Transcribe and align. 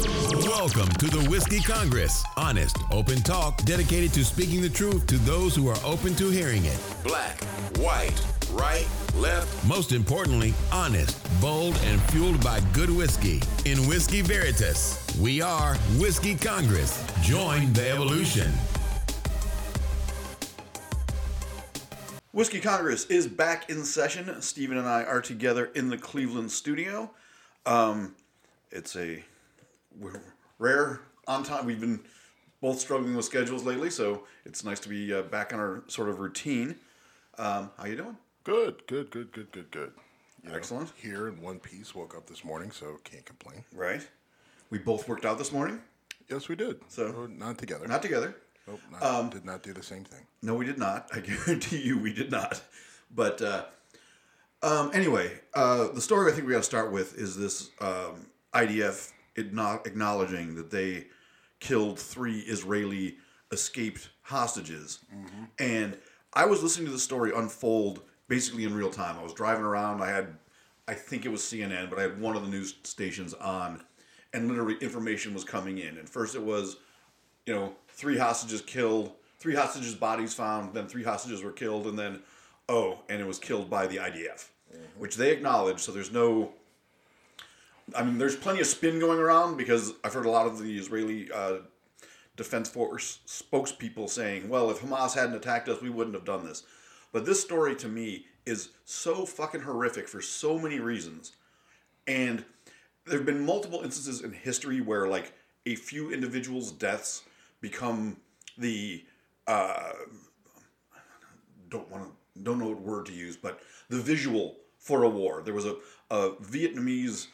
Welcome 0.00 0.88
to 0.96 1.08
the 1.08 1.26
Whiskey 1.28 1.60
Congress. 1.60 2.24
Honest, 2.38 2.78
open 2.90 3.16
talk 3.16 3.62
dedicated 3.64 4.14
to 4.14 4.24
speaking 4.24 4.62
the 4.62 4.68
truth 4.68 5.06
to 5.08 5.18
those 5.18 5.54
who 5.54 5.68
are 5.68 5.76
open 5.84 6.14
to 6.14 6.30
hearing 6.30 6.64
it. 6.64 6.78
Black, 7.04 7.42
white, 7.76 8.18
right, 8.52 8.88
left. 9.16 9.66
Most 9.66 9.92
importantly, 9.92 10.54
honest, 10.72 11.18
bold, 11.40 11.78
and 11.84 12.00
fueled 12.04 12.42
by 12.42 12.60
good 12.72 12.88
whiskey. 12.88 13.42
In 13.66 13.86
Whiskey 13.88 14.22
Veritas, 14.22 15.04
we 15.20 15.42
are 15.42 15.74
Whiskey 15.98 16.34
Congress. 16.34 17.04
Join 17.22 17.70
the 17.74 17.90
evolution. 17.90 18.50
Whiskey 22.32 22.60
Congress 22.60 23.04
is 23.06 23.26
back 23.26 23.68
in 23.68 23.84
session. 23.84 24.40
Stephen 24.40 24.78
and 24.78 24.88
I 24.88 25.02
are 25.02 25.20
together 25.20 25.66
in 25.74 25.90
the 25.90 25.98
Cleveland 25.98 26.52
studio. 26.52 27.10
Um, 27.66 28.14
it's 28.70 28.96
a 28.96 29.06
we're 29.06 29.29
rare 30.58 31.00
on 31.26 31.42
time. 31.42 31.66
We've 31.66 31.80
been 31.80 32.00
both 32.60 32.78
struggling 32.80 33.14
with 33.16 33.24
schedules 33.24 33.64
lately, 33.64 33.90
so 33.90 34.24
it's 34.44 34.64
nice 34.64 34.80
to 34.80 34.88
be 34.88 35.12
uh, 35.12 35.22
back 35.22 35.52
on 35.52 35.58
our 35.60 35.82
sort 35.88 36.08
of 36.08 36.20
routine. 36.20 36.76
Um, 37.38 37.70
how 37.78 37.86
you 37.86 37.96
doing? 37.96 38.16
Good, 38.44 38.86
good, 38.86 39.10
good, 39.10 39.32
good, 39.32 39.50
good, 39.52 39.70
good. 39.70 39.92
You 40.42 40.50
know, 40.50 40.56
Excellent. 40.56 40.92
here 40.96 41.28
in 41.28 41.40
one 41.40 41.58
piece. 41.58 41.94
Woke 41.94 42.14
up 42.16 42.26
this 42.26 42.44
morning, 42.44 42.70
so 42.70 42.98
can't 43.04 43.24
complain. 43.24 43.64
Right. 43.74 44.06
We 44.70 44.78
both 44.78 45.08
worked 45.08 45.24
out 45.24 45.38
this 45.38 45.52
morning. 45.52 45.80
Yes, 46.30 46.48
we 46.48 46.56
did. 46.56 46.80
So- 46.88 47.14
Oh, 47.16 47.26
not 47.26 47.58
together. 47.58 47.86
Not 47.86 48.02
together. 48.02 48.36
Nope, 48.66 48.80
not, 48.92 49.30
did 49.32 49.44
not 49.44 49.62
do 49.62 49.72
the 49.72 49.82
same 49.82 50.04
thing. 50.04 50.26
No, 50.42 50.54
we 50.54 50.64
did 50.64 50.78
not. 50.78 51.08
I 51.12 51.20
guarantee 51.20 51.80
you, 51.80 51.98
we 51.98 52.12
did 52.12 52.30
not. 52.30 52.62
But 53.12 53.42
uh, 53.42 53.64
um, 54.62 54.90
anyway, 54.94 55.40
uh, 55.54 55.88
the 55.88 56.00
story 56.00 56.30
I 56.30 56.34
think 56.34 56.46
we 56.46 56.52
got 56.52 56.58
to 56.58 56.64
start 56.64 56.92
with 56.92 57.16
is 57.18 57.36
this 57.36 57.70
um, 57.80 58.26
IDF 58.54 59.10
acknowledging 59.40 60.54
that 60.54 60.70
they 60.70 61.06
killed 61.58 61.98
three 61.98 62.40
Israeli 62.40 63.16
escaped 63.52 64.10
hostages, 64.22 65.00
mm-hmm. 65.14 65.44
and 65.58 65.96
I 66.32 66.46
was 66.46 66.62
listening 66.62 66.86
to 66.86 66.92
the 66.92 66.98
story 66.98 67.32
unfold 67.34 68.02
basically 68.28 68.64
in 68.64 68.74
real 68.74 68.90
time. 68.90 69.18
I 69.18 69.22
was 69.22 69.34
driving 69.34 69.64
around. 69.64 70.02
I 70.02 70.10
had, 70.10 70.36
I 70.86 70.94
think 70.94 71.26
it 71.26 71.30
was 71.30 71.40
CNN, 71.40 71.90
but 71.90 71.98
I 71.98 72.02
had 72.02 72.20
one 72.20 72.36
of 72.36 72.42
the 72.42 72.48
news 72.48 72.76
stations 72.84 73.34
on, 73.34 73.82
and 74.32 74.48
literally 74.48 74.76
information 74.80 75.34
was 75.34 75.42
coming 75.42 75.78
in. 75.78 75.98
And 75.98 76.08
first 76.08 76.36
it 76.36 76.42
was 76.42 76.76
you 77.46 77.54
know, 77.54 77.72
three 77.88 78.16
hostages 78.16 78.62
killed, 78.62 79.12
three 79.38 79.54
hostages' 79.54 79.94
bodies 79.94 80.34
found, 80.34 80.74
then 80.74 80.86
three 80.86 81.02
hostages 81.02 81.42
were 81.42 81.52
killed, 81.52 81.86
and 81.86 81.98
then, 81.98 82.20
oh, 82.68 83.00
and 83.08 83.20
it 83.20 83.26
was 83.26 83.38
killed 83.38 83.68
by 83.68 83.86
the 83.86 83.96
IDF, 83.96 84.48
mm-hmm. 84.72 85.00
which 85.00 85.16
they 85.16 85.32
acknowledge. 85.32 85.80
So 85.80 85.92
there's 85.92 86.12
no, 86.12 86.52
I 87.96 88.02
mean, 88.02 88.18
there's 88.18 88.36
plenty 88.36 88.60
of 88.60 88.66
spin 88.66 88.98
going 88.98 89.18
around 89.18 89.56
because 89.56 89.94
I've 90.04 90.12
heard 90.12 90.26
a 90.26 90.30
lot 90.30 90.46
of 90.46 90.58
the 90.58 90.78
Israeli 90.78 91.30
uh, 91.32 91.58
Defense 92.36 92.68
Force 92.68 93.20
spokespeople 93.26 94.08
saying, 94.08 94.48
well, 94.48 94.70
if 94.70 94.80
Hamas 94.80 95.14
hadn't 95.14 95.36
attacked 95.36 95.68
us, 95.68 95.80
we 95.80 95.90
wouldn't 95.90 96.14
have 96.14 96.24
done 96.24 96.44
this. 96.44 96.64
But 97.12 97.26
this 97.26 97.40
story 97.40 97.74
to 97.76 97.88
me 97.88 98.26
is 98.46 98.70
so 98.84 99.26
fucking 99.26 99.62
horrific 99.62 100.08
for 100.08 100.20
so 100.20 100.58
many 100.58 100.78
reasons. 100.78 101.32
And 102.06 102.44
there 103.06 103.18
have 103.18 103.26
been 103.26 103.44
multiple 103.44 103.82
instances 103.82 104.22
in 104.22 104.32
history 104.32 104.80
where 104.80 105.08
like 105.08 105.32
a 105.66 105.74
few 105.74 106.12
individuals' 106.12 106.72
deaths 106.72 107.22
become 107.60 108.16
the 108.56 109.04
uh, 109.46 109.92
don't 111.68 111.90
want 111.90 112.04
to 112.04 112.10
don't 112.42 112.58
know 112.58 112.68
what 112.68 112.80
word 112.80 113.06
to 113.06 113.12
use, 113.12 113.36
but 113.36 113.60
the 113.88 114.00
visual 114.00 114.56
for 114.78 115.02
a 115.02 115.08
war. 115.08 115.42
There 115.44 115.54
was 115.54 115.66
a, 115.66 115.76
a 116.10 116.30
Vietnamese 116.42 117.26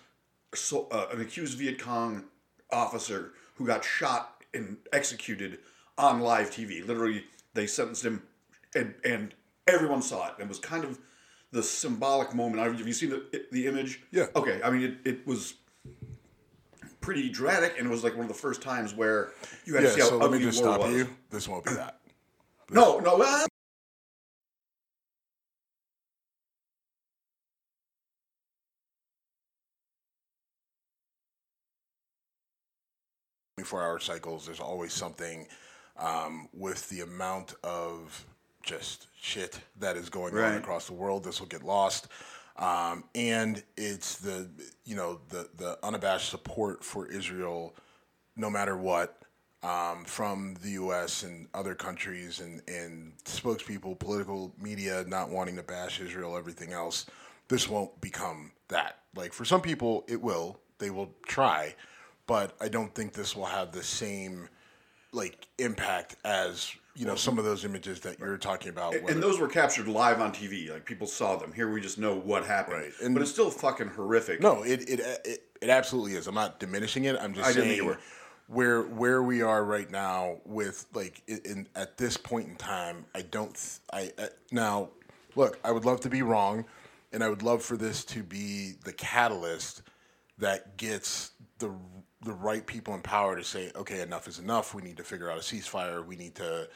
so, 0.57 0.89
uh, 0.91 1.07
an 1.13 1.21
accused 1.21 1.59
Viet 1.59 1.79
Cong 1.79 2.25
officer 2.73 3.33
who 3.55 3.67
got 3.67 3.85
shot 3.85 4.43
and 4.55 4.77
executed 4.93 5.59
on 5.99 6.21
live 6.21 6.51
TV. 6.51 6.87
Literally, 6.87 7.25
they 7.55 7.67
sentenced 7.67 8.05
him, 8.05 8.23
and 8.75 8.95
and 9.05 9.35
everyone 9.67 10.03
saw 10.03 10.29
it. 10.29 10.35
It 10.39 10.49
was 10.49 10.59
kind 10.59 10.85
of 10.85 10.99
the 11.53 11.63
symbolic 11.63 12.35
moment. 12.35 12.63
Have 12.63 12.87
you 12.87 12.93
seen 12.93 13.11
the 13.11 13.47
the 13.53 13.67
image? 13.67 14.03
Yeah. 14.11 14.27
Okay. 14.35 14.61
I 14.63 14.71
mean, 14.71 14.83
it, 15.05 15.09
it 15.11 15.27
was 15.27 15.55
pretty 17.01 17.29
dramatic, 17.31 17.77
and 17.79 17.87
it 17.87 17.91
was 17.91 18.05
like 18.05 18.15
one 18.15 18.23
of 18.23 18.29
the 18.29 18.35
first 18.35 18.63
times 18.63 18.95
where 18.95 19.33
you 19.65 19.75
had 19.75 19.85
Yeah, 19.85 19.89
to 19.91 19.95
see 19.95 20.01
how 20.01 20.09
so 20.09 20.17
let 20.19 20.27
ugly 20.27 20.39
me 20.39 20.45
just 20.45 20.63
war 20.63 20.75
stop 20.75 20.87
was. 20.87 20.95
you. 20.95 21.09
This 21.31 21.49
won't 21.49 21.65
be 21.65 21.73
that. 21.75 22.01
No, 22.71 22.99
no. 22.99 23.23
Uh, 23.23 23.47
24 33.67 33.83
hour 33.83 33.99
cycles, 33.99 34.47
there's 34.47 34.61
always 34.61 34.93
something 34.93 35.47
um, 35.99 36.49
with 36.53 36.89
the 36.89 37.01
amount 37.01 37.55
of 37.65 38.25
just 38.63 39.09
shit 39.21 39.61
that 39.81 39.97
is 39.97 40.09
going 40.09 40.35
Right. 40.35 40.53
on 40.53 40.57
across 40.59 40.87
the 40.87 40.93
world. 40.93 41.25
This 41.25 41.41
will 41.41 41.49
get 41.49 41.63
lost. 41.63 42.09
Um, 42.57 43.05
and 43.15 43.63
it's 43.77 44.17
the, 44.17 44.49
you 44.85 44.97
know, 44.97 45.21
the, 45.29 45.49
the 45.57 45.79
unabashed 45.83 46.31
support 46.31 46.83
for 46.85 47.07
Israel, 47.07 47.75
no 48.37 48.49
matter 48.49 48.77
what, 48.77 49.19
um, 49.63 50.05
from 50.05 50.55
the 50.63 50.71
U.S. 50.73 51.23
and 51.23 51.49
other 51.53 51.75
countries 51.75 52.41
and, 52.41 52.63
and 52.69 53.13
spokespeople, 53.25 53.99
political 53.99 54.53
media 54.61 55.05
not 55.09 55.29
wanting 55.29 55.57
to 55.57 55.63
bash 55.63 56.01
Israel, 56.01 56.37
everything 56.37 56.73
else. 56.73 57.07
This 57.49 57.69
won't 57.69 58.01
become 58.01 58.53
that. 58.69 58.99
Like 59.15 59.33
for 59.33 59.45
some 59.45 59.61
people, 59.61 60.05
it 60.09 60.21
will. 60.21 60.59
They 60.79 60.91
will 60.91 61.11
try, 61.27 61.75
but 62.27 62.57
I 62.61 62.69
don't 62.69 62.95
think 62.95 63.13
this 63.13 63.35
will 63.37 63.47
have 63.47 63.73
the 63.73 63.83
same 63.83 64.49
like 65.13 65.47
impact 65.59 66.17
as 66.25 66.71
you 66.95 67.07
know 67.07 67.15
some 67.15 67.39
of 67.39 67.45
those 67.45 67.65
images 67.65 68.01
that 68.01 68.19
you're 68.19 68.37
talking 68.39 68.69
about. 68.71 68.95
and 68.95 69.05
whether- 69.05 69.21
those 69.21 69.39
were 69.39 69.49
captured 69.49 69.87
live 69.89 70.21
on 70.21 70.33
TV. 70.33 70.71
Like 70.71 70.85
people 70.85 71.07
saw 71.07 71.37
them. 71.37 71.53
Here 71.53 71.71
we 71.71 71.81
just 71.81 71.99
know 71.99 72.15
what 72.17 72.45
happened. 72.47 72.79
Right, 72.79 72.93
and- 73.03 73.15
but 73.15 73.23
it's 73.23 73.31
still 73.31 73.51
fucking 73.51 73.89
horrific. 73.89 74.41
No, 74.41 74.63
it, 74.63 74.89
it 74.89 75.01
it 75.25 75.43
it 75.61 75.71
absolutely 75.71 76.15
is. 76.15 76.27
I'm 76.27 76.35
not 76.35 76.59
diminishing 76.61 77.05
it. 77.05 77.17
I'm 77.21 77.35
just 77.35 77.49
I 77.49 77.53
saying 77.53 77.97
where 78.49 78.83
where 78.83 79.23
we 79.23 79.43
are 79.43 79.65
right 79.65 79.91
now 79.91 80.39
with 80.45 80.87
like 80.95 81.23
in, 81.27 81.41
in 81.45 81.69
at 81.75 81.97
this 81.97 82.17
point 82.17 82.49
in 82.49 82.57
time. 82.57 83.05
I 83.15 83.23
don't. 83.23 83.55
th- 83.55 83.79
I 83.93 84.23
uh, 84.23 84.27
now 84.51 84.91
look. 85.35 85.59
I 85.65 85.73
would 85.73 85.85
love 85.85 86.01
to 86.01 86.11
be 86.11 86.23
wrong, 86.23 86.65
and 87.13 87.23
I 87.25 87.29
would 87.29 87.43
love 87.43 87.63
for 87.63 87.77
this 87.77 88.05
to 88.07 88.23
be 88.23 88.75
the 88.85 88.93
catalyst 88.93 89.83
that 90.39 90.77
gets 90.77 91.33
the 91.59 91.75
the 92.27 92.33
right 92.33 92.67
people 92.67 92.95
in 92.95 93.01
power 93.01 93.37
to 93.37 93.45
say, 93.45 93.71
okay, 93.77 94.01
enough 94.01 94.29
is 94.29 94.39
enough. 94.39 94.75
We 94.75 94.83
need 94.83 94.97
to 94.99 95.05
figure 95.05 95.31
out 95.31 95.39
a 95.39 95.41
ceasefire. 95.41 96.05
We 96.05 96.17
need 96.17 96.35
to 96.35 96.69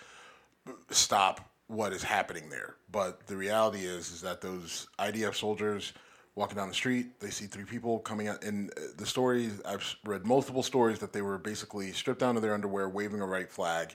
stop 0.91 1.51
what 1.67 1.93
is 1.93 2.03
happening 2.03 2.49
there. 2.49 2.77
But 2.91 3.27
the 3.27 3.37
reality 3.37 3.81
is, 3.81 4.11
is 4.11 4.21
that 4.23 4.41
those 4.41 4.89
IDF 4.99 5.35
soldiers 5.35 5.93
walking 6.37 6.57
down 6.57 6.69
the 6.69 6.75
street, 6.75 7.19
they 7.21 7.31
see 7.31 7.47
three 7.47 7.65
people 7.65 7.99
coming 7.99 8.29
out. 8.29 8.45
And 8.45 8.71
uh, 8.71 8.81
the 8.97 9.07
stories 9.07 9.61
I've 9.67 9.97
read 10.05 10.25
multiple 10.25 10.63
stories 10.63 11.01
that 11.01 11.13
they 11.13 11.23
were 11.23 11.39
basically 11.39 11.93
stripped 11.93 12.21
down 12.21 12.37
to 12.37 12.41
their 12.41 12.55
underwear, 12.55 12.89
waving 12.89 13.21
a 13.21 13.27
right 13.27 13.51
flag, 13.51 13.95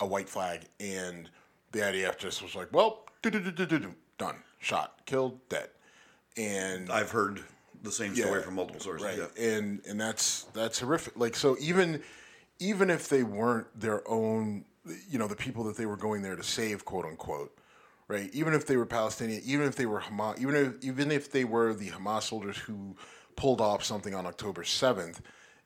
a 0.00 0.06
white 0.06 0.28
flag, 0.28 0.62
and 0.80 1.30
the 1.72 1.80
IDF 1.80 2.18
just 2.18 2.42
was 2.42 2.54
like, 2.54 2.68
well, 2.72 3.06
done, 3.22 4.36
shot, 4.58 5.00
killed, 5.06 5.38
dead, 5.48 5.68
and 6.36 6.90
I've 6.90 7.10
heard 7.10 7.44
the 7.82 7.92
same 7.92 8.14
story 8.14 8.40
yeah, 8.40 8.44
from 8.44 8.54
multiple 8.54 8.80
sources. 8.80 9.06
right 9.06 9.18
Yeah. 9.18 9.44
and 9.58 9.80
and 9.86 10.00
that's 10.00 10.44
that's 10.54 10.80
horrific 10.80 11.16
like 11.16 11.36
so 11.36 11.56
even 11.60 12.02
even 12.58 12.90
if 12.90 13.08
they 13.08 13.22
weren't 13.22 13.68
their 13.78 14.08
own 14.08 14.64
you 15.08 15.18
know 15.18 15.26
the 15.28 15.36
people 15.36 15.64
that 15.64 15.76
they 15.76 15.86
were 15.86 15.96
going 15.96 16.22
there 16.22 16.36
to 16.36 16.42
save 16.42 16.84
quote 16.84 17.04
unquote 17.04 17.56
right 18.08 18.30
even 18.32 18.54
if 18.54 18.66
they 18.66 18.76
were 18.76 18.86
palestinian 18.86 19.42
even 19.44 19.66
if 19.66 19.76
they 19.76 19.86
were 19.86 20.00
hamas 20.00 20.38
even 20.40 20.54
if 20.54 20.84
even 20.84 21.10
if 21.10 21.30
they 21.30 21.44
were 21.44 21.74
the 21.74 21.90
hamas 21.90 22.22
soldiers 22.22 22.56
who 22.56 22.96
pulled 23.36 23.60
off 23.60 23.84
something 23.84 24.14
on 24.14 24.26
october 24.26 24.62
7th 24.62 25.18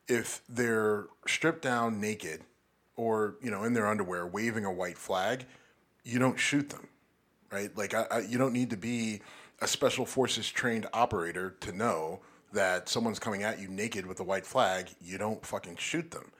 if 0.08 0.42
they're 0.48 1.06
stripped 1.26 1.62
down 1.62 2.00
naked 2.00 2.40
or 2.96 3.36
you 3.42 3.50
know 3.50 3.64
in 3.64 3.74
their 3.74 3.86
underwear 3.86 4.26
waving 4.26 4.64
a 4.64 4.72
white 4.72 4.98
flag 4.98 5.44
you 6.02 6.18
don't 6.18 6.38
shoot 6.38 6.70
them 6.70 6.88
right? 7.50 7.76
Like, 7.76 7.94
I, 7.94 8.06
I, 8.10 8.18
you 8.20 8.38
don't 8.38 8.52
need 8.52 8.70
to 8.70 8.76
be 8.76 9.20
a 9.60 9.66
special 9.66 10.06
forces 10.06 10.48
trained 10.48 10.86
operator 10.92 11.50
to 11.60 11.72
know 11.72 12.20
that 12.52 12.88
someone's 12.88 13.18
coming 13.18 13.42
at 13.42 13.60
you 13.60 13.68
naked 13.68 14.06
with 14.06 14.20
a 14.20 14.24
white 14.24 14.46
flag. 14.46 14.88
You 15.00 15.18
don't 15.18 15.44
fucking 15.44 15.76
shoot 15.76 16.10
them. 16.10 16.32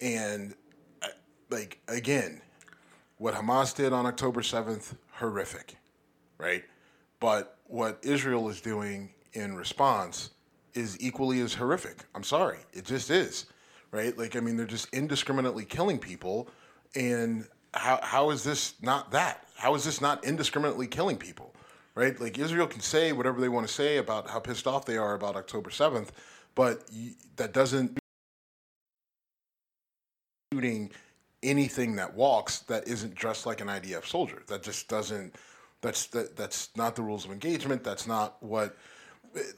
And, 0.00 0.54
like, 1.50 1.80
again, 1.88 2.40
what 3.18 3.34
Hamas 3.34 3.74
did 3.74 3.92
on 3.92 4.06
October 4.06 4.40
7th, 4.40 4.96
horrific, 5.12 5.76
right? 6.38 6.64
But 7.20 7.58
what 7.66 7.98
Israel 8.02 8.48
is 8.48 8.60
doing 8.60 9.10
in 9.32 9.54
response 9.54 10.30
is 10.74 10.96
equally 11.00 11.40
as 11.40 11.54
horrific. 11.54 12.04
I'm 12.14 12.22
sorry. 12.22 12.58
It 12.72 12.84
just 12.84 13.10
is, 13.10 13.46
right? 13.90 14.16
Like, 14.16 14.36
I 14.36 14.40
mean, 14.40 14.56
they're 14.56 14.66
just 14.66 14.92
indiscriminately 14.92 15.64
killing 15.64 15.98
people. 15.98 16.48
And 16.94 17.46
how, 17.74 17.98
how 18.02 18.30
is 18.30 18.44
this 18.44 18.74
not 18.80 19.10
that? 19.10 19.48
How 19.56 19.74
is 19.74 19.84
this 19.84 20.00
not 20.00 20.24
indiscriminately 20.24 20.86
killing 20.86 21.16
people, 21.16 21.54
right? 21.98 22.20
Like, 22.20 22.38
Israel 22.38 22.68
can 22.68 22.80
say 22.80 23.10
whatever 23.10 23.40
they 23.40 23.48
want 23.48 23.66
to 23.66 23.72
say 23.72 23.96
about 23.96 24.30
how 24.30 24.38
pissed 24.38 24.68
off 24.68 24.84
they 24.86 24.96
are 24.96 25.14
about 25.14 25.34
October 25.34 25.68
7th, 25.68 26.10
but 26.54 26.88
that 27.36 27.52
doesn't 27.52 27.98
shooting 30.52 30.90
anything 31.42 31.96
that 31.96 32.14
walks 32.14 32.60
that 32.60 32.86
isn't 32.86 33.16
dressed 33.16 33.46
like 33.46 33.60
an 33.60 33.66
IDF 33.66 34.06
soldier. 34.06 34.42
That 34.46 34.62
just 34.62 34.88
doesn't. 34.88 35.34
That's 35.80 36.06
that, 36.06 36.36
that's 36.36 36.70
not 36.76 36.94
the 36.96 37.02
rules 37.02 37.24
of 37.24 37.32
engagement. 37.32 37.82
That's 37.82 38.06
not 38.06 38.40
what. 38.42 38.76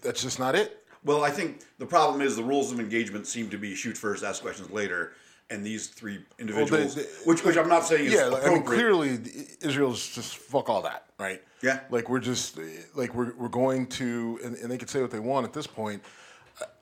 That's 0.03 0.23
just 0.23 0.39
not 0.39 0.55
it. 0.55 0.85
Well, 1.05 1.23
I 1.25 1.31
think 1.31 1.63
the 1.79 1.87
problem 1.87 2.21
is 2.21 2.37
the 2.37 2.43
rules 2.43 2.73
of 2.73 2.81
engagement 2.81 3.27
seem 3.27 3.49
to 3.51 3.59
be 3.59 3.75
shoot 3.75 3.97
first, 3.97 4.25
ask 4.25 4.43
questions 4.43 4.71
later, 4.71 5.13
and 5.51 5.67
these 5.67 5.89
three 5.89 6.25
individuals, 6.39 6.95
they- 6.95 7.03
which 7.25 7.43
which 7.45 7.57
I'm 7.57 7.69
not 7.69 7.85
saying 7.85 8.07
is 8.07 8.13
yeah, 8.15 8.27
like, 8.27 8.47
I 8.47 8.51
mean, 8.51 8.63
clearly 8.63 9.19
Israel's 9.61 10.07
just 10.09 10.37
fuck 10.37 10.69
all 10.69 10.83
that, 10.83 11.07
right? 11.19 11.43
Yeah. 11.63 11.81
Like 11.91 12.09
we're 12.09 12.21
just 12.21 12.59
like 12.95 13.15
we're 13.15 13.35
we're 13.35 13.49
going 13.49 13.87
to, 13.89 14.39
and, 14.45 14.55
and 14.57 14.71
they 14.71 14.79
could 14.79 14.89
say 14.91 15.03
what 15.03 15.11
they 15.11 15.19
want 15.21 15.45
at 15.47 15.53
this 15.53 15.67
point. 15.67 16.03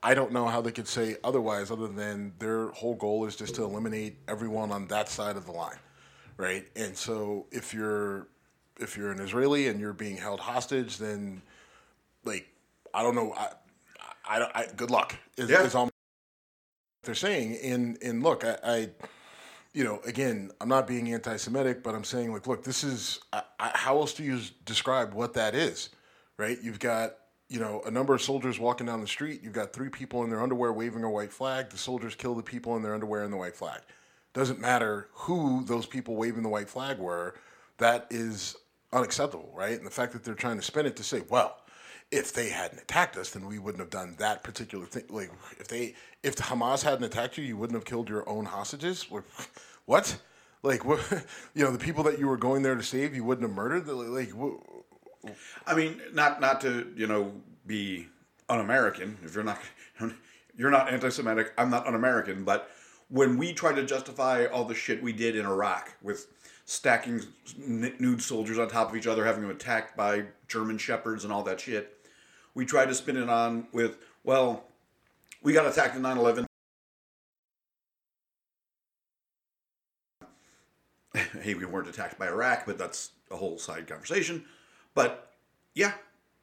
I 0.03 0.13
don't 0.13 0.31
know 0.33 0.45
how 0.45 0.61
they 0.61 0.71
could 0.71 0.87
say 0.87 1.15
otherwise, 1.23 1.71
other 1.71 1.87
than 1.87 2.33
their 2.37 2.67
whole 2.69 2.95
goal 2.95 3.25
is 3.25 3.35
just 3.35 3.55
to 3.55 3.63
eliminate 3.63 4.17
everyone 4.27 4.71
on 4.71 4.87
that 4.87 5.07
side 5.09 5.35
of 5.37 5.45
the 5.45 5.51
line, 5.53 5.77
right? 6.37 6.67
And 6.75 6.95
so 6.97 7.47
if 7.51 7.73
you're 7.73 8.27
if 8.79 8.95
you're 8.97 9.11
an 9.11 9.19
Israeli 9.19 9.67
and 9.67 9.79
you're 9.79 9.93
being 9.93 10.17
held 10.17 10.39
hostage, 10.41 10.97
then 10.97 11.41
like 12.23 12.47
I 12.93 13.03
don't 13.03 13.15
know, 13.15 13.33
I 13.33 13.47
I, 14.27 14.39
I, 14.41 14.51
I 14.61 14.67
good 14.75 14.91
luck 14.91 15.15
is, 15.37 15.49
Yeah. 15.49 15.63
is 15.63 15.75
all 15.75 15.88
they're 17.03 17.15
saying. 17.15 17.57
And 17.63 17.97
and 18.03 18.23
look, 18.23 18.43
I, 18.43 18.57
I 18.63 18.89
you 19.73 19.83
know, 19.83 20.01
again, 20.05 20.51
I'm 20.59 20.69
not 20.69 20.87
being 20.87 21.13
anti-Semitic, 21.13 21.83
but 21.83 21.93
I'm 21.93 22.03
saying 22.03 22.33
like, 22.33 22.47
look, 22.47 22.63
this 22.63 22.83
is 22.83 23.19
I, 23.31 23.43
I, 23.59 23.71
how 23.73 23.97
else 23.97 24.13
do 24.13 24.23
you 24.23 24.39
describe 24.65 25.13
what 25.13 25.33
that 25.33 25.55
is, 25.55 25.89
right? 26.37 26.57
You've 26.61 26.79
got 26.79 27.15
you 27.49 27.59
know 27.59 27.81
a 27.85 27.91
number 27.91 28.13
of 28.13 28.21
soldiers 28.21 28.59
walking 28.59 28.87
down 28.87 29.01
the 29.01 29.07
street. 29.07 29.41
You've 29.43 29.53
got 29.53 29.73
three 29.73 29.89
people 29.89 30.23
in 30.23 30.29
their 30.29 30.41
underwear 30.41 30.73
waving 30.73 31.03
a 31.03 31.09
white 31.09 31.31
flag. 31.31 31.69
The 31.69 31.77
soldiers 31.77 32.15
kill 32.15 32.35
the 32.35 32.43
people 32.43 32.75
in 32.75 32.83
their 32.83 32.93
underwear 32.93 33.23
and 33.23 33.33
the 33.33 33.37
white 33.37 33.55
flag. 33.55 33.81
Doesn't 34.33 34.59
matter 34.59 35.07
who 35.13 35.63
those 35.65 35.85
people 35.85 36.15
waving 36.15 36.43
the 36.43 36.49
white 36.49 36.69
flag 36.69 36.99
were. 36.99 37.35
That 37.77 38.07
is 38.09 38.55
unacceptable, 38.91 39.51
right? 39.55 39.77
And 39.77 39.85
the 39.85 39.91
fact 39.91 40.13
that 40.13 40.23
they're 40.23 40.35
trying 40.35 40.57
to 40.57 40.61
spin 40.61 40.85
it 40.85 40.95
to 40.97 41.03
say, 41.03 41.23
well, 41.29 41.57
if 42.11 42.33
they 42.33 42.49
hadn't 42.49 42.81
attacked 42.81 43.17
us, 43.17 43.31
then 43.31 43.45
we 43.45 43.59
wouldn't 43.59 43.79
have 43.79 43.89
done 43.89 44.15
that 44.17 44.43
particular 44.43 44.85
thing. 44.85 45.03
Like 45.09 45.31
if 45.59 45.67
they, 45.67 45.95
if 46.23 46.35
Hamas 46.37 46.83
hadn't 46.83 47.03
attacked 47.03 47.37
you, 47.37 47.43
you 47.43 47.57
wouldn't 47.57 47.77
have 47.77 47.85
killed 47.85 48.09
your 48.09 48.27
own 48.27 48.45
hostages. 48.45 49.07
What? 49.85 50.19
Like 50.61 50.85
what? 50.85 50.99
You 51.55 51.63
know, 51.63 51.71
the 51.71 51.79
people 51.79 52.03
that 52.03 52.19
you 52.19 52.27
were 52.27 52.37
going 52.37 52.61
there 52.61 52.75
to 52.75 52.83
save, 52.83 53.15
you 53.15 53.23
wouldn't 53.23 53.47
have 53.47 53.55
murdered. 53.55 53.87
Like, 53.87 54.29
what, 54.29 54.59
I 55.65 55.73
mean, 55.73 55.99
not 56.13 56.39
not 56.39 56.61
to 56.61 56.93
you 56.95 57.07
know 57.07 57.31
be 57.65 58.07
un-American. 58.49 59.17
If 59.23 59.33
you're 59.33 59.43
not 59.43 59.59
you're 60.55 60.69
not 60.69 60.93
anti-Semitic, 60.93 61.53
I'm 61.57 61.71
not 61.71 61.87
un-American. 61.87 62.43
But 62.43 62.69
when 63.09 63.37
we 63.37 63.51
try 63.51 63.73
to 63.73 63.83
justify 63.83 64.45
all 64.45 64.63
the 64.63 64.75
shit 64.75 65.01
we 65.01 65.11
did 65.11 65.35
in 65.35 65.45
Iraq 65.45 65.95
with 66.03 66.27
stacking 66.65 67.21
nude 67.57 68.21
soldiers 68.21 68.59
on 68.59 68.69
top 68.69 68.91
of 68.91 68.95
each 68.95 69.07
other, 69.07 69.25
having 69.25 69.41
them 69.41 69.49
attacked 69.49 69.97
by 69.97 70.25
German 70.47 70.77
shepherds 70.77 71.23
and 71.23 71.33
all 71.33 71.41
that 71.43 71.59
shit, 71.59 71.98
we 72.59 72.65
try 72.65 72.85
to 72.85 72.93
spin 72.93 73.15
it 73.15 73.29
on 73.29 73.65
with 73.71 73.97
well, 74.25 74.65
we 75.41 75.53
got 75.53 75.65
attacked 75.65 75.95
in 75.95 76.01
9/11. 76.01 76.45
hey, 81.41 81.53
we 81.53 81.63
weren't 81.63 81.87
attacked 81.87 82.19
by 82.19 82.27
Iraq, 82.27 82.65
but 82.65 82.77
that's 82.77 83.11
a 83.31 83.37
whole 83.37 83.57
side 83.57 83.87
conversation. 83.87 84.43
But 84.93 85.31
yeah, 85.73 85.93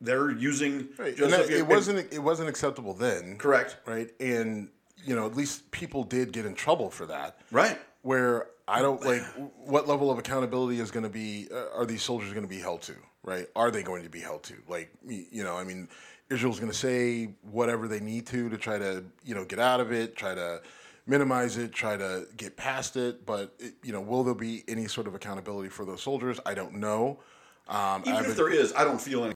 they're 0.01 0.31
using 0.31 0.89
right. 0.97 1.15
that- 1.15 1.51
it 1.51 1.67
wasn't. 1.67 2.11
It 2.11 2.21
wasn't 2.21 2.49
acceptable 2.49 2.95
then. 2.95 3.37
correct, 3.37 3.77
Right. 3.85 4.11
And 4.19 4.71
you 5.05 5.15
know, 5.15 5.27
at 5.27 5.37
least 5.37 5.71
people 5.71 6.03
did 6.03 6.33
get 6.33 6.47
in 6.47 6.55
trouble 6.55 6.89
for 6.91 7.05
that. 7.07 7.39
right? 7.53 7.79
where 8.01 8.47
I 8.69 8.83
don't 8.83 9.05
like 9.05 9.23
what 9.65 9.87
level 9.87 10.11
of 10.11 10.19
accountability 10.19 10.81
is 10.81 10.91
going 10.91 11.05
to 11.05 11.11
be 11.11 11.49
uh, 11.53 11.77
are 11.77 11.87
these 11.87 12.03
soldiers 12.03 12.33
going 12.33 12.45
to 12.45 12.49
be 12.49 12.59
held 12.59 12.83
to 12.83 12.95
right? 13.27 13.47
Are 13.55 13.71
they 13.71 13.83
going 13.83 14.05
to 14.05 14.09
be 14.09 14.21
held 14.21 14.45
to? 14.45 14.55
Like 14.69 14.91
you 15.07 15.45
know 15.45 15.57
I 15.57 15.65
mean 15.65 15.89
Israel's 16.31 16.59
going 16.59 16.73
to 16.73 16.79
say 16.79 17.35
whatever 17.43 17.87
they 17.89 18.01
need 18.01 18.27
to 18.29 18.49
to 18.49 18.57
try 18.57 18.79
to 18.79 19.05
you 19.25 19.35
know 19.35 19.45
get 19.45 19.59
out 19.59 19.81
of 19.81 19.93
it 19.93 20.17
try 20.17 20.35
to 20.35 20.63
minimize 21.07 21.57
it 21.57 21.73
try 21.73 21.97
to 21.97 22.27
get 22.37 22.57
past 22.57 22.97
it 22.97 23.27
but 23.27 23.55
it, 23.59 23.75
you 23.83 23.93
know 23.93 24.01
will 24.01 24.25
there 24.25 24.35
be 24.35 24.65
any 24.67 24.87
sort 24.87 25.07
of 25.07 25.15
accountability 25.15 25.69
for 25.69 25.85
those 25.85 26.03
soldiers? 26.03 26.41
I 26.47 26.55
don't 26.55 26.75
know. 26.75 27.21
Um, 27.69 28.03
Even 28.07 28.25
if 28.25 28.37
there 28.37 28.53
is, 28.53 28.73
I 28.75 28.85
don't 28.85 29.01
feel 29.01 29.25
any. 29.25 29.35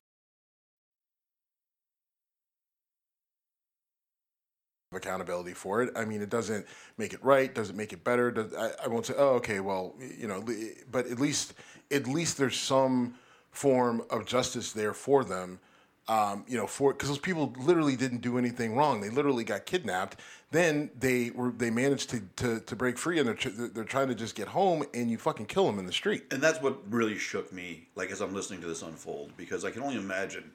Accountability 4.96 5.54
for 5.54 5.82
it. 5.82 5.92
I 5.94 6.04
mean, 6.04 6.20
it 6.20 6.30
doesn't 6.30 6.66
make 6.98 7.12
it 7.12 7.22
right, 7.24 7.54
doesn't 7.54 7.76
make 7.76 7.92
it 7.92 8.02
better. 8.02 8.30
Does, 8.32 8.52
I, 8.54 8.72
I 8.84 8.88
won't 8.88 9.06
say, 9.06 9.14
oh, 9.16 9.34
okay, 9.36 9.60
well, 9.60 9.94
you 10.18 10.26
know, 10.26 10.44
but 10.90 11.06
at 11.06 11.20
least, 11.20 11.54
at 11.92 12.08
least 12.08 12.38
there's 12.38 12.56
some 12.58 13.14
form 13.52 14.02
of 14.10 14.26
justice 14.26 14.72
there 14.72 14.92
for 14.92 15.24
them. 15.24 15.60
Um, 16.08 16.44
you 16.48 16.56
know, 16.56 16.66
for 16.66 16.92
because 16.92 17.08
those 17.08 17.18
people 17.18 17.54
literally 17.56 17.94
didn't 17.94 18.20
do 18.20 18.36
anything 18.36 18.74
wrong. 18.74 19.00
They 19.00 19.10
literally 19.10 19.44
got 19.44 19.64
kidnapped. 19.64 20.16
Then 20.50 20.90
they 20.98 21.30
were 21.30 21.52
they 21.52 21.70
managed 21.70 22.10
to 22.10 22.22
to, 22.36 22.58
to 22.58 22.74
break 22.74 22.98
free, 22.98 23.20
and 23.20 23.28
they're 23.28 23.68
they're 23.68 23.84
trying 23.84 24.08
to 24.08 24.16
just 24.16 24.34
get 24.34 24.48
home, 24.48 24.84
and 24.92 25.08
you 25.08 25.18
fucking 25.18 25.46
kill 25.46 25.66
them 25.66 25.78
in 25.78 25.86
the 25.86 25.92
street. 25.92 26.24
And 26.32 26.42
that's 26.42 26.60
what 26.60 26.80
really 26.90 27.16
shook 27.16 27.52
me, 27.52 27.86
like 27.94 28.10
as 28.10 28.20
I'm 28.20 28.34
listening 28.34 28.60
to 28.62 28.66
this 28.66 28.82
unfold, 28.82 29.36
because 29.36 29.64
I 29.64 29.70
can 29.70 29.82
only 29.82 29.98
imagine 29.98 30.50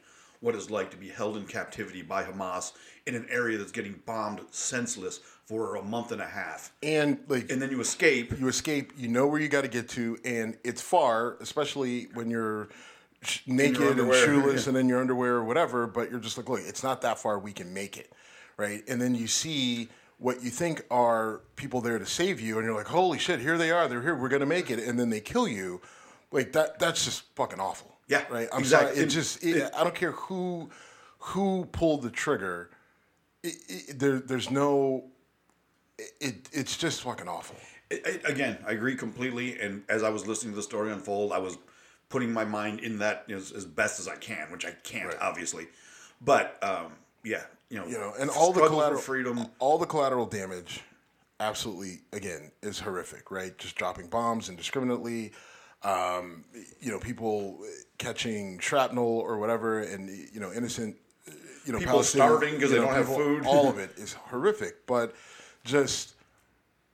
what 0.45 0.53
it's 0.53 0.69
like 0.69 0.91
to 0.91 0.97
be 0.97 1.09
held 1.09 1.37
in 1.37 1.43
captivity 1.45 2.03
by 2.03 2.23
Hamas 2.23 2.73
in 3.07 3.15
an 3.15 3.25
area 3.31 3.57
that's 3.57 3.71
getting 3.71 3.99
bombed 4.05 4.41
senseless 4.51 5.19
for 5.47 5.75
a 5.75 5.81
month 5.81 6.11
and 6.11 6.21
a 6.21 6.25
half, 6.25 6.71
And 6.83 7.19
like, 7.27 7.51
and 7.51 7.59
then 7.59 7.71
you 7.71 7.79
escape. 7.81 8.39
you 8.39 8.47
escape 8.47 8.93
you 8.95 9.07
know 9.07 9.25
where 9.25 9.41
you 9.41 9.47
got 9.47 9.61
to 9.61 9.67
get 9.67 9.89
to 9.89 10.17
and 10.23 10.55
it's 10.63 10.81
far 10.81 11.37
especially 11.39 12.09
when 12.13 12.29
you're 12.29 12.69
naked 13.47 13.97
and 13.99 14.13
shoeless 14.23 14.63
yeah. 14.65 14.69
and 14.69 14.77
in 14.77 14.87
your 14.87 15.01
underwear 15.01 15.35
or 15.35 15.43
whatever 15.43 15.87
but 15.87 16.11
you're 16.11 16.19
just 16.19 16.37
like 16.37 16.47
look 16.47 16.61
it's 16.63 16.83
not 16.83 17.01
that 17.01 17.17
far 17.17 17.39
we 17.39 17.51
can 17.51 17.73
make 17.73 17.97
it 17.97 18.11
right? 18.57 18.83
And 18.87 19.01
then 19.01 19.15
you 19.15 19.27
see 19.27 19.89
what 20.19 20.43
you 20.43 20.49
think 20.51 20.83
are 20.91 21.41
people 21.55 21.81
there 21.81 21.97
to 21.99 22.05
save 22.05 22.39
you 22.39 22.57
and 22.59 22.65
you're 22.65 22.75
like 22.75 22.87
holy 22.87 23.17
shit 23.17 23.39
here 23.39 23.57
they 23.57 23.71
are 23.71 23.87
they're 23.87 24.01
here 24.01 24.15
we're 24.15 24.29
gonna 24.29 24.45
make 24.45 24.69
it 24.69 24.77
and 24.79 24.99
then 24.99 25.09
they 25.09 25.21
kill 25.21 25.47
you. 25.47 25.81
Like 26.31 26.51
that 26.53 26.77
that's 26.79 27.03
just 27.03 27.23
fucking 27.35 27.59
awful 27.59 27.94
Yeah, 28.07 28.23
right 28.29 28.47
i'm 28.53 28.59
exactly. 28.59 28.87
sorry 28.87 28.99
it 28.99 29.03
And- 29.03 29.11
just 29.11 29.43
it, 29.43 29.71
i 29.75 29.83
don't 29.83 29.95
care 29.95 30.11
who 30.11 30.69
who 31.19 31.65
pulled 31.65 32.03
the 32.03 32.11
trigger 32.11 32.69
it, 33.43 33.55
it, 33.67 33.99
there, 33.99 34.19
there's 34.19 34.49
no 34.51 35.05
it, 36.19 36.49
it's 36.51 36.77
just 36.77 37.01
fucking 37.03 37.27
awful 37.27 37.55
again, 38.25 38.57
I 38.65 38.71
agree 38.71 38.95
completely. 38.95 39.59
And 39.59 39.83
as 39.89 40.03
I 40.03 40.09
was 40.09 40.27
listening 40.27 40.53
to 40.53 40.55
the 40.57 40.63
story 40.63 40.91
unfold, 40.91 41.31
I 41.31 41.39
was 41.39 41.57
putting 42.09 42.31
my 42.31 42.45
mind 42.45 42.79
in 42.79 42.99
that 42.99 43.25
as, 43.29 43.51
as 43.51 43.65
best 43.65 43.99
as 43.99 44.07
I 44.07 44.15
can, 44.15 44.51
which 44.51 44.65
I 44.65 44.71
can't, 44.83 45.15
obviously. 45.21 45.67
But 46.21 46.57
um, 46.63 46.93
yeah, 47.23 47.43
you 47.69 47.77
know, 47.77 47.87
you 47.87 47.97
know, 47.97 48.13
and 48.19 48.29
all 48.29 48.51
the 48.53 48.65
collateral 48.65 49.01
freedom. 49.01 49.47
all 49.59 49.77
the 49.77 49.85
collateral 49.85 50.25
damage, 50.25 50.81
absolutely, 51.39 51.99
again, 52.13 52.51
is 52.61 52.79
horrific. 52.79 53.31
Right, 53.31 53.57
just 53.57 53.75
dropping 53.75 54.07
bombs 54.07 54.49
indiscriminately. 54.49 55.33
Um, 55.83 56.45
you 56.79 56.91
know, 56.91 56.99
people 56.99 57.59
catching 57.97 58.59
shrapnel 58.59 59.03
or 59.05 59.37
whatever, 59.37 59.79
and 59.79 60.09
you 60.09 60.39
know, 60.39 60.51
innocent. 60.51 60.95
You 61.65 61.73
know, 61.73 61.79
People 61.79 62.03
starving 62.03 62.53
'cause 62.59 62.61
you 62.63 62.67
they 62.69 62.75
know, 62.75 62.85
don't 62.85 62.93
have 62.93 63.07
food. 63.07 63.43
All 63.47 63.69
of 63.69 63.79
it 63.79 63.91
is 63.97 64.13
horrific, 64.13 64.85
but 64.85 65.15
just 65.63 66.13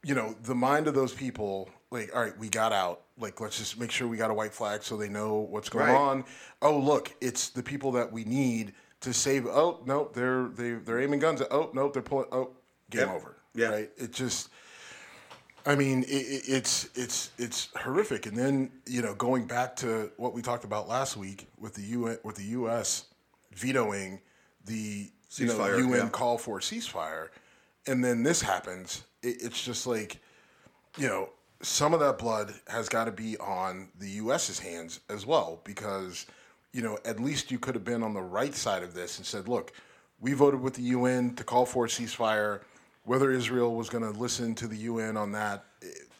you 0.04 0.16
know, 0.16 0.34
the 0.44 0.56
mind 0.56 0.88
of 0.88 0.96
those 0.96 1.14
people, 1.14 1.70
like, 1.92 2.10
all 2.16 2.22
right, 2.24 2.36
we 2.40 2.50
got 2.50 2.72
out. 2.74 3.02
Like, 3.20 3.40
let's 3.40 3.60
just 3.60 3.80
make 3.80 3.92
sure 3.92 4.08
we 4.08 4.18
got 4.18 4.32
a 4.32 4.34
white 4.34 4.52
flag 4.54 4.82
so 4.82 4.98
they 4.98 5.10
know 5.10 5.36
what's 5.36 5.70
going 5.70 5.86
Right. 5.86 5.96
on. 5.96 6.26
Oh, 6.62 6.76
look, 6.80 7.14
it's 7.22 7.50
the 7.50 7.62
people 7.62 7.92
that 7.92 8.12
we 8.12 8.24
need 8.24 8.74
to 9.02 9.14
save. 9.14 9.46
Oh, 9.46 9.82
no, 9.86 10.10
they're 10.14 10.48
they, 10.48 10.72
they're 10.72 11.00
aiming 11.02 11.20
guns. 11.20 11.42
At, 11.42 11.52
oh, 11.52 11.70
no, 11.74 11.90
they're 11.90 12.02
pulling. 12.02 12.26
Oh, 12.32 12.52
game 12.90 13.02
Yep. 13.08 13.16
over. 13.16 13.36
Yeah. 13.54 13.68
right. 13.70 13.92
It 13.98 14.12
just. 14.12 14.50
I 15.66 15.76
mean, 15.76 16.04
it, 16.04 16.08
it, 16.08 16.44
it's 16.48 16.90
it's 16.96 17.32
it's 17.38 17.70
horrific. 17.76 18.26
And 18.26 18.36
then 18.36 18.72
you 18.88 19.02
know, 19.02 19.14
going 19.16 19.46
back 19.46 19.76
to 19.78 20.12
what 20.18 20.34
we 20.34 20.42
talked 20.42 20.64
about 20.64 20.88
last 20.88 21.18
week 21.18 21.48
with 21.60 21.74
the 21.76 21.84
UN 21.84 22.18
with 22.24 22.36
the 22.36 22.46
U.S. 22.46 23.06
vetoing 23.54 24.20
the 24.66 25.10
you 25.38 25.46
know, 25.46 25.54
Ceasefire, 25.54 25.80
UN 25.80 25.92
yeah. 25.92 26.10
call 26.10 26.38
for 26.38 26.60
ceasefire, 26.60 27.30
and 27.88 28.04
then 28.04 28.24
this 28.24 28.42
happens. 28.42 29.04
It, 29.24 29.42
it's 29.42 29.64
just 29.64 29.88
like, 29.88 30.18
you 30.98 31.08
know, 31.08 31.30
some 31.62 31.94
of 31.94 32.00
that 32.00 32.18
blood 32.18 32.54
has 32.68 32.90
got 32.90 33.06
to 33.06 33.12
be 33.12 33.38
on 33.38 33.90
the 34.00 34.10
U.S.'s 34.10 34.60
hands 34.60 35.00
as 35.10 35.26
well, 35.26 35.62
because, 35.64 36.26
you 36.74 36.82
know, 36.82 36.98
at 37.06 37.20
least 37.20 37.52
you 37.52 37.60
could 37.60 37.76
have 37.76 37.86
been 37.86 38.04
on 38.04 38.14
the 38.14 38.22
right 38.22 38.54
side 38.54 38.84
of 38.84 38.94
this 38.94 39.18
and 39.18 39.26
said, 39.26 39.48
look, 39.48 39.72
we 40.20 40.34
voted 40.34 40.62
with 40.62 40.74
the 40.76 40.84
UN 40.84 41.36
to 41.36 41.44
call 41.44 41.66
for 41.66 41.86
a 41.86 41.88
ceasefire. 41.88 42.62
Whether 43.04 43.32
Israel 43.32 43.76
was 43.76 43.90
going 43.90 44.04
to 44.04 44.18
listen 44.18 44.56
to 44.56 44.68
the 44.68 44.78
UN 44.78 45.18
on 45.18 45.32
that 45.32 45.66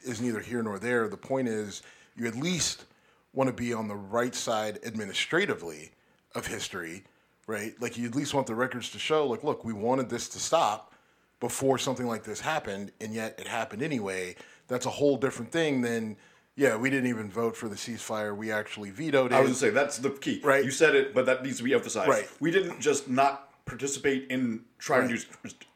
is 0.04 0.22
neither 0.22 0.40
here 0.40 0.64
nor 0.64 0.80
there. 0.80 1.08
The 1.08 1.18
point 1.18 1.48
is, 1.48 1.84
you 2.16 2.28
at 2.28 2.36
least 2.36 2.86
want 3.34 3.48
to 3.48 3.54
be 3.54 3.74
on 3.74 3.88
the 3.88 3.96
right 3.96 4.34
side 4.34 4.80
administratively 4.86 5.92
of 6.36 6.48
history, 6.48 7.04
right? 7.48 7.74
Like 7.80 7.98
you 7.98 8.08
at 8.08 8.16
least 8.16 8.34
want 8.34 8.48
the 8.48 8.56
records 8.56 8.90
to 8.92 9.00
show, 9.00 9.28
like, 9.28 9.44
look, 9.44 9.64
we 9.64 9.74
wanted 9.74 10.10
this 10.10 10.28
to 10.30 10.40
stop 10.40 10.94
before 11.40 11.78
something 11.78 12.08
like 12.08 12.24
this 12.24 12.40
happened, 12.40 12.92
and 13.02 13.14
yet 13.14 13.40
it 13.40 13.48
happened 13.48 13.82
anyway. 13.82 14.36
that's 14.68 14.86
a 14.86 14.90
whole 14.90 15.18
different 15.18 15.52
thing 15.52 15.82
than 15.82 16.16
yeah, 16.56 16.76
we 16.76 16.90
didn't 16.90 17.10
even 17.10 17.30
vote 17.30 17.56
for 17.56 17.70
the 17.70 17.76
ceasefire. 17.76 18.36
We 18.36 18.52
actually 18.52 18.92
vetoed 18.92 19.32
it. 19.32 19.36
I 19.36 19.40
was 19.40 19.48
going 19.48 19.54
to 19.54 19.60
say 19.60 19.70
that's 19.70 19.98
the 19.98 20.12
key. 20.12 20.42
Right. 20.44 20.64
You 20.64 20.72
said 20.72 20.96
it, 20.96 21.14
but 21.14 21.26
that 21.26 21.44
needs 21.44 21.58
to 21.58 21.64
be 21.64 21.74
emphasized. 21.74 22.10
Right. 22.10 22.28
We 22.40 22.52
didn't 22.52 22.80
just 22.80 23.10
not 23.10 23.51
participate 23.66 24.28
in 24.30 24.62
trying 24.80 25.10
to 25.10 25.24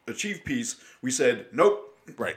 achieve 0.06 0.42
peace. 0.44 0.76
We 1.02 1.10
said 1.10 1.46
nope. 1.52 1.98
Right. 2.16 2.36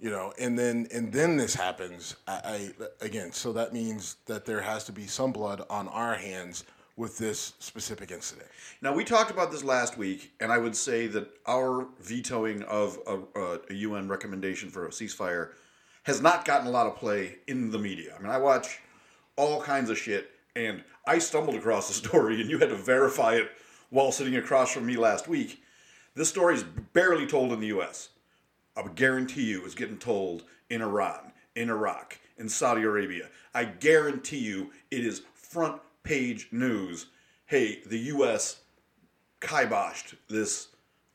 You 0.00 0.10
know, 0.10 0.32
and 0.38 0.58
then 0.58 0.88
and 0.92 1.12
then 1.12 1.36
this 1.36 1.54
happens. 1.54 2.16
I, 2.26 2.72
I 3.00 3.04
again, 3.04 3.32
so 3.32 3.52
that 3.52 3.72
means 3.72 4.16
that 4.26 4.44
there 4.44 4.60
has 4.60 4.84
to 4.84 4.92
be 4.92 5.06
some 5.06 5.32
blood 5.32 5.64
on 5.70 5.88
our 5.88 6.14
hands 6.14 6.64
with 6.96 7.18
this 7.18 7.54
specific 7.58 8.10
incident. 8.10 8.48
Now 8.82 8.94
we 8.94 9.04
talked 9.04 9.30
about 9.30 9.50
this 9.50 9.64
last 9.64 9.96
week, 9.96 10.32
and 10.40 10.52
I 10.52 10.58
would 10.58 10.76
say 10.76 11.06
that 11.08 11.30
our 11.46 11.86
vetoing 12.00 12.62
of 12.64 12.98
a, 13.06 13.18
a, 13.38 13.60
a 13.70 13.74
UN 13.74 14.08
recommendation 14.08 14.70
for 14.70 14.86
a 14.86 14.90
ceasefire 14.90 15.50
has 16.04 16.20
not 16.20 16.44
gotten 16.44 16.66
a 16.66 16.70
lot 16.70 16.86
of 16.86 16.96
play 16.96 17.36
in 17.46 17.70
the 17.70 17.78
media. 17.78 18.14
I 18.18 18.22
mean, 18.22 18.30
I 18.30 18.38
watch 18.38 18.80
all 19.36 19.62
kinds 19.62 19.88
of 19.88 19.96
shit, 19.96 20.30
and 20.56 20.82
I 21.06 21.18
stumbled 21.18 21.54
across 21.54 21.88
the 21.88 21.94
story, 22.08 22.40
and 22.40 22.50
you 22.50 22.58
had 22.58 22.68
to 22.70 22.76
verify 22.76 23.34
it 23.34 23.50
while 23.92 24.10
sitting 24.10 24.34
across 24.36 24.72
from 24.72 24.86
me 24.86 24.96
last 24.96 25.28
week. 25.28 25.62
This 26.14 26.30
story 26.30 26.54
is 26.54 26.64
barely 26.94 27.26
told 27.26 27.52
in 27.52 27.60
the 27.60 27.66
U.S. 27.68 28.08
I 28.74 28.82
guarantee 28.94 29.44
you 29.44 29.64
it's 29.64 29.74
getting 29.74 29.98
told 29.98 30.44
in 30.70 30.80
Iran, 30.80 31.32
in 31.54 31.68
Iraq, 31.68 32.18
in 32.38 32.48
Saudi 32.48 32.82
Arabia. 32.82 33.28
I 33.54 33.64
guarantee 33.64 34.38
you 34.38 34.72
it 34.90 35.04
is 35.04 35.22
front 35.34 35.80
page 36.04 36.48
news. 36.52 37.06
Hey, 37.44 37.82
the 37.84 37.98
U.S. 37.98 38.60
kiboshed 39.42 40.14
this 40.28 40.68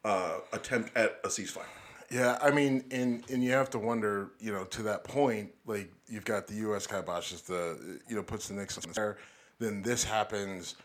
uh, 0.06 0.38
attempt 0.54 0.96
at 0.96 1.20
a 1.24 1.30
ceasefire. 1.30 1.66
Yeah, 2.12 2.38
I 2.42 2.52
mean, 2.52 2.84
and 2.92 3.24
and 3.30 3.44
you 3.44 3.52
have 3.52 3.72
to 3.72 3.80
wonder, 3.80 4.30
you 4.40 4.54
know, 4.54 4.64
to 4.66 4.84
that 4.84 5.04
point, 5.04 5.52
like 5.66 5.92
you've 6.08 6.26
got 6.26 6.48
the 6.48 6.54
U.S. 6.56 6.86
kibosh 6.86 7.34
is 7.34 7.42
the, 7.42 8.00
you 8.08 8.16
know, 8.16 8.24
puts 8.24 8.48
the 8.48 8.54
Nixon 8.54 8.92
there, 8.94 9.18
then 9.60 9.82
this 9.82 10.04
happens. 10.04 10.76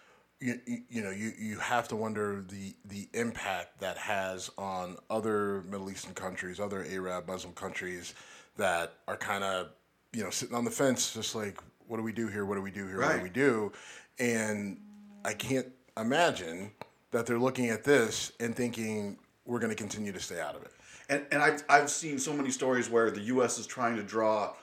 You, 0.43 0.61
you, 0.91 1.03
know 1.03 1.11
you, 1.11 1.33
you 1.39 1.59
have 1.59 1.87
to 1.89 1.97
wonder 1.97 2.45
the 2.49 2.75
the 2.85 3.09
impact 3.15 3.79
that 3.79 3.97
has 3.97 4.51
on 4.59 4.97
other 5.09 5.63
Middle 5.63 5.89
Eastern 5.89 6.15
countries, 6.15 6.59
other 6.59 6.85
Arab 6.91 7.29
Muslim 7.29 7.55
countries 7.55 8.15
that 8.57 8.95
are 9.07 9.17
kind 9.17 9.45
of 9.45 9.69
you 10.13 10.25
know 10.25 10.31
sitting 10.31 10.57
on 10.57 10.65
the 10.65 10.71
fence, 10.71 11.15
just 11.15 11.37
like 11.37 11.63
what 11.87 11.97
do 11.99 12.03
we 12.03 12.13
do 12.13 12.27
here? 12.27 12.45
What 12.45 12.57
do 12.57 12.63
we 12.63 12.73
do 12.73 12.89
here? 12.89 12.99
What 12.99 13.17
do 13.17 13.23
we 13.23 13.31
do? 13.31 13.71
And 14.19 14.79
I 15.25 15.35
can't 15.35 15.69
imagine 15.97 16.73
that 17.13 17.27
they're 17.27 17.39
looking 17.39 17.69
at 17.69 17.85
this 17.85 18.33
and 18.41 18.55
thinking 18.57 19.19
we're 19.45 19.59
going 19.59 19.71
to 19.71 19.77
continue 19.77 20.13
to 20.13 20.21
stay 20.21 20.41
out 20.41 20.57
of 20.57 20.63
it. 20.63 20.73
And, 21.09 21.27
and 21.31 21.43
I've, 21.43 21.63
I've 21.69 21.91
seen 21.91 22.19
so 22.19 22.33
many 22.33 22.51
stories 22.51 22.89
where 22.89 23.11
the 23.11 23.21
U.S. 23.23 23.59
is 23.59 23.67
trying 23.67 23.97
to 23.97 24.03
draw 24.03 24.55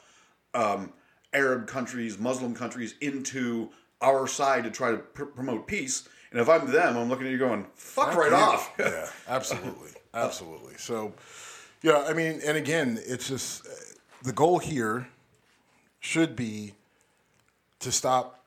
um, 0.54 0.92
Arab 1.34 1.68
countries, 1.68 2.18
Muslim 2.18 2.56
countries 2.56 2.96
into 3.02 3.70
our 4.02 4.28
side 4.28 4.64
to 4.64 4.72
try 4.72 4.92
to 4.92 4.98
pr- 4.98 5.26
promote 5.26 5.68
peace. 5.68 6.08
And 6.32 6.40
if 6.40 6.48
I'm 6.48 6.72
them, 6.72 6.96
I'm 6.98 7.10
looking 7.10 7.26
at 7.26 7.32
you 7.32 7.38
going, 7.40 7.66
fuck 7.76 8.16
right 8.16 8.32
off. 8.34 8.72
yeah, 8.80 9.08
absolutely, 9.28 9.92
absolutely. 10.14 10.76
So, 10.78 11.14
yeah, 11.82 12.06
I 12.08 12.14
mean, 12.14 12.40
and 12.46 12.56
again, 12.58 13.00
it's 13.06 13.28
just 13.28 13.66
uh, 13.66 13.70
the 14.24 14.32
goal 14.34 14.60
here 14.60 15.08
should 16.00 16.36
be 16.36 16.74
to 17.80 17.92
stop 17.92 18.46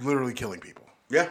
literally 0.00 0.34
killing 0.34 0.60
people. 0.60 0.86
yeah. 1.10 1.28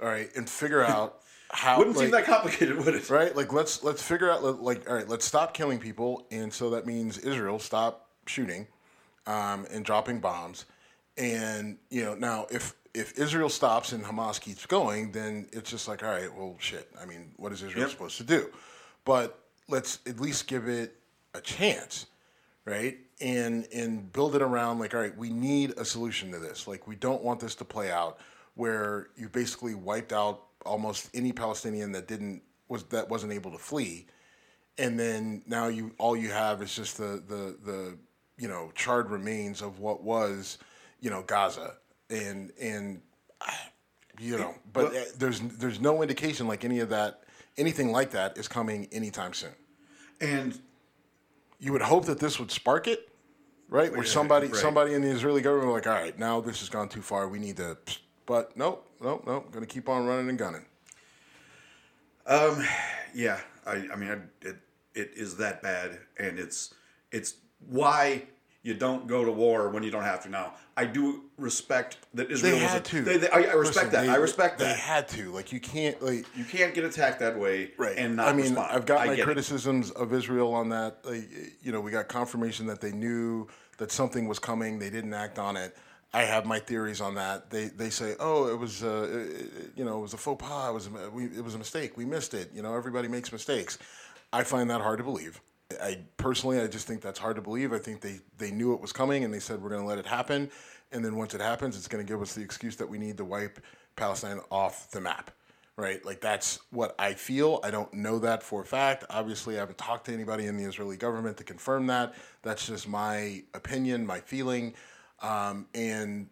All 0.00 0.06
right, 0.08 0.28
and 0.36 0.48
figure 0.48 0.82
out 0.84 1.20
how. 1.50 1.78
Wouldn't 1.78 1.96
seem 1.96 2.10
that 2.12 2.24
complicated, 2.24 2.76
would 2.84 2.94
it? 2.94 3.10
right? 3.10 3.34
Like 3.34 3.52
let's 3.52 3.82
let's 3.82 4.00
figure 4.02 4.30
out 4.30 4.44
like- 4.44 4.60
like 4.60 4.88
all 4.90 4.94
right, 4.94 5.08
let's 5.08 5.24
stop 5.24 5.54
killing 5.54 5.78
people, 5.80 6.24
and 6.30 6.52
so 6.52 6.70
that 6.70 6.86
means 6.86 7.18
Israel 7.18 7.58
stop 7.58 8.06
shooting 8.26 8.68
um, 9.26 9.66
and 9.72 9.84
dropping 9.84 10.20
bombs, 10.20 10.66
and 11.18 11.78
you 11.90 12.04
know 12.04 12.14
now 12.14 12.46
if 12.50 12.74
if 12.94 13.18
Israel 13.18 13.48
stops 13.50 13.92
and 13.92 14.02
Hamas 14.04 14.40
keeps 14.40 14.64
going, 14.66 15.12
then 15.12 15.48
it's 15.52 15.70
just 15.70 15.88
like 15.88 16.02
all 16.02 16.10
right, 16.10 16.32
well 16.34 16.56
shit. 16.58 16.88
I 17.00 17.04
mean, 17.04 17.32
what 17.36 17.52
is 17.52 17.62
Israel 17.62 17.82
Yep. 17.82 17.90
supposed 17.90 18.16
to 18.18 18.24
do? 18.24 18.50
But 19.04 19.38
let's 19.68 19.98
at 20.06 20.20
least 20.20 20.46
give 20.46 20.68
it 20.68 20.96
a 21.34 21.40
chance, 21.40 22.06
right? 22.64 22.98
And 23.20 23.66
and 23.74 24.12
build 24.12 24.34
it 24.36 24.42
around 24.42 24.78
like 24.78 24.94
all 24.94 25.00
right, 25.00 25.16
we 25.16 25.30
need 25.30 25.72
a 25.76 25.84
solution 25.84 26.30
to 26.32 26.38
this. 26.38 26.66
Like 26.66 26.86
we 26.86 26.96
don't 26.96 27.22
want 27.22 27.40
this 27.40 27.54
to 27.56 27.64
play 27.64 27.90
out 27.90 28.18
where 28.54 29.08
you 29.16 29.28
basically 29.28 29.74
wiped 29.74 30.12
out 30.12 30.44
almost 30.66 31.10
any 31.14 31.32
Palestinian 31.32 31.92
that 31.92 32.08
didn't 32.08 32.42
was 32.68 32.84
that 32.84 33.08
wasn't 33.08 33.32
able 33.32 33.50
to 33.50 33.58
flee, 33.58 34.06
and 34.78 34.98
then 34.98 35.42
now 35.46 35.68
you 35.68 35.92
all 35.98 36.16
you 36.16 36.30
have 36.30 36.62
is 36.62 36.74
just 36.74 36.96
the 36.96 37.22
the 37.28 37.56
the 37.64 37.98
you 38.38 38.48
know 38.48 38.70
charred 38.74 39.10
remains 39.10 39.62
of 39.62 39.78
what 39.80 40.02
was 40.02 40.58
you 41.00 41.10
know 41.10 41.22
Gaza 41.22 41.74
and 42.10 42.52
and 42.60 43.00
you 44.20 44.36
know 44.38 44.54
but 44.72 44.92
Well- 44.92 45.02
uh, 45.02 45.04
there's 45.18 45.40
there's 45.40 45.80
no 45.80 46.02
indication 46.02 46.46
like 46.48 46.64
any 46.64 46.80
of 46.80 46.88
that 46.90 47.22
anything 47.56 47.90
like 47.92 48.10
that 48.12 48.38
is 48.38 48.48
coming 48.48 48.88
anytime 48.92 49.32
soon. 49.34 49.54
And 50.20 50.58
You 51.60 51.72
would 51.72 51.82
hope 51.82 52.06
that 52.06 52.20
this 52.20 52.38
would 52.38 52.50
spark 52.52 52.86
it, 52.86 53.08
right? 53.68 53.90
Where 53.92 54.04
somebody 54.04 54.46
right. 54.46 54.56
somebody 54.56 54.94
in 54.94 55.02
the 55.02 55.08
Israeli 55.08 55.42
government 55.42 55.68
were 55.68 55.74
like, 55.74 55.86
all 55.88 55.92
right, 55.94 56.16
now 56.18 56.40
this 56.40 56.60
has 56.60 56.68
gone 56.68 56.88
too 56.88 57.02
far. 57.02 57.28
We 57.28 57.38
need 57.38 57.56
to. 57.56 57.76
But 58.26 58.54
nope, 58.58 58.86
nope, 59.00 59.24
nope. 59.26 59.50
Going 59.50 59.64
to 59.64 59.74
keep 59.74 59.88
on 59.88 60.04
running 60.06 60.28
and 60.28 60.38
gunning. 60.38 60.66
Um, 62.26 62.62
yeah, 63.14 63.40
I, 63.66 63.88
I 63.90 63.96
mean, 63.96 64.10
I, 64.10 64.46
it, 64.46 64.56
it 64.94 65.12
is 65.16 65.38
that 65.38 65.62
bad. 65.62 65.98
And 66.18 66.38
it's, 66.38 66.74
it's 67.10 67.36
why 67.66 68.24
you 68.68 68.74
don't 68.74 69.06
go 69.06 69.24
to 69.24 69.32
war 69.32 69.70
when 69.70 69.82
you 69.82 69.90
don't 69.90 70.04
have 70.04 70.22
to. 70.24 70.28
Now, 70.28 70.52
I 70.76 70.84
do 70.84 71.24
respect 71.38 71.96
that 72.14 72.30
Israel 72.30 72.52
They 72.52 72.58
had 72.58 72.82
a- 72.82 72.84
to. 72.84 73.02
They, 73.02 73.16
they- 73.16 73.30
I, 73.30 73.40
I 73.40 73.52
respect 73.54 73.56
Listen, 73.86 73.90
that. 73.92 74.02
they- 74.06 74.08
I 74.12 74.16
respect 74.16 74.58
that. 74.58 74.74
They 74.76 74.80
had 74.80 75.08
to. 75.08 75.32
Like 75.32 75.50
you 75.52 75.58
can't 75.60 76.00
like 76.02 76.26
You 76.36 76.44
can't 76.44 76.74
get 76.74 76.84
attacked 76.84 77.18
that 77.20 77.38
way 77.38 77.72
Right. 77.78 77.96
and 77.96 78.16
not 78.16 78.28
I 78.28 78.32
mean, 78.32 78.42
respond. 78.42 78.70
I've 78.70 78.86
got 78.86 79.00
I 79.00 79.06
my 79.06 79.16
get 79.16 79.22
it. 79.22 79.24
criticisms 79.24 79.90
of 79.92 80.12
Israel 80.12 80.52
on 80.54 80.68
that. 80.68 80.98
Like, 81.04 81.28
you 81.62 81.72
know, 81.72 81.80
we 81.80 81.90
got 81.90 82.08
confirmation 82.08 82.66
that 82.66 82.80
they 82.80 82.92
knew 82.92 83.48
that 83.78 83.90
something 83.90 84.28
was 84.28 84.38
coming. 84.38 84.78
They 84.78 84.90
didn't 84.90 85.14
act 85.14 85.38
on 85.38 85.56
it. 85.56 85.74
I 86.12 86.22
have 86.22 86.44
my 86.46 86.58
theories 86.58 87.00
on 87.00 87.14
that. 87.16 87.48
They 87.50 87.66
they 87.68 87.90
say, 87.90 88.14
oh, 88.20 88.48
it 88.52 88.58
was, 88.58 88.82
uh, 88.84 89.08
it- 89.10 89.72
you 89.76 89.84
know, 89.86 89.98
it 89.98 90.02
was 90.02 90.12
a 90.14 90.18
faux 90.18 90.42
pas. 90.46 90.68
It 90.70 90.74
was, 90.74 90.86
a, 90.88 91.10
we, 91.10 91.24
it 91.24 91.42
was 91.42 91.54
a 91.54 91.58
mistake. 91.58 91.96
We 91.96 92.04
missed 92.04 92.34
it. 92.34 92.50
You 92.54 92.62
know, 92.62 92.74
everybody 92.74 93.08
makes 93.08 93.32
mistakes. 93.32 93.78
I 94.32 94.44
find 94.44 94.68
that 94.70 94.80
hard 94.82 94.98
to 94.98 95.04
believe. 95.04 95.40
I 95.82 95.98
personally, 96.16 96.60
I 96.60 96.66
just 96.66 96.86
think 96.86 97.02
that's 97.02 97.18
hard 97.18 97.36
to 97.36 97.42
believe. 97.42 97.72
I 97.72 97.78
think 97.78 98.00
they 98.00 98.20
they 98.38 98.50
knew 98.50 98.72
it 98.72 98.80
was 98.80 98.92
coming 98.92 99.24
and 99.24 99.32
they 99.32 99.40
said 99.40 99.62
we're 99.62 99.68
going 99.68 99.82
to 99.82 99.86
let 99.86 99.98
it 99.98 100.06
happen, 100.06 100.50
and 100.92 101.04
then 101.04 101.16
once 101.16 101.34
it 101.34 101.40
happens, 101.40 101.76
it's 101.76 101.88
going 101.88 102.04
to 102.04 102.10
give 102.10 102.22
us 102.22 102.34
the 102.34 102.42
excuse 102.42 102.76
that 102.76 102.88
we 102.88 102.98
need 102.98 103.18
to 103.18 103.24
wipe 103.24 103.60
Palestine 103.96 104.40
off 104.50 104.90
the 104.90 105.00
map 105.00 105.30
right? 105.78 106.04
Like 106.04 106.20
that's 106.20 106.58
what 106.70 106.94
I 106.98 107.14
feel. 107.14 107.60
I 107.62 107.70
don't 107.70 107.94
know 107.94 108.18
that 108.18 108.42
for 108.42 108.62
a 108.62 108.64
fact. 108.64 109.04
Obviously, 109.10 109.56
I 109.56 109.60
haven't 109.60 109.78
talked 109.78 110.06
to 110.06 110.12
anybody 110.12 110.46
in 110.46 110.56
the 110.56 110.64
Israeli 110.64 110.96
government 110.96 111.36
to 111.36 111.44
confirm 111.44 111.86
that. 111.86 112.14
That's 112.42 112.66
just 112.66 112.88
my 112.88 113.44
opinion, 113.54 114.04
my 114.04 114.18
feeling, 114.18 114.74
um, 115.22 115.66
and 115.74 116.28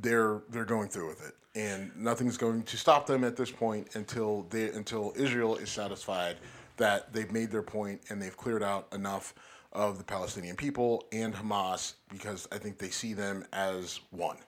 they're 0.00 0.42
they're 0.50 0.66
going 0.66 0.88
through 0.88 1.08
with 1.08 1.26
it. 1.26 1.34
And 1.54 1.90
nothing's 1.96 2.36
going 2.36 2.62
to 2.64 2.76
stop 2.76 3.06
them 3.06 3.24
at 3.24 3.36
this 3.36 3.50
point 3.50 3.96
until 3.96 4.46
they 4.50 4.68
until 4.68 5.14
Israel 5.16 5.56
is 5.56 5.70
satisfied 5.70 6.36
that 6.80 7.12
they've 7.12 7.30
made 7.30 7.50
their 7.50 7.62
point 7.62 8.00
and 8.08 8.20
they've 8.20 8.36
cleared 8.36 8.62
out 8.62 8.88
enough 8.92 9.34
of 9.72 9.98
the 9.98 10.04
Palestinian 10.04 10.56
people 10.56 11.04
and 11.12 11.32
Hamas 11.34 11.94
because 12.10 12.48
I 12.50 12.58
think 12.58 12.78
they 12.78 12.88
see 12.90 13.14
them 13.14 13.46
as 13.52 14.00
one. 14.10 14.38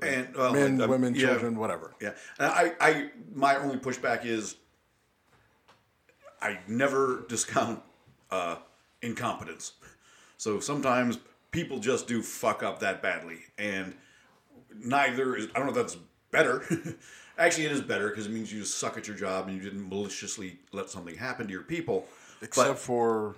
And 0.00 0.34
well, 0.34 0.52
Men, 0.52 0.80
um, 0.80 0.88
women, 0.88 1.14
yeah. 1.14 1.26
children, 1.26 1.58
whatever. 1.58 1.92
Yeah, 2.00 2.12
and 2.38 2.46
I, 2.46 2.72
I, 2.80 3.10
my 3.34 3.56
only 3.56 3.78
pushback 3.78 4.24
is, 4.24 4.54
I 6.40 6.60
never 6.68 7.24
discount 7.28 7.82
uh, 8.30 8.56
incompetence. 9.02 9.72
So 10.36 10.60
sometimes 10.60 11.18
people 11.50 11.80
just 11.80 12.06
do 12.06 12.22
fuck 12.22 12.62
up 12.62 12.78
that 12.78 13.02
badly, 13.02 13.38
and 13.58 13.92
neither 14.72 15.34
is. 15.34 15.48
I 15.52 15.58
don't 15.58 15.66
know 15.66 15.72
if 15.72 15.86
that's 15.86 15.96
better. 16.30 16.64
Actually, 17.38 17.66
it 17.66 17.72
is 17.72 17.80
better 17.80 18.08
because 18.08 18.26
it 18.26 18.32
means 18.32 18.52
you 18.52 18.60
just 18.60 18.78
suck 18.78 18.96
at 18.96 19.06
your 19.06 19.16
job 19.16 19.46
and 19.46 19.56
you 19.56 19.62
didn't 19.62 19.88
maliciously 19.88 20.58
let 20.72 20.90
something 20.90 21.14
happen 21.14 21.46
to 21.46 21.52
your 21.52 21.62
people. 21.62 22.06
Except 22.42 22.68
But- 22.68 22.78
for 22.78 23.36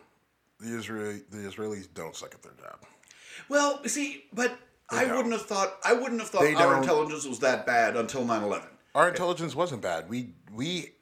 the 0.59 0.77
Israeli, 0.77 1.23
the 1.31 1.39
Israelis 1.39 1.87
don't 1.93 2.17
suck 2.17 2.35
at 2.35 2.43
their 2.43 2.53
job. 2.53 2.81
Well, 3.49 3.83
see, 3.87 4.25
but 4.33 4.59
I 4.91 5.05
don't. 5.05 5.17
wouldn't 5.17 5.33
have 5.35 5.47
thought. 5.47 5.79
I 5.85 5.93
wouldn't 5.93 6.21
have 6.21 6.31
thought 6.31 6.43
They 6.43 6.55
our 6.55 6.73
don't. 6.75 6.83
intelligence 6.83 7.25
was 7.27 7.39
that 7.41 7.67
bad 7.67 7.97
until 7.97 8.25
9-11. 8.25 8.65
Our 8.95 9.09
intelligence 9.09 9.55
wasn't 9.55 9.83
bad. 9.83 10.09
We 10.09 10.35
we 10.53 10.93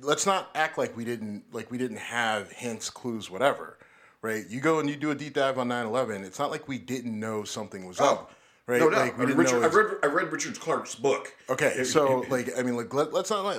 let's 0.00 0.26
not 0.26 0.50
act 0.54 0.78
like 0.78 0.96
we 0.96 1.04
didn't 1.04 1.44
like 1.52 1.70
we 1.70 1.78
didn't 1.78 1.98
have 1.98 2.52
hints, 2.52 2.90
clues, 2.90 3.30
whatever. 3.30 3.78
Right? 4.22 4.44
You 4.48 4.60
go 4.60 4.80
and 4.80 4.88
you 4.88 4.96
do 4.96 5.10
a 5.10 5.14
deep 5.14 5.34
dive 5.34 5.58
on 5.58 5.68
9/11. 5.68 6.24
It's 6.24 6.38
not 6.38 6.50
like 6.50 6.66
we 6.68 6.78
didn't 6.78 7.18
know 7.18 7.44
something 7.44 7.86
was 7.86 8.00
oh, 8.00 8.04
up. 8.04 8.32
Right? 8.68 8.82
Oh, 8.82 8.88
No. 8.90 8.98
Like 8.98 9.16
we 9.16 9.24
I 9.24 9.26
didn't 9.28 9.38
Richard, 9.38 9.60
know. 9.60 9.66
I've 9.66 9.74
read. 9.74 9.96
I 10.02 10.06
read 10.08 10.30
Richard 10.30 10.60
Clarke's 10.60 10.94
book. 10.94 11.34
okay, 11.48 11.82
so 11.84 12.24
like 12.28 12.50
I 12.58 12.62
mean, 12.62 12.76
like 12.76 12.92
let, 12.92 13.14
let's 13.14 13.30
not 13.30 13.42
like 13.42 13.56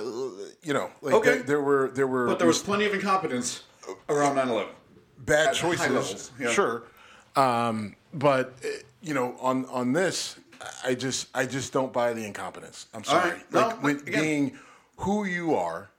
you 0.62 0.72
know 0.72 0.88
like 1.02 1.14
Okay. 1.14 1.30
there, 1.38 1.42
there 1.42 1.60
were 1.60 1.90
there 1.92 2.06
were 2.06 2.28
but 2.28 2.38
there 2.38 2.46
was 2.46 2.60
plenty 2.62 2.84
of 2.86 2.94
incompetence 2.94 3.64
around 4.08 4.36
9-11. 4.36 4.68
bad 5.18 5.48
at 5.48 5.54
choices. 5.54 5.80
levels, 5.90 6.30
yeah. 6.38 6.50
Sure. 6.52 6.84
Um, 7.34 7.96
but 8.14 8.54
uh, 8.64 8.68
you 9.02 9.12
know, 9.14 9.34
on 9.40 9.66
on 9.66 9.92
this, 9.92 10.36
I 10.84 10.94
just 10.94 11.26
I 11.34 11.44
just 11.44 11.72
don't 11.72 11.92
buy 11.92 12.12
the 12.12 12.24
incompetence. 12.24 12.86
I'm 12.94 13.02
sorry. 13.02 13.30
right. 13.30 13.52
No, 13.52 13.60
like 13.66 13.82
with 13.82 14.06
again- 14.06 14.22
being 14.22 14.58
who 14.98 15.24
you 15.24 15.56
are, 15.56 15.90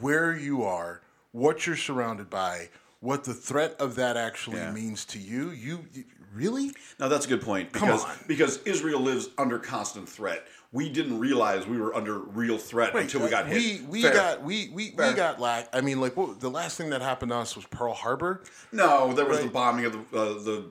where 0.00 0.32
you 0.32 0.62
are, 0.62 1.00
what 1.32 1.66
you're 1.66 1.74
surrounded 1.76 2.30
by, 2.30 2.68
what 3.00 3.24
the 3.24 3.34
threat 3.34 3.74
of 3.80 3.96
that 3.96 4.16
actually 4.16 4.58
Yeah. 4.58 4.70
means 4.70 5.04
to 5.06 5.18
you. 5.18 5.50
You, 5.50 5.86
you 5.92 6.04
really? 6.34 6.72
No, 6.98 7.08
that's 7.08 7.26
a 7.26 7.28
good 7.28 7.42
point 7.42 7.72
Come 7.72 7.88
because 7.88 8.04
on. 8.04 8.16
because 8.26 8.58
Israel 8.64 9.00
lives 9.00 9.28
under 9.38 9.58
constant 9.58 10.08
threat. 10.08 10.44
We 10.72 10.88
didn't 10.88 11.20
realize 11.20 11.66
we 11.68 11.78
were 11.78 11.94
under 11.94 12.18
real 12.18 12.58
threat 12.58 12.96
until 12.96 13.22
we 13.22 13.30
got 13.30 13.46
hit. 13.46 13.56
We 13.82 13.86
we 13.86 14.02
Fair. 14.02 14.12
got 14.12 14.42
we 14.42 14.70
we, 14.74 14.92
we 14.96 15.12
got 15.14 15.40
lack. 15.40 15.68
I 15.72 15.80
mean, 15.80 16.00
like 16.00 16.16
what, 16.16 16.40
the 16.40 16.50
last 16.50 16.76
thing 16.76 16.90
that 16.90 17.00
happened 17.00 17.30
to 17.30 17.36
us 17.36 17.54
was 17.54 17.64
Pearl 17.66 17.94
Harbor. 17.94 18.42
no. 18.72 19.12
There 19.12 19.24
was 19.24 19.40
the 19.40 19.46
bombing 19.48 19.84
of 19.84 19.92
the 19.92 19.98
uh, 20.18 20.24
the 20.42 20.70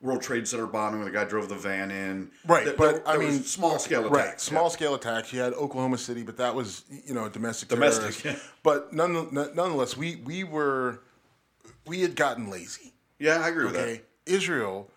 World 0.00 0.20
Trade 0.22 0.46
Center 0.48 0.66
bombing 0.66 1.00
when 1.00 1.10
the 1.10 1.16
guy 1.16 1.24
drove 1.24 1.48
the 1.48 1.54
van 1.54 1.90
in. 1.90 2.30
Right, 2.46 2.64
There- 2.66 2.74
but 2.76 3.04
there- 3.06 3.08
I 3.08 3.16
mean, 3.16 3.42
small 3.44 3.78
scale 3.78 4.00
attacks. 4.04 4.16
Right, 4.16 4.40
small 4.40 4.64
yeah. 4.64 4.68
scale 4.70 4.94
attacks. 4.96 5.32
You 5.32 5.40
had 5.40 5.54
Oklahoma 5.54 5.96
City, 5.98 6.24
but 6.24 6.36
that 6.38 6.54
was 6.54 6.84
you 7.06 7.14
know 7.14 7.28
domestic. 7.28 7.68
Domestic, 7.68 8.24
yeah. 8.24 8.36
But 8.64 8.92
none, 8.92 9.28
nonetheless, 9.32 9.96
we 9.96 10.16
we 10.16 10.42
were 10.44 11.00
we 11.86 12.00
had 12.00 12.16
gotten 12.16 12.50
lazy. 12.50 12.92
Yeah, 13.20 13.38
I 13.40 13.48
agree 13.48 13.66
with 13.66 13.76
Okay, 13.76 14.02
Israel. 14.26 14.90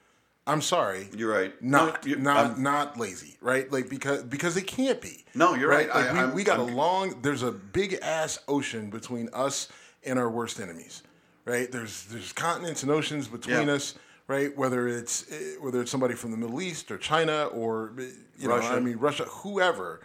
I'm 0.47 0.61
sorry. 0.61 1.09
You're 1.15 1.31
right. 1.33 1.53
Not 1.61 2.03
No, 2.05 2.09
you- 2.09 2.15
not 2.15 2.37
I'm- 2.37 2.63
not 2.63 2.97
lazy, 2.97 3.37
right? 3.41 3.71
Like 3.71 3.89
because 3.89 4.23
because 4.23 4.55
they 4.55 4.61
can't 4.61 5.01
be. 5.01 5.25
No, 5.35 5.53
you're 5.55 5.69
right. 5.69 5.89
Like 5.89 6.05
I- 6.11 6.25
we, 6.27 6.31
we 6.35 6.43
got 6.43 6.59
I'm- 6.59 6.69
a 6.69 6.75
long. 6.75 7.21
There's 7.21 7.43
a 7.43 7.51
big 7.51 7.99
ass 8.01 8.39
ocean 8.47 8.89
between 8.89 9.29
us 9.33 9.67
and 10.05 10.17
our 10.17 10.29
worst 10.29 10.59
enemies, 10.59 11.03
right? 11.45 11.69
There's 11.71 12.05
there's 12.05 12.31
continents 12.33 12.81
and 12.83 12.91
oceans 12.91 13.27
between 13.27 13.67
Yeah. 13.67 13.73
us, 13.73 13.95
right? 14.27 14.55
Whether 14.57 14.87
it's 14.87 15.29
eh, 15.31 15.55
whether 15.59 15.81
it's 15.81 15.91
somebody 15.91 16.15
from 16.15 16.31
the 16.31 16.37
Middle 16.37 16.61
East 16.61 16.89
or 16.91 16.97
China 16.97 17.45
or 17.47 17.93
eh, 17.99 18.03
you 18.39 18.47
know, 18.47 18.55
I 18.55 18.79
mean 18.79 18.97
Russia, 18.97 19.25
whoever, 19.25 19.99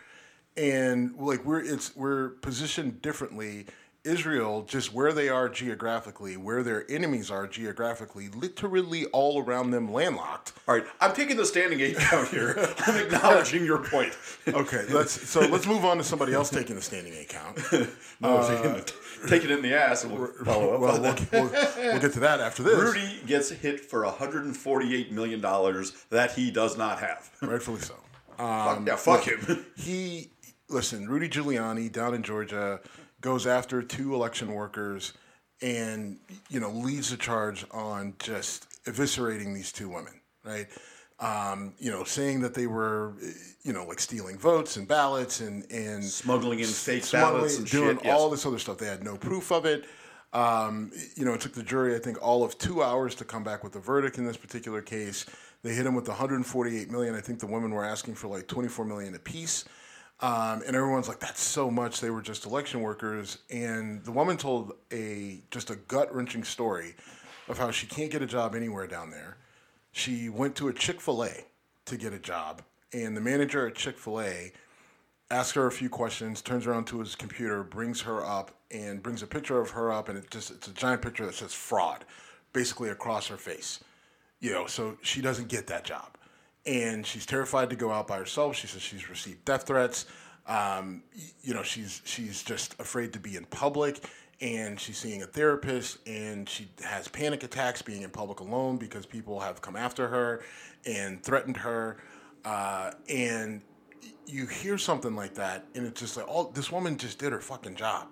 and 0.56 1.14
like 1.18 1.44
we're 1.44 1.60
it's 1.62 1.94
we're 1.96 2.30
positioned 2.40 3.00
differently. 3.00 3.66
Israel, 4.04 4.62
just 4.62 4.92
where 4.92 5.12
they 5.12 5.28
are 5.28 5.48
geographically, 5.48 6.36
where 6.36 6.62
their 6.62 6.84
enemies 6.90 7.30
are 7.30 7.46
geographically, 7.46 8.28
literally 8.30 9.06
all 9.06 9.42
around 9.42 9.70
them 9.70 9.92
landlocked. 9.92 10.52
All 10.66 10.74
right, 10.74 10.84
I'm 11.00 11.14
taking 11.14 11.36
the 11.36 11.46
standing 11.46 11.80
eight 11.80 11.96
count 11.98 12.28
here. 12.28 12.54
I'm 12.86 12.96
acknowledging 12.96 13.64
your 13.64 13.78
point. 13.78 14.16
Okay, 14.48 14.84
let's 14.90 15.28
so 15.28 15.40
let's 15.40 15.66
move 15.66 15.84
on 15.84 15.98
to 15.98 16.04
somebody 16.04 16.34
else 16.34 16.50
taking 16.50 16.74
the 16.76 16.82
standing 16.82 17.12
eight 17.14 17.28
count. 17.28 17.58
No, 18.20 18.36
uh, 18.36 18.62
taking, 18.62 18.94
take 19.28 19.42
it 19.44 19.50
in 19.50 19.62
the 19.62 19.74
ass 19.74 20.04
and 20.04 20.16
we'll 20.16 20.28
follow 20.44 20.74
up 20.74 20.80
Well, 20.80 21.00
we'll, 21.02 21.16
we'll, 21.32 21.50
we'll 21.76 21.98
get 22.00 22.12
to 22.12 22.20
that 22.20 22.38
after 22.38 22.62
this. 22.62 22.78
Rudy 22.78 23.20
gets 23.26 23.50
hit 23.50 23.80
for 23.80 24.04
148 24.04 25.10
million 25.10 25.40
dollars 25.40 25.92
that 26.10 26.30
he 26.32 26.52
does 26.52 26.78
not 26.78 27.00
have. 27.00 27.30
Rightfully 27.40 27.80
so. 27.80 27.94
Fuck- 28.36 28.86
yeah, 28.86 28.92
um, 28.92 28.98
fuck 28.98 29.24
him. 29.24 29.66
He 29.76 30.30
listen, 30.68 31.08
Rudy 31.08 31.28
Giuliani 31.28 31.90
down 31.90 32.14
in 32.14 32.22
Georgia 32.22 32.80
goes 33.22 33.46
after 33.46 33.82
two 33.82 34.14
election 34.14 34.52
workers 34.52 35.14
and 35.62 36.18
you 36.50 36.60
know 36.60 36.70
leads 36.70 37.10
the 37.10 37.16
charge 37.16 37.64
on 37.70 38.14
just 38.18 38.84
eviscerating 38.84 39.54
these 39.54 39.72
two 39.72 39.88
women, 39.88 40.20
right? 40.44 40.66
Um, 41.20 41.74
you 41.78 41.90
know, 41.90 42.02
saying 42.02 42.40
that 42.40 42.52
they 42.52 42.66
were, 42.66 43.14
you 43.62 43.72
know, 43.72 43.86
like 43.86 44.00
stealing 44.00 44.36
votes 44.36 44.76
and 44.76 44.86
ballots 44.88 45.40
and 45.40 45.64
and 45.70 46.04
Smuggling 46.04 46.58
in 46.58 46.66
fake 46.66 47.10
ballots 47.10 47.58
and 47.58 47.70
doing 47.70 47.96
shit. 47.96 48.04
Yes. 48.04 48.18
all 48.18 48.28
this 48.28 48.44
other 48.44 48.58
stuff. 48.58 48.78
They 48.78 48.86
had 48.86 49.04
no 49.04 49.16
proof 49.16 49.52
of 49.52 49.64
it. 49.64 49.86
Um, 50.32 50.90
you 51.14 51.24
know, 51.24 51.34
it 51.34 51.40
took 51.40 51.52
the 51.52 51.62
jury, 51.62 51.94
I 51.94 51.98
think, 51.98 52.20
all 52.22 52.42
of 52.42 52.56
two 52.58 52.82
hours 52.82 53.14
to 53.16 53.24
come 53.24 53.44
back 53.44 53.62
with 53.62 53.76
a 53.76 53.80
verdict 53.80 54.18
in 54.18 54.24
this 54.24 54.36
particular 54.36 54.80
case. 54.80 55.26
They 55.62 55.74
hit 55.74 55.86
him 55.86 55.94
with 55.94 56.08
148 56.08 56.90
million. 56.90 57.14
I 57.14 57.20
think 57.20 57.38
the 57.38 57.46
women 57.46 57.70
were 57.70 57.84
asking 57.84 58.14
for 58.14 58.28
like 58.28 58.48
24 58.48 58.84
million 58.84 59.14
apiece. 59.14 59.64
Um, 60.22 60.62
and 60.64 60.76
everyone's 60.76 61.08
like, 61.08 61.18
"That's 61.18 61.42
so 61.42 61.70
much." 61.70 62.00
They 62.00 62.10
were 62.10 62.22
just 62.22 62.46
election 62.46 62.80
workers, 62.80 63.38
and 63.50 64.04
the 64.04 64.12
woman 64.12 64.36
told 64.36 64.72
a 64.92 65.42
just 65.50 65.68
a 65.68 65.76
gut 65.76 66.14
wrenching 66.14 66.44
story 66.44 66.94
of 67.48 67.58
how 67.58 67.72
she 67.72 67.86
can't 67.88 68.10
get 68.10 68.22
a 68.22 68.26
job 68.26 68.54
anywhere 68.54 68.86
down 68.86 69.10
there. 69.10 69.36
She 69.90 70.28
went 70.28 70.54
to 70.56 70.68
a 70.68 70.72
Chick 70.72 71.00
Fil 71.00 71.24
A 71.24 71.44
to 71.86 71.96
get 71.96 72.12
a 72.12 72.20
job, 72.20 72.62
and 72.92 73.16
the 73.16 73.20
manager 73.20 73.66
at 73.66 73.74
Chick 73.74 73.98
Fil 73.98 74.20
A 74.20 74.52
asks 75.28 75.54
her 75.54 75.66
a 75.66 75.72
few 75.72 75.88
questions, 75.88 76.40
turns 76.40 76.66
around 76.66 76.86
to 76.86 77.00
his 77.00 77.16
computer, 77.16 77.64
brings 77.64 78.02
her 78.02 78.24
up, 78.24 78.52
and 78.70 79.02
brings 79.02 79.22
a 79.22 79.26
picture 79.26 79.60
of 79.60 79.70
her 79.70 79.90
up, 79.90 80.08
and 80.08 80.18
it 80.18 80.30
just 80.30 80.50
it's 80.52 80.68
a 80.68 80.72
giant 80.72 81.02
picture 81.02 81.26
that 81.26 81.34
says 81.34 81.52
fraud, 81.52 82.04
basically 82.52 82.90
across 82.90 83.26
her 83.26 83.36
face. 83.36 83.80
You 84.40 84.52
know, 84.52 84.66
so 84.66 84.98
she 85.02 85.20
doesn't 85.20 85.48
get 85.48 85.66
that 85.68 85.84
job, 85.84 86.11
and 86.66 87.06
she's 87.06 87.26
terrified 87.26 87.70
to 87.70 87.76
go 87.76 87.90
out 87.90 88.06
by 88.06 88.18
herself. 88.18 88.56
She 88.56 88.66
says 88.66 88.82
she's 88.82 89.08
received 89.08 89.44
death 89.44 89.66
threats. 89.66 90.06
Um, 90.46 91.02
you 91.42 91.54
know, 91.54 91.62
she's 91.62 92.02
she's 92.04 92.42
just 92.42 92.78
afraid 92.80 93.12
to 93.12 93.20
be 93.20 93.36
in 93.36 93.44
public, 93.46 94.00
and 94.40 94.78
she's 94.78 94.98
seeing 94.98 95.22
a 95.22 95.26
therapist, 95.26 95.98
and 96.06 96.48
she 96.48 96.68
has 96.84 97.08
panic 97.08 97.44
attacks 97.44 97.80
being 97.82 98.02
in 98.02 98.10
public 98.10 98.40
alone 98.40 98.76
because 98.76 99.06
people 99.06 99.40
have 99.40 99.60
come 99.60 99.76
after 99.76 100.08
her 100.08 100.42
and 100.84 101.22
threatened 101.22 101.56
her, 101.58 101.98
uh, 102.44 102.90
and 103.08 103.62
you 104.26 104.46
hear 104.46 104.78
something 104.78 105.14
like 105.14 105.34
that, 105.34 105.64
and 105.74 105.86
it's 105.86 106.00
just 106.00 106.16
like, 106.16 106.26
oh, 106.28 106.50
this 106.54 106.72
woman 106.72 106.96
just 106.96 107.18
did 107.18 107.32
her 107.32 107.40
fucking 107.40 107.76
job, 107.76 108.08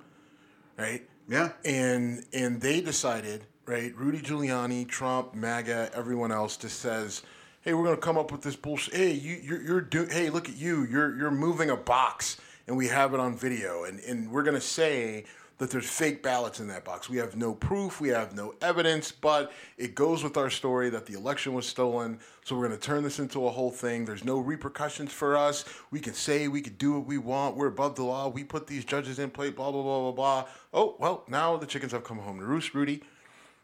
right? 0.77 1.03
Yeah. 1.29 1.51
And 1.65 2.25
and 2.33 2.61
they 2.61 2.81
decided, 2.81 3.45
right? 3.67 3.95
Rudy 3.97 4.19
Giuliani, 4.21 4.87
Trump, 4.87 5.35
MAGA, 5.35 5.91
everyone 5.95 6.33
else 6.33 6.57
just 6.57 6.81
says, 6.81 7.23
hey, 7.63 7.75
we're 7.75 7.85
gonna 7.85 7.97
come 7.97 8.19
up 8.19 8.33
with 8.33 8.43
this 8.43 8.57
bullshit. 8.57 8.95
Hey, 8.95 9.13
you 9.13 9.37
you're, 9.43 9.63
you're 9.63 9.81
do. 9.81 10.07
Hey, 10.07 10.31
look 10.31 10.49
at 10.49 10.57
you. 10.57 10.85
You're 10.85 11.17
you're 11.17 11.31
moving 11.31 11.71
a 11.71 11.77
box, 11.77 12.39
and 12.67 12.77
we 12.77 12.89
have 12.89 13.15
it 13.15 13.21
on 13.21 13.37
video, 13.37 13.85
and 13.85 14.01
and 14.01 14.31
we're 14.31 14.43
gonna 14.43 14.61
say 14.61 15.25
that 15.61 15.71
there's 15.71 15.89
fake 15.89 16.23
ballots 16.23 16.59
in 16.59 16.69
that 16.69 16.87
box. 16.87 17.11
We 17.11 17.19
have 17.19 17.37
no 17.37 17.53
proof, 17.55 18.01
we 18.01 18.09
have 18.09 18.35
no 18.35 18.55
evidence, 18.63 19.13
but 19.13 19.53
it 19.77 19.95
goes 19.95 20.25
with 20.25 20.39
our 20.39 20.49
story 20.49 20.89
that 20.89 21.05
the 21.05 21.13
election 21.13 21.53
was 21.53 21.67
stolen. 21.67 22.19
So 22.47 22.57
we're 22.57 22.69
going 22.69 22.81
to 22.81 22.87
turn 22.87 23.03
this 23.03 23.19
into 23.19 23.47
a 23.47 23.51
whole 23.51 23.71
thing. 23.71 24.07
There's 24.07 24.25
no 24.25 24.39
repercussions 24.39 25.13
for 25.13 25.37
us. 25.37 25.67
We 25.91 26.01
can 26.01 26.15
say 26.15 26.49
we 26.49 26.63
can 26.63 26.77
do 26.77 26.95
what 26.95 27.07
we 27.07 27.19
want. 27.19 27.59
We're 27.59 27.67
above 27.67 27.95
the 27.95 28.05
law. 28.05 28.29
We 28.29 28.43
put 28.43 28.67
these 28.67 28.87
judges 28.87 29.19
in 29.19 29.29
place, 29.29 29.53
blah, 29.53 29.71
blah, 29.71 29.83
blah, 29.83 30.01
blah, 30.01 30.13
blah. 30.13 30.49
Oh, 30.73 30.97
well, 30.99 31.25
now 31.29 31.59
the 31.59 31.67
chickens 31.67 31.93
have 31.93 32.05
come 32.05 32.17
home 32.17 32.39
to 32.39 32.47
roost, 32.47 32.73
Rudy. 32.73 33.03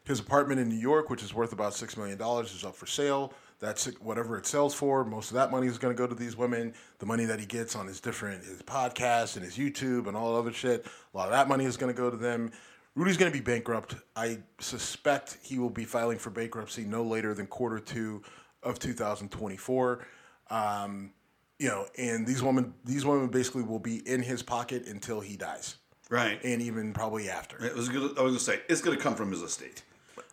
His 0.04 0.20
apartment 0.20 0.60
in 0.60 0.68
New 0.68 0.76
York, 0.76 1.08
which 1.08 1.22
is 1.22 1.32
worth 1.32 1.54
about 1.54 1.72
$6 1.72 1.96
million, 1.96 2.20
is 2.44 2.62
up 2.62 2.76
for 2.76 2.86
sale. 2.86 3.32
That's 3.58 3.86
whatever 4.00 4.36
it 4.36 4.46
sells 4.46 4.74
for. 4.74 5.04
Most 5.04 5.30
of 5.30 5.34
that 5.36 5.50
money 5.50 5.66
is 5.66 5.78
going 5.78 5.94
to 5.94 5.98
go 5.98 6.06
to 6.06 6.14
these 6.14 6.36
women. 6.36 6.74
The 6.98 7.06
money 7.06 7.24
that 7.24 7.40
he 7.40 7.46
gets 7.46 7.74
on 7.74 7.86
his 7.86 8.00
different 8.00 8.44
his 8.44 8.60
podcasts 8.62 9.36
and 9.36 9.44
his 9.44 9.56
YouTube 9.56 10.06
and 10.08 10.16
all 10.16 10.34
that 10.34 10.40
other 10.40 10.52
shit, 10.52 10.86
a 11.14 11.16
lot 11.16 11.26
of 11.26 11.32
that 11.32 11.48
money 11.48 11.64
is 11.64 11.76
going 11.76 11.92
to 11.92 11.96
go 11.96 12.10
to 12.10 12.16
them. 12.16 12.50
Rudy's 12.94 13.16
going 13.16 13.30
to 13.32 13.36
be 13.38 13.42
bankrupt. 13.44 13.94
I 14.14 14.38
suspect 14.58 15.38
he 15.42 15.58
will 15.58 15.70
be 15.70 15.84
filing 15.84 16.18
for 16.18 16.30
bankruptcy 16.30 16.84
no 16.84 17.02
later 17.02 17.34
than 17.34 17.46
quarter 17.46 17.78
two 17.78 18.22
of 18.62 18.78
2024. 18.78 20.06
Um, 20.50 21.12
you 21.58 21.68
know, 21.68 21.86
and 21.98 22.26
these 22.26 22.42
women, 22.42 22.74
these 22.84 23.04
women 23.06 23.28
basically 23.28 23.62
will 23.62 23.78
be 23.78 24.06
in 24.08 24.22
his 24.22 24.42
pocket 24.42 24.86
until 24.86 25.20
he 25.20 25.36
dies, 25.36 25.76
Right. 26.10 26.38
and 26.44 26.60
even 26.60 26.92
probably 26.92 27.30
after. 27.30 27.62
It 27.64 27.74
was 27.74 27.88
gonna, 27.88 28.08
I 28.18 28.22
was 28.22 28.32
gonna 28.32 28.38
say 28.40 28.60
it's 28.68 28.82
gonna 28.82 28.98
come 28.98 29.14
from 29.14 29.30
his 29.30 29.40
estate. 29.42 29.82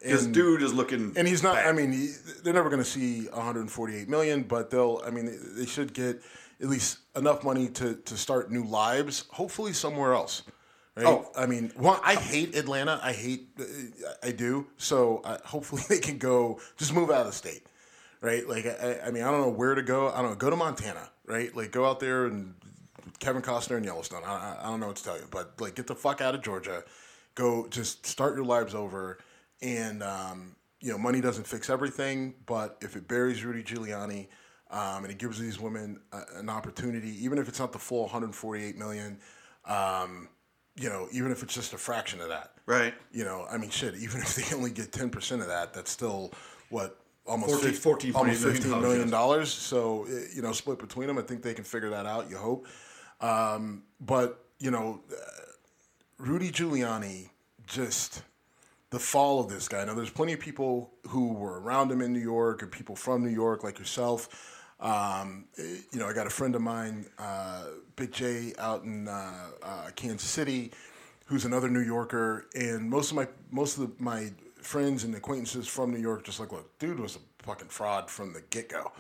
This 0.02 0.26
dude 0.26 0.62
is 0.62 0.74
looking, 0.74 1.13
And 1.15 1.28
he's 1.28 1.43
not. 1.43 1.56
bad. 1.56 1.67
I 1.67 1.72
mean, 1.72 1.91
he, 1.93 2.13
they're 2.43 2.54
never 2.54 2.69
going 2.69 2.82
to 2.84 2.89
see 2.89 3.26
148 3.28 4.10
million, 4.10 4.43
but 4.43 4.69
they'll. 4.69 5.02
I 5.06 5.10
mean, 5.12 5.26
they, 5.26 5.38
they 5.62 5.65
should 5.65 5.93
get 5.93 6.22
at 6.62 6.67
least 6.69 7.00
enough 7.15 7.43
money 7.43 7.67
to 7.69 7.96
to 7.96 8.17
start 8.17 8.52
new 8.52 8.63
lives. 8.65 9.26
Hopefully, 9.32 9.74
somewhere 9.74 10.13
else. 10.13 10.43
Right? 10.96 11.06
Oh. 11.08 11.32
I 11.36 11.46
mean, 11.48 11.72
one, 11.76 12.00
I 12.04 12.15
hate 12.15 12.56
Atlanta. 12.56 13.00
I 13.02 13.13
hate. 13.13 13.48
I 14.22 14.32
do. 14.32 14.67
So 14.78 15.22
uh, 15.24 15.38
hopefully, 15.46 15.82
they 15.89 16.00
can 16.00 16.17
go. 16.17 16.60
Just 16.78 16.93
move 16.93 17.10
out 17.10 17.22
of 17.22 17.28
the 17.28 17.32
state. 17.34 17.63
Right? 18.22 18.48
Like, 18.48 18.65
I, 18.65 19.00
I 19.08 19.12
mean, 19.12 19.24
I 19.24 19.32
don't 19.32 19.41
know 19.41 19.50
where 19.50 19.76
to 19.76 19.82
go. 19.82 20.10
I 20.10 20.22
don't 20.22 20.32
know. 20.32 20.36
Go 20.36 20.50
to 20.50 20.56
Montana. 20.56 21.10
Right? 21.26 21.54
Like, 21.56 21.72
go 21.72 21.86
out 21.86 22.00
there 22.00 22.26
and 22.26 22.54
Kevin 23.19 23.41
Costner 23.41 23.78
in 23.78 23.84
Yellowstone. 23.84 24.24
I, 24.26 24.32
I- 24.32 24.58
I 24.62 24.63
don't 24.65 24.80
know 24.80 24.88
what 24.88 24.96
to 24.98 25.04
tell 25.04 25.17
you, 25.17 25.28
but 25.32 25.60
like, 25.60 25.76
get 25.76 25.88
the 25.88 25.96
fuck 25.96 26.22
out 26.22 26.36
of 26.36 26.41
Georgia. 26.41 26.84
Go, 27.36 27.67
just 27.69 28.06
start 28.06 28.36
your 28.36 28.46
lives 28.46 28.76
over. 28.76 29.17
And 29.63 30.04
um, 30.04 30.56
you 30.82 30.91
know, 30.91 30.97
money 30.97 31.21
doesn't 31.21 31.47
fix 31.47 31.69
everything, 31.69 32.36
but 32.45 32.78
if 32.82 32.95
it 32.97 33.08
buries 33.08 33.43
Rudy 33.45 33.63
Giuliani 33.63 34.28
um, 34.69 35.06
and 35.06 35.12
it 35.12 35.17
gives 35.17 35.39
these 35.39 35.60
women 35.60 36.02
a, 36.12 36.21
an 36.36 36.49
opportunity, 36.49 37.23
even 37.23 37.38
if 37.38 37.47
it's 37.47 37.60
not 37.60 37.71
the 37.71 37.80
full 37.80 38.02
148 38.02 38.78
million, 38.78 39.17
um, 39.65 40.28
you 40.76 40.89
know, 40.89 41.08
even 41.13 41.32
if 41.32 41.41
it's 41.41 41.54
just 41.54 41.71
a 41.73 41.78
fraction 41.78 42.19
of 42.19 42.28
that, 42.28 42.52
right? 42.65 42.93
you 43.13 43.23
know, 43.23 43.45
I 43.49 43.58
mean, 43.58 43.69
shit, 43.69 43.95
even 43.95 44.19
if 44.21 44.36
they 44.36 44.56
only 44.56 44.71
get 44.71 44.91
10% 44.91 45.39
of 45.39 45.47
that, 45.47 45.73
that's 45.73 45.91
still 45.91 46.34
what 46.69 46.99
almost 47.26 47.52
14 47.52 47.69
fif- 47.69 47.80
14, 47.80 48.15
almost 48.15 48.43
15 48.43 48.69
million 48.69 48.82
million 48.82 49.10
dollars, 49.10 49.12
dollars. 49.12 49.54
So 49.54 50.06
eh, 50.10 50.26
you 50.36 50.41
know, 50.41 50.52
split 50.52 50.80
between 50.80 51.08
them, 51.08 51.17
I 51.17 51.21
think 51.21 51.43
they 51.43 51.54
can 51.54 51.63
figure 51.63 51.91
that 51.91 52.06
out. 52.06 52.30
You 52.30 52.38
hope, 52.38 52.67
um, 53.21 53.84
but 54.02 54.43
you 54.60 54.71
know, 54.71 54.99
uh, 55.12 55.15
Rudy 56.17 56.52
Giuliani 56.52 57.30
just 57.67 58.23
the 58.93 58.99
fall 58.99 59.39
of 59.39 59.49
this 59.49 59.67
guy. 59.67 59.84
Now, 59.84 59.95
there's 59.95 60.12
plenty 60.12 60.34
of 60.34 60.39
people 60.39 60.93
who 61.08 61.34
were 61.34 61.60
around 61.60 61.91
him 61.91 61.99
in 61.99 62.13
New 62.13 62.19
York, 62.19 62.62
or 62.62 62.67
people 62.67 62.95
from 62.95 63.23
New 63.23 63.32
York, 63.32 63.63
like 63.63 63.79
yourself. 63.79 64.29
Um, 64.79 65.45
you 65.58 65.97
know, 65.99 66.08
I 66.08 66.13
got 66.13 66.27
a 66.27 66.29
friend 66.29 66.53
of 66.56 66.62
mine, 66.62 67.08
uh, 67.17 67.63
Big 67.95 68.12
J, 68.12 68.53
out 68.60 68.84
in 68.84 69.08
uh, 69.08 69.47
uh, 69.63 69.89
Kansas 69.95 70.29
City, 70.29 70.71
who's 71.25 71.43
another 71.43 71.69
New 71.69 71.82
Yorker, 71.82 72.45
and 72.53 72.88
most 72.88 73.10
of 73.10 73.17
my 73.17 73.27
most 73.49 73.79
of 73.79 73.82
the, 73.97 74.03
my 74.03 74.32
friends 74.62 75.03
and 75.06 75.15
acquaintances 75.15 75.67
from 75.67 75.91
New 75.91 75.99
York 75.99 76.23
just 76.23 76.39
like, 76.39 76.51
look, 76.51 76.77
dude 76.77 76.99
was 76.99 77.15
a 77.15 77.43
fucking 77.43 77.69
fraud 77.69 78.12
from 78.12 78.32
the 78.32 78.43
get 78.51 78.69
go. 78.69 78.91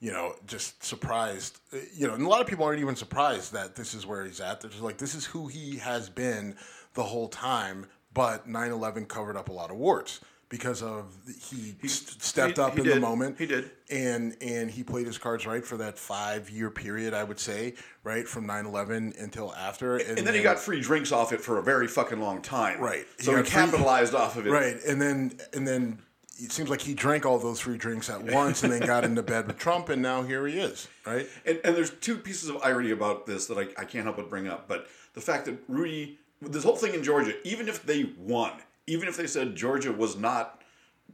You 0.00 0.12
know, 0.12 0.34
just 0.46 0.82
surprised. 0.82 1.60
eh, 1.74 1.80
You 1.94 2.06
know, 2.06 2.14
and 2.14 2.24
a 2.24 2.28
lot 2.28 2.40
of 2.40 2.46
people 2.46 2.64
aren't 2.64 2.80
even 2.80 2.96
surprised 2.96 3.52
that 3.52 3.76
this 3.76 3.92
is 3.92 4.06
where 4.06 4.24
he's 4.24 4.40
at. 4.40 4.62
They're 4.62 4.70
just 4.70 4.82
like, 4.82 4.96
this 4.96 5.14
is 5.14 5.26
who 5.26 5.46
he 5.46 5.76
has 5.76 6.08
been 6.08 6.56
the 6.94 7.02
whole 7.02 7.28
time. 7.28 7.86
But 8.14 8.46
9/11 8.48 9.08
covered 9.08 9.36
up 9.36 9.48
a 9.48 9.52
lot 9.52 9.70
of 9.70 9.76
warts 9.76 10.20
because 10.48 10.82
of 10.82 11.16
he, 11.48 11.74
s- 11.82 12.14
stepped 12.18 12.56
he- 12.58 12.62
up 12.62 12.74
he 12.74 12.80
in 12.82 12.86
the 12.88 13.00
moment. 13.00 13.38
He 13.38 13.46
did. 13.46 13.70
and 13.90 14.36
and 14.42 14.70
he 14.70 14.82
played 14.84 15.06
his 15.06 15.16
cards 15.16 15.46
right 15.46 15.64
for 15.64 15.78
that 15.78 15.98
five 15.98 16.50
year 16.50 16.68
period. 16.70 17.14
I 17.14 17.24
would 17.24 17.40
say, 17.40 17.74
right 18.04 18.28
from 18.28 18.46
9/11 18.46 19.18
until 19.22 19.54
after. 19.54 19.96
And 19.96 20.18
then 20.26 20.34
he 20.34 20.42
got 20.42 20.58
free 20.58 20.80
drinks 20.82 21.10
off 21.10 21.32
it 21.32 21.40
for 21.40 21.58
a 21.58 21.62
very 21.62 21.86
fucking 21.88 22.20
long 22.20 22.42
time. 22.42 22.80
Right. 22.80 23.06
So 23.18 23.30
he, 23.30 23.36
got 23.38 23.46
free- 23.46 23.50
capitalized 23.50 24.14
off 24.14 24.36
of 24.36 24.46
it. 24.46 24.50
Right, 24.50 24.76
and 24.86 25.00
then 25.00 25.38
and 25.54 25.66
then 25.66 25.98
it 26.38 26.50
seems 26.52 26.68
like 26.68 26.80
he 26.80 26.92
drank 26.92 27.24
all 27.24 27.38
those 27.38 27.60
free 27.60 27.78
drinks 27.78 28.10
at 28.10 28.22
once, 28.22 28.62
and 28.62 28.72
then 28.72 28.80
got 28.80 29.04
into 29.04 29.22
bed 29.22 29.46
with 29.46 29.58
Trump, 29.58 29.88
and 29.90 30.02
now 30.02 30.22
here 30.22 30.46
he 30.46 30.58
is. 30.58 30.88
Right? 31.06 31.28
And, 31.46 31.60
and 31.64 31.74
there's 31.76 31.90
two 31.90 32.16
pieces 32.18 32.48
of 32.50 32.56
irony 32.64 32.90
about 32.90 33.26
this 33.26 33.46
that 33.46 33.56
I, 33.58 33.68
I 33.80 33.84
can't 33.84 34.04
help 34.04 34.16
but 34.16 34.28
bring 34.28 34.48
up. 34.48 34.66
But 34.66 34.86
the 35.14 35.20
fact 35.20 35.44
that 35.44 35.58
Rudy, 35.68 36.18
this 36.50 36.64
whole 36.64 36.76
thing 36.76 36.94
in 36.94 37.02
Georgia, 37.02 37.34
even 37.46 37.68
if 37.68 37.84
they 37.84 38.10
won, 38.18 38.52
even 38.86 39.08
if 39.08 39.16
they 39.16 39.26
said 39.26 39.54
Georgia 39.54 39.92
was 39.92 40.16
not 40.16 40.62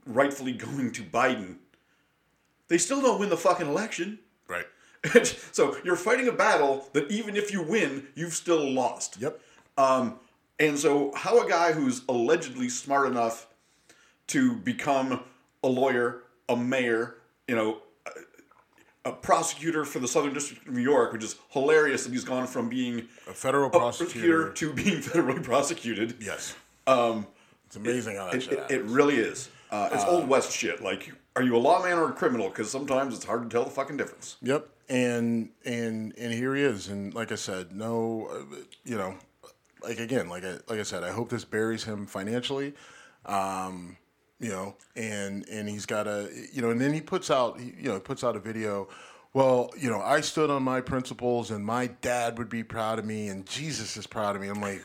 rightfully 0.05 0.53
going 0.53 0.91
to 0.91 1.03
Biden, 1.03 1.57
they 2.67 2.77
still 2.77 3.01
don't 3.01 3.19
win 3.19 3.29
the 3.29 3.37
fucking 3.37 3.67
election. 3.67 4.19
Right. 4.47 4.65
so 5.51 5.77
you're 5.83 5.95
fighting 5.95 6.27
a 6.27 6.31
battle 6.31 6.89
that 6.93 7.09
even 7.11 7.35
if 7.35 7.51
you 7.51 7.61
win, 7.61 8.07
you've 8.15 8.33
still 8.33 8.69
lost. 8.69 9.17
Yep. 9.19 9.39
Um, 9.77 10.19
and 10.59 10.77
so, 10.77 11.13
how 11.15 11.45
a 11.45 11.49
guy 11.49 11.71
who's 11.71 12.01
allegedly 12.09 12.67
smart 12.67 13.07
enough 13.07 13.47
to 14.27 14.57
become 14.57 15.23
a 15.63 15.67
lawyer, 15.67 16.23
a 16.49 16.55
mayor, 16.55 17.15
you 17.47 17.55
know, 17.55 17.79
a, 19.05 19.11
prosecutor 19.11 19.85
for 19.85 19.99
the 19.99 20.07
Southern 20.07 20.33
District 20.33 20.67
of 20.67 20.73
New 20.73 20.81
York, 20.81 21.13
which 21.13 21.23
is 21.23 21.35
hilarious 21.49 22.03
that 22.03 22.11
he's 22.11 22.23
gone 22.23 22.47
from 22.47 22.69
being 22.69 23.07
A 23.27 23.33
federal 23.33 23.69
prosecutor. 23.69 24.51
to 24.51 24.73
being 24.73 24.97
federally 25.01 25.43
prosecuted. 25.43 26.15
Yes. 26.19 26.55
Um, 26.87 27.27
it's 27.67 27.75
amazing 27.75 28.15
how 28.17 28.25
that 28.25 28.35
It, 28.35 28.43
shit 28.43 28.53
it, 28.59 28.71
it 28.71 28.83
really 28.83 29.15
is. 29.17 29.49
Uh, 29.71 29.89
it's 29.93 30.03
old 30.05 30.27
west 30.27 30.51
shit. 30.51 30.81
Like, 30.81 31.13
are 31.35 31.43
you 31.43 31.55
a 31.55 31.59
lawman 31.59 31.97
or 31.99 32.09
a 32.09 32.13
criminal? 32.13 32.49
Because 32.49 32.71
sometimes 32.71 33.13
it's 33.15 33.25
hard 33.25 33.43
to 33.43 33.49
tell 33.49 33.63
the 33.63 33.69
fucking 33.69 33.97
difference. 33.97 34.37
Yep. 34.41 34.67
And 34.89 35.49
and 35.65 36.13
and 36.17 36.33
here 36.33 36.55
he 36.55 36.63
is, 36.63 36.87
and 36.87 37.13
like 37.13 37.31
I 37.31 37.35
said, 37.35 37.71
no, 37.75 38.27
uh, 38.31 38.55
you 38.83 38.97
know, 38.97 39.13
like 39.83 39.99
again, 39.99 40.27
like 40.29 40.43
I 40.43 40.53
like 40.67 40.79
I 40.79 40.83
said, 40.83 41.03
I 41.03 41.11
hope 41.11 41.29
this 41.29 41.45
buries 41.45 41.83
him 41.83 42.07
financially. 42.07 42.73
Um, 43.27 43.97
you 44.39 44.49
know, 44.49 44.75
and 44.95 45.47
and 45.49 45.67
he's 45.67 45.85
got 45.85 46.07
a 46.07 46.29
you 46.53 46.61
know, 46.61 46.69
and 46.69 46.79
then 46.79 46.93
he 46.93 47.01
puts 47.01 47.29
out 47.29 47.59
you 47.59 47.89
know 47.89 47.99
puts 47.99 48.23
out 48.23 48.35
a 48.35 48.39
video. 48.39 48.87
Well, 49.33 49.69
you 49.77 49.91
know, 49.91 50.01
I 50.01 50.21
stood 50.21 50.49
on 50.49 50.63
my 50.63 50.81
principles, 50.81 51.51
and 51.51 51.63
my 51.63 51.87
dad 51.87 52.39
would 52.39 52.49
be 52.49 52.63
proud 52.63 52.97
of 52.97 53.05
me, 53.05 53.27
and 53.27 53.45
Jesus 53.45 53.95
is 53.95 54.07
proud 54.07 54.35
of 54.35 54.41
me. 54.41 54.47
I'm 54.47 54.59
like, 54.59 54.83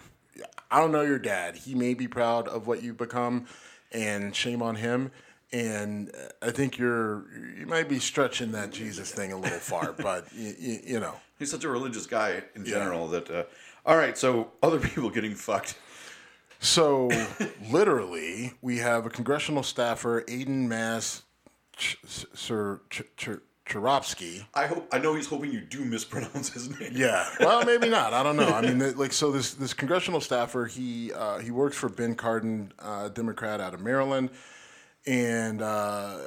I 0.71 0.81
don't 0.81 0.93
know 0.93 1.01
your 1.01 1.19
dad. 1.19 1.57
He 1.57 1.75
may 1.75 1.95
be 1.95 2.09
proud 2.09 2.47
of 2.49 2.67
what 2.67 2.83
you've 2.83 2.99
become, 2.99 3.47
and 3.91 4.37
shame 4.37 4.61
on 4.61 4.77
him. 4.77 5.13
And 5.53 6.11
uh, 6.11 6.49
I 6.49 6.51
think 6.51 6.77
you're 6.79 7.25
you 7.59 7.67
might 7.67 7.89
be 7.89 8.01
stretching 8.01 8.53
that 8.53 8.71
Jesus 8.71 9.11
thing 9.13 9.33
a 9.33 9.39
little 9.39 9.59
far, 9.59 9.93
but 9.99 10.27
you, 10.35 10.55
you, 10.59 10.81
you 10.85 11.01
know. 11.01 11.15
He's 11.39 11.51
such 11.51 11.65
a 11.65 11.69
religious 11.69 12.07
guy 12.07 12.43
in 12.55 12.65
general 12.65 13.09
that. 13.09 13.31
Uh, 13.31 13.45
all 13.87 13.97
right, 13.97 14.17
so 14.17 14.51
other 14.63 14.81
people 14.89 15.11
getting 15.11 15.35
fucked. 15.35 15.77
So 16.65 17.11
literally, 17.71 18.55
we 18.63 18.79
have 18.79 19.05
a 19.05 19.11
congressional 19.11 19.63
staffer, 19.63 20.23
Aiden 20.23 20.67
Mass 20.67 21.23
Ch- 21.77 21.99
Sir 22.07 22.81
Ch- 22.89 23.03
Ch-. 23.19 23.29
I 24.55 24.67
hope 24.67 24.89
I 24.91 24.99
know 24.99 25.15
he's 25.15 25.27
hoping 25.27 25.53
you 25.53 25.61
do 25.61 25.85
mispronounce 25.85 26.53
his 26.53 26.69
name. 26.79 26.93
Yeah, 26.95 27.29
well, 27.41 27.65
maybe 27.65 27.89
not. 27.89 28.13
I 28.15 28.23
don't 28.23 28.37
know. 28.37 28.49
I 28.49 28.63
mean, 28.63 28.79
like, 28.97 29.13
so 29.13 29.31
this 29.31 29.55
this 29.55 29.75
congressional 29.75 30.21
staffer, 30.21 30.67
he 30.67 31.13
uh, 31.13 31.39
he 31.39 31.51
works 31.51 31.77
for 31.77 31.91
Ben 31.91 32.15
Cardin, 32.15 32.73
uh, 32.79 33.09
Democrat 33.11 33.61
out 33.61 33.75
of 33.75 33.81
Maryland, 33.81 34.31
and 35.07 35.61
uh, 35.61 36.19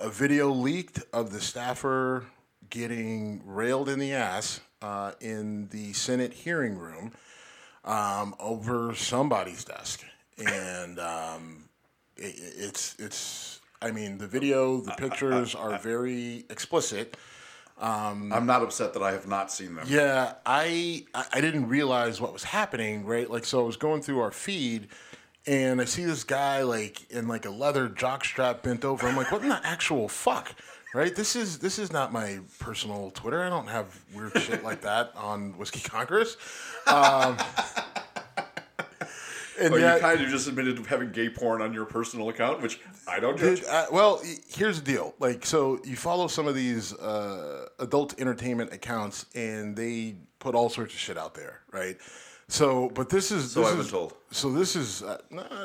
a 0.00 0.08
video 0.08 0.50
leaked 0.50 1.02
of 1.12 1.32
the 1.32 1.40
staffer 1.40 2.24
getting 2.70 3.42
railed 3.44 3.90
in 3.90 3.98
the 3.98 4.12
ass 4.12 4.60
uh, 4.80 5.12
in 5.20 5.68
the 5.68 5.92
Senate 5.92 6.32
hearing 6.32 6.78
room 6.78 7.12
um, 7.84 8.34
over 8.38 8.94
somebody's 8.94 9.64
desk, 9.64 10.04
and 10.38 10.98
um, 10.98 11.64
it, 12.16 12.34
it's 12.38 12.96
it's. 12.98 13.60
I 13.82 13.90
mean, 13.90 14.16
the 14.16 14.26
video, 14.26 14.80
the 14.80 14.92
pictures 14.92 15.54
are 15.54 15.78
very 15.78 16.46
explicit. 16.48 17.18
Um, 17.78 18.32
I'm 18.32 18.46
not 18.46 18.62
upset 18.62 18.94
that 18.94 19.02
I 19.02 19.12
have 19.12 19.26
not 19.26 19.50
seen 19.50 19.74
them. 19.74 19.86
Yeah, 19.88 20.34
I 20.46 21.04
I 21.14 21.40
didn't 21.40 21.68
realize 21.68 22.20
what 22.20 22.32
was 22.32 22.44
happening, 22.44 23.04
right? 23.04 23.28
Like, 23.28 23.44
so 23.44 23.60
I 23.60 23.66
was 23.66 23.76
going 23.76 24.00
through 24.00 24.20
our 24.20 24.30
feed, 24.30 24.88
and 25.46 25.80
I 25.80 25.84
see 25.84 26.04
this 26.04 26.24
guy 26.24 26.62
like 26.62 27.10
in 27.10 27.28
like 27.28 27.44
a 27.44 27.50
leather 27.50 27.88
jockstrap 27.88 28.62
bent 28.62 28.84
over. 28.84 29.06
I'm 29.06 29.16
like, 29.16 29.30
what 29.32 29.42
in 29.42 29.48
the 29.48 29.60
actual 29.66 30.08
fuck, 30.08 30.54
right? 30.94 31.14
This 31.14 31.36
is 31.36 31.58
this 31.58 31.78
is 31.78 31.92
not 31.92 32.12
my 32.12 32.38
personal 32.58 33.10
Twitter. 33.10 33.42
I 33.44 33.50
don't 33.50 33.66
have 33.68 34.00
weird 34.14 34.36
shit 34.40 34.64
like 34.64 34.80
that 34.82 35.12
on 35.16 35.58
Whiskey 35.58 35.80
Congress. 35.80 36.36
Um, 36.86 37.36
and 39.60 39.72
Or 39.72 39.78
yet- 39.78 39.96
you 39.96 40.00
kind 40.00 40.20
of 40.20 40.28
just 40.28 40.48
admitted 40.48 40.76
to 40.76 40.82
having 40.84 41.10
gay 41.12 41.28
porn 41.28 41.62
on 41.62 41.72
your 41.72 41.84
personal 41.84 42.28
account, 42.28 42.60
which 42.60 42.80
I 43.06 43.20
don't 43.20 43.38
judge. 43.38 43.60
Dude, 43.60 43.68
uh, 43.68 43.86
well, 43.92 44.20
here's 44.48 44.80
the 44.80 44.84
deal. 44.84 45.14
Like, 45.20 45.46
so 45.46 45.78
you 45.84 45.96
follow 45.96 46.26
some 46.26 46.48
of 46.48 46.54
these 46.54 46.92
uh, 46.94 47.66
adult 47.78 48.18
entertainment 48.20 48.72
accounts, 48.72 49.26
and 49.34 49.76
they 49.76 50.16
put 50.40 50.54
all 50.56 50.68
sorts 50.68 50.92
of 50.94 50.98
shit 50.98 51.16
out 51.16 51.34
there, 51.34 51.60
right? 51.72 51.96
So, 52.48 52.90
but 52.94 53.08
this 53.08 53.30
is 53.30 53.52
So 53.52 53.60
this 53.60 53.68
I've 53.70 53.76
been 53.76 53.86
is- 53.86 53.90
told. 53.90 54.14
So 54.30 54.50
this 54.52 54.74
is 54.76 55.02
uh, 55.02 55.18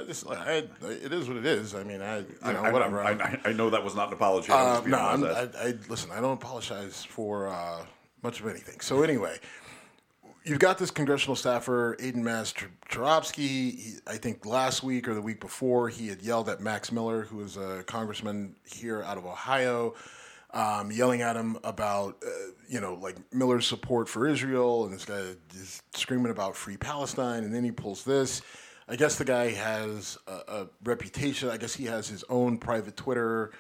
this, 0.08 0.24
I, 0.26 0.64
it 0.84 1.12
is 1.12 1.28
what 1.28 1.38
it 1.38 1.46
is. 1.46 1.74
I 1.74 1.84
mean, 1.84 2.02
I 2.02 2.20
you 2.20 2.26
know 2.44 2.62
I, 2.64 2.72
whatever. 2.72 3.02
I, 3.02 3.12
I, 3.14 3.40
I 3.46 3.54
know 3.54 3.70
that 3.72 3.84
was 3.84 3.96
not 3.96 4.08
an 4.10 4.14
apology. 4.14 4.52
Uh, 4.52 4.82
no, 4.86 4.98
honest 5.00 5.14
I'm, 5.14 5.22
with 5.22 5.32
that. 5.54 5.56
I, 5.60 5.68
I 5.70 5.74
listen. 5.90 6.12
I 6.12 6.22
don't 6.22 6.34
apologize 6.34 7.04
for 7.04 7.48
uh, 7.48 7.84
much 8.22 8.40
of 8.40 8.48
anything. 8.48 8.80
So 8.80 9.02
anyway, 9.02 9.38
you've 10.44 10.60
got 10.60 10.78
this 10.78 10.92
congressional 10.92 11.36
staffer, 11.36 11.98
Aiden 12.00 12.18
Mass 12.18 12.54
Charovsky. 12.90 14.00
I 14.08 14.18
think 14.18 14.46
last 14.46 14.84
week 14.84 15.08
or 15.08 15.16
the 15.16 15.22
week 15.22 15.40
before, 15.42 15.90
he 15.90 16.08
had 16.08 16.22
yelled 16.22 16.48
at 16.48 16.62
Max 16.62 16.92
Miller, 16.92 17.24
who 17.24 17.42
is 17.42 17.58
a 17.58 17.84
congressman 17.88 18.56
here 18.66 19.02
out 19.04 19.18
of 19.18 19.26
Ohio, 19.26 19.96
um, 20.52 20.92
yelling 20.92 21.22
at 21.22 21.36
him 21.36 21.58
about, 21.64 22.24
uh, 22.26 22.30
you 22.68 22.82
know, 22.82 22.96
like 22.96 23.18
Miller's 23.34 23.68
support 23.68 24.10
for 24.10 24.28
Israel, 24.28 24.86
and 24.86 24.94
this 24.94 25.06
guy 25.06 25.22
is 25.56 25.82
screaming 25.94 26.32
about 26.32 26.56
free 26.56 26.78
Palestine, 26.78 27.44
and 27.44 27.54
then 27.54 27.64
he 27.64 27.72
pulls 27.72 28.04
this. 28.04 28.42
I 28.88 28.96
guess 28.96 29.18
the 29.18 29.26
guy 29.26 29.50
has 29.52 30.18
a, 30.28 30.32
a 30.48 30.68
reputation. 30.84 31.50
I 31.50 31.58
guess 31.58 31.76
he 31.76 31.86
has 31.86 32.08
his 32.08 32.24
own 32.30 32.58
private 32.58 32.98
Twitter. 32.98 33.52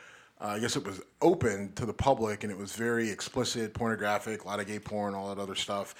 Uh, 0.41 0.47
I 0.47 0.59
guess 0.59 0.75
it 0.75 0.85
was 0.85 1.01
open 1.21 1.73
to 1.73 1.85
the 1.85 1.93
public, 1.93 2.43
and 2.43 2.51
it 2.51 2.57
was 2.57 2.73
very 2.75 3.09
explicit, 3.09 3.73
pornographic, 3.73 4.43
a 4.43 4.47
lot 4.47 4.59
of 4.59 4.65
gay 4.65 4.79
porn, 4.79 5.13
all 5.13 5.33
that 5.33 5.39
other 5.39 5.55
stuff. 5.55 5.93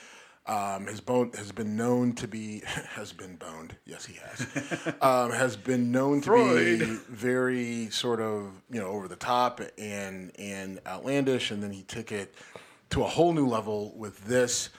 Um, 0.45 0.87
his 0.87 0.99
bone 0.99 1.31
has 1.35 1.51
been 1.51 1.75
known 1.75 2.13
to 2.13 2.27
be 2.27 2.61
has 2.65 3.13
been 3.13 3.35
boned. 3.35 3.75
Yes, 3.85 4.05
he 4.05 4.15
has. 4.15 4.93
um, 5.01 5.31
has 5.31 5.55
been 5.55 5.91
known 5.91 6.21
to 6.21 6.31
be 6.55 6.77
very 7.09 7.89
sort 7.91 8.19
of 8.19 8.51
you 8.71 8.79
know 8.79 8.87
over 8.87 9.07
the 9.07 9.15
top 9.15 9.61
and 9.77 10.31
and 10.39 10.79
outlandish, 10.87 11.51
and 11.51 11.61
then 11.61 11.71
he 11.71 11.83
took 11.83 12.11
it 12.11 12.33
to 12.91 13.03
a 13.03 13.07
whole 13.07 13.33
new 13.33 13.47
level 13.47 13.93
with 13.95 14.25
this. 14.25 14.69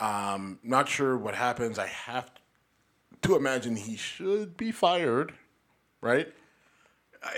Um, 0.00 0.58
not 0.62 0.88
sure 0.88 1.18
what 1.18 1.34
happens. 1.34 1.78
I 1.78 1.86
have 1.88 2.30
to 3.22 3.34
imagine 3.36 3.74
he 3.76 3.96
should 3.96 4.56
be 4.56 4.70
fired, 4.72 5.32
right? 6.00 6.32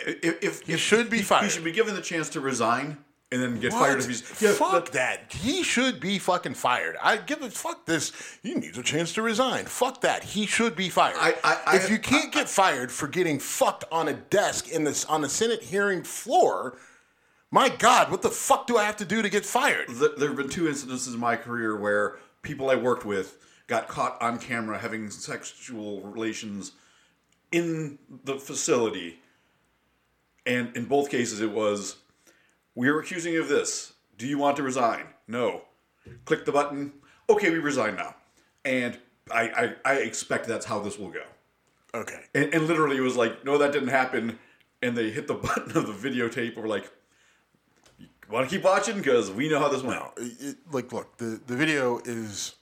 if, 0.06 0.44
if, 0.44 0.60
He 0.62 0.74
if- 0.74 0.80
should 0.80 1.08
be 1.10 1.22
fired. 1.22 1.44
He 1.44 1.50
should 1.50 1.64
be 1.64 1.72
given 1.72 1.94
the 1.94 2.02
chance 2.02 2.28
to 2.30 2.40
resign 2.40 2.98
and 3.32 3.40
then 3.42 3.60
get 3.60 3.72
fired 3.72 3.98
if 4.00 4.08
he's. 4.08 4.42
Yeah, 4.42 4.52
fuck 4.52 4.72
but- 4.72 4.92
that. 4.92 5.32
He 5.32 5.62
should 5.62 6.00
be 6.00 6.18
fucking 6.18 6.54
fired. 6.54 6.96
I 7.02 7.16
give 7.16 7.42
a 7.42 7.50
fuck 7.50 7.86
this. 7.86 8.12
He 8.42 8.54
needs 8.54 8.76
a 8.76 8.82
chance 8.82 9.12
to 9.14 9.22
resign. 9.22 9.66
Fuck 9.66 10.00
that. 10.00 10.24
He 10.24 10.46
should 10.46 10.74
be 10.74 10.88
fired. 10.88 11.16
I- 11.18 11.36
I- 11.44 11.60
I- 11.66 11.76
if 11.76 11.90
you 11.90 11.98
can't 11.98 12.32
get 12.32 12.48
fired 12.48 12.90
for 12.90 13.06
getting 13.06 13.38
fucked 13.38 13.84
on 13.92 14.08
a 14.08 14.14
desk 14.14 14.68
in 14.68 14.84
this 14.84 15.04
on 15.04 15.20
the 15.20 15.28
Senate 15.28 15.62
hearing 15.62 16.02
floor, 16.02 16.76
my 17.52 17.68
God, 17.68 18.10
what 18.10 18.22
the 18.22 18.30
fuck 18.30 18.66
do 18.66 18.76
I 18.76 18.84
have 18.84 18.96
to 18.98 19.04
do 19.04 19.22
to 19.22 19.28
get 19.28 19.46
fired? 19.46 19.86
th- 19.88 20.12
there 20.18 20.28
have 20.28 20.36
been 20.36 20.48
two 20.48 20.64
incidences 20.64 21.14
in 21.14 21.20
my 21.20 21.36
career 21.36 21.76
where 21.76 22.18
people 22.42 22.68
I 22.70 22.74
worked 22.76 23.04
with 23.04 23.38
got 23.68 23.86
caught 23.86 24.20
on 24.20 24.38
camera 24.40 24.76
having 24.78 25.08
sexual 25.10 26.00
relations 26.02 26.72
in 27.52 27.98
the 28.24 28.38
facility, 28.38 29.20
and 30.46 30.76
in 30.76 30.84
both 30.86 31.10
cases 31.10 31.40
it 31.40 31.50
was, 31.50 31.96
we 32.80 32.88
are 32.88 32.98
accusing 32.98 33.34
you 33.34 33.42
of 33.42 33.48
this. 33.48 33.92
Do 34.16 34.26
you 34.26 34.38
want 34.38 34.56
to 34.56 34.62
resign? 34.62 35.04
No. 35.28 35.64
Click 36.24 36.46
the 36.46 36.52
button. 36.52 36.92
Okay, 37.28 37.50
we 37.50 37.58
resign 37.58 37.94
now. 37.94 38.14
And 38.64 38.98
I, 39.30 39.74
I, 39.84 39.92
I 39.92 39.94
expect 39.96 40.46
that's 40.46 40.64
how 40.64 40.78
this 40.80 40.98
will 40.98 41.10
go. 41.10 41.24
Okay. 41.94 42.20
And, 42.34 42.54
and 42.54 42.66
literally 42.66 42.96
it 42.96 43.02
was 43.02 43.16
like, 43.16 43.44
no, 43.44 43.58
that 43.58 43.72
didn't 43.72 43.90
happen. 43.90 44.38
And 44.80 44.96
they 44.96 45.10
hit 45.10 45.26
the 45.28 45.34
button 45.46 45.76
of 45.76 45.88
the 46.00 46.08
videotape. 46.08 46.56
We're 46.56 46.68
like, 46.68 46.90
want 48.30 48.48
to 48.48 48.56
keep 48.56 48.64
watching 48.64 48.96
because 48.96 49.30
we 49.30 49.50
know 49.50 49.58
how 49.58 49.68
this 49.68 49.82
went. 49.82 50.02
It, 50.16 50.32
it- 50.40 50.56
like, 50.72 50.90
look, 50.90 51.18
the 51.18 51.38
the 51.46 51.56
video 51.56 51.98
is 51.98 52.54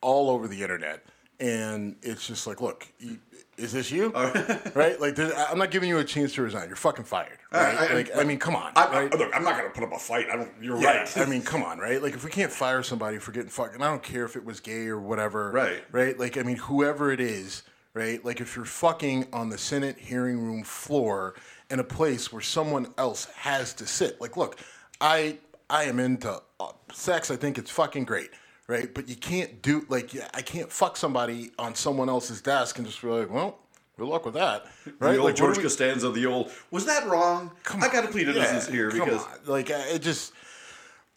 all 0.00 0.30
over 0.30 0.48
the 0.48 0.62
internet, 0.62 1.04
and 1.40 1.96
it's 2.02 2.26
just 2.26 2.46
like, 2.46 2.62
look, 2.62 2.86
you, 2.98 3.18
is 3.62 3.72
this 3.72 3.90
you? 3.90 4.10
right? 4.74 5.00
Like, 5.00 5.18
I'm 5.18 5.58
not 5.58 5.70
giving 5.70 5.88
you 5.88 5.98
a 5.98 6.04
chance 6.04 6.34
to 6.34 6.42
resign. 6.42 6.66
You're 6.68 6.76
fucking 6.76 7.04
fired. 7.04 7.38
Right? 7.52 7.74
I- 7.74 7.86
I- 7.86 7.94
like, 7.94 8.16
I 8.16 8.24
mean, 8.24 8.38
come 8.38 8.56
on. 8.56 8.72
I, 8.76 8.84
I, 8.84 9.00
right? 9.04 9.18
look, 9.18 9.30
I'm 9.34 9.44
not 9.44 9.56
going 9.56 9.68
to 9.70 9.74
put 9.74 9.84
up 9.84 9.92
a 9.92 9.98
fight. 9.98 10.26
I 10.32 10.36
don't. 10.36 10.50
You're 10.60 10.80
Yeah, 10.80 10.98
right. 11.02 11.18
I 11.18 11.26
mean, 11.26 11.42
come 11.42 11.62
on, 11.62 11.78
right? 11.78 12.02
Like, 12.02 12.14
if 12.14 12.24
we 12.24 12.30
can't 12.30 12.50
fire 12.52 12.82
somebody 12.82 13.18
for 13.18 13.32
getting 13.32 13.50
fucking, 13.50 13.80
I 13.82 13.88
don't 13.88 14.02
care 14.02 14.24
if 14.24 14.36
it 14.36 14.44
was 14.44 14.60
gay 14.60 14.86
or 14.88 14.98
whatever. 15.00 15.50
Right. 15.52 15.82
Right. 15.92 16.18
Like, 16.18 16.36
I 16.36 16.42
mean, 16.42 16.56
whoever 16.56 17.12
it 17.12 17.20
is, 17.20 17.62
right? 17.94 18.24
Like, 18.24 18.40
if 18.40 18.56
you're 18.56 18.64
fucking 18.64 19.28
on 19.32 19.48
the 19.48 19.58
Senate 19.58 19.96
hearing 19.98 20.38
room 20.40 20.64
floor 20.64 21.34
in 21.70 21.78
a 21.80 21.84
place 21.84 22.32
where 22.32 22.42
someone 22.42 22.88
else 22.98 23.26
has 23.36 23.72
to 23.74 23.86
sit, 23.86 24.20
like, 24.20 24.36
look, 24.36 24.58
I 25.00 25.38
I 25.70 25.84
am 25.84 25.98
into 26.00 26.40
uh, 26.60 26.72
sex. 26.92 27.30
I 27.30 27.36
think 27.36 27.56
it's 27.58 27.70
fucking 27.70 28.04
great. 28.04 28.30
Right. 28.68 28.92
But 28.92 29.08
you 29.08 29.16
can't 29.16 29.60
do 29.60 29.84
like 29.88 30.14
yeah, 30.14 30.28
I 30.34 30.42
can't 30.42 30.70
fuck 30.70 30.96
somebody 30.96 31.50
on 31.58 31.74
someone 31.74 32.08
else's 32.08 32.40
desk 32.40 32.78
and 32.78 32.86
just 32.86 33.02
be 33.02 33.08
like, 33.08 33.30
well, 33.30 33.58
good 33.98 34.06
luck 34.06 34.24
with 34.24 34.34
that. 34.34 34.66
Right. 34.98 35.12
the 35.12 35.16
old 35.18 35.24
like, 35.26 35.36
George 35.36 35.56
we- 35.56 35.62
Costanza, 35.64 36.10
the 36.10 36.26
old, 36.26 36.50
was 36.70 36.86
that 36.86 37.06
wrong? 37.06 37.50
Come 37.64 37.82
on, 37.82 37.90
I 37.90 37.92
got 37.92 38.02
to 38.02 38.08
plead 38.08 38.28
innocence 38.28 38.68
yeah, 38.68 38.74
here 38.74 38.90
because. 38.90 39.24
on. 39.24 39.30
like 39.46 39.70
it 39.70 40.00
just 40.00 40.32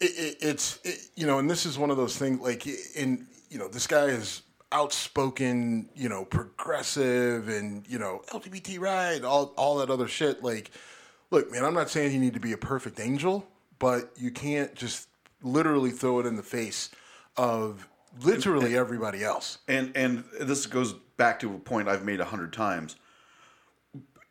it, 0.00 0.10
it, 0.18 0.36
it's 0.40 0.78
it, 0.84 0.98
you 1.14 1.26
know 1.26 1.38
and 1.38 1.48
this 1.48 1.66
is 1.66 1.78
one 1.78 1.90
of 1.90 1.96
those 1.96 2.16
things 2.16 2.40
like 2.40 2.66
in 2.96 3.26
you 3.48 3.58
know 3.58 3.68
this 3.68 3.86
guy 3.86 4.06
is 4.06 4.42
outspoken 4.72 5.88
you 5.94 6.08
know 6.08 6.24
progressive 6.24 7.48
and 7.48 7.86
you 7.88 7.98
know 7.98 8.20
lgbt 8.30 8.78
right 8.80 9.24
all 9.24 9.54
all 9.56 9.76
that 9.78 9.90
other 9.90 10.08
shit 10.08 10.42
like 10.42 10.70
look 11.30 11.50
man 11.50 11.64
i'm 11.64 11.72
not 11.72 11.88
saying 11.88 12.12
you 12.12 12.18
need 12.18 12.34
to 12.34 12.40
be 12.40 12.52
a 12.52 12.58
perfect 12.58 12.98
angel 12.98 13.46
but 13.78 14.10
you 14.16 14.30
can't 14.30 14.74
just 14.74 15.08
literally 15.42 15.90
throw 15.90 16.18
it 16.18 16.26
in 16.26 16.36
the 16.36 16.42
face 16.42 16.90
of 17.36 17.86
literally 18.20 18.76
everybody 18.76 19.22
else 19.22 19.58
and 19.68 19.92
and 19.94 20.24
this 20.40 20.66
goes 20.66 20.94
back 21.16 21.38
to 21.40 21.54
a 21.54 21.58
point 21.58 21.88
I've 21.88 22.04
made 22.04 22.20
a 22.20 22.24
hundred 22.24 22.52
times. 22.52 22.96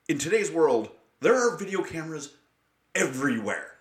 In 0.07 0.17
today's 0.17 0.51
world, 0.51 0.89
there 1.19 1.35
are 1.35 1.57
video 1.57 1.81
cameras 1.83 2.33
everywhere. 2.93 3.71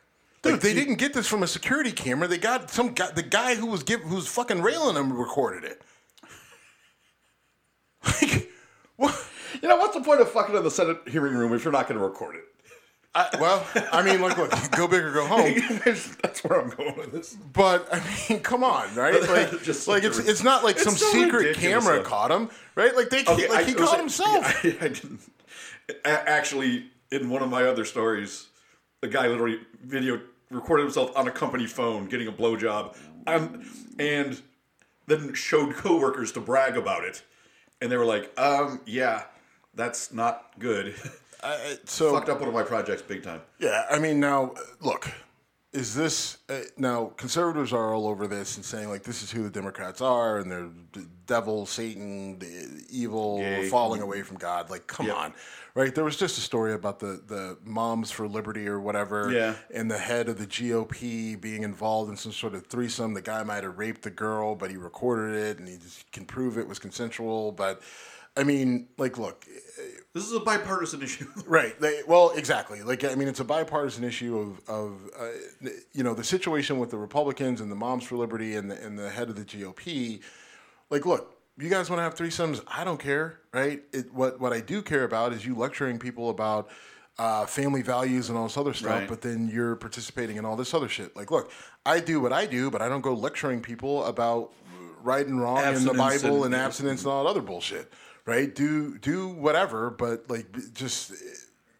Dude, 0.42 0.52
Like, 0.52 0.60
they 0.62 0.74
didn't 0.74 0.96
get 0.96 1.14
this 1.14 1.26
from 1.26 1.42
a 1.42 1.46
security 1.46 1.92
camera. 1.92 2.28
They 2.28 2.38
got 2.38 2.70
some 2.70 2.92
guy, 2.92 3.10
the 3.10 3.22
guy 3.22 3.54
who 3.54 3.66
was 3.66 3.82
give, 3.82 4.00
who 4.02 4.16
was 4.16 4.26
fucking 4.28 4.60
railing 4.62 4.94
them 4.94 5.12
recorded 5.12 5.64
it. 5.64 5.82
Like, 8.20 8.50
what? 8.96 9.26
You 9.62 9.68
know 9.68 9.76
what's 9.76 9.94
the 9.94 10.02
point 10.02 10.20
of 10.20 10.30
fucking 10.30 10.54
in 10.54 10.62
the 10.62 10.70
Senate 10.70 10.98
hearing 11.08 11.34
room 11.34 11.54
if 11.54 11.64
you're 11.64 11.72
not 11.72 11.88
going 11.88 11.98
to 11.98 12.04
record 12.04 12.37
it? 12.37 12.44
I, 13.16 13.29
well, 13.40 13.64
I 13.92 14.03
mean, 14.03 14.20
look, 14.20 14.37
look, 14.37 14.50
go 14.72 14.88
big 14.88 15.03
or 15.05 15.12
go 15.12 15.24
home. 15.27 15.55
That's 15.85 16.42
where 16.42 16.61
I'm 16.61 16.70
going 16.70 16.96
with 16.96 17.12
this. 17.12 17.35
But 17.35 17.88
I 17.92 18.03
mean, 18.29 18.40
come 18.40 18.64
on, 18.64 18.92
right? 18.94 19.14
Like, 19.29 19.62
Just 19.62 19.87
like 19.87 20.03
it's 20.03 20.18
it's 20.18 20.42
not 20.42 20.64
like 20.64 20.77
It's 20.77 20.85
some 20.85 20.94
so 20.96 21.07
secret 21.12 21.57
camera 21.57 22.03
caught 22.03 22.31
him, 22.33 22.50
right? 22.74 22.94
Like 22.96 23.11
they 23.11 23.20
Okay, 23.20 23.48
like 23.48 23.61
I- 23.61 23.64
he 23.64 23.74
caught 23.74 23.94
a- 23.94 24.00
himself. 24.00 24.44
I, 24.64 24.77
I 24.81 24.88
didn't. 24.88 25.20
Actually, 26.05 26.87
in 27.12 27.31
one 27.31 27.42
of 27.42 27.50
my 27.50 27.64
other 27.64 27.85
stories, 27.85 28.46
the 29.00 29.09
guy 29.09 29.29
literally 29.29 29.61
video 29.83 30.20
recorded 30.50 30.83
himself 30.85 31.16
on 31.16 31.29
a 31.29 31.31
company 31.31 31.66
phone 31.66 32.07
getting 32.07 32.27
a 32.29 32.33
blowjob, 32.33 32.96
um, 33.27 33.64
and 33.98 34.40
then 35.07 35.35
showed 35.35 35.74
coworkers 35.74 36.33
to 36.33 36.40
brag 36.40 36.77
about 36.77 37.05
it, 37.05 37.22
and 37.81 37.92
they 37.92 37.96
were 37.96 38.05
like, 38.05 38.33
"Um, 38.38 38.81
yeah, 38.87 39.24
that's 39.74 40.12
not 40.12 40.53
good." 40.59 40.94
I- 41.44 41.78
so 41.85 42.12
Fucked 42.12 42.28
up 42.28 42.40
one 42.40 42.48
of 42.48 42.54
my 42.54 42.62
projects 42.62 43.02
big 43.02 43.22
time. 43.22 43.40
Yeah, 43.59 43.85
I 43.90 43.98
mean, 43.98 44.18
now 44.20 44.54
look, 44.80 45.11
is 45.72 45.94
this 45.94 46.38
uh, 46.48 46.61
now 46.76 47.07
conservatives 47.16 47.72
are 47.72 47.92
all 47.92 48.07
over 48.07 48.26
this 48.28 48.57
and 48.57 48.64
saying 48.64 48.88
like 48.88 49.02
this 49.02 49.22
is 49.22 49.30
who 49.33 49.42
the 49.42 49.50
Democrats 49.50 50.00
are 50.00 50.38
and 50.38 50.50
they're 50.50 50.68
the 50.92 51.07
devil, 51.26 51.66
Satan, 51.66 52.38
the 52.38 52.85
evil, 52.90 53.38
Gay. 53.38 53.68
falling 53.68 54.00
away 54.00 54.22
from 54.22 54.37
God. 54.37 54.70
Like, 54.70 54.87
come 54.87 55.07
Yep. 55.07 55.16
on, 55.16 55.35
right? 55.74 55.92
There 55.94 56.04
was 56.04 56.16
just 56.16 56.38
a 56.38 56.40
story 56.40 56.74
about 56.74 57.00
the 57.00 57.20
the 57.26 57.59
Moms 57.64 58.11
for 58.12 58.28
Liberty 58.28 58.68
or 58.68 58.78
whatever, 58.78 59.33
Yeah. 59.33 59.54
and 59.74 59.90
the 59.90 59.98
head 59.98 60.28
of 60.28 60.38
the 60.38 60.46
GOP 60.46 61.35
being 61.40 61.64
involved 61.64 62.09
in 62.11 62.16
some 62.16 62.30
sort 62.33 62.54
of 62.54 62.66
threesome. 62.68 63.12
The 63.14 63.22
guy 63.22 63.42
might 63.42 63.64
have 63.64 63.76
raped 63.76 64.02
the 64.02 64.11
girl, 64.11 64.54
but 64.54 64.70
he 64.70 64.76
recorded 64.76 65.35
it 65.35 65.59
and 65.59 65.66
he 65.68 65.76
just 65.78 66.11
can 66.12 66.24
prove 66.24 66.57
it 66.57 66.68
was 66.68 66.78
consensual. 66.78 67.50
But 67.50 67.83
I 68.37 68.42
mean, 68.44 68.88
like, 68.99 69.16
look, 69.18 69.47
This 70.12 70.25
is 70.27 70.33
a 70.33 70.40
bipartisan 70.40 71.03
issue. 71.03 71.27
Right. 71.47 71.79
They, 71.81 72.01
well, 72.07 72.31
exactly. 72.31 72.83
Like 72.83 73.05
I 73.05 73.14
mean, 73.14 73.29
it's 73.29 73.40
a 73.40 73.44
bipartisan 73.44 74.05
issue 74.05 74.38
of 74.38 74.68
of 74.68 75.11
uh, 75.18 75.68
you 75.92 76.03
know 76.03 76.14
the 76.14 76.25
situation 76.25 76.79
with 76.79 76.90
the 76.90 76.97
Republicans 76.99 77.61
and 77.61 77.70
the 77.70 77.77
Moms 77.77 78.05
for 78.05 78.16
Liberty 78.16 78.57
and 78.57 78.70
the 78.70 78.81
and 78.85 78.99
the 78.99 79.11
head 79.11 79.29
of 79.29 79.37
the 79.37 79.44
GOP. 79.44 80.20
Like, 80.90 81.07
look, 81.07 81.35
you 81.59 81.68
guys 81.68 81.90
want 81.90 81.99
to 81.99 82.03
have 82.05 82.14
threesomes? 82.14 82.62
I 82.66 82.85
don't 82.85 82.99
care. 83.01 83.40
Right. 83.53 83.83
It, 83.92 84.12
what 84.12 84.40
what 84.40 84.53
I 84.53 84.61
do 84.61 84.83
care 84.83 85.05
about 85.05 85.33
is 85.33 85.44
you 85.47 85.55
lecturing 85.55 85.99
people 85.99 86.31
about. 86.31 86.68
Uh, 87.16 87.47
family 87.47 87.81
values 87.81 88.29
and 88.29 88.37
all 88.37 88.42
this 88.42 88.57
other 88.57 88.75
stuff, 88.75 88.90
Right. 88.90 89.09
but 89.09 89.20
then 89.20 89.47
you're 89.47 89.77
participating 89.77 90.37
in 90.37 90.44
all 90.44 90.57
this 90.57 90.75
other 90.75 90.88
shit. 90.88 91.14
Like, 91.14 91.31
look, 91.31 91.49
I 91.87 92.01
do 92.01 92.20
what 92.20 92.33
I 92.33 92.44
do, 92.44 92.73
but 92.73 92.83
I 92.83 92.88
don't 92.88 93.03
go 93.03 93.14
lecturing 93.14 93.61
people 93.61 94.05
about 94.07 94.53
right 95.01 95.25
and 95.25 95.40
wrong 95.40 95.59
in 95.62 95.85
the 95.85 95.94
Bible 95.94 96.42
and- 96.42 96.53
and 96.53 96.55
abstinence 96.57 97.03
and 97.05 97.12
all 97.12 97.23
that 97.23 97.31
other 97.31 97.40
bullshit. 97.40 97.92
Right? 98.26 98.54
Do 98.54 98.98
do 98.98 99.28
whatever, 99.28 99.90
but 99.90 100.30
like 100.30 100.46
just 100.74 101.12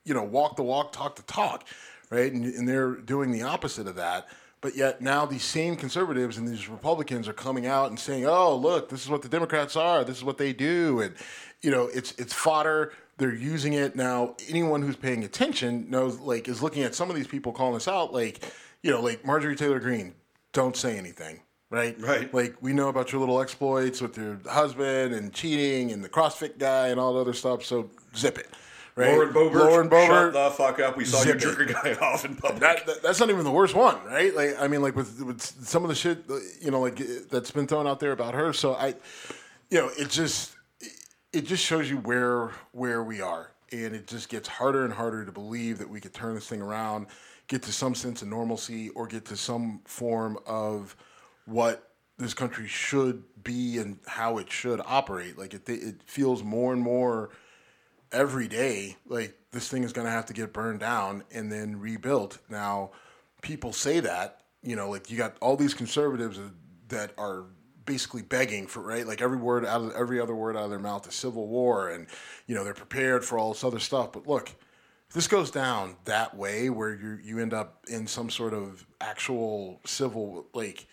you 0.04 0.14
know 0.14 0.22
walk 0.22 0.57
the 0.57 0.62
walk, 0.62 0.92
talk 0.92 1.16
the 1.16 1.22
talk. 1.22 1.66
Right? 2.11 2.33
And, 2.33 2.44
and 2.44 2.68
they're 2.68 2.96
doing 2.96 3.33
the 3.33 3.42
opposite 3.42 3.87
of 3.87 3.96
that. 3.96 4.28
But 4.61 4.76
yet 4.76 5.02
now 5.02 5.26
these 5.26 5.42
same 5.44 5.76
conservatives 5.76 6.38
and 6.38 6.48
these 6.48 6.68
Republicans 6.68 7.28
are 7.28 7.35
coming 7.35 7.66
out 7.66 7.90
and 7.90 7.98
saying, 8.00 8.26
"Oh, 8.26 8.57
look, 8.57 8.88
this 8.88 9.02
is 9.02 9.11
what 9.11 9.22
the 9.22 9.28
Democrats 9.28 9.76
are. 9.76 10.04
This 10.04 10.16
is 10.18 10.24
what 10.24 10.38
they 10.38 10.52
do," 10.52 11.00
and 11.00 11.14
you 11.61 11.70
know 11.70 11.90
it's 11.92 12.12
it's 12.12 12.33
fodder. 12.33 12.92
They're 13.16 13.35
using 13.35 13.74
it 13.74 13.94
now. 13.94 14.35
Anyone 14.48 14.83
who's 14.83 14.96
paying 14.96 15.22
attention 15.22 15.88
knows, 15.88 16.18
like, 16.18 16.48
is 16.48 16.62
looking 16.62 16.83
at 16.83 16.94
some 16.94 17.11
of 17.11 17.16
these 17.16 17.28
people 17.28 17.52
calling 17.52 17.76
us 17.76 17.87
out, 17.87 18.12
like, 18.12 18.42
you 18.83 18.90
know, 18.90 19.00
like 19.00 19.24
Marjorie 19.24 19.54
Taylor 19.54 19.78
Greene. 19.78 20.14
Don't 20.52 20.76
say 20.76 20.98
anything, 20.98 21.40
right? 21.74 22.00
Right. 22.00 22.32
Like 22.32 22.56
we 22.60 22.72
know 22.72 22.88
about 22.88 23.12
your 23.12 23.20
little 23.20 23.40
exploits 23.40 24.00
with 24.00 24.16
your 24.16 24.38
husband 24.48 25.14
and 25.14 25.32
cheating 25.32 25.92
and 25.92 26.02
the 26.02 26.08
CrossFit 26.08 26.58
guy 26.58 26.88
and 26.88 26.98
all 27.00 27.14
the 27.14 27.20
other 27.20 27.32
stuff. 27.32 27.64
So 27.64 27.90
zip 28.16 28.38
it, 28.38 28.48
right? 28.96 29.10
Lauren 29.12 29.32
Boebert, 29.34 29.54
Lauren 29.54 29.90
shut 29.90 30.32
the 30.32 30.50
fuck 30.56 30.80
up. 30.80 30.96
We 30.96 31.04
saw 31.04 31.18
you 31.18 31.24
Zip 31.24 31.38
jerk 31.38 31.60
a 31.68 31.72
guy 31.72 31.92
off 32.00 32.24
in 32.24 32.37
public. 32.37 32.60
That, 32.60 32.87
that- 32.87 33.02
that's 33.02 33.20
not 33.20 33.28
even 33.30 33.44
the 33.44 33.50
worst 33.50 33.74
one, 33.74 34.02
right? 34.04 34.34
Like 34.34 34.56
I 34.60 34.68
mean, 34.68 34.82
like 34.82 34.96
with, 34.96 35.20
with 35.22 35.40
some 35.42 35.82
of 35.82 35.88
the 35.88 35.94
shit, 35.94 36.24
you 36.60 36.70
know, 36.70 36.80
like 36.80 36.96
that's 37.30 37.50
been 37.50 37.66
thrown 37.66 37.87
out 37.87 38.00
there 38.00 38.12
about 38.12 38.34
her. 38.34 38.52
So 38.52 38.74
I, 38.74 38.94
you 39.70 39.78
know, 39.80 39.90
it 39.98 40.08
just 40.10 40.52
it 41.32 41.46
just 41.46 41.64
shows 41.64 41.90
you 41.90 41.96
where 41.98 42.52
where 42.72 43.02
we 43.02 43.20
are, 43.20 43.50
and 43.72 43.94
it 43.94 44.06
just 44.06 44.28
gets 44.28 44.46
harder 44.48 44.84
and 44.84 44.92
harder 44.92 45.24
to 45.24 45.32
believe 45.32 45.78
that 45.78 45.88
we 45.90 46.00
could 46.00 46.14
turn 46.14 46.34
this 46.37 46.46
thing 46.46 46.62
around, 46.62 47.06
get 47.48 47.62
to 47.64 47.72
some 47.72 47.94
sense 47.94 48.22
of 48.22 48.28
normalcy, 48.28 48.90
or 48.90 49.06
get 49.08 49.24
to 49.26 49.37
some 49.37 49.80
form 49.84 50.38
of 50.46 50.94
what 51.46 51.90
this 52.18 52.35
country 52.35 52.66
should 52.66 53.22
be 53.42 53.78
and 53.78 53.98
how 54.07 54.38
it 54.38 54.50
should 54.50 54.80
operate. 54.85 55.38
Like 55.38 55.54
it, 55.54 55.68
it 55.68 56.02
feels 56.07 56.42
more 56.42 56.72
and 56.72 56.83
more 56.83 57.30
every 58.12 58.46
day 58.46 58.96
like 59.07 59.37
this 59.50 59.68
thing 59.68 59.83
is 59.83 59.92
going 59.92 60.07
to 60.07 60.11
have 60.11 60.26
to 60.26 60.33
get 60.33 60.52
burned 60.52 60.80
down 60.80 61.24
and 61.33 61.50
then 61.50 61.80
rebuilt. 61.80 62.38
Now 62.48 62.92
people 63.42 63.72
say 63.72 64.00
that 64.00 64.40
you 64.62 64.76
know 64.76 64.88
like 64.90 65.11
you 65.11 65.18
got 65.18 65.37
all 65.40 65.57
these 65.57 65.74
conservatives 65.74 66.38
that 66.88 67.12
are 67.18 67.44
basically 67.85 68.22
begging 68.22 68.66
for 68.66 68.80
right? 68.80 69.07
Like 69.07 69.20
every 69.20 69.37
word 69.37 69.66
out 69.66 69.83
of 69.83 69.92
every 69.94 70.20
other 70.20 70.35
word 70.35 70.57
out 70.57 70.64
of 70.64 70.70
their 70.70 70.78
mouth 70.78 71.07
is 71.09 71.14
civil 71.14 71.48
war 71.48 71.90
and 71.90 72.07
you 72.46 72.54
know 72.54 72.64
they're 72.64 72.74
prepared 72.74 73.24
for 73.24 73.38
all 73.38 73.52
this 73.52 73.64
other 73.64 73.80
stuff. 73.80 74.12
But 74.12 74.26
look 74.26 74.54
this 75.12 75.28
goes 75.28 75.50
down 75.50 75.96
that 76.04 76.37
way 76.37 76.70
where 76.70 76.94
you 76.94 77.18
you 77.22 77.38
end 77.40 77.52
up 77.52 77.85
in 77.88 78.07
some 78.07 78.30
sort 78.30 78.54
of 78.54 78.87
actual 79.00 79.80
civil 79.85 80.46
like 80.54 80.87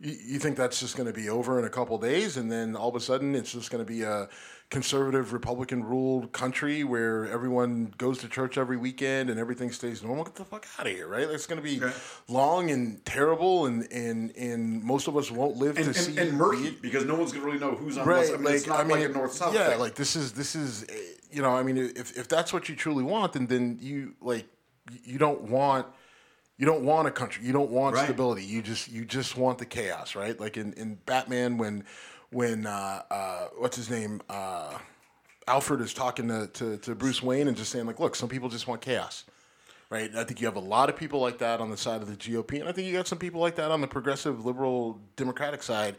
you, 0.00 0.38
think 0.38 0.56
that's 0.56 0.80
just 0.80 0.96
going 0.96 1.06
to 1.06 1.12
be 1.12 1.28
over 1.28 1.58
in 1.58 1.64
a 1.64 1.70
couple 1.70 1.96
days 1.98 2.36
and 2.36 2.50
then 2.50 2.76
all 2.76 2.88
of 2.88 2.96
a 2.96 3.00
sudden 3.00 3.34
it's 3.34 3.52
just 3.52 3.70
going 3.70 3.84
to 3.84 3.90
be 3.90 4.02
a 4.02 4.28
conservative 4.70 5.32
Republican 5.32 5.84
ruled 5.84 6.32
country 6.32 6.82
where 6.82 7.28
everyone 7.28 7.94
goes 7.96 8.18
to 8.18 8.28
church 8.28 8.58
every 8.58 8.76
weekend 8.76 9.30
and 9.30 9.38
everything 9.38 9.70
stays 9.70 10.02
normal, 10.02 10.24
get 10.24 10.34
the 10.34 10.44
fuck 10.44 10.66
out 10.78 10.86
of 10.86 10.92
here, 10.92 11.06
right? 11.06 11.28
It's 11.28 11.46
going 11.46 11.58
to 11.58 11.62
be 11.62 11.82
Okay. 11.82 11.94
long 12.28 12.70
and 12.70 13.04
terrible, 13.04 13.66
and, 13.66 13.86
and 13.92 14.34
and 14.36 14.82
most 14.82 15.06
of 15.06 15.16
us 15.16 15.30
won't 15.30 15.56
live 15.56 15.76
and, 15.76 15.84
to 15.84 15.90
and, 15.90 15.96
see 15.96 16.18
and 16.18 16.32
murky 16.32 16.70
because 16.70 17.04
no 17.04 17.14
one's 17.14 17.32
gonna 17.32 17.44
really 17.44 17.58
know 17.58 17.72
who's 17.72 17.98
on 17.98 18.06
what. 18.06 18.32
I 18.32 18.36
mean, 18.36 18.54
it's 18.54 18.66
not 18.66 18.88
like, 18.88 19.04
a 19.04 19.08
north 19.08 19.34
south 19.34 19.54
yeah, 19.54 19.70
thing. 19.70 19.78
like 19.80 19.94
this 19.94 20.16
is 20.16 20.32
this 20.32 20.54
is, 20.54 20.86
you 21.30 21.42
know, 21.42 21.50
I 21.50 21.62
mean, 21.62 21.76
if 21.76 22.16
if 22.16 22.26
that's 22.28 22.52
what 22.52 22.68
you 22.68 22.74
truly 22.74 23.04
want, 23.04 23.34
then 23.34 23.46
then 23.46 23.78
you 23.80 24.14
like 24.20 24.46
you 25.04 25.18
don't 25.18 25.42
want 25.42 25.86
you 26.56 26.66
don't 26.66 26.84
want 26.84 27.08
a 27.08 27.10
country, 27.10 27.44
you 27.44 27.52
don't 27.52 27.70
want 27.70 27.96
Right. 27.96 28.04
stability. 28.04 28.44
You 28.44 28.62
just 28.62 28.90
you 28.90 29.04
just 29.04 29.36
want 29.36 29.58
the 29.58 29.66
chaos, 29.66 30.14
right? 30.14 30.38
Like 30.38 30.56
in 30.56 30.72
in 30.74 30.96
Batman 31.06 31.58
when 31.58 31.84
when 32.30 32.66
uh, 32.66 33.02
uh, 33.10 33.46
what's 33.58 33.76
his 33.76 33.90
name 33.90 34.20
uh, 34.28 34.78
Alfred 35.46 35.80
is 35.80 35.92
talking 35.94 36.28
to, 36.28 36.46
to 36.48 36.76
to 36.78 36.94
Bruce 36.94 37.22
Wayne 37.22 37.48
and 37.48 37.56
just 37.56 37.70
saying 37.70 37.86
like, 37.86 38.00
look, 38.00 38.14
some 38.16 38.28
people 38.28 38.48
just 38.48 38.66
want 38.66 38.80
chaos. 38.80 39.24
Right, 39.90 40.10
And 40.10 40.18
I 40.18 40.24
think 40.24 40.40
you 40.40 40.46
have 40.46 40.56
a 40.56 40.60
lot 40.60 40.88
of 40.88 40.96
people 40.96 41.20
like 41.20 41.38
that 41.38 41.60
on 41.60 41.70
the 41.70 41.76
side 41.76 42.02
of 42.02 42.08
the 42.08 42.16
GOP, 42.16 42.58
and 42.58 42.68
I 42.68 42.72
think 42.72 42.88
you 42.88 42.94
got 42.94 43.06
some 43.06 43.18
people 43.18 43.40
like 43.40 43.54
that 43.56 43.70
on 43.70 43.80
the 43.80 43.86
progressive, 43.86 44.44
liberal, 44.44 44.98
democratic 45.14 45.62
side 45.62 45.96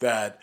that 0.00 0.40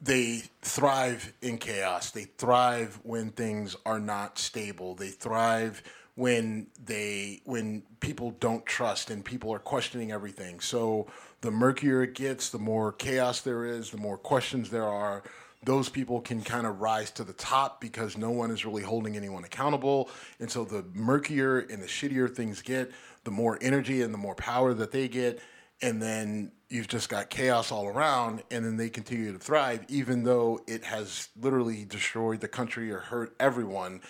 they 0.00 0.42
thrive 0.62 1.32
in 1.42 1.58
chaos. 1.58 2.10
They 2.10 2.24
thrive 2.24 3.00
when 3.02 3.30
things 3.32 3.76
are 3.84 4.00
not 4.00 4.38
stable. 4.38 4.94
They 4.94 5.10
thrive 5.10 5.82
when 6.14 6.66
they 6.84 7.40
when 7.44 7.82
people 8.00 8.32
don't 8.32 8.64
trust 8.66 9.10
and 9.10 9.24
people 9.24 9.52
are 9.52 9.58
questioning 9.58 10.12
everything. 10.12 10.60
So 10.60 11.06
the 11.40 11.50
murkier 11.50 12.02
it 12.02 12.14
gets, 12.14 12.50
the 12.50 12.58
more 12.58 12.92
chaos 12.92 13.40
there 13.40 13.64
is, 13.64 13.90
the 13.90 13.98
more 13.98 14.18
questions 14.18 14.70
there 14.70 14.88
are. 14.88 15.22
Those 15.64 15.88
people 15.88 16.20
can 16.20 16.42
kind 16.42 16.66
of 16.66 16.80
rise 16.80 17.12
to 17.12 17.24
the 17.24 17.32
top 17.32 17.80
because 17.80 18.16
no 18.18 18.30
one 18.30 18.50
is 18.50 18.64
really 18.64 18.82
holding 18.82 19.16
anyone 19.16 19.44
accountable. 19.44 20.10
And 20.40 20.50
so 20.50 20.64
the 20.64 20.84
murkier 20.92 21.60
and 21.60 21.80
the 21.80 21.86
shittier 21.86 22.34
things 22.34 22.62
get, 22.62 22.90
the 23.22 23.30
more 23.30 23.58
energy 23.62 24.02
and 24.02 24.12
the 24.12 24.18
more 24.18 24.34
power 24.34 24.74
that 24.74 24.90
they 24.90 25.06
get 25.06 25.40
and 25.82 26.00
then 26.00 26.52
you've 26.70 26.88
just 26.88 27.08
got 27.08 27.28
chaos 27.28 27.72
all 27.72 27.86
around 27.86 28.42
and 28.50 28.64
then 28.64 28.76
they 28.76 28.88
continue 28.88 29.32
to 29.32 29.38
thrive 29.38 29.84
even 29.88 30.22
though 30.22 30.60
it 30.66 30.84
has 30.84 31.28
literally 31.38 31.84
destroyed 31.84 32.40
the 32.40 32.48
country 32.48 32.90
or 32.90 33.00
hurt 33.00 33.34
everyone 33.40 34.00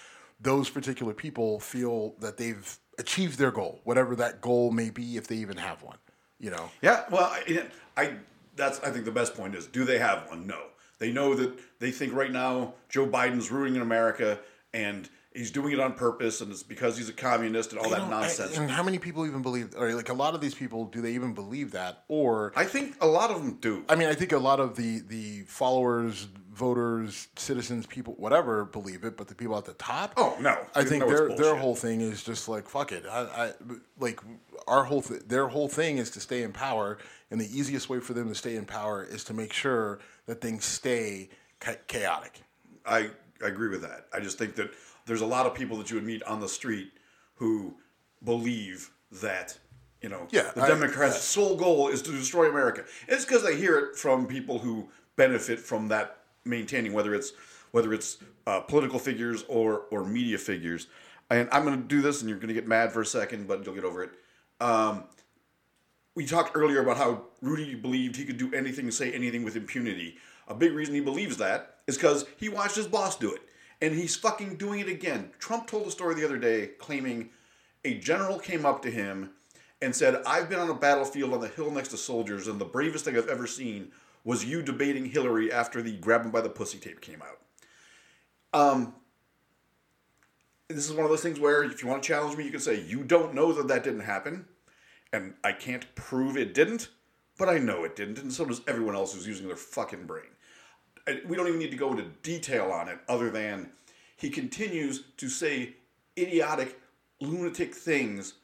those 0.42 0.68
particular 0.70 1.14
people 1.14 1.60
feel 1.60 2.14
that 2.20 2.36
they've 2.36 2.78
achieved 2.98 3.38
their 3.38 3.50
goal 3.50 3.80
whatever 3.84 4.14
that 4.16 4.40
goal 4.40 4.70
may 4.70 4.90
be 4.90 5.16
if 5.16 5.26
they 5.28 5.36
even 5.36 5.56
have 5.56 5.82
one 5.82 5.96
you 6.38 6.50
know 6.50 6.70
Yeah, 6.82 7.04
well, 7.10 7.24
I, 7.32 7.64
I 7.96 8.14
that's 8.56 8.80
I 8.80 8.90
think 8.90 9.04
the 9.04 9.12
best 9.12 9.34
point 9.34 9.54
is 9.54 9.66
do 9.66 9.84
they 9.84 9.98
have 9.98 10.28
one? 10.28 10.46
No. 10.46 10.58
They 10.98 11.10
know 11.12 11.34
that 11.34 11.58
they 11.80 11.90
think 11.90 12.12
right 12.14 12.30
now 12.30 12.74
Joe 12.88 13.06
Biden's 13.06 13.50
ruining 13.50 13.80
America 13.80 14.38
and 14.74 15.08
he's 15.34 15.50
doing 15.50 15.72
it 15.72 15.80
on 15.80 15.94
purpose 15.94 16.40
and 16.42 16.50
it's 16.52 16.62
because 16.62 16.96
he's 16.98 17.08
a 17.08 17.12
communist 17.14 17.72
and 17.72 17.80
all 17.80 17.86
You 17.86 17.92
that 17.94 17.98
know, 18.10 18.16
I- 18.16 18.20
nonsense. 18.22 18.56
and 18.58 18.70
how 18.70 18.82
many 18.82 18.98
people 18.98 19.26
even 19.26 19.40
believe 19.42 19.74
or 19.76 19.94
like 19.94 20.10
a 20.10 20.14
lot 20.14 20.34
of 20.34 20.40
these 20.40 20.54
people 20.54 20.84
do 20.86 21.00
they 21.00 21.12
even 21.14 21.32
believe 21.32 21.70
that 21.72 22.04
or 22.08 22.52
I 22.54 22.64
think 22.66 22.96
a 23.00 23.06
lot 23.06 23.30
of 23.30 23.38
them 23.42 23.56
do. 23.60 23.84
I 23.88 23.94
mean, 23.96 24.08
I 24.08 24.14
think 24.14 24.32
a 24.32 24.38
lot 24.38 24.60
of 24.60 24.76
the 24.76 25.00
the 25.00 25.42
followers, 25.48 26.28
voters, 26.52 27.28
citizens, 27.36 27.86
people, 27.86 28.14
whatever, 28.18 28.64
believe 28.66 29.04
it, 29.04 29.16
but 29.16 29.26
the 29.28 29.34
people 29.34 29.56
at 29.56 29.64
the 29.64 29.72
top, 29.74 30.12
Oh, 30.16 30.36
no. 30.40 30.56
I 30.74 30.84
think 30.84 31.06
their 31.06 31.28
their 31.34 31.56
whole 31.56 31.74
thing 31.74 32.00
is 32.02 32.22
just 32.22 32.48
like 32.48 32.68
fuck 32.68 32.92
it. 32.92 33.04
I, 33.10 33.20
I 33.20 33.52
like 33.98 34.20
our 34.66 34.84
whole 34.84 35.02
th- 35.02 35.22
their 35.26 35.48
whole 35.48 35.68
thing 35.68 35.98
is 35.98 36.10
to 36.10 36.20
stay 36.20 36.42
in 36.42 36.52
power, 36.52 36.98
and 37.30 37.40
the 37.40 37.46
easiest 37.58 37.88
way 37.88 38.00
for 38.00 38.12
them 38.12 38.28
to 38.28 38.34
stay 38.34 38.56
in 38.56 38.64
power 38.66 39.02
is 39.02 39.24
to 39.24 39.34
make 39.34 39.52
sure 39.52 39.98
that 40.26 40.40
things 40.40 40.64
stay 40.64 41.30
cha- 41.64 41.76
chaotic. 41.86 42.42
I, 42.84 43.10
I 43.42 43.48
agree 43.48 43.68
with 43.70 43.82
that. 43.82 44.06
I 44.12 44.20
just 44.20 44.38
think 44.38 44.54
that 44.56 44.70
there's 45.06 45.22
a 45.22 45.26
lot 45.26 45.46
of 45.46 45.54
people 45.54 45.76
that 45.78 45.90
you 45.90 45.96
would 45.96 46.04
meet 46.04 46.22
on 46.24 46.40
the 46.40 46.48
street 46.48 46.92
who 47.36 47.74
believe 48.24 48.90
that, 49.22 49.58
you 50.00 50.08
know, 50.08 50.26
Yeah, 50.30 50.50
the 50.54 50.62
I- 50.62 50.68
Democrats' 50.68 51.22
sole 51.22 51.56
goal 51.56 51.88
is 51.88 52.02
to 52.02 52.12
destroy 52.12 52.48
America. 52.50 52.84
It's 53.08 53.24
because 53.24 53.42
they 53.42 53.56
hear 53.56 53.78
it 53.78 53.96
from 53.96 54.26
people 54.26 54.58
who 54.58 54.88
benefit 55.16 55.58
from 55.58 55.88
that 55.88 56.18
maintaining, 56.44 56.92
whether 56.92 57.14
it's 57.14 57.32
whether 57.70 57.92
it's 57.94 58.18
uh, 58.46 58.60
political 58.60 58.98
figures 58.98 59.44
or 59.48 59.84
or 59.90 60.04
media 60.04 60.38
figures. 60.38 60.86
And 61.30 61.48
I'm 61.50 61.64
going 61.64 61.80
to 61.80 61.88
do 61.88 62.02
this, 62.02 62.20
and 62.20 62.28
you're 62.28 62.38
going 62.38 62.48
to 62.48 62.54
get 62.54 62.68
mad 62.68 62.92
for 62.92 63.00
a 63.00 63.06
second, 63.06 63.48
but 63.48 63.64
you'll 63.64 63.74
get 63.74 63.84
over 63.84 64.04
it. 64.04 64.10
Um, 64.60 65.04
we 66.14 66.26
talked 66.26 66.54
earlier 66.54 66.82
about 66.82 66.98
how 66.98 67.22
Rudy 67.40 67.74
believed 67.74 68.16
he 68.16 68.24
could 68.24 68.36
do 68.36 68.52
anything, 68.52 68.90
say 68.90 69.12
anything 69.12 69.42
with 69.42 69.56
impunity. 69.56 70.16
A 70.48 70.54
big 70.54 70.72
reason 70.72 70.94
he 70.94 71.00
believes 71.00 71.38
that 71.38 71.78
is 71.86 71.96
because 71.96 72.26
he 72.36 72.48
watched 72.48 72.76
his 72.76 72.86
boss 72.86 73.16
do 73.16 73.32
it. 73.32 73.40
And 73.80 73.94
he's 73.94 74.14
fucking 74.14 74.56
doing 74.56 74.80
it 74.80 74.88
again. 74.88 75.30
Trump 75.38 75.66
told 75.66 75.86
a 75.86 75.90
story 75.90 76.14
the 76.14 76.24
other 76.24 76.38
day 76.38 76.72
claiming 76.78 77.30
a 77.84 77.94
general 77.94 78.38
came 78.38 78.66
up 78.66 78.82
to 78.82 78.90
him 78.90 79.30
and 79.80 79.94
said, 79.94 80.22
I've 80.26 80.48
been 80.48 80.60
on 80.60 80.70
a 80.70 80.74
battlefield 80.74 81.32
on 81.32 81.40
the 81.40 81.48
hill 81.48 81.70
next 81.70 81.88
to 81.88 81.96
soldiers, 81.96 82.46
and 82.46 82.60
the 82.60 82.64
bravest 82.64 83.04
thing 83.04 83.16
I've 83.16 83.28
ever 83.28 83.46
seen 83.46 83.90
was 84.24 84.44
you 84.44 84.62
debating 84.62 85.06
Hillary 85.06 85.52
after 85.52 85.82
the 85.82 85.96
grab 85.96 86.24
him 86.24 86.30
by 86.30 86.40
the 86.40 86.48
pussy 86.48 86.78
tape 86.78 87.00
came 87.00 87.22
out. 87.22 87.38
Um, 88.54 88.94
this 90.68 90.88
is 90.88 90.92
one 90.92 91.04
of 91.04 91.10
those 91.10 91.22
things 91.22 91.40
where 91.40 91.64
if 91.64 91.82
you 91.82 91.88
want 91.88 92.02
to 92.02 92.06
challenge 92.06 92.36
me, 92.36 92.44
you 92.44 92.50
can 92.50 92.60
say, 92.60 92.80
You 92.80 93.02
don't 93.02 93.34
know 93.34 93.52
that 93.52 93.68
that 93.68 93.84
didn't 93.84 94.00
happen 94.00 94.46
and 95.12 95.34
I 95.44 95.52
can't 95.52 95.94
prove 95.94 96.36
it 96.36 96.54
didn't, 96.54 96.88
but 97.38 97.48
I 97.48 97.58
know 97.58 97.84
it 97.84 97.96
didn't, 97.96 98.18
and 98.18 98.32
so 98.32 98.44
does 98.44 98.62
everyone 98.66 98.94
else 98.94 99.14
who's 99.14 99.26
using 99.26 99.46
their 99.46 99.56
fucking 99.56 100.06
brain. 100.06 100.24
We 101.26 101.36
don't 101.36 101.48
even 101.48 101.58
need 101.58 101.70
to 101.70 101.76
go 101.76 101.90
into 101.90 102.04
detail 102.22 102.70
on 102.70 102.88
it, 102.88 102.98
other 103.08 103.30
than 103.30 103.70
he 104.16 104.30
continues 104.30 105.04
to 105.18 105.28
say 105.28 105.74
idiotic, 106.16 106.80
lunatic 107.20 107.74
things 107.74 108.34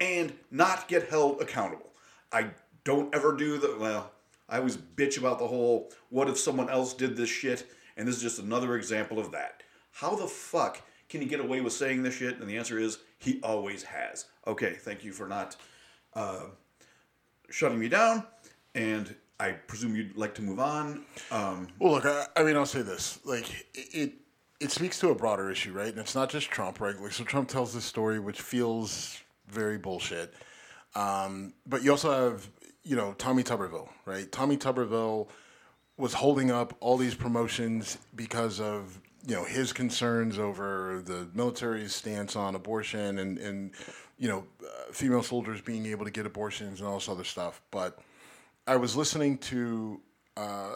and 0.00 0.32
not 0.50 0.88
get 0.88 1.08
held 1.08 1.40
accountable. 1.40 1.92
I 2.32 2.50
don't 2.84 3.14
ever 3.14 3.36
do 3.36 3.58
the, 3.58 3.76
well, 3.78 4.10
I 4.52 4.58
always 4.58 4.76
bitch 4.76 5.18
about 5.18 5.38
the 5.38 5.46
whole, 5.46 5.90
what 6.10 6.28
if 6.28 6.38
someone 6.38 6.68
else 6.68 6.92
did 6.92 7.16
this 7.16 7.30
shit? 7.30 7.66
And 7.96 8.06
this 8.06 8.16
is 8.16 8.22
just 8.22 8.38
another 8.38 8.76
example 8.76 9.18
of 9.18 9.32
that. 9.32 9.62
How 9.92 10.14
the 10.14 10.26
fuck 10.26 10.82
can 11.08 11.22
he 11.22 11.26
get 11.26 11.40
away 11.40 11.62
with 11.62 11.72
saying 11.72 12.02
this 12.02 12.14
shit? 12.14 12.38
And 12.38 12.48
the 12.48 12.58
answer 12.58 12.78
is, 12.78 12.98
he 13.18 13.40
always 13.42 13.82
has. 13.82 14.26
Okay, 14.46 14.74
thank 14.74 15.04
you 15.04 15.12
for 15.12 15.26
not 15.26 15.56
uh, 16.14 16.44
shutting 17.48 17.78
me 17.78 17.88
down, 17.88 18.24
and 18.74 19.14
I 19.40 19.52
presume 19.52 19.96
you'd 19.96 20.16
like 20.16 20.34
to 20.34 20.42
move 20.42 20.60
on. 20.60 21.04
Um, 21.30 21.68
Well, 21.78 21.92
look, 21.92 22.06
I, 22.06 22.26
I 22.36 22.42
mean, 22.42 22.56
I'll 22.56 22.66
say 22.66 22.82
this: 22.82 23.20
like 23.24 23.66
it, 23.74 24.12
it, 24.60 24.70
speaks 24.70 24.98
to 25.00 25.10
a 25.10 25.14
broader 25.14 25.50
issue, 25.50 25.72
right? 25.72 25.88
And 25.88 25.98
it's 25.98 26.14
not 26.14 26.30
just 26.30 26.50
Trump, 26.50 26.80
right? 26.80 26.98
Like, 27.00 27.12
so 27.12 27.24
Trump 27.24 27.48
tells 27.48 27.72
this 27.72 27.84
story, 27.84 28.18
which 28.18 28.40
feels 28.40 29.18
very 29.48 29.78
bullshit. 29.78 30.34
Um, 30.94 31.54
but 31.66 31.82
you 31.82 31.90
also 31.90 32.10
have, 32.30 32.48
you 32.84 32.96
know, 32.96 33.14
Tommy 33.18 33.42
Tuberville, 33.42 33.88
right? 34.06 34.30
Tommy 34.32 34.56
Tuberville 34.56 35.28
was 35.96 36.14
holding 36.14 36.50
up 36.50 36.76
all 36.80 36.96
these 36.96 37.14
promotions 37.14 37.98
because 38.16 38.60
of 38.60 39.00
you 39.26 39.34
know 39.36 39.44
his 39.44 39.72
concerns 39.72 40.38
over 40.38 41.00
the 41.04 41.28
military's 41.34 41.94
stance 41.94 42.34
on 42.34 42.54
abortion 42.56 43.18
and 43.18 43.38
and 43.38 43.70
you 44.18 44.28
know 44.28 44.44
uh, 44.64 44.92
female 44.92 45.22
soldiers 45.22 45.60
being 45.60 45.86
able 45.86 46.04
to 46.04 46.10
get 46.10 46.26
abortions 46.26 46.80
and 46.80 46.88
all 46.88 46.94
this 46.98 47.08
other 47.08 47.24
stuff. 47.24 47.60
But 47.70 47.98
I 48.66 48.76
was 48.76 48.96
listening 48.96 49.38
to 49.38 50.00
uh, 50.36 50.74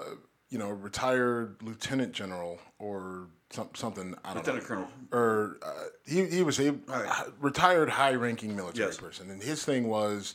you 0.51 0.59
know 0.59 0.69
a 0.69 0.75
retired 0.75 1.57
lieutenant 1.63 2.13
general 2.13 2.61
or 2.79 3.27
some, 3.51 3.69
something 3.75 4.15
I 4.25 4.35
don't 4.35 4.47
Lieutenant 4.47 4.63
know 4.63 4.69
Colonel. 4.69 4.89
or 5.13 5.57
uh, 5.63 5.85
he 6.07 6.27
he 6.27 6.43
was 6.45 6.61
a 6.61 6.71
Right. 6.87 7.11
retired 7.41 7.89
high 7.91 8.15
ranking 8.15 8.55
military 8.55 8.87
Yes. 8.91 8.97
person 8.99 9.29
and 9.31 9.43
his 9.43 9.65
thing 9.65 9.89
was 9.89 10.35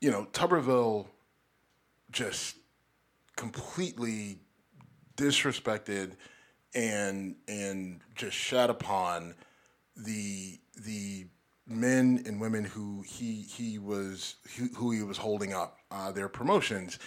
you 0.00 0.10
know 0.10 0.26
Tuberville 0.32 1.06
just 2.10 2.56
completely 3.36 4.38
disrespected 5.16 6.12
and 6.74 7.36
and 7.46 8.00
just 8.14 8.36
shat 8.36 8.70
upon 8.70 9.34
the 9.96 10.58
the 10.84 11.26
men 11.66 12.22
and 12.26 12.40
women 12.40 12.64
who 12.64 13.02
he 13.06 13.42
he 13.42 13.78
was 13.78 14.36
who, 14.76 14.90
he 14.90 15.02
was 15.02 15.18
holding 15.18 15.52
up 15.52 15.78
uh, 15.90 16.10
their 16.10 16.28
promotions 16.28 16.98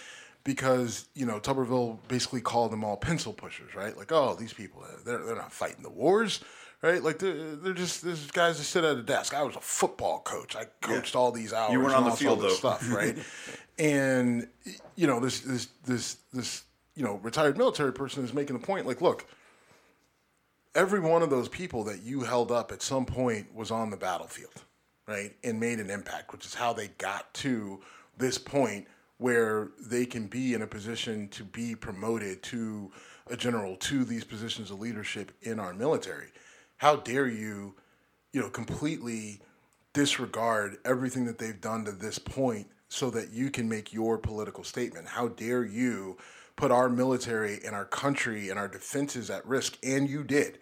because 0.44 1.08
you 1.14 1.26
know 1.26 1.40
Tuberville 1.40 1.98
basically 2.08 2.40
called 2.40 2.72
them 2.72 2.84
all 2.84 2.96
pencil 2.96 3.32
pushers 3.32 3.74
right? 3.74 3.96
Like 3.96 4.12
oh 4.12 4.36
these 4.38 4.52
people 4.52 4.84
they're, 5.04 5.24
they're 5.24 5.36
not 5.36 5.52
fighting 5.52 5.82
the 5.82 5.90
wars 5.90 6.40
right? 6.82 7.02
Like 7.02 7.18
they're, 7.18 7.56
they're 7.56 7.72
just 7.72 8.02
these 8.02 8.30
guys 8.30 8.58
that 8.58 8.64
sit 8.64 8.84
at 8.84 8.96
a 8.96 9.02
desk. 9.02 9.34
I 9.34 9.42
was 9.42 9.56
a 9.56 9.60
football 9.60 10.20
coach. 10.20 10.56
I 10.56 10.66
coached 10.80 11.16
all 11.16 11.32
these 11.32 11.52
hours 11.52 11.76
weren't 11.78 11.94
on 11.94 12.04
the 12.04 12.10
field, 12.10 12.40
though. 12.40 12.48
stuff 12.48 12.92
right? 12.92 13.16
And 13.78 14.48
you 14.96 15.06
know 15.06 15.18
this 15.18 15.40
this 15.40 15.68
this 15.84 16.18
this 16.32 16.64
you 16.94 17.02
know 17.02 17.14
retired 17.22 17.56
military 17.56 17.92
person 17.92 18.22
is 18.22 18.34
making 18.34 18.58
the 18.58 18.64
point 18.64 18.86
like 18.86 19.00
look 19.00 19.26
every 20.74 21.00
one 21.00 21.22
of 21.22 21.30
those 21.30 21.48
people 21.48 21.82
that 21.84 22.02
you 22.02 22.20
held 22.20 22.52
up 22.52 22.70
at 22.70 22.82
some 22.82 23.06
point 23.06 23.52
was 23.54 23.70
on 23.70 23.90
the 23.90 23.96
battlefield 23.96 24.62
right? 25.08 25.34
And 25.42 25.58
made 25.58 25.80
an 25.80 25.90
impact 25.90 26.32
which 26.32 26.44
is 26.44 26.54
how 26.54 26.74
they 26.74 26.88
got 26.98 27.32
to 27.34 27.80
this 28.18 28.36
point 28.38 28.86
where 29.16 29.70
they 29.80 30.04
can 30.04 30.26
be 30.26 30.52
in 30.54 30.62
a 30.62 30.66
position 30.66 31.28
to 31.28 31.44
be 31.44 31.74
promoted 31.74 32.42
to 32.42 32.90
a 33.28 33.36
general 33.36 33.76
to 33.76 34.04
these 34.04 34.24
positions 34.24 34.70
of 34.70 34.80
leadership 34.80 35.32
in 35.42 35.58
our 35.58 35.72
military. 35.72 36.28
How 36.82 36.96
dare 36.96 37.28
you, 37.28 37.76
you 38.32 38.40
know, 38.40 38.48
completely 38.48 39.38
disregard 39.92 40.78
everything 40.84 41.26
that 41.26 41.38
they've 41.38 41.60
done 41.60 41.84
to 41.84 41.92
this 41.92 42.18
point 42.18 42.66
so 42.88 43.08
that 43.10 43.30
you 43.30 43.52
can 43.52 43.68
make 43.68 43.92
your 43.92 44.18
political 44.18 44.64
statement? 44.64 45.06
How 45.06 45.28
dare 45.28 45.64
you 45.64 46.18
put 46.56 46.72
our 46.72 46.88
military 46.88 47.60
and 47.64 47.76
our 47.76 47.84
country 47.84 48.48
and 48.48 48.58
our 48.58 48.66
defenses 48.66 49.30
at 49.30 49.46
risk? 49.46 49.78
And 49.84 50.10
you 50.10 50.24
did 50.24 50.58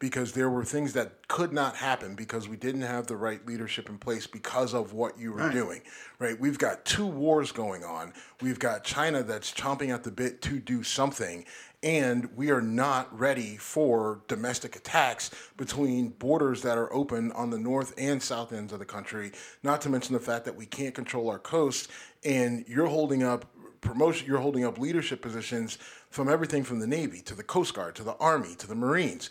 because 0.00 0.32
there 0.32 0.48
were 0.48 0.64
things 0.64 0.94
that 0.94 1.28
could 1.28 1.52
not 1.52 1.76
happen 1.76 2.14
because 2.14 2.48
we 2.48 2.56
didn't 2.56 2.80
have 2.80 3.06
the 3.06 3.16
right 3.16 3.44
leadership 3.46 3.88
in 3.88 3.98
place 3.98 4.26
because 4.26 4.72
of 4.72 4.92
what 4.92 5.18
you 5.18 5.32
were 5.32 5.38
right. 5.38 5.52
doing. 5.52 5.82
Right? 6.18 6.38
We've 6.40 6.58
got 6.58 6.84
two 6.84 7.06
wars 7.06 7.52
going 7.52 7.84
on. 7.84 8.12
We've 8.40 8.58
got 8.58 8.84
China 8.84 9.22
that's 9.22 9.52
chomping 9.52 9.92
at 9.92 10.04
the 10.04 10.10
bit 10.10 10.40
to 10.42 10.60
do 10.60 10.82
something 10.82 11.44
and 11.82 12.28
we 12.36 12.50
are 12.50 12.60
not 12.60 13.16
ready 13.16 13.56
for 13.56 14.22
domestic 14.26 14.74
attacks 14.74 15.30
between 15.56 16.08
borders 16.08 16.62
that 16.62 16.76
are 16.76 16.92
open 16.92 17.30
on 17.32 17.50
the 17.50 17.58
north 17.58 17.94
and 17.96 18.22
south 18.22 18.52
ends 18.52 18.72
of 18.72 18.78
the 18.78 18.84
country 18.84 19.30
not 19.62 19.80
to 19.80 19.88
mention 19.88 20.12
the 20.12 20.20
fact 20.20 20.44
that 20.44 20.56
we 20.56 20.66
can't 20.66 20.94
control 20.94 21.30
our 21.30 21.38
coast 21.38 21.88
and 22.24 22.64
you're 22.66 22.86
holding 22.86 23.22
up 23.22 23.44
promotion 23.80 24.26
you're 24.26 24.40
holding 24.40 24.64
up 24.64 24.76
leadership 24.78 25.22
positions 25.22 25.78
from 26.10 26.28
everything 26.28 26.64
from 26.64 26.80
the 26.80 26.86
navy 26.86 27.20
to 27.20 27.34
the 27.34 27.42
coast 27.42 27.74
guard 27.74 27.94
to 27.96 28.02
the 28.02 28.16
army 28.16 28.54
to 28.56 28.66
the 28.66 28.74
marines. 28.74 29.30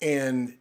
And 0.00 0.56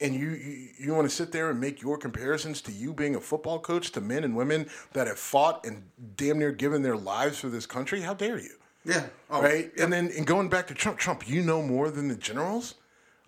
and 0.00 0.14
you, 0.14 0.30
you, 0.30 0.68
you 0.78 0.94
want 0.94 1.08
to 1.08 1.14
sit 1.14 1.30
there 1.30 1.50
and 1.50 1.60
make 1.60 1.80
your 1.80 1.96
comparisons 1.96 2.60
to 2.62 2.72
you 2.72 2.92
being 2.92 3.14
a 3.14 3.20
football 3.20 3.60
coach 3.60 3.92
to 3.92 4.00
men 4.00 4.24
and 4.24 4.36
women 4.36 4.66
that 4.92 5.06
have 5.06 5.18
fought 5.18 5.64
and 5.64 5.84
damn 6.16 6.38
near 6.38 6.50
given 6.50 6.82
their 6.82 6.96
lives 6.96 7.38
for 7.38 7.48
this 7.48 7.64
country? 7.64 8.00
How 8.00 8.12
dare 8.12 8.38
you 8.38 8.56
yeah. 8.84 9.06
Oh, 9.30 9.42
right. 9.42 9.70
Yeah. 9.76 9.84
And 9.84 9.92
then 9.92 10.10
and 10.16 10.26
going 10.26 10.48
back 10.48 10.66
to 10.68 10.74
Trump, 10.74 10.98
Trump, 10.98 11.28
you 11.28 11.42
know 11.42 11.62
more 11.62 11.90
than 11.90 12.08
the 12.08 12.16
generals. 12.16 12.74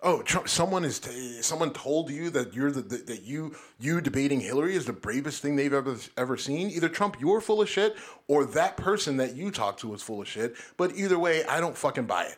Oh, 0.03 0.21
Trump! 0.21 0.47
Someone 0.47 0.85
is 0.85 0.99
t- 0.99 1.41
someone 1.41 1.73
told 1.73 2.11
you 2.11 2.29
that 2.29 2.53
you're 2.53 2.71
the, 2.71 2.83
the, 2.83 2.97
that 2.97 3.23
you 3.23 3.55
you 3.79 3.99
debating 3.99 4.39
Hillary 4.39 4.75
is 4.75 4.85
the 4.85 4.93
bravest 4.93 5.41
thing 5.41 5.55
they've 5.55 5.73
ever 5.73 5.97
ever 6.17 6.37
seen. 6.37 6.69
Either 6.69 6.87
Trump, 6.87 7.17
you're 7.19 7.41
full 7.41 7.63
of 7.63 7.69
shit, 7.69 7.97
or 8.27 8.45
that 8.45 8.77
person 8.77 9.17
that 9.17 9.35
you 9.35 9.49
talk 9.49 9.77
to 9.77 9.93
is 9.95 10.03
full 10.03 10.21
of 10.21 10.27
shit. 10.27 10.55
But 10.77 10.95
either 10.95 11.17
way, 11.17 11.43
I 11.45 11.59
don't 11.59 11.75
fucking 11.75 12.05
buy 12.05 12.25
it. 12.25 12.37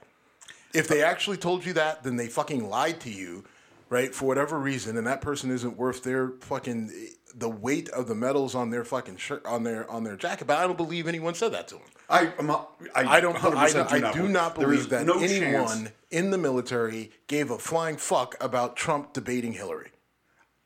If 0.74 0.88
they 0.88 1.04
actually 1.04 1.38
told 1.38 1.66
you 1.66 1.74
that, 1.74 2.04
then 2.04 2.16
they 2.16 2.28
fucking 2.28 2.70
lied 2.70 3.02
to 3.02 3.12
you, 3.12 3.44
right? 3.90 4.16
For 4.16 4.26
whatever 4.26 4.58
reason, 4.58 4.96
and 4.96 5.06
that 5.08 5.20
person 5.20 5.52
isn't 5.52 5.76
worth 5.76 6.02
their 6.04 6.30
fucking 6.40 6.94
the 7.36 7.50
weight 7.50 7.90
of 7.90 8.08
the 8.08 8.16
medals 8.16 8.56
on 8.56 8.70
their 8.70 8.86
fucking 8.86 9.18
shirt 9.18 9.46
on 9.46 9.64
their 9.64 9.90
on 9.92 10.06
their 10.06 10.16
jacket. 10.16 10.48
But 10.48 10.60
I 10.60 10.66
don't 10.66 10.78
believe 10.78 11.10
anyone 11.10 11.34
said 11.34 11.52
that 11.52 11.68
to 11.68 11.76
him. 11.76 11.88
I 12.10 12.34
I'm, 12.40 12.50
I, 12.50 12.58
I 12.96 13.20
don't 13.20 13.36
I, 13.44 13.72
do, 13.72 14.08
I 14.08 14.12
do 14.12 14.28
not 14.28 14.56
believe 14.56 14.90
that 14.90 15.06
no 15.06 15.20
anyone 15.20 15.68
chance. 15.68 15.92
in 16.10 16.32
the 16.32 16.38
military 16.38 17.12
gave 17.28 17.52
a 17.52 17.60
flying 17.60 17.98
fuck 17.98 18.36
about 18.42 18.76
Trump 18.76 19.14
debating 19.14 19.54
Hillary. 19.54 19.92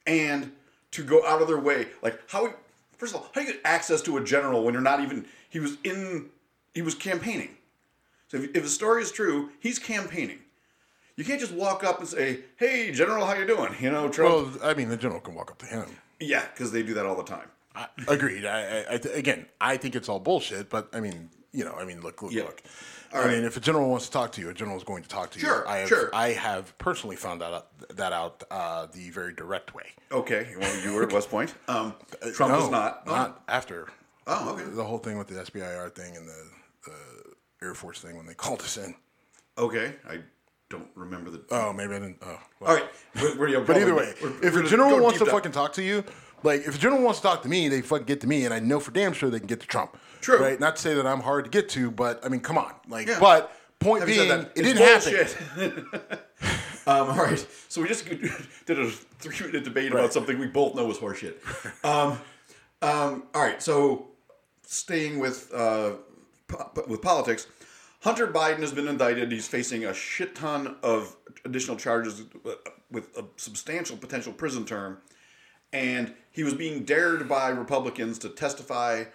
And 0.08 0.54
to 0.92 1.04
go 1.04 1.26
out 1.26 1.42
of 1.42 1.48
their 1.48 1.60
way, 1.60 1.88
like 2.02 2.20
how 2.30 2.54
first 2.98 3.14
of 3.14 3.22
all, 3.22 3.28
how 3.34 3.42
do 3.42 3.48
you 3.48 3.54
get 3.54 3.62
access 3.66 4.02
to 4.04 4.18
a 4.18 4.24
general 4.24 4.64
when 4.64 4.74
you're 4.74 4.82
not 4.82 5.02
even 5.02 5.26
he 5.50 5.60
was 5.60 5.78
in 5.84 6.30
he 6.74 6.82
was 6.82 6.96
campaigning. 6.96 7.58
So 8.30 8.38
if, 8.38 8.56
if 8.56 8.64
the 8.64 8.70
story 8.70 9.04
is 9.04 9.12
true, 9.12 9.52
he's 9.60 9.78
campaigning. 9.78 10.40
You 11.16 11.24
can't 11.24 11.40
just 11.40 11.52
walk 11.52 11.84
up 11.84 12.00
and 12.00 12.08
say, 12.08 12.40
"Hey, 12.56 12.92
General, 12.92 13.26
how 13.26 13.34
you 13.34 13.46
doing?" 13.46 13.76
You 13.80 13.92
know, 13.92 14.10
Trump. 14.10 14.62
Well, 14.62 14.72
I 14.72 14.74
mean, 14.74 14.90
the 14.90 14.98
general 14.98 15.20
can 15.20 15.36
walk 15.36 15.52
up 15.52 15.60
to 15.60 15.66
him. 15.68 15.86
Yeah, 16.20 16.46
because 16.52 16.72
they 16.72 16.82
do 16.82 16.94
that 16.96 17.06
all 17.06 17.16
the 17.16 17.24
time. 17.24 17.50
I, 17.76 17.88
agreed. 18.08 18.46
I, 18.46 18.82
I, 18.82 18.94
again, 19.14 19.46
I 19.60 19.78
think 19.78 19.96
it's 19.96 20.10
all 20.10 20.20
bullshit. 20.20 20.70
But 20.70 20.90
I 20.94 21.00
mean, 21.00 21.30
you 21.52 21.66
know, 21.66 21.74
I 21.74 21.86
mean, 21.86 22.02
look, 22.02 22.22
look, 22.22 22.32
yeah. 22.32 22.44
look. 22.44 22.62
All 23.14 23.22
I 23.22 23.26
right. 23.26 23.36
mean, 23.36 23.44
if 23.46 23.58
a 23.58 23.60
general 23.60 23.90
wants 23.90 24.08
to 24.08 24.12
talk 24.12 24.32
to 24.34 24.42
you, 24.42 24.50
a 24.50 24.54
general 24.54 24.76
is 24.76 24.84
going 24.84 25.04
to 25.04 25.10
talk 25.10 25.30
to 25.32 25.40
sure, 25.40 25.60
you. 25.60 25.68
I 25.68 25.78
have, 25.78 25.88
sure. 25.88 26.10
I 26.14 26.30
have 26.30 26.76
personally 26.80 27.16
found 27.16 27.42
that 27.42 27.68
that 27.90 28.12
out 28.12 28.44
uh, 28.50 28.88
the 28.88 29.12
very 29.12 29.34
direct 29.34 29.76
way. 29.76 29.86
Okay, 30.12 30.56
well, 30.60 30.84
you 30.84 30.94
were 30.94 31.04
at 31.04 31.14
West 31.14 31.30
Point. 31.30 31.54
Um, 31.68 31.94
Trump 32.34 32.54
no, 32.54 32.60
was 32.60 32.70
not. 32.70 33.06
Not 33.06 33.42
oh. 33.48 33.54
after. 33.54 33.88
Oh, 34.28 34.54
okay. 34.54 34.64
The 34.64 34.84
whole 34.84 34.98
thing 34.98 35.18
with 35.18 35.28
the 35.28 35.36
SBIR 35.36 35.94
thing 35.94 36.16
and 36.16 36.28
the, 36.28 36.50
the 36.86 37.66
Air 37.66 37.74
Force 37.74 38.00
thing 38.00 38.16
when 38.16 38.26
they 38.26 38.34
called 38.46 38.62
us 38.62 38.78
in. 38.78 38.96
Okay, 39.58 39.94
I 40.08 40.20
don't 40.70 40.88
remember 40.96 41.30
the. 41.30 41.44
Oh, 41.52 41.72
maybe 41.72 41.94
I 41.96 42.00
didn't. 42.00 42.18
Oh, 42.22 42.40
well. 42.60 42.70
all 42.72 42.76
right. 42.78 42.86
We're, 43.16 43.38
we're, 43.38 43.62
but 43.66 43.78
either 43.78 43.94
way, 43.94 44.14
we're, 44.22 44.44
if 44.44 44.56
a 44.56 44.64
general 44.64 45.00
wants 45.00 45.20
to 45.20 45.26
fucking 45.26 45.52
talk 45.52 45.74
to 45.74 45.84
you, 45.84 46.04
like 46.44 46.62
if 46.68 46.76
a 46.76 46.78
general 46.78 47.02
wants 47.02 47.20
to 47.20 47.28
talk 47.28 47.42
to 47.44 47.50
me, 47.50 47.70
they 47.70 47.82
fucking 47.82 48.06
get 48.06 48.22
to 48.22 48.28
me, 48.28 48.46
and 48.46 48.54
I 48.54 48.60
know 48.60 48.80
for 48.80 48.92
damn 48.92 49.14
sure 49.14 49.30
they 49.30 49.40
can 49.40 49.48
get 49.48 49.60
to 49.62 49.68
Trump. 49.68 49.98
True. 50.22 50.40
Right. 50.40 50.60
Not 50.60 50.78
to 50.78 50.82
say 50.82 50.94
that 50.94 51.06
I'm 51.06 51.22
hard 51.22 51.46
to 51.46 51.52
get 51.52 51.70
to, 51.70 51.92
but 51.92 52.24
I 52.26 52.30
mean, 52.30 52.40
come 52.40 52.58
on. 52.58 52.74
Like, 52.88 53.08
yeah. 53.08 53.20
but 53.20 53.54
point 53.80 54.08
Having 54.08 54.16
being, 54.16 54.46
it 54.56 54.64
didn't 54.64 54.78
happen. 55.58 55.88
um, 56.88 57.10
all 57.10 57.18
right. 57.18 57.46
So 57.70 57.82
we 57.82 57.88
just 57.88 58.06
did 58.66 58.80
a 58.80 58.90
three 58.90 59.48
minute 59.48 59.64
debate 59.64 59.92
right. 59.92 60.00
about 60.00 60.14
something 60.14 60.40
we 60.40 60.48
both 60.48 60.76
know 60.76 60.90
is 60.90 60.98
horseshit. 60.98 61.36
Um, 61.84 62.20
um, 62.82 63.24
all 63.34 63.42
right. 63.42 63.62
So 63.62 64.08
staying 64.64 65.20
with 65.20 65.54
uh, 65.54 65.94
po- 66.48 66.72
with 66.88 67.02
politics. 67.02 67.48
Hunter 68.02 68.28
Biden 68.28 68.60
has 68.60 68.74
been 68.74 68.90
indicted. 68.90 69.32
He's 69.32 69.48
facing 69.48 69.86
a 69.86 69.94
shit 69.94 70.36
ton 70.36 70.76
of 70.84 71.16
additional 71.46 71.78
charges 71.78 72.24
with 72.92 73.18
a 73.18 73.24
substantial 73.38 73.96
potential 73.96 74.34
prison 74.34 74.66
term. 74.66 74.98
And 75.72 76.14
he 76.34 76.44
was 76.44 76.56
being 76.56 76.84
dared 76.84 77.30
by 77.30 77.50
Republicans 77.50 78.20
to 78.20 78.30
testify 78.30 79.06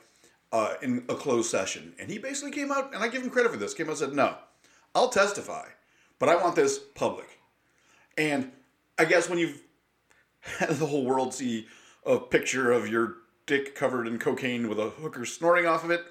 uh, 0.52 0.74
in 0.80 1.04
a 1.08 1.14
closed 1.14 1.50
session. 1.50 1.92
And 1.98 2.10
he 2.10 2.16
basically 2.16 2.52
came 2.52 2.72
out, 2.72 2.94
and 2.94 3.02
I 3.02 3.08
give 3.08 3.22
him 3.22 3.28
credit 3.28 3.50
for 3.50 3.58
this, 3.58 3.74
came 3.74 3.86
out 3.86 3.90
and 3.90 3.98
said, 3.98 4.14
No, 4.14 4.36
I'll 4.94 5.10
testify, 5.10 5.66
but 6.18 6.28
I 6.28 6.36
want 6.36 6.56
this 6.56 6.78
public. 6.78 7.28
And 8.16 8.52
I 8.98 9.04
guess 9.04 9.28
when 9.28 9.38
you've 9.38 9.60
had 10.40 10.70
the 10.70 10.86
whole 10.86 11.04
world 11.04 11.34
see 11.34 11.66
a 12.06 12.18
picture 12.18 12.72
of 12.72 12.88
your 12.88 13.16
dick 13.46 13.74
covered 13.74 14.06
in 14.06 14.18
cocaine 14.18 14.68
with 14.68 14.78
a 14.78 14.90
hooker 14.90 15.24
snorting 15.24 15.66
off 15.66 15.84
of 15.84 15.90
it, 15.90 16.04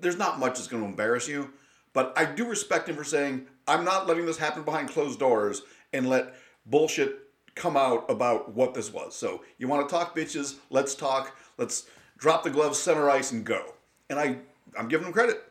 there's 0.00 0.18
not 0.18 0.38
much 0.38 0.54
that's 0.54 0.68
going 0.68 0.82
to 0.82 0.88
embarrass 0.88 1.28
you. 1.28 1.50
But 1.92 2.12
I 2.16 2.24
do 2.24 2.46
respect 2.46 2.88
him 2.88 2.96
for 2.96 3.04
saying, 3.04 3.46
I'm 3.66 3.84
not 3.84 4.06
letting 4.06 4.26
this 4.26 4.38
happen 4.38 4.62
behind 4.62 4.88
closed 4.88 5.18
doors 5.18 5.62
and 5.92 6.08
let 6.08 6.34
bullshit 6.66 7.27
come 7.58 7.76
out 7.76 8.04
about 8.08 8.54
what 8.54 8.74
this 8.74 8.92
was. 8.92 9.14
So 9.14 9.42
you 9.58 9.68
want 9.68 9.88
to 9.88 9.94
talk 9.94 10.16
bitches? 10.16 10.56
Let's 10.70 10.94
talk. 10.94 11.36
Let's 11.58 11.86
drop 12.16 12.42
the 12.42 12.50
gloves, 12.50 12.78
center 12.78 13.10
ice, 13.10 13.32
and 13.32 13.44
go. 13.44 13.74
And 14.08 14.18
I, 14.18 14.38
I'm 14.78 14.88
giving 14.88 15.06
him 15.06 15.12
credit. 15.12 15.44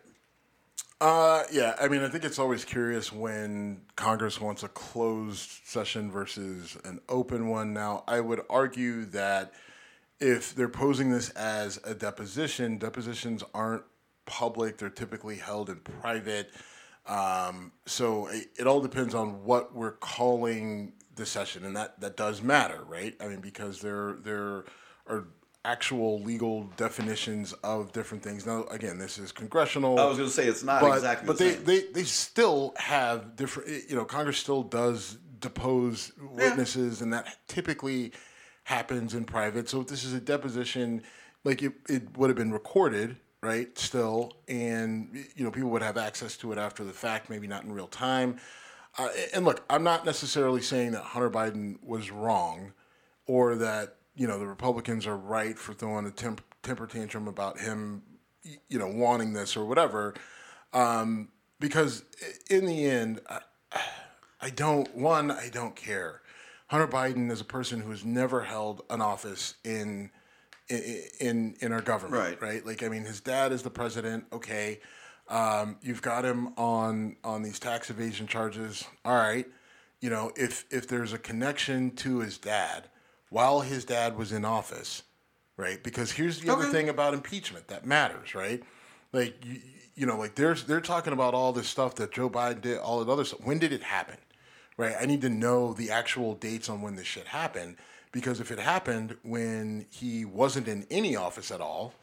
Uh, 0.99 1.43
yeah. 1.51 1.76
I 1.80 1.88
mean, 1.88 2.01
I 2.01 2.10
think 2.10 2.24
it's 2.24 2.39
always 2.39 2.66
curious 2.66 3.12
when 3.12 3.82
Congress 3.95 4.41
wants 4.41 4.64
a 4.64 4.68
closed 4.70 5.49
session 5.66 6.12
versus 6.12 6.78
an 6.84 6.99
open 7.08 7.49
one. 7.49 7.74
Now, 7.74 8.03
I 8.08 8.20
would 8.20 8.41
argue 8.49 9.05
that 9.05 9.53
if 10.20 10.55
they're 10.55 10.70
posing 10.70 11.12
this 11.12 11.30
as 11.32 11.80
a 11.84 11.93
deposition, 11.93 12.80
depositions 12.80 13.43
aren't 13.53 13.84
public, 14.26 14.78
they're 14.78 14.89
typically 14.89 15.36
held 15.36 15.70
in 15.70 15.78
private. 15.78 16.51
Um, 17.05 17.72
so 17.86 18.28
it, 18.28 18.47
it, 18.60 18.68
all 18.68 18.82
depends 18.82 19.16
on 19.16 19.45
what 19.45 19.74
we're 19.74 19.93
calling 19.93 20.91
the 21.18 21.26
session, 21.26 21.65
and 21.65 21.76
that, 21.76 21.99
that 21.99 22.15
does 22.15 22.41
matter, 22.41 22.84
right? 22.88 23.15
I 23.20 23.28
mean, 23.28 23.41
because 23.41 23.82
there 23.82 24.18
there 24.24 24.65
are 25.07 25.28
actual 25.65 26.22
legal 26.22 26.63
definitions 26.78 27.51
of 27.63 27.91
different 27.91 28.24
things. 28.24 28.45
Now, 28.45 28.63
again, 28.65 28.97
this 28.97 29.18
is 29.18 29.32
congressional. 29.32 29.99
I 29.99 30.05
was 30.05 30.18
going 30.18 30.30
to 30.30 30.34
say 30.34 30.47
it's 30.47 30.63
not 30.63 30.82
but, 30.82 30.93
exactly, 30.93 31.28
but 31.28 31.38
the 31.38 31.49
they, 31.49 31.55
they 31.55 31.91
they 31.91 32.03
still 32.03 32.74
have 32.78 33.36
different. 33.36 33.89
You 33.89 33.95
know, 33.95 34.05
Congress 34.05 34.38
still 34.38 34.63
does 34.63 35.18
depose 35.39 36.13
witnesses, 36.20 36.99
yeah. 36.99 37.03
and 37.03 37.13
that 37.13 37.38
typically 37.47 38.13
happens 38.63 39.13
in 39.13 39.26
private. 39.26 39.70
So 39.70 39.82
if 39.82 39.88
this 39.88 40.03
is 40.03 40.13
a 40.13 40.22
deposition, 40.22 41.03
like 41.43 41.61
it, 41.61 41.74
it 41.89 42.18
would 42.18 42.30
have 42.30 42.38
been 42.38 42.51
recorded 42.51 43.18
right? 43.41 43.78
Still, 43.78 44.34
and 44.47 45.09
you 45.36 45.43
know, 45.43 45.51
people 45.51 45.70
would 45.70 45.84
have 45.84 45.97
access 45.97 46.38
to 46.38 46.51
it 46.51 46.57
after 46.57 46.84
the 46.84 46.91
fact, 46.91 47.30
maybe 47.30 47.47
not 47.47 47.63
in 47.63 47.72
real 47.72 47.88
time. 47.88 48.38
Uh, 48.97 49.09
and 49.33 49.45
look, 49.45 49.63
I'm 49.69 49.83
not 49.83 50.05
necessarily 50.05 50.61
saying 50.61 50.91
that 50.91 51.03
Hunter 51.03 51.29
Biden 51.29 51.77
was 51.83 52.11
wrong, 52.11 52.73
or 53.27 53.55
that 53.55 53.95
you 54.15 54.27
know 54.27 54.39
the 54.39 54.47
Republicans 54.47 55.05
are 55.05 55.17
right 55.17 55.57
for 55.57 55.73
throwing 55.73 56.05
a 56.05 56.11
temp- 56.11 56.41
temper 56.63 56.87
tantrum 56.87 57.27
about 57.27 57.59
him, 57.59 58.01
you 58.67 58.79
know, 58.79 58.87
wanting 58.87 59.33
this 59.33 59.55
or 59.55 59.65
whatever. 59.65 60.15
Um, 60.73 61.29
because 61.59 62.03
in 62.49 62.65
the 62.65 62.85
end, 62.85 63.21
I, 63.29 63.39
I 64.41 64.49
don't. 64.49 64.95
One, 64.95 65.31
I 65.31 65.49
don't 65.49 65.75
care. 65.75 66.21
Hunter 66.67 66.87
Biden 66.87 67.31
is 67.31 67.39
a 67.39 67.45
person 67.45 67.81
who 67.81 67.91
has 67.91 68.03
never 68.03 68.43
held 68.43 68.81
an 68.89 69.01
office 69.01 69.55
in 69.63 70.11
in 70.69 71.55
in 71.59 71.71
our 71.71 71.81
government, 71.81 72.21
right? 72.21 72.41
Right. 72.41 72.65
Like, 72.65 72.83
I 72.83 72.89
mean, 72.89 73.03
his 73.05 73.21
dad 73.21 73.51
is 73.51 73.63
the 73.63 73.69
president. 73.69 74.25
Okay, 74.33 74.79
um, 75.30 75.78
you've 75.82 76.01
got 76.01 76.25
him 76.25 76.53
on 76.57 77.17
on 77.23 77.41
these 77.41 77.59
tax 77.59 77.89
evasion 77.89 78.28
charges. 78.28 78.86
All 79.03 79.15
right, 79.15 79.45
you 79.99 80.09
know, 80.09 80.32
if 80.36 80.65
if 80.71 80.88
there's 80.88 81.13
a 81.13 81.17
connection 81.17 81.91
to 81.97 82.19
his 82.19 82.38
dad 82.38 82.89
while 83.30 83.61
his 83.61 83.86
dad 83.86 84.17
was 84.17 84.32
in 84.32 84.45
office, 84.45 85.03
right? 85.57 85.84
Because 85.84 86.11
here's 86.11 86.39
the 86.39 86.51
okay. 86.51 86.61
other 86.61 86.71
thing 86.71 86.89
about 86.89 87.13
impeachment 87.13 87.67
that 87.67 87.86
matters, 87.86 88.34
right? 88.34 88.63
Like, 89.11 89.43
you, 89.45 89.59
you 89.95 90.05
know, 90.05 90.17
like 90.17 90.36
there's 90.36 90.63
they're 90.63 90.82
talking 90.82 91.13
about 91.13 91.34
all 91.34 91.51
this 91.51 91.67
stuff 91.67 91.95
that 91.95 92.11
Joe 92.11 92.30
Biden 92.30 92.61
did, 92.61 92.78
all 92.78 93.03
that 93.03 93.11
other 93.11 93.25
stuff. 93.25 93.41
When 93.43 93.59
did 93.59 93.73
it 93.73 93.84
happen? 93.84 94.17
Right? 94.78 94.95
I 94.99 95.07
need 95.07 95.21
to 95.21 95.30
know 95.30 95.73
the 95.73 95.89
actual 95.89 96.36
dates 96.36 96.69
on 96.69 96.82
when 96.82 96.95
this 96.95 97.07
shit 97.07 97.25
happened 97.25 97.78
because 98.11 98.39
if 98.39 98.51
it 98.51 98.59
happened 98.59 99.17
when 99.23 99.88
he 99.89 100.23
wasn't 100.23 100.67
in 100.67 100.86
any 100.91 101.15
office 101.15 101.49
at 101.49 101.61
all, 101.61 101.93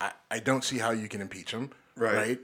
I, 0.00 0.12
I 0.30 0.38
don't 0.38 0.62
see 0.62 0.78
how 0.78 0.92
you 0.92 1.08
can 1.08 1.20
impeach 1.20 1.50
him. 1.50 1.70
Right. 1.96 2.14
Right. 2.14 2.40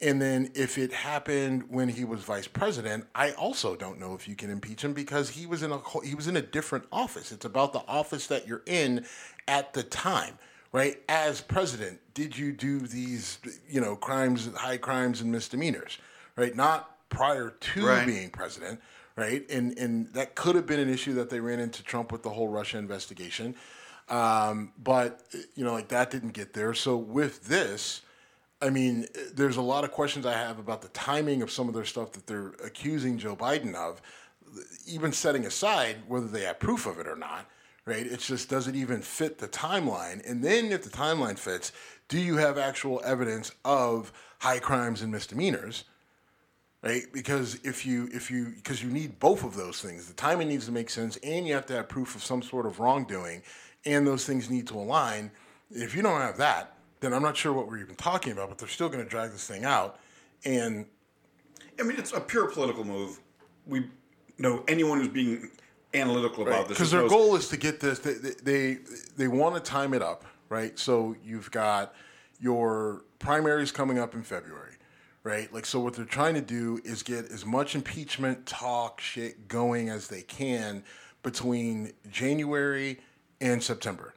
And 0.00 0.22
then 0.22 0.52
if 0.54 0.78
it 0.78 0.92
happened 0.92 1.64
when 1.70 1.88
he 1.88 2.04
was 2.04 2.20
vice 2.22 2.46
president, 2.46 3.06
I 3.16 3.32
also 3.32 3.74
don't 3.74 3.98
know 3.98 4.14
if 4.14 4.28
you 4.28 4.36
can 4.36 4.48
impeach 4.48 4.82
him 4.84 4.92
because 4.92 5.30
he 5.30 5.44
was 5.44 5.62
in 5.64 5.72
a 5.72 5.80
he 6.04 6.14
was 6.14 6.28
in 6.28 6.36
a 6.36 6.42
different 6.42 6.84
office. 6.92 7.32
It's 7.32 7.44
about 7.44 7.72
the 7.72 7.82
office 7.88 8.28
that 8.28 8.46
you're 8.46 8.62
in 8.66 9.04
at 9.48 9.72
the 9.74 9.82
time, 9.82 10.38
right? 10.72 11.02
As 11.08 11.40
president, 11.40 11.98
did 12.14 12.38
you 12.38 12.52
do 12.52 12.78
these, 12.78 13.38
you 13.68 13.80
know, 13.80 13.96
crimes, 13.96 14.48
high 14.54 14.76
crimes 14.76 15.20
and 15.20 15.32
misdemeanors, 15.32 15.98
right? 16.36 16.54
Not 16.54 16.94
prior 17.08 17.50
to 17.50 17.84
Right. 17.84 18.06
being 18.06 18.30
president, 18.30 18.80
right? 19.16 19.44
And 19.50 19.76
and 19.76 20.12
that 20.14 20.36
could 20.36 20.54
have 20.54 20.66
been 20.66 20.78
an 20.78 20.88
issue 20.88 21.14
that 21.14 21.28
they 21.28 21.40
ran 21.40 21.58
into 21.58 21.82
Trump 21.82 22.12
with 22.12 22.22
the 22.22 22.30
whole 22.30 22.46
Russia 22.48 22.78
investigation. 22.78 23.56
Um, 24.08 24.72
but 24.78 25.22
you 25.56 25.64
know, 25.64 25.72
like 25.72 25.88
that 25.88 26.12
didn't 26.12 26.34
get 26.34 26.52
there. 26.52 26.72
So 26.72 26.96
with 26.96 27.46
this, 27.48 28.02
I 28.60 28.70
mean, 28.70 29.06
there's 29.34 29.56
a 29.56 29.62
lot 29.62 29.84
of 29.84 29.92
questions 29.92 30.26
I 30.26 30.32
have 30.32 30.58
about 30.58 30.82
the 30.82 30.88
timing 30.88 31.42
of 31.42 31.50
some 31.50 31.68
of 31.68 31.74
their 31.74 31.84
stuff 31.84 32.12
that 32.12 32.26
they're 32.26 32.54
accusing 32.64 33.18
Joe 33.18 33.36
Biden 33.36 33.74
of, 33.74 34.02
even 34.86 35.12
setting 35.12 35.46
aside 35.46 35.96
whether 36.08 36.26
they 36.26 36.42
have 36.42 36.58
proof 36.58 36.86
of 36.86 36.98
it 36.98 37.06
or 37.06 37.14
not, 37.14 37.46
right? 37.84 38.04
It 38.04 38.18
just 38.18 38.48
doesn't 38.48 38.74
even 38.74 39.00
fit 39.00 39.38
the 39.38 39.46
timeline. 39.46 40.28
And 40.28 40.42
then 40.42 40.72
if 40.72 40.82
the 40.82 40.90
timeline 40.90 41.38
fits, 41.38 41.72
do 42.08 42.18
you 42.18 42.36
have 42.36 42.58
actual 42.58 43.00
evidence 43.04 43.52
of 43.64 44.12
high 44.40 44.58
crimes 44.58 45.02
and 45.02 45.12
misdemeanors? 45.12 45.84
Right? 46.82 47.02
Because 47.12 47.58
if 47.64 47.84
you 47.84 48.08
if 48.12 48.30
you 48.30 48.52
because 48.54 48.82
you 48.82 48.88
need 48.88 49.18
both 49.18 49.42
of 49.42 49.56
those 49.56 49.82
things. 49.82 50.06
The 50.06 50.14
timing 50.14 50.48
needs 50.48 50.66
to 50.66 50.72
make 50.72 50.90
sense 50.90 51.16
and 51.18 51.46
you 51.46 51.54
have 51.54 51.66
to 51.66 51.74
have 51.74 51.88
proof 51.88 52.14
of 52.14 52.22
some 52.22 52.40
sort 52.40 52.66
of 52.66 52.78
wrongdoing 52.78 53.42
and 53.84 54.06
those 54.06 54.24
things 54.24 54.48
need 54.48 54.68
to 54.68 54.78
align. 54.78 55.32
If 55.70 55.96
you 55.96 56.02
don't 56.02 56.20
have 56.20 56.38
that, 56.38 56.77
then 57.00 57.12
I'm 57.12 57.22
not 57.22 57.36
sure 57.36 57.52
what 57.52 57.68
we're 57.68 57.78
even 57.78 57.94
talking 57.94 58.32
about, 58.32 58.48
but 58.48 58.58
they're 58.58 58.68
still 58.68 58.88
going 58.88 59.02
to 59.02 59.08
drag 59.08 59.30
this 59.30 59.46
thing 59.46 59.64
out. 59.64 59.98
And 60.44 60.86
I 61.78 61.82
mean, 61.84 61.98
it's 61.98 62.12
a 62.12 62.20
pure 62.20 62.46
political 62.50 62.84
move. 62.84 63.20
We 63.66 63.86
know 64.38 64.64
anyone 64.68 64.98
who's 64.98 65.08
being 65.08 65.50
analytical 65.94 66.46
about 66.46 66.68
this 66.68 66.76
because 66.76 66.90
their 66.90 67.02
knows- 67.02 67.10
goal 67.10 67.36
is 67.36 67.48
to 67.48 67.56
get 67.56 67.80
this 67.80 67.98
they 68.00 68.12
they 68.14 68.34
they, 68.42 68.78
they 69.16 69.28
want 69.28 69.54
to 69.54 69.60
time 69.60 69.94
it 69.94 70.02
up 70.02 70.24
right 70.50 70.78
so 70.78 71.16
you've 71.24 71.50
got 71.50 71.94
your 72.38 73.04
primaries 73.18 73.72
coming 73.72 73.98
up 73.98 74.14
in 74.14 74.22
february 74.22 74.74
right 75.22 75.52
like 75.52 75.64
so 75.64 75.80
what 75.80 75.94
they're 75.94 76.04
trying 76.04 76.34
to 76.34 76.42
do 76.42 76.78
is 76.84 77.02
get 77.02 77.24
as 77.30 77.46
much 77.46 77.74
impeachment 77.74 78.44
talk 78.44 79.00
shit 79.00 79.48
going 79.48 79.88
as 79.88 80.08
they 80.08 80.20
can 80.20 80.84
between 81.22 81.90
january 82.10 82.98
and 83.40 83.62
september 83.62 84.12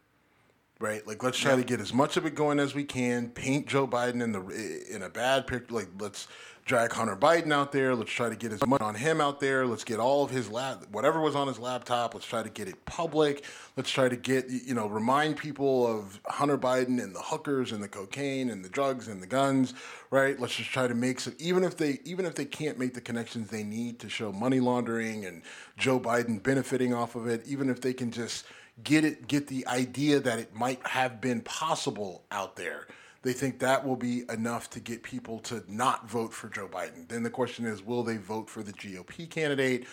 right? 0.81 1.05
Like, 1.05 1.23
let's 1.23 1.37
try 1.37 1.55
to 1.55 1.63
get 1.63 1.79
as 1.79 1.93
much 1.93 2.17
of 2.17 2.25
it 2.25 2.35
going 2.35 2.59
as 2.59 2.73
we 2.73 2.83
can. 2.83 3.29
Paint 3.29 3.67
Joe 3.67 3.87
Biden 3.87 4.21
in 4.21 4.31
the 4.31 4.85
in 4.89 5.03
a 5.03 5.09
bad 5.09 5.47
picture. 5.47 5.73
Like, 5.73 5.89
let's 5.99 6.27
drag 6.65 6.91
Hunter 6.91 7.15
Biden 7.15 7.51
out 7.51 7.71
there. 7.71 7.95
Let's 7.95 8.11
try 8.11 8.29
to 8.29 8.35
get 8.35 8.51
as 8.51 8.65
much 8.65 8.81
on 8.81 8.95
him 8.95 9.19
out 9.19 9.39
there. 9.39 9.65
Let's 9.65 9.83
get 9.83 9.99
all 9.99 10.23
of 10.23 10.29
his 10.29 10.49
lap, 10.49 10.85
whatever 10.91 11.19
was 11.19 11.35
on 11.35 11.47
his 11.47 11.59
laptop. 11.59 12.13
Let's 12.13 12.25
try 12.25 12.43
to 12.43 12.49
get 12.49 12.67
it 12.67 12.85
public. 12.85 13.45
Let's 13.75 13.89
try 13.89 14.09
to 14.09 14.15
get 14.15 14.49
you 14.49 14.73
know 14.73 14.87
remind 14.87 15.37
people 15.37 15.87
of 15.87 16.19
Hunter 16.27 16.57
Biden 16.57 17.01
and 17.01 17.15
the 17.15 17.21
hookers 17.21 17.71
and 17.71 17.83
the 17.83 17.87
cocaine 17.87 18.49
and 18.49 18.63
the 18.63 18.69
drugs 18.69 19.07
and 19.07 19.21
the 19.21 19.27
guns, 19.27 19.73
right? 20.11 20.39
Let's 20.39 20.55
just 20.55 20.69
try 20.69 20.87
to 20.87 20.95
make 20.95 21.19
some. 21.19 21.35
Even 21.39 21.63
if 21.63 21.77
they 21.77 21.99
even 22.05 22.25
if 22.25 22.35
they 22.35 22.45
can't 22.45 22.77
make 22.77 22.93
the 22.93 23.01
connections 23.01 23.49
they 23.49 23.63
need 23.63 23.99
to 23.99 24.09
show 24.09 24.31
money 24.31 24.59
laundering 24.59 25.25
and 25.25 25.41
Joe 25.77 25.99
Biden 25.99 26.41
benefiting 26.41 26.93
off 26.93 27.15
of 27.15 27.27
it, 27.27 27.43
even 27.47 27.69
if 27.69 27.81
they 27.81 27.93
can 27.93 28.11
just 28.11 28.45
get 28.83 29.05
it 29.05 29.27
get 29.27 29.47
the 29.47 29.67
idea 29.67 30.19
that 30.19 30.39
it 30.39 30.53
might 30.55 30.85
have 30.87 31.21
been 31.21 31.41
possible 31.41 32.23
out 32.31 32.55
there. 32.55 32.87
They 33.23 33.33
think 33.33 33.59
that 33.59 33.85
will 33.85 33.95
be 33.95 34.23
enough 34.29 34.69
to 34.71 34.79
get 34.79 35.03
people 35.03 35.39
to 35.39 35.63
not 35.67 36.09
vote 36.09 36.33
for 36.33 36.49
Joe 36.49 36.67
Biden. 36.67 37.07
Then 37.07 37.23
the 37.23 37.29
question 37.29 37.65
is 37.65 37.83
will 37.83 38.03
they 38.03 38.17
vote 38.17 38.49
for 38.49 38.63
the 38.63 38.73
GOP 38.73 39.29
candidate 39.29 39.85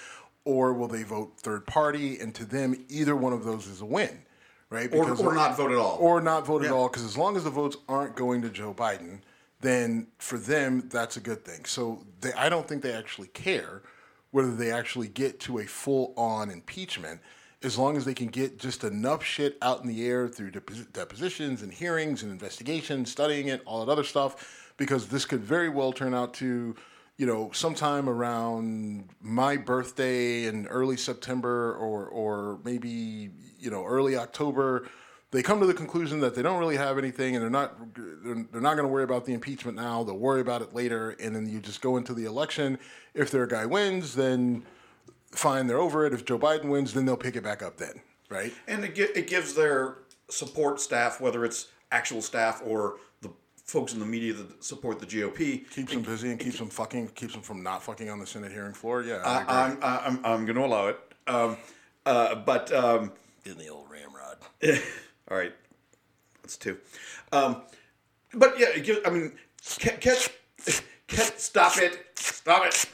or 0.44 0.72
will 0.72 0.88
they 0.88 1.02
vote 1.02 1.34
third 1.38 1.66
party? 1.66 2.18
And 2.18 2.34
to 2.36 2.44
them 2.44 2.84
either 2.88 3.14
one 3.14 3.32
of 3.32 3.44
those 3.44 3.66
is 3.66 3.80
a 3.80 3.86
win 3.86 4.22
right? 4.70 4.92
Or, 4.92 5.10
or 5.10 5.34
not 5.34 5.56
vote 5.56 5.72
at 5.72 5.78
all. 5.78 5.96
or 6.00 6.20
not 6.20 6.46
vote 6.46 6.64
at 6.64 6.70
all 6.70 6.88
because 6.88 7.04
as 7.04 7.16
long 7.16 7.36
as 7.36 7.44
the 7.44 7.50
votes 7.50 7.76
aren't 7.88 8.16
going 8.16 8.42
to 8.42 8.50
Joe 8.50 8.74
Biden, 8.74 9.20
then 9.60 10.08
for 10.18 10.38
them 10.38 10.88
that's 10.88 11.16
a 11.16 11.20
good 11.20 11.44
thing. 11.44 11.64
So 11.64 12.04
they, 12.20 12.32
I 12.32 12.48
don't 12.48 12.68
think 12.68 12.82
they 12.82 12.92
actually 12.92 13.28
care 13.28 13.82
whether 14.30 14.54
they 14.54 14.70
actually 14.70 15.08
get 15.08 15.40
to 15.40 15.58
a 15.58 15.66
full 15.66 16.12
on 16.16 16.50
impeachment 16.50 17.20
as 17.62 17.76
long 17.76 17.96
as 17.96 18.04
they 18.04 18.14
can 18.14 18.28
get 18.28 18.59
just 18.59 18.84
enough 18.84 19.24
shit 19.24 19.59
out 19.62 19.82
in 19.82 19.88
the 19.88 20.06
air 20.06 20.28
through 20.28 20.52
depos- 20.52 20.92
depositions 20.92 21.62
and 21.62 21.72
hearings 21.72 22.22
and 22.22 22.30
investigations, 22.30 23.11
studying 23.11 23.48
it, 23.48 23.62
all 23.66 23.84
that 23.84 23.90
other 23.90 24.04
stuff, 24.04 24.72
because 24.76 25.09
this 25.09 25.24
could 25.24 25.42
very 25.42 25.68
well 25.68 25.92
turn 25.92 26.14
out 26.14 26.34
to 26.34 26.76
you 27.18 27.26
know, 27.26 27.50
sometime 27.52 28.09
around 28.09 29.09
my 29.20 29.56
birthday 29.56 30.44
in 30.44 30.68
early 30.68 30.96
September 30.96 31.74
or 31.74 32.06
or 32.06 32.61
maybe 32.64 33.30
you 33.59 33.70
know 33.70 33.84
early 33.84 34.16
October, 34.16 34.88
they 35.32 35.42
come 35.42 35.59
to 35.59 35.66
the 35.66 35.74
conclusion 35.74 36.20
that 36.20 36.36
they 36.36 36.42
don't 36.42 36.61
really 36.61 36.76
have 36.76 36.96
anything 36.96 37.34
and 37.34 37.42
they're 37.42 37.50
not 37.50 37.76
they're, 37.96 38.46
they're 38.52 38.61
not 38.61 38.76
going 38.76 38.86
to 38.86 38.92
worry 38.92 39.02
about 39.02 39.24
the 39.24 39.34
impeachment 39.34 39.76
now. 39.76 40.04
They'll 40.04 40.16
worry 40.16 40.40
about 40.40 40.62
it 40.62 40.72
later, 40.74 41.11
and 41.20 41.34
then 41.34 41.48
you 41.48 41.59
just 41.59 41.80
go 41.80 41.96
into 41.96 42.14
the 42.14 42.24
election. 42.24 42.78
If 43.14 43.32
their 43.32 43.48
guy 43.48 43.66
wins, 43.66 44.14
then 44.14 44.64
fine, 45.32 45.66
they're 45.66 45.78
over 45.78 46.06
it. 46.06 46.12
If 46.12 46.24
Joe 46.24 46.38
Biden 46.38 46.68
wins, 46.68 46.92
then 46.94 47.04
they'll 47.06 47.16
pick 47.16 47.36
it 47.36 47.42
back 47.42 47.62
up 47.62 47.76
then, 47.76 48.00
right? 48.28 48.52
and 48.66 48.84
it, 48.84 48.94
gi- 48.94 49.02
it 49.14 49.26
gives 49.28 49.54
their 49.54 49.98
support 50.30 50.80
staff, 50.80 51.20
whether 51.20 51.44
it's 51.44 51.68
actual 51.92 52.20
staff 52.22 52.62
or 52.64 52.96
the 53.22 53.30
folks 53.64 53.92
in 53.94 54.00
the 54.00 54.06
media 54.06 54.32
that 54.34 54.62
support 54.62 54.98
the 54.98 55.06
GOP, 55.06 55.68
Keeps 55.70 55.92
them 55.92 56.02
busy 56.02 56.30
and 56.30 56.38
keeps 56.40 56.58
them 56.58 56.68
fucking, 56.68 57.08
keeps 57.08 57.32
them 57.32 57.42
from 57.42 57.62
not 57.62 57.82
fucking 57.82 58.10
on 58.10 58.18
the 58.18 58.26
Senate 58.26 58.52
hearing 58.52 58.74
floor. 58.74 59.02
Yeah, 59.02 59.16
I 59.24 59.44
I, 59.44 59.68
agree. 59.68 59.82
I'm, 59.82 60.00
I'm, 60.16 60.24
I'm 60.24 60.44
going 60.44 60.56
to 60.56 60.64
allow 60.64 60.88
it. 60.88 60.98
Um, 61.26 61.56
uh, 62.06 62.34
but 62.36 62.72
um, 62.72 63.12
in 63.44 63.56
the 63.58 63.68
old 63.68 63.86
ramrod. 63.90 64.38
all 65.30 65.36
right, 65.36 65.52
that's 66.42 66.56
two. 66.56 66.78
Um, 67.32 67.62
but 68.34 68.58
yeah, 68.58 68.68
it 68.74 68.84
gives, 68.84 69.00
I 69.06 69.10
mean, 69.10 69.32
ca- 69.80 69.96
catch, 69.98 70.30
catch, 71.06 71.38
stop 71.38 71.76
it, 71.78 72.06
stop 72.16 72.66
it. 72.66 72.86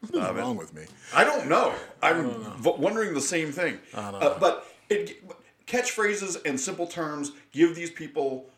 What's 0.00 0.12
wrong 0.40 0.56
with 0.56 0.74
me? 0.74 0.84
I 1.14 1.24
don't 1.24 1.48
know. 1.48 1.74
I'm 2.02 2.30
v- 2.62 2.74
wondering 2.78 3.14
the 3.14 3.20
same 3.20 3.50
thing. 3.52 3.78
Uh, 4.18 4.38
but 4.38 4.66
it, 4.88 5.22
catchphrases 5.66 6.36
and 6.46 6.58
simple 6.58 6.86
terms 6.86 7.32
give 7.52 7.74
these 7.74 7.90
people 7.90 8.48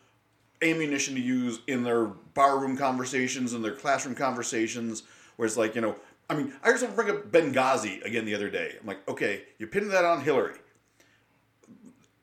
ammunition 0.61 1.15
to 1.15 1.21
use 1.21 1.59
in 1.67 1.83
their 1.83 2.05
barroom 2.05 2.77
conversations 2.77 3.53
and 3.53 3.63
their 3.65 3.73
classroom 3.73 4.13
conversations, 4.15 5.03
where 5.35 5.47
it's 5.47 5.57
like, 5.57 5.73
you 5.73 5.81
know, 5.81 5.95
I 6.29 6.35
mean, 6.35 6.53
I 6.63 6.71
just 6.71 6.85
heard 6.85 6.95
someone 6.95 7.05
bring 7.07 7.09
up 7.09 7.31
Benghazi 7.31 8.03
again 8.05 8.25
the 8.25 8.35
other 8.35 8.49
day. 8.49 8.75
I'm 8.79 8.87
like, 8.87 9.07
okay, 9.09 9.43
you 9.57 9.67
pinned 9.67 9.91
that 9.91 10.05
on 10.05 10.21
Hillary. 10.21 10.55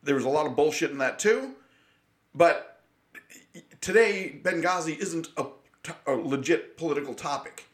There 0.03 0.15
was 0.15 0.25
a 0.25 0.29
lot 0.29 0.47
of 0.47 0.55
bullshit 0.57 0.91
in 0.93 0.99
that 0.99 1.19
too, 1.19 1.55
but 2.35 2.81
today 3.81 4.41
Benghazi 4.43 4.97
isn't 4.97 5.29
a, 5.37 5.47
a 6.07 6.13
legit 6.13 6.79
political 6.79 7.15
topic, 7.15 7.67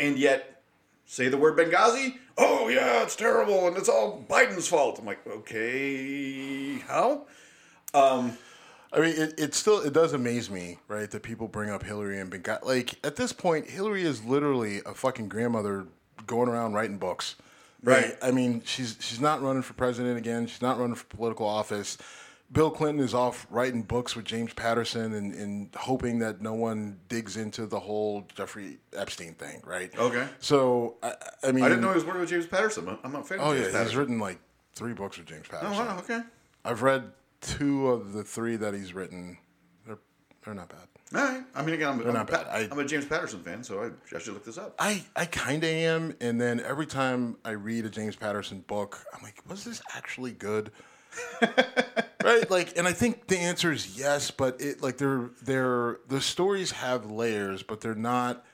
and 0.00 0.16
yet 0.16 0.57
say 1.08 1.28
the 1.28 1.38
word 1.38 1.58
Benghazi, 1.58 2.16
oh 2.36 2.68
yeah, 2.68 3.02
it's 3.02 3.16
terrible 3.16 3.66
and 3.66 3.76
it's 3.76 3.88
all 3.88 4.24
Biden's 4.28 4.68
fault. 4.68 5.00
I'm 5.00 5.06
like, 5.06 5.26
okay, 5.26 6.78
how? 6.86 7.26
Um, 7.94 8.38
I 8.92 9.00
mean, 9.00 9.14
it, 9.16 9.34
it 9.38 9.54
still 9.54 9.80
it 9.80 9.92
does 9.92 10.12
amaze 10.12 10.50
me, 10.50 10.78
right, 10.86 11.10
that 11.10 11.22
people 11.22 11.48
bring 11.48 11.70
up 11.70 11.82
Hillary 11.82 12.20
and 12.20 12.30
Benghazi. 12.30 12.64
Like 12.64 12.94
at 13.04 13.16
this 13.16 13.32
point, 13.32 13.68
Hillary 13.68 14.02
is 14.02 14.24
literally 14.24 14.82
a 14.86 14.94
fucking 14.94 15.28
grandmother 15.28 15.86
going 16.26 16.48
around 16.48 16.74
writing 16.74 16.98
books. 16.98 17.34
Right. 17.82 18.16
I 18.20 18.30
mean, 18.30 18.62
she's 18.64 18.96
she's 19.00 19.20
not 19.20 19.40
running 19.40 19.62
for 19.62 19.72
president 19.72 20.18
again. 20.18 20.46
She's 20.46 20.62
not 20.62 20.78
running 20.78 20.96
for 20.96 21.06
political 21.06 21.46
office. 21.46 21.96
Bill 22.50 22.70
Clinton 22.70 23.04
is 23.04 23.12
off 23.12 23.46
writing 23.50 23.82
books 23.82 24.16
with 24.16 24.24
James 24.24 24.54
Patterson 24.54 25.12
and, 25.12 25.34
and 25.34 25.68
hoping 25.76 26.18
that 26.20 26.40
no 26.40 26.54
one 26.54 26.98
digs 27.08 27.36
into 27.36 27.66
the 27.66 27.78
whole 27.78 28.26
Jeffrey 28.34 28.78
Epstein 28.96 29.34
thing, 29.34 29.60
right? 29.66 29.90
Okay. 29.98 30.26
So 30.40 30.96
I, 31.02 31.12
I 31.44 31.52
mean, 31.52 31.62
I 31.64 31.68
didn't 31.68 31.82
know 31.82 31.88
he 31.88 31.94
was 31.96 32.04
working 32.06 32.20
with 32.22 32.30
James 32.30 32.46
Patterson. 32.46 32.88
I'm- 32.88 32.98
I'm 33.04 33.12
not 33.12 33.22
a 33.22 33.24
fan 33.24 33.38
Oh 33.40 33.50
of 33.52 33.58
yeah, 33.58 33.70
James 33.70 33.88
he's 33.88 33.96
written 33.96 34.18
like 34.18 34.38
three 34.74 34.94
books 34.94 35.18
with 35.18 35.26
James 35.26 35.46
Patterson. 35.46 35.74
Oh 35.74 35.84
wow, 35.84 35.98
okay. 35.98 36.20
I've 36.64 36.82
read 36.82 37.12
two 37.42 37.88
of 37.88 38.14
the 38.14 38.24
three 38.24 38.56
that 38.56 38.72
he's 38.72 38.94
written. 38.94 39.36
They're 39.86 39.98
they're 40.44 40.54
not 40.54 40.70
bad. 40.70 40.78
All 41.14 41.22
right. 41.26 41.44
I 41.54 41.62
mean, 41.62 41.74
again, 41.74 41.88
I'm, 41.88 42.00
I'm, 42.06 42.12
not 42.14 42.28
a, 42.28 42.32
bad. 42.32 42.46
I- 42.48 42.68
I'm 42.70 42.78
a 42.78 42.84
James 42.84 43.04
Patterson 43.04 43.42
fan, 43.42 43.62
so 43.62 43.82
I, 43.82 44.16
I 44.16 44.18
should 44.18 44.32
look 44.34 44.44
this 44.44 44.56
up. 44.58 44.74
I, 44.78 45.04
I 45.16 45.24
kind 45.26 45.62
of 45.64 45.70
am, 45.70 46.14
and 46.20 46.40
then 46.40 46.60
every 46.60 46.86
time 46.86 47.36
I 47.44 47.50
read 47.50 47.84
a 47.84 47.90
James 47.90 48.16
Patterson 48.16 48.60
book, 48.66 49.04
I'm 49.14 49.22
like, 49.22 49.36
was 49.48 49.64
this 49.64 49.80
actually 49.94 50.32
good? 50.32 50.70
right? 52.24 52.50
Like, 52.50 52.76
and 52.76 52.86
I 52.88 52.92
think 52.92 53.26
the 53.28 53.38
answer 53.38 53.72
is 53.72 53.98
yes, 53.98 54.30
but 54.30 54.60
it 54.60 54.82
like 54.82 54.96
they're 54.98 55.30
they're 55.42 55.98
the 56.08 56.20
stories 56.20 56.72
have 56.72 57.10
layers, 57.10 57.62
but 57.62 57.80
they're 57.80 57.94
not 57.94 58.44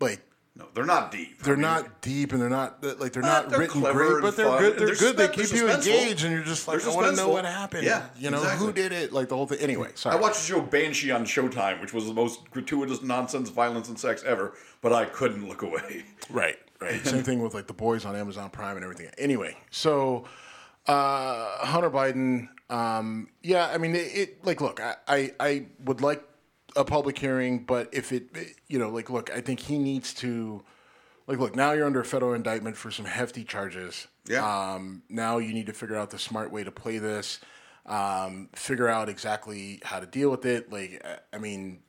like 0.00 0.20
No, 0.56 0.66
they're 0.74 0.84
not 0.84 1.10
deep. 1.12 1.42
they're 1.42 1.54
I 1.54 1.56
mean, 1.56 1.62
not 1.62 2.02
deep 2.02 2.32
and 2.32 2.42
they're 2.42 2.48
not 2.50 2.82
like 2.98 3.12
they're 3.12 3.22
Uh, 3.22 3.26
not 3.26 3.50
they're 3.50 3.58
written 3.60 3.80
great, 3.80 4.20
but 4.22 4.36
they're 4.36 4.46
fun, 4.46 4.58
good. 4.58 4.78
They're 4.78 4.86
they're 4.88 4.96
good. 4.96 5.16
They 5.16 5.28
keep 5.28 5.52
you 5.52 5.70
engaged, 5.70 6.24
and 6.24 6.32
you're 6.34 6.42
just 6.44 6.66
like, 6.68 6.84
I 6.84 6.94
want 6.94 7.08
to 7.08 7.16
know 7.16 7.28
what 7.28 7.44
happened. 7.44 7.84
Yeah, 7.84 8.06
you 8.18 8.30
know 8.30 8.38
exactly. 8.38 8.66
who 8.66 8.72
did 8.72 8.92
it, 8.92 9.12
like 9.12 9.28
the 9.28 9.36
whole 9.36 9.46
thing. 9.46 9.58
Anyway, 9.60 9.90
sorry. 9.94 10.16
I 10.16 10.20
watched 10.20 10.40
the 10.40 10.46
show 10.46 10.60
Banshee 10.60 11.10
on 11.10 11.24
Showtime, 11.24 11.80
which 11.80 11.92
was 11.92 12.06
the 12.06 12.14
most 12.14 12.50
gratuitous 12.50 13.00
nonsense, 13.02 13.48
violence, 13.48 13.88
and 13.88 13.98
sex 13.98 14.22
ever, 14.24 14.54
but 14.80 14.92
I 14.92 15.04
couldn't 15.06 15.48
look 15.48 15.62
away. 15.62 16.04
Right, 16.30 16.58
right. 16.80 17.04
Same 17.06 17.22
thing 17.22 17.42
with 17.42 17.54
like 17.54 17.66
the 17.66 17.72
boys 17.74 18.04
on 18.04 18.16
Amazon 18.16 18.50
Prime 18.50 18.76
and 18.76 18.84
everything. 18.84 19.08
Anyway, 19.18 19.56
so 19.70 20.24
uh, 20.86 21.66
Hunter 21.66 21.90
Biden, 21.90 22.48
um, 22.70 23.28
yeah, 23.42 23.70
I 23.72 23.78
mean, 23.78 23.94
it, 23.94 24.10
it 24.14 24.44
like, 24.44 24.60
look, 24.60 24.80
I, 24.80 24.96
I, 25.06 25.32
I 25.38 25.66
would 25.84 26.00
like 26.00 26.22
a 26.76 26.84
public 26.84 27.18
hearing, 27.18 27.64
but 27.64 27.88
if 27.92 28.12
it, 28.12 28.28
you 28.68 28.78
know, 28.78 28.88
like, 28.88 29.10
look, 29.10 29.30
I 29.30 29.40
think 29.40 29.60
he 29.60 29.78
needs 29.78 30.14
to, 30.14 30.62
like, 31.26 31.38
look, 31.38 31.54
now 31.54 31.72
you're 31.72 31.86
under 31.86 32.00
a 32.00 32.04
federal 32.04 32.34
indictment 32.34 32.76
for 32.76 32.90
some 32.90 33.04
hefty 33.04 33.44
charges. 33.44 34.08
Yeah. 34.26 34.44
Um, 34.74 35.02
now 35.08 35.38
you 35.38 35.52
need 35.52 35.66
to 35.66 35.72
figure 35.72 35.96
out 35.96 36.10
the 36.10 36.18
smart 36.18 36.50
way 36.50 36.64
to 36.64 36.72
play 36.72 36.98
this, 36.98 37.40
um, 37.86 38.48
figure 38.54 38.88
out 38.88 39.08
exactly 39.08 39.80
how 39.84 40.00
to 40.00 40.06
deal 40.06 40.30
with 40.30 40.46
it. 40.46 40.72
Like, 40.72 41.04
I 41.32 41.38
mean, 41.38 41.82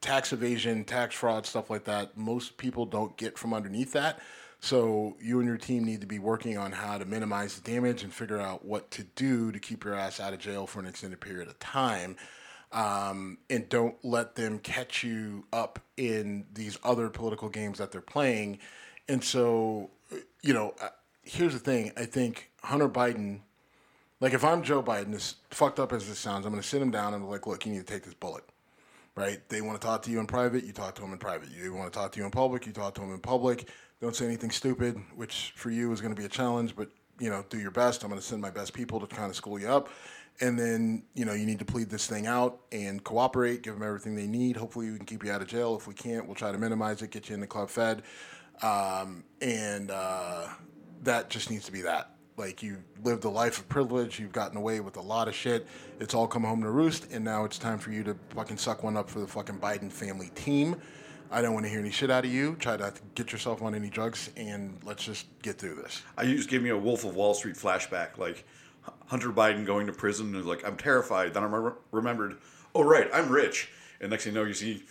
tax 0.00 0.32
evasion, 0.32 0.84
tax 0.84 1.14
fraud, 1.14 1.46
stuff 1.46 1.70
like 1.70 1.84
that. 1.84 2.16
Most 2.16 2.58
people 2.58 2.86
don't 2.86 3.16
get 3.16 3.38
from 3.38 3.54
underneath 3.54 3.92
that. 3.92 4.20
So 4.66 5.16
you 5.20 5.38
and 5.38 5.46
your 5.46 5.58
team 5.58 5.84
need 5.84 6.00
to 6.00 6.08
be 6.08 6.18
working 6.18 6.58
on 6.58 6.72
how 6.72 6.98
to 6.98 7.04
minimize 7.04 7.54
the 7.54 7.70
damage 7.70 8.02
and 8.02 8.12
figure 8.12 8.40
out 8.40 8.64
what 8.64 8.90
to 8.90 9.04
do 9.14 9.52
to 9.52 9.60
keep 9.60 9.84
your 9.84 9.94
ass 9.94 10.18
out 10.18 10.32
of 10.32 10.40
jail 10.40 10.66
for 10.66 10.80
an 10.80 10.86
extended 10.86 11.20
period 11.20 11.46
of 11.46 11.56
time. 11.60 12.16
Um, 12.72 13.38
and 13.48 13.68
don't 13.68 13.94
let 14.04 14.34
them 14.34 14.58
catch 14.58 15.04
you 15.04 15.44
up 15.52 15.78
in 15.96 16.46
these 16.52 16.80
other 16.82 17.08
political 17.10 17.48
games 17.48 17.78
that 17.78 17.92
they're 17.92 18.00
playing. 18.00 18.58
And 19.08 19.22
so, 19.22 19.90
you 20.42 20.52
know, 20.52 20.74
uh, 20.82 20.88
here's 21.22 21.52
the 21.52 21.60
thing. 21.60 21.92
I 21.96 22.04
think 22.04 22.50
Hunter 22.64 22.88
Biden, 22.88 23.42
like 24.18 24.34
if 24.34 24.42
I'm 24.42 24.64
Joe 24.64 24.82
Biden, 24.82 25.14
as 25.14 25.36
fucked 25.50 25.78
up 25.78 25.92
as 25.92 26.08
this 26.08 26.18
sounds, 26.18 26.44
I'm 26.44 26.50
going 26.50 26.60
to 26.60 26.68
sit 26.68 26.82
him 26.82 26.90
down 26.90 27.14
and 27.14 27.22
be 27.22 27.30
like, 27.30 27.46
look, 27.46 27.64
you 27.66 27.72
need 27.72 27.86
to 27.86 27.92
take 27.92 28.02
this 28.02 28.14
bullet 28.14 28.42
right? 29.16 29.40
They 29.48 29.62
want 29.62 29.80
to 29.80 29.86
talk 29.86 30.02
to 30.02 30.10
you 30.10 30.20
in 30.20 30.26
private, 30.26 30.64
you 30.64 30.72
talk 30.72 30.94
to 30.96 31.00
them 31.00 31.12
in 31.12 31.18
private. 31.18 31.48
You 31.50 31.72
want 31.74 31.90
to 31.90 31.98
talk 31.98 32.12
to 32.12 32.18
you 32.20 32.26
in 32.26 32.30
public, 32.30 32.66
you 32.66 32.72
talk 32.72 32.94
to 32.96 33.00
them 33.00 33.12
in 33.12 33.18
public. 33.18 33.66
Don't 34.00 34.14
say 34.14 34.26
anything 34.26 34.50
stupid, 34.50 35.00
which 35.14 35.52
for 35.56 35.70
you 35.70 35.90
is 35.92 36.00
going 36.00 36.14
to 36.14 36.20
be 36.20 36.26
a 36.26 36.30
challenge, 36.30 36.76
but 36.76 36.90
you 37.18 37.30
know, 37.30 37.44
do 37.48 37.58
your 37.58 37.70
best. 37.70 38.02
I'm 38.02 38.10
going 38.10 38.20
to 38.20 38.26
send 38.26 38.42
my 38.42 38.50
best 38.50 38.74
people 38.74 39.00
to 39.00 39.06
kind 39.06 39.30
of 39.30 39.36
school 39.36 39.58
you 39.58 39.68
up. 39.68 39.88
And 40.40 40.58
then, 40.58 41.04
you 41.14 41.24
know, 41.24 41.32
you 41.32 41.46
need 41.46 41.58
to 41.60 41.64
plead 41.64 41.88
this 41.88 42.06
thing 42.06 42.26
out 42.26 42.60
and 42.70 43.02
cooperate, 43.02 43.62
give 43.62 43.72
them 43.72 43.82
everything 43.82 44.14
they 44.14 44.26
need. 44.26 44.56
Hopefully, 44.56 44.90
we 44.90 44.98
can 44.98 45.06
keep 45.06 45.24
you 45.24 45.32
out 45.32 45.40
of 45.40 45.48
jail. 45.48 45.76
If 45.76 45.86
we 45.86 45.94
can't, 45.94 46.26
we'll 46.26 46.34
try 46.34 46.52
to 46.52 46.58
minimize 46.58 47.00
it, 47.00 47.10
get 47.10 47.30
you 47.30 47.34
in 47.34 47.40
the 47.40 47.46
club 47.46 47.70
fed. 47.70 48.02
Um, 48.62 49.24
and 49.40 49.90
uh, 49.90 50.48
that 51.04 51.30
just 51.30 51.50
needs 51.50 51.64
to 51.64 51.72
be 51.72 51.80
that. 51.82 52.10
Like 52.36 52.62
you 52.62 52.82
lived 53.02 53.24
a 53.24 53.30
life 53.30 53.58
of 53.58 53.68
privilege, 53.70 54.20
you've 54.20 54.32
gotten 54.32 54.58
away 54.58 54.80
with 54.80 54.98
a 54.98 55.00
lot 55.00 55.26
of 55.26 55.34
shit. 55.34 55.66
It's 56.00 56.12
all 56.12 56.26
come 56.26 56.44
home 56.44 56.60
to 56.62 56.70
roost, 56.70 57.10
and 57.10 57.24
now 57.24 57.46
it's 57.46 57.56
time 57.56 57.78
for 57.78 57.90
you 57.90 58.04
to 58.04 58.14
fucking 58.34 58.58
suck 58.58 58.82
one 58.82 58.94
up 58.94 59.08
for 59.08 59.20
the 59.20 59.26
fucking 59.26 59.58
Biden 59.58 59.90
family 59.90 60.30
team. 60.34 60.76
I 61.30 61.42
don't 61.42 61.54
want 61.54 61.64
to 61.66 61.70
hear 61.70 61.80
any 61.80 61.90
shit 61.90 62.10
out 62.10 62.24
of 62.24 62.32
you. 62.32 62.56
Try 62.56 62.76
not 62.76 62.96
to 62.96 63.02
get 63.14 63.32
yourself 63.32 63.62
on 63.62 63.74
any 63.74 63.88
drugs, 63.88 64.30
and 64.36 64.78
let's 64.84 65.04
just 65.04 65.26
get 65.42 65.58
through 65.58 65.76
this. 65.76 66.02
I 66.16 66.24
just 66.24 66.48
gave 66.48 66.62
me 66.62 66.70
a 66.70 66.76
Wolf 66.76 67.04
of 67.04 67.14
Wall 67.16 67.34
Street 67.34 67.56
flashback, 67.56 68.18
like 68.18 68.44
Hunter 69.06 69.30
Biden 69.30 69.66
going 69.66 69.86
to 69.86 69.92
prison 69.92 70.34
and 70.34 70.44
like 70.46 70.66
I'm 70.66 70.76
terrified. 70.76 71.34
Then 71.34 71.42
I 71.42 71.46
remember, 71.46 71.76
remembered, 71.90 72.36
oh 72.74 72.82
right, 72.84 73.08
I'm 73.12 73.28
rich. 73.28 73.70
And 74.00 74.10
next 74.10 74.24
thing 74.24 74.34
you 74.34 74.40
know, 74.40 74.46
you 74.46 74.54
see 74.54 74.84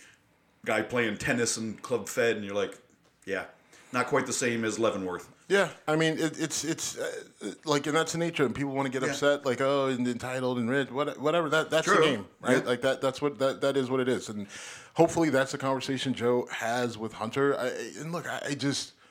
guy 0.64 0.82
playing 0.82 1.16
tennis 1.16 1.56
and 1.56 1.80
club 1.80 2.08
fed, 2.08 2.36
and 2.36 2.44
you're 2.44 2.54
like, 2.54 2.76
yeah, 3.24 3.44
not 3.92 4.06
quite 4.06 4.26
the 4.26 4.32
same 4.32 4.64
as 4.64 4.78
Leavenworth. 4.78 5.30
Yeah, 5.48 5.68
I 5.86 5.94
mean 5.94 6.14
it, 6.18 6.40
it's 6.40 6.64
it's 6.64 6.98
uh, 6.98 7.52
like, 7.64 7.86
and 7.86 7.96
that's 7.96 8.12
the 8.12 8.18
nature. 8.18 8.44
And 8.44 8.54
people 8.54 8.72
want 8.72 8.86
to 8.86 8.92
get 8.92 9.06
Yeah. 9.06 9.12
upset, 9.12 9.46
like 9.46 9.60
oh, 9.60 9.86
and 9.86 10.06
entitled 10.06 10.58
and 10.58 10.68
rich, 10.68 10.90
what, 10.90 11.18
whatever. 11.20 11.48
That 11.48 11.70
that's 11.70 11.86
True. 11.86 11.96
the 11.96 12.02
game, 12.02 12.26
right? 12.40 12.58
Yeah. 12.62 12.68
Like 12.68 12.80
that. 12.82 13.00
That's 13.00 13.22
what 13.22 13.38
that 13.38 13.60
that 13.60 13.76
is 13.76 13.88
what 13.88 14.00
it 14.00 14.08
is. 14.08 14.28
And 14.28 14.48
hopefully 14.94 15.30
that's 15.30 15.52
the 15.52 15.58
conversation 15.58 16.14
Joe 16.14 16.48
has 16.50 16.98
with 16.98 17.12
Hunter. 17.12 17.56
I, 17.56 17.68
and 18.00 18.12
look, 18.12 18.28
I, 18.28 18.42
I 18.48 18.54
just. 18.54 18.92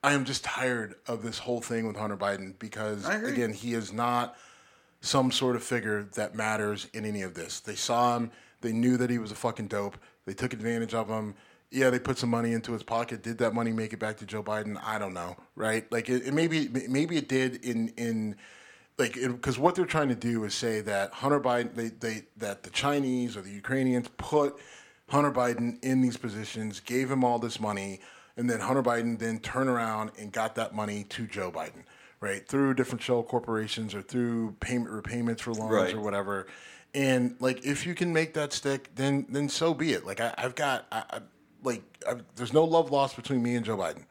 I 0.00 0.12
am 0.12 0.24
just 0.24 0.44
tired 0.44 0.94
of 1.08 1.24
this 1.24 1.38
whole 1.40 1.60
thing 1.60 1.84
with 1.84 1.96
Hunter 1.96 2.16
Biden 2.16 2.56
because 2.60 3.04
again, 3.08 3.52
he 3.52 3.74
is 3.74 3.92
not 3.92 4.36
some 5.00 5.32
sort 5.32 5.56
of 5.56 5.62
figure 5.64 6.04
that 6.14 6.36
matters 6.36 6.86
in 6.94 7.04
any 7.04 7.22
of 7.22 7.34
this. 7.34 7.58
They 7.58 7.74
saw 7.74 8.16
him, 8.16 8.30
they 8.60 8.72
knew 8.72 8.96
that 8.96 9.10
he 9.10 9.18
was 9.18 9.32
a 9.32 9.34
fucking 9.34 9.66
dope. 9.66 9.98
They 10.24 10.34
took 10.34 10.52
advantage 10.52 10.94
of 10.94 11.08
him. 11.08 11.34
Yeah, 11.70 11.90
they 11.90 11.98
put 11.98 12.16
some 12.16 12.30
money 12.30 12.52
into 12.52 12.72
his 12.72 12.82
pocket. 12.82 13.22
Did 13.22 13.38
that 13.38 13.54
money 13.54 13.72
make 13.72 13.92
it 13.92 13.98
back 13.98 14.16
to 14.18 14.26
Joe 14.26 14.42
Biden? 14.42 14.80
I 14.82 14.98
don't 14.98 15.12
know, 15.12 15.36
right? 15.54 15.90
Like 15.92 16.08
it, 16.08 16.26
it 16.26 16.34
maybe 16.34 16.68
maybe 16.88 17.16
it 17.16 17.28
did 17.28 17.64
in 17.64 17.88
in 17.96 18.36
like 18.96 19.14
because 19.14 19.58
what 19.58 19.74
they're 19.74 19.84
trying 19.84 20.08
to 20.08 20.14
do 20.14 20.44
is 20.44 20.54
say 20.54 20.80
that 20.80 21.12
Hunter 21.12 21.40
Biden 21.40 21.74
they, 21.74 21.88
they 21.88 22.22
that 22.38 22.62
the 22.62 22.70
Chinese 22.70 23.36
or 23.36 23.42
the 23.42 23.50
Ukrainians 23.50 24.08
put 24.16 24.58
Hunter 25.10 25.30
Biden 25.30 25.82
in 25.84 26.00
these 26.00 26.16
positions, 26.16 26.80
gave 26.80 27.10
him 27.10 27.22
all 27.22 27.38
this 27.38 27.60
money, 27.60 28.00
and 28.36 28.48
then 28.48 28.60
Hunter 28.60 28.82
Biden 28.82 29.18
then 29.18 29.38
turned 29.38 29.68
around 29.70 30.12
and 30.18 30.32
got 30.32 30.54
that 30.54 30.74
money 30.74 31.04
to 31.10 31.26
Joe 31.26 31.50
Biden, 31.50 31.84
right? 32.20 32.46
Through 32.48 32.74
different 32.74 33.02
shell 33.02 33.22
corporations 33.22 33.94
or 33.94 34.00
through 34.02 34.52
payment 34.60 34.90
repayments 34.90 35.42
for 35.42 35.52
loans 35.52 35.72
Right. 35.72 35.94
or 35.94 36.00
whatever. 36.00 36.46
And 36.94 37.36
like, 37.40 37.64
if 37.66 37.86
you 37.86 37.94
can 37.94 38.12
make 38.12 38.32
that 38.34 38.52
stick, 38.54 38.90
then 38.94 39.26
then 39.28 39.48
so 39.50 39.74
be 39.74 39.92
it. 39.92 40.06
Like 40.06 40.20
I, 40.20 40.34
I've 40.38 40.54
got, 40.54 40.86
I, 40.90 41.04
I, 41.10 41.20
like, 41.62 41.82
I've, 42.08 42.22
there's 42.36 42.52
no 42.52 42.64
love 42.64 42.90
lost 42.90 43.16
between 43.16 43.42
me 43.42 43.54
and 43.56 43.64
Joe 43.64 43.76
Biden, 43.76 44.04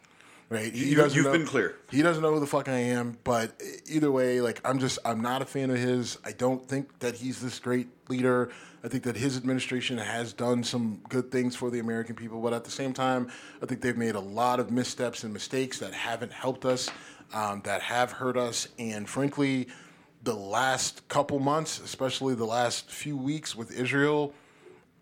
right? 0.49 0.73
He 0.73 0.89
You- 0.91 0.97
know- 0.97 1.31
been 1.31 1.45
clear. 1.45 1.75
He 1.91 2.01
doesn't 2.01 2.21
know 2.21 2.33
who 2.33 2.39
the 2.39 2.47
fuck 2.47 2.67
I 2.69 2.77
am, 2.77 3.17
but 3.23 3.61
either 3.87 4.11
way, 4.11 4.41
like, 4.41 4.59
I'm 4.65 4.79
just, 4.79 4.99
I'm 5.05 5.21
not 5.21 5.41
a 5.41 5.45
fan 5.45 5.69
of 5.69 5.77
his. 5.77 6.17
I 6.25 6.31
don't 6.31 6.67
think 6.67 6.99
that 6.99 7.15
he's 7.15 7.41
this 7.41 7.59
great 7.59 7.87
leader. 8.09 8.49
I 8.83 8.89
think 8.89 9.03
that 9.03 9.15
his 9.17 9.35
administration 9.37 9.97
has 9.97 10.33
done 10.33 10.63
some 10.63 11.01
good 11.09 11.31
things 11.31 11.55
for 11.55 11.69
the 11.69 11.79
American 11.79 12.15
people, 12.15 12.41
but 12.41 12.53
at 12.53 12.63
the 12.63 12.71
same 12.71 12.93
time, 12.93 13.29
I 13.61 13.65
think 13.65 13.81
they've 13.81 13.97
made 13.97 14.15
a 14.15 14.19
lot 14.19 14.59
of 14.59 14.71
missteps 14.71 15.23
and 15.23 15.33
mistakes 15.33 15.79
that 15.79 15.93
haven't 15.93 16.31
helped 16.31 16.63
us, 16.63 16.89
um, 17.33 17.61
that 17.65 17.81
have 17.81 18.11
hurt 18.13 18.37
us, 18.37 18.67
and 18.79 19.09
frankly, 19.09 19.67
the 20.23 20.33
last 20.35 21.07
couple 21.09 21.39
months, 21.39 21.79
especially 21.79 22.35
the 22.35 22.45
last 22.45 22.89
few 22.89 23.17
weeks 23.17 23.55
with 23.55 23.71
Israel, 23.71 24.33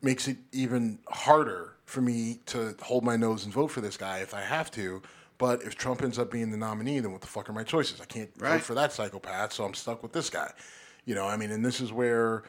makes 0.02 0.28
it 0.28 0.38
even 0.52 1.00
harder 1.08 1.75
for 1.86 2.02
me 2.02 2.40
to 2.48 2.76
hold 2.82 3.04
my 3.04 3.16
nose 3.16 3.46
and 3.46 3.54
vote 3.54 3.68
for 3.68 3.82
this 3.82 3.98
guy 3.98 4.20
if 4.20 4.34
I 4.34 4.42
have 4.42 4.72
to. 4.72 5.02
But 5.38 5.64
if 5.64 5.76
Trump 5.76 6.02
ends 6.02 6.18
up 6.18 6.32
being 6.32 6.52
the 6.52 6.58
nominee, 6.58 7.00
then 7.00 7.12
what 7.12 7.22
the 7.22 7.28
fuck 7.28 7.50
are 7.50 7.54
my 7.54 7.64
choices? 7.64 8.00
I 8.00 8.06
can't 8.06 8.36
vote 8.38 8.62
for 8.62 8.74
that 8.76 8.94
psychopath, 8.94 9.54
so 9.54 9.66
I'm 9.66 9.74
stuck 9.74 10.02
with 10.02 10.14
this 10.14 10.30
guy. 10.30 10.52
You 11.06 11.14
know, 11.14 11.28
I 11.28 11.38
mean, 11.38 11.52
and 11.52 11.64
this 11.64 11.82
is 11.82 11.92
where, 11.92 12.44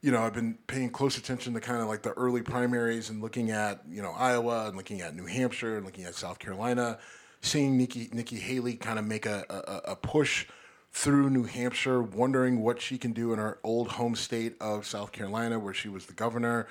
you 0.00 0.10
know, 0.10 0.22
I've 0.22 0.34
been 0.34 0.58
paying 0.66 0.90
close 0.90 1.16
attention 1.16 1.54
to 1.54 1.60
kind 1.60 1.80
of 1.80 1.88
like 1.88 2.02
the 2.02 2.12
early 2.12 2.42
primaries 2.42 3.10
and 3.10 3.22
looking 3.22 3.50
at, 3.52 3.82
you 3.88 4.02
know, 4.02 4.10
Iowa 4.10 4.66
and 4.66 4.76
looking 4.76 5.00
at 5.00 5.14
New 5.14 5.26
Hampshire 5.26 5.76
and 5.76 5.86
looking 5.86 6.04
at 6.04 6.14
South 6.14 6.40
Carolina, 6.40 6.98
seeing 7.40 7.78
Nikki 7.78 8.10
Nikki 8.12 8.36
Haley 8.36 8.74
kind 8.74 8.98
of 8.98 9.06
make 9.06 9.24
a, 9.24 9.44
a, 9.48 9.92
a 9.92 9.96
push 9.96 10.46
through 10.90 11.30
New 11.30 11.44
Hampshire, 11.44 12.02
wondering 12.02 12.60
what 12.60 12.80
she 12.80 12.98
can 12.98 13.12
do 13.12 13.32
in 13.32 13.38
her 13.38 13.58
old 13.62 13.88
home 13.88 14.14
state 14.14 14.56
of 14.60 14.84
South 14.84 15.12
Carolina, 15.12 15.58
where 15.58 15.72
she 15.72 15.88
was 15.88 16.06
the 16.06 16.12
governor. 16.12 16.66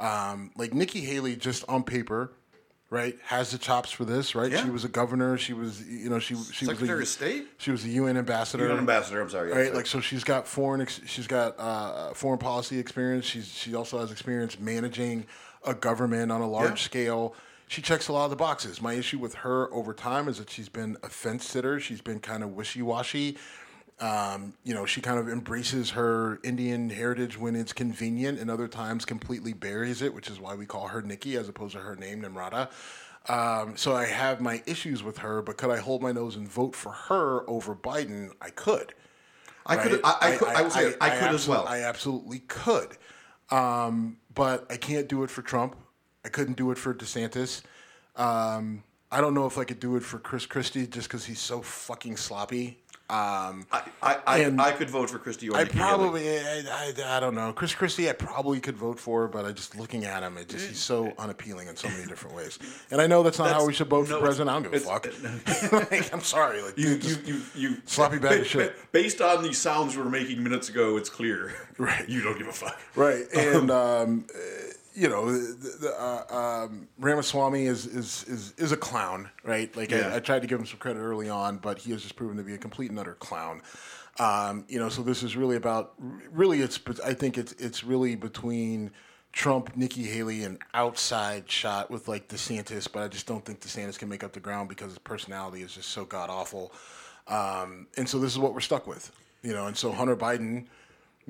Um, 0.00 0.50
like 0.56 0.72
Nikki 0.74 1.00
Haley, 1.00 1.36
just 1.36 1.64
on 1.68 1.82
paper, 1.84 2.32
right, 2.88 3.18
has 3.24 3.50
the 3.50 3.58
chops 3.58 3.90
for 3.90 4.04
this, 4.04 4.34
right? 4.34 4.50
Yeah. 4.50 4.64
She 4.64 4.70
was 4.70 4.84
a 4.84 4.88
governor. 4.88 5.36
She 5.38 5.52
was, 5.52 5.86
you 5.86 6.08
know, 6.08 6.18
she 6.18 6.34
she 6.36 6.64
Secretary 6.64 7.00
was 7.00 7.14
of 7.16 7.22
a, 7.22 7.26
State? 7.26 7.46
She 7.58 7.70
was 7.70 7.84
a 7.84 7.88
UN 7.88 8.16
ambassador. 8.16 8.66
UN 8.68 8.78
ambassador. 8.78 9.20
I'm 9.20 9.30
sorry. 9.30 9.50
yeah, 9.50 9.56
Right, 9.56 9.74
like 9.74 9.86
so, 9.86 10.00
she's 10.00 10.24
got 10.24 10.46
foreign. 10.48 10.80
Ex- 10.80 11.00
she's 11.06 11.26
got 11.26 11.54
uh, 11.58 12.14
foreign 12.14 12.38
policy 12.38 12.78
experience. 12.78 13.26
She's 13.26 13.46
she 13.52 13.74
also 13.74 13.98
has 13.98 14.10
experience 14.10 14.58
managing 14.58 15.26
a 15.66 15.74
government 15.74 16.32
on 16.32 16.40
a 16.40 16.48
large 16.48 16.70
Yeah. 16.70 16.74
scale. 16.86 17.34
She 17.68 17.82
checks 17.82 18.08
a 18.08 18.12
lot 18.12 18.24
of 18.24 18.30
the 18.30 18.36
boxes. 18.36 18.82
My 18.82 18.94
issue 18.94 19.18
with 19.18 19.34
her 19.34 19.72
over 19.72 19.94
time 19.94 20.26
is 20.26 20.38
that 20.38 20.50
she's 20.50 20.68
been 20.68 20.96
a 21.04 21.08
fence 21.08 21.46
sitter. 21.46 21.78
She's 21.78 22.00
been 22.00 22.18
kind 22.18 22.42
of 22.42 22.50
wishy 22.56 22.82
washy. 22.82 23.36
Um, 24.00 24.54
you 24.64 24.72
know, 24.72 24.86
she 24.86 25.02
kind 25.02 25.18
of 25.18 25.28
embraces 25.28 25.90
her 25.90 26.40
Indian 26.42 26.88
heritage 26.88 27.38
when 27.38 27.54
it's 27.54 27.72
convenient, 27.72 28.38
and 28.38 28.50
other 28.50 28.66
times 28.66 29.04
completely 29.04 29.52
buries 29.52 30.00
it, 30.00 30.14
which 30.14 30.30
is 30.30 30.40
why 30.40 30.54
we 30.54 30.64
call 30.64 30.88
her 30.88 31.02
Nikki 31.02 31.36
as 31.36 31.48
opposed 31.48 31.74
to 31.74 31.80
her 31.80 31.96
name 31.96 32.22
Nimrata. 32.22 32.70
Um, 33.28 33.76
so 33.76 33.94
I 33.94 34.06
have 34.06 34.40
my 34.40 34.62
issues 34.66 35.02
with 35.02 35.18
her, 35.18 35.42
but 35.42 35.58
could 35.58 35.70
I 35.70 35.76
hold 35.76 36.02
my 36.02 36.12
nose 36.12 36.36
and 36.36 36.48
vote 36.48 36.74
for 36.74 36.92
her 36.92 37.48
over 37.48 37.74
Biden? 37.74 38.30
I 38.40 38.50
could. 38.50 38.94
I 39.66 39.76
could. 39.76 39.92
right? 39.92 40.00
I, 40.04 40.16
I, 40.20 40.36
could. 40.36 40.48
I, 40.48 40.62
would 40.62 40.72
say 40.72 40.94
I, 41.00 41.10
could 41.10 41.34
as 41.34 41.46
well. 41.46 41.66
I 41.68 41.82
absolutely 41.82 42.40
could, 42.40 42.96
um, 43.50 44.16
but 44.34 44.66
I 44.70 44.78
can't 44.78 45.08
do 45.08 45.22
it 45.22 45.30
for 45.30 45.42
Trump. 45.42 45.76
I 46.24 46.28
couldn't 46.28 46.56
do 46.56 46.70
it 46.70 46.78
for 46.78 46.94
DeSantis. 46.94 47.62
Um, 48.16 48.82
I 49.12 49.20
don't 49.20 49.34
know 49.34 49.46
if 49.46 49.58
I 49.58 49.64
could 49.64 49.80
do 49.80 49.96
it 49.96 50.02
for 50.02 50.18
Chris 50.18 50.46
Christie 50.46 50.86
just 50.86 51.08
because 51.08 51.24
he's 51.24 51.40
so 51.40 51.60
fucking 51.62 52.16
sloppy. 52.16 52.78
Um, 53.10 53.66
I, 53.72 53.82
I, 54.00 54.18
I, 54.24 54.68
I 54.68 54.70
could 54.70 54.88
vote 54.88 55.10
for 55.10 55.18
Christie 55.18 55.52
I 55.52 55.64
probably, 55.64 56.38
I, 56.38 56.62
I, 56.70 57.16
I 57.16 57.18
don't 57.18 57.34
know. 57.34 57.52
Chris 57.52 57.74
Christie, 57.74 58.08
I 58.08 58.12
probably 58.12 58.60
could 58.60 58.76
vote 58.76 59.00
for, 59.00 59.26
but 59.26 59.44
I 59.44 59.50
just 59.50 59.76
looking 59.76 60.04
at 60.04 60.22
him, 60.22 60.38
it 60.38 60.48
just 60.48 60.68
he's 60.68 60.78
so 60.78 61.12
unappealing 61.18 61.66
in 61.66 61.74
so 61.74 61.88
many 61.88 62.06
different 62.06 62.36
ways. 62.36 62.60
And 62.92 63.00
I 63.00 63.08
know 63.08 63.24
that's 63.24 63.40
not 63.40 63.50
how 63.50 63.66
we 63.66 63.72
should 63.72 63.88
vote 63.88 64.08
no, 64.08 64.20
for 64.20 64.26
president. 64.26 64.50
I 64.50 64.60
don't 64.60 64.70
give 64.70 64.74
a 64.74 65.70
fuck. 65.70 65.80
like, 65.90 66.14
I'm 66.14 66.20
sorry. 66.20 66.62
Like, 66.62 66.78
You, 66.78 66.98
dude, 66.98 67.26
you, 67.26 67.34
you, 67.34 67.42
you, 67.56 67.76
sloppy 67.84 68.20
bag 68.20 68.42
of 68.42 68.46
shit. 68.46 68.76
ba- 68.76 68.82
Based 68.92 69.20
on 69.20 69.42
the 69.42 69.52
sounds 69.54 69.96
we 69.96 70.04
were 70.04 70.08
making 70.08 70.40
minutes 70.40 70.68
ago, 70.68 70.96
it's 70.96 71.10
clear. 71.10 71.52
Right. 71.78 72.08
You 72.08 72.22
don't 72.22 72.38
give 72.38 72.46
a 72.46 72.52
fuck. 72.52 72.78
Right, 72.94 73.24
and 73.34 73.72
um, 73.72 74.26
uh, 74.32 74.38
you 74.94 75.08
know, 75.08 75.30
the, 75.30 75.76
the, 75.80 76.00
uh, 76.00 76.64
um, 76.66 76.88
Ramaswamy 76.98 77.66
is, 77.66 77.86
is 77.86 78.24
is 78.24 78.54
is 78.56 78.72
a 78.72 78.76
clown, 78.76 79.30
right? 79.44 79.74
Like 79.76 79.90
Yeah. 79.90 80.10
I, 80.12 80.16
I 80.16 80.20
tried 80.20 80.42
to 80.42 80.48
give 80.48 80.58
him 80.58 80.66
some 80.66 80.78
credit 80.78 81.00
early 81.00 81.28
on, 81.28 81.58
but 81.58 81.78
he 81.78 81.92
has 81.92 82.02
just 82.02 82.16
proven 82.16 82.36
to 82.36 82.42
be 82.42 82.54
a 82.54 82.58
complete 82.58 82.90
and 82.90 82.98
utter 82.98 83.14
clown. 83.14 83.62
Um, 84.18 84.64
you 84.68 84.78
know, 84.78 84.88
so 84.88 85.02
this 85.02 85.22
is 85.22 85.36
really 85.36 85.56
about 85.56 85.94
really 86.32 86.60
it's 86.60 86.78
I 87.04 87.14
think 87.14 87.38
it's 87.38 87.52
it's 87.52 87.84
really 87.84 88.16
between 88.16 88.90
Trump, 89.32 89.76
Nikki 89.76 90.02
Haley, 90.02 90.42
an 90.42 90.58
outside 90.74 91.48
shot 91.50 91.90
with 91.90 92.08
like 92.08 92.28
DeSantis, 92.28 92.88
but 92.90 93.02
I 93.02 93.08
just 93.08 93.26
don't 93.26 93.44
think 93.44 93.60
DeSantis 93.60 93.98
can 93.98 94.08
make 94.08 94.24
up 94.24 94.32
the 94.32 94.40
ground 94.40 94.68
because 94.68 94.90
his 94.90 94.98
personality 94.98 95.62
is 95.62 95.74
just 95.74 95.90
so 95.90 96.04
god 96.04 96.30
awful. 96.30 96.72
Um, 97.28 97.86
and 97.96 98.08
so 98.08 98.18
this 98.18 98.32
is 98.32 98.38
what 98.38 98.54
we're 98.54 98.60
stuck 98.60 98.86
with, 98.86 99.12
you 99.42 99.52
know. 99.52 99.66
And 99.66 99.76
so 99.76 99.92
Hunter 99.92 100.16
Biden 100.16 100.66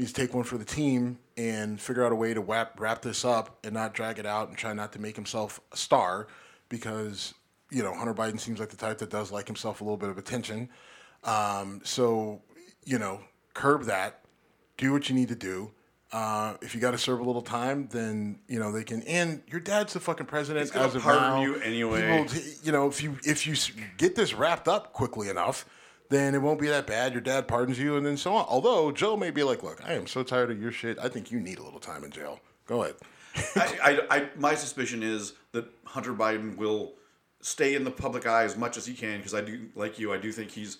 needs 0.01 0.13
to 0.13 0.21
take 0.21 0.35
one 0.35 0.45
for 0.45 0.59
the 0.59 0.65
team 0.65 1.19
and 1.37 1.81
figure 1.81 2.05
out 2.05 2.11
a 2.11 2.15
way 2.15 2.35
to 2.35 2.41
wrap 2.41 2.81
wrap 2.81 3.03
this 3.03 3.25
up 3.25 3.59
and 3.65 3.75
not 3.75 3.95
drag 3.95 4.19
it 4.19 4.27
out 4.27 4.49
and 4.49 4.57
try 4.57 4.73
not 4.73 4.93
to 4.93 4.99
make 4.99 5.15
himself 5.15 5.61
a 5.73 5.77
star 5.77 6.27
because 6.69 7.35
you 7.71 7.83
know 7.83 7.95
Hunter 7.95 8.15
Biden 8.15 8.41
seems 8.41 8.59
like 8.59 8.71
the 8.71 8.77
type 8.77 8.99
that 8.99 9.11
does 9.11 9.31
like 9.31 9.47
himself 9.47 9.81
a 9.81 9.85
little 9.85 9.99
bit 9.99 10.09
of 10.09 10.19
attention. 10.19 10.69
Um, 11.25 11.81
so 11.85 12.41
you 12.85 12.99
know, 12.99 13.21
curb 13.55 13.85
that. 13.85 14.25
Do 14.79 14.93
what 14.93 15.09
you 15.11 15.15
need 15.15 15.29
to 15.29 15.35
do. 15.35 15.71
Uh, 16.13 16.55
if 16.63 16.75
you 16.75 16.81
got 16.81 16.91
to 16.91 16.99
serve 16.99 17.21
a 17.21 17.23
little 17.23 17.43
time, 17.43 17.89
then 17.93 18.39
you 18.49 18.59
know 18.59 18.73
they 18.73 18.83
can. 18.83 19.03
And 19.03 19.43
your 19.47 19.61
dad's 19.61 19.93
the 19.93 20.01
fucking 20.01 20.27
president 20.27 20.65
He's 20.65 20.71
gonna 20.71 20.87
as 20.87 20.95
of 20.95 21.03
pardon 21.03 21.23
now. 21.23 21.43
you 21.43 21.57
anyway. 21.57 22.25
People, 22.27 22.43
you 22.63 22.73
know, 22.73 22.89
if 22.89 23.03
you 23.03 23.19
if 23.23 23.47
you 23.47 23.55
get 23.99 24.17
this 24.17 24.33
wrapped 24.35 24.67
up 24.67 24.95
quickly 24.95 25.29
enough, 25.29 25.67
then 26.11 26.35
it 26.35 26.43
won't 26.43 26.61
be 26.61 26.69
that 26.69 26.87
bad. 26.87 27.13
Your 27.13 27.23
dad 27.23 27.49
pardons 27.49 27.79
you, 27.79 27.97
and 27.97 28.05
then 28.05 28.17
so 28.17 28.35
on. 28.35 28.45
Although 28.49 28.93
Joe 28.93 29.17
may 29.17 29.31
be 29.31 29.43
like, 29.43 29.63
"Look, 29.63 29.81
I 29.85 29.95
am 29.95 30.07
so 30.07 30.23
tired 30.23 30.51
of 30.51 30.61
your 30.61 30.73
shit. 30.73 30.99
I 30.99 31.09
think 31.09 31.31
you 31.31 31.41
need 31.41 31.59
a 31.59 31.63
little 31.63 31.81
time 31.81 32.05
in 32.05 32.11
jail. 32.11 32.41
Go 32.67 32.83
ahead." 32.83 32.97
I, 33.57 33.79
I, 34.11 34.17
I, 34.17 34.29
my 34.37 34.55
suspicion 34.55 35.03
is 35.03 35.35
that 35.53 35.67
Hunter 35.85 36.13
Biden 36.13 36.57
will 36.57 36.95
stay 37.41 37.75
in 37.75 37.85
the 37.85 37.91
public 37.91 38.27
eye 38.27 38.45
as 38.45 38.57
much 38.57 38.77
as 38.77 38.87
he 38.87 38.95
can 38.95 39.19
because 39.19 39.35
I 39.35 39.41
do, 39.41 39.69
like 39.75 39.99
you, 39.99 40.13
I 40.13 40.19
do 40.19 40.33
think 40.33 40.51
he's. 40.51 40.79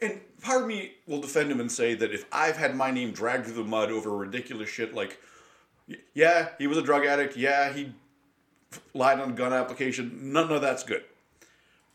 And 0.00 0.20
part 0.42 0.60
of 0.60 0.68
me 0.68 0.92
will 1.06 1.22
defend 1.22 1.50
him 1.50 1.58
and 1.58 1.72
say 1.72 1.94
that 1.94 2.12
if 2.12 2.26
I've 2.30 2.58
had 2.58 2.76
my 2.76 2.90
name 2.90 3.12
dragged 3.12 3.46
through 3.46 3.54
the 3.54 3.64
mud 3.64 3.90
over 3.90 4.14
ridiculous 4.14 4.68
shit 4.68 4.94
like, 4.94 5.18
yeah, 6.12 6.50
he 6.58 6.66
was 6.66 6.76
a 6.76 6.82
drug 6.82 7.06
addict, 7.06 7.34
yeah, 7.34 7.72
he 7.72 7.94
lied 8.92 9.20
on 9.20 9.30
a 9.30 9.32
gun 9.32 9.54
application, 9.54 10.32
none 10.34 10.52
of 10.52 10.60
that's 10.60 10.82
good. 10.82 11.04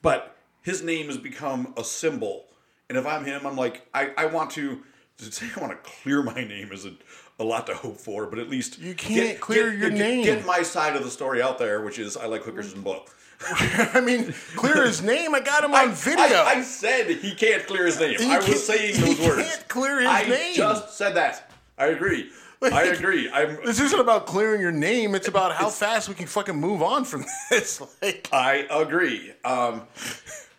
But 0.01 0.35
his 0.63 0.81
name 0.81 1.07
has 1.07 1.17
become 1.17 1.75
a 1.77 1.83
symbol. 1.83 2.45
And 2.91 2.97
if 2.97 3.07
I'm 3.07 3.23
him, 3.23 3.47
I'm 3.47 3.55
like, 3.55 3.87
I, 3.93 4.11
I 4.17 4.25
want 4.25 4.51
to, 4.51 4.81
say 5.17 5.45
I 5.55 5.61
want 5.61 5.71
to 5.71 5.77
clear 5.89 6.21
my 6.21 6.43
name 6.43 6.73
is 6.73 6.85
a, 6.85 6.91
a 7.39 7.43
lot 7.45 7.65
to 7.67 7.73
hope 7.73 7.95
for, 7.95 8.25
but 8.25 8.37
at 8.37 8.49
least 8.49 8.79
You 8.79 8.93
can't 8.93 9.39
clear 9.39 9.71
your 9.71 9.89
get, 9.89 9.97
name. 9.97 10.25
Get 10.25 10.45
my 10.45 10.61
side 10.61 10.97
of 10.97 11.03
the 11.05 11.09
story 11.09 11.41
out 11.41 11.57
there, 11.57 11.83
which 11.83 11.99
is 11.99 12.17
I 12.17 12.25
like 12.25 12.43
hookers 12.43 12.73
and 12.73 12.83
blow. 12.83 13.05
I 13.49 14.01
mean, 14.01 14.33
clear 14.57 14.85
his 14.85 15.01
name. 15.01 15.33
I 15.33 15.39
got 15.39 15.63
him 15.63 15.73
I, 15.73 15.83
on 15.83 15.93
video. 15.93 16.21
I, 16.21 16.55
I 16.55 16.61
said 16.63 17.09
he 17.09 17.33
can't 17.33 17.65
clear 17.65 17.85
his 17.85 17.97
name. 17.97 18.19
He 18.19 18.29
I 18.29 18.39
was 18.39 18.67
saying 18.67 18.95
he 18.95 19.13
those 19.13 19.25
words. 19.25 19.49
can't 19.49 19.67
clear 19.69 19.99
his 20.01 20.09
I 20.09 20.23
name. 20.23 20.55
just 20.55 20.97
said 20.97 21.13
that. 21.13 21.49
I 21.77 21.85
agree. 21.85 22.29
I 22.61 22.83
agree. 22.87 23.31
I'm. 23.31 23.57
this 23.63 23.79
isn't 23.79 24.01
about 24.01 24.25
clearing 24.27 24.59
your 24.59 24.73
name. 24.73 25.15
It's 25.15 25.29
about 25.29 25.53
how 25.53 25.69
fast 25.69 26.09
we 26.09 26.15
can 26.15 26.27
fucking 26.27 26.57
move 26.57 26.81
on 26.83 27.05
from 27.05 27.23
this. 27.49 27.81
Like, 28.01 28.27
I 28.33 28.67
agree. 28.69 29.31
Um, 29.45 29.83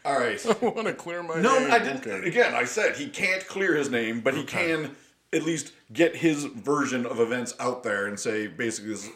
all 0.04 0.18
right. 0.18 0.44
I 0.62 0.64
want 0.64 0.86
to 0.86 0.94
clear 0.94 1.22
my 1.22 1.40
No, 1.40 1.58
name. 1.58 1.68
No, 1.68 1.74
I 1.74 1.78
didn't. 1.78 2.06
Okay. 2.06 2.28
Again, 2.28 2.54
I 2.54 2.64
said 2.64 2.96
he 2.96 3.08
can't 3.08 3.46
clear 3.46 3.74
his 3.76 3.90
name, 3.90 4.20
but 4.20 4.34
he 4.34 4.44
can 4.44 4.96
at 5.32 5.42
least 5.44 5.72
get 5.92 6.16
his 6.16 6.44
version 6.44 7.06
of 7.06 7.20
events 7.20 7.54
out 7.60 7.82
there 7.82 8.06
and 8.06 8.18
say 8.18 8.46
basically 8.46 8.90
this. 8.92 9.08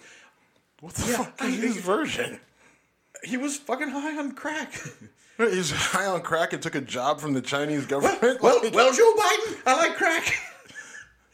What 0.81 0.95
the 0.95 1.11
Yeah, 1.11 1.17
fuck 1.19 1.35
I- 1.41 1.47
is 1.49 1.63
his 1.63 1.77
version? 1.79 2.41
He 3.25 3.39
was 3.39 3.57
fucking 3.57 3.89
high 3.89 4.17
on 4.19 4.33
crack. 4.33 4.73
He's 5.39 5.71
high 5.73 6.05
on 6.05 6.21
crack 6.21 6.53
and 6.53 6.63
took 6.63 6.75
a 6.75 6.83
job 6.83 7.19
from 7.19 7.33
the 7.33 7.41
Chinese 7.41 7.87
government. 7.87 8.41
well, 8.43 8.61
Like, 8.63 8.75
well, 8.75 8.93
Joe 8.93 9.13
Biden, 9.17 9.57
I 9.67 9.75
like 9.79 9.97
crack. 9.97 10.35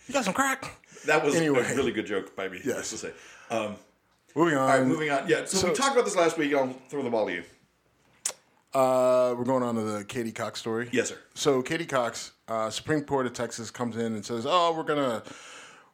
you 0.07 0.15
got 0.15 0.25
some 0.25 0.33
crack. 0.33 0.77
That 1.07 1.25
was 1.25 1.35
Anyway. 1.35 1.59
a 1.61 1.75
really 1.75 1.91
good 1.91 2.07
joke 2.07 2.35
by 2.37 2.49
me. 2.49 2.61
Yes. 2.65 2.91
To 2.91 2.99
say. 2.99 3.11
Um, 3.51 3.75
Moving 4.37 4.57
on. 4.57 4.63
all 4.71 4.79
right, 4.79 4.87
moving 4.87 5.11
on. 5.11 5.29
Yeah. 5.29 5.45
So, 5.45 5.59
so- 5.59 5.69
we 5.69 5.75
talked 5.75 5.93
about 5.93 6.05
this 6.05 6.17
last 6.17 6.39
week. 6.39 6.55
I'll 6.55 6.73
throw 6.89 7.03
the 7.03 7.11
ball 7.11 7.27
to 7.27 7.33
you. 7.33 7.43
Uh, 8.75 9.35
we're 9.37 9.45
going 9.45 9.63
on 9.63 9.75
to 9.75 9.83
the 9.83 10.05
Katie 10.05 10.33
Cox 10.33 10.59
story. 10.59 10.89
Yes, 10.93 11.11
sir. 11.11 11.19
So 11.35 11.61
Katie 11.61 11.85
Cox, 11.85 12.33
uh, 12.49 12.71
Supreme 12.71 13.03
Court 13.03 13.27
of 13.27 13.35
Texas 13.35 13.71
comes 13.71 13.97
in 13.97 14.15
and 14.15 14.25
says, 14.25 14.47
"Oh, 14.49 14.73
we're 14.75 14.83
gonna, 14.83 15.23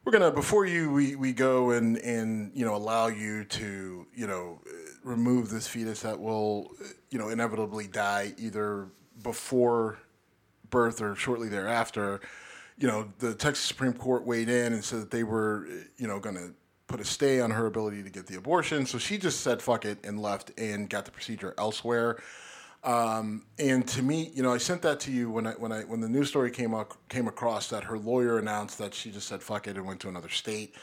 we're 0.05 0.13
gonna 0.13 0.31
before 0.31 0.65
you 0.65 0.91
we, 0.91 1.15
we 1.15 1.33
go 1.33 1.71
and 1.71 1.97
and 1.97 2.51
you 2.55 2.63
know 2.63 2.75
allow 2.75 3.07
you 3.07 3.43
to 3.43 4.07
you 4.15 4.27
know 4.27 4.61
remove 5.03 5.49
this 5.49 5.67
fetus 5.67 6.01
that 6.01 6.19
will 6.19 6.71
you 7.09 7.19
know 7.19 7.29
inevitably 7.29 7.87
die 7.87 8.33
either 8.37 8.87
before 9.23 9.99
birth 10.69 11.01
or 11.01 11.15
shortly 11.15 11.49
thereafter." 11.49 12.21
You 12.77 12.87
know, 12.87 13.11
the 13.19 13.35
Texas 13.35 13.65
Supreme 13.65 13.91
Court 13.91 14.25
weighed 14.25 14.47
in 14.47 14.71
and 14.71 14.81
said 14.81 15.01
that 15.01 15.11
they 15.11 15.25
were 15.25 15.67
you 15.97 16.07
know 16.07 16.21
going 16.21 16.35
to 16.35 16.53
put 16.87 17.01
a 17.01 17.05
stay 17.05 17.41
on 17.41 17.51
her 17.51 17.65
ability 17.65 18.03
to 18.03 18.09
get 18.09 18.25
the 18.25 18.37
abortion. 18.37 18.85
So 18.85 18.97
she 18.97 19.17
just 19.17 19.41
said 19.41 19.61
fuck 19.61 19.83
it 19.83 19.97
and 20.05 20.21
left 20.21 20.57
and 20.57 20.89
got 20.89 21.03
the 21.03 21.11
procedure 21.11 21.53
elsewhere. 21.57 22.19
Um, 22.83 23.43
and 23.57 23.85
to 23.89 24.01
me, 24.01 24.31
you 24.33 24.41
know, 24.41 24.53
I 24.53 24.57
sent 24.57 24.81
that 24.83 25.01
to 25.01 25.11
you 25.11 25.29
when 25.29 25.47
I 25.47 25.51
when 25.53 25.71
I 25.71 25.81
when 25.81 25.99
the 25.99 26.07
news 26.07 26.29
story 26.29 26.49
came 26.49 26.73
up 26.73 26.93
came 27.09 27.27
across 27.27 27.67
that 27.69 27.83
her 27.83 27.97
lawyer 27.97 28.37
announced 28.39 28.77
that 28.77 28.93
she 28.93 29.11
just 29.11 29.27
said 29.27 29.43
fuck 29.43 29.67
it 29.67 29.75
and 29.75 29.85
went 29.85 29.99
to 30.01 30.09
another 30.09 30.29
state. 30.29 30.75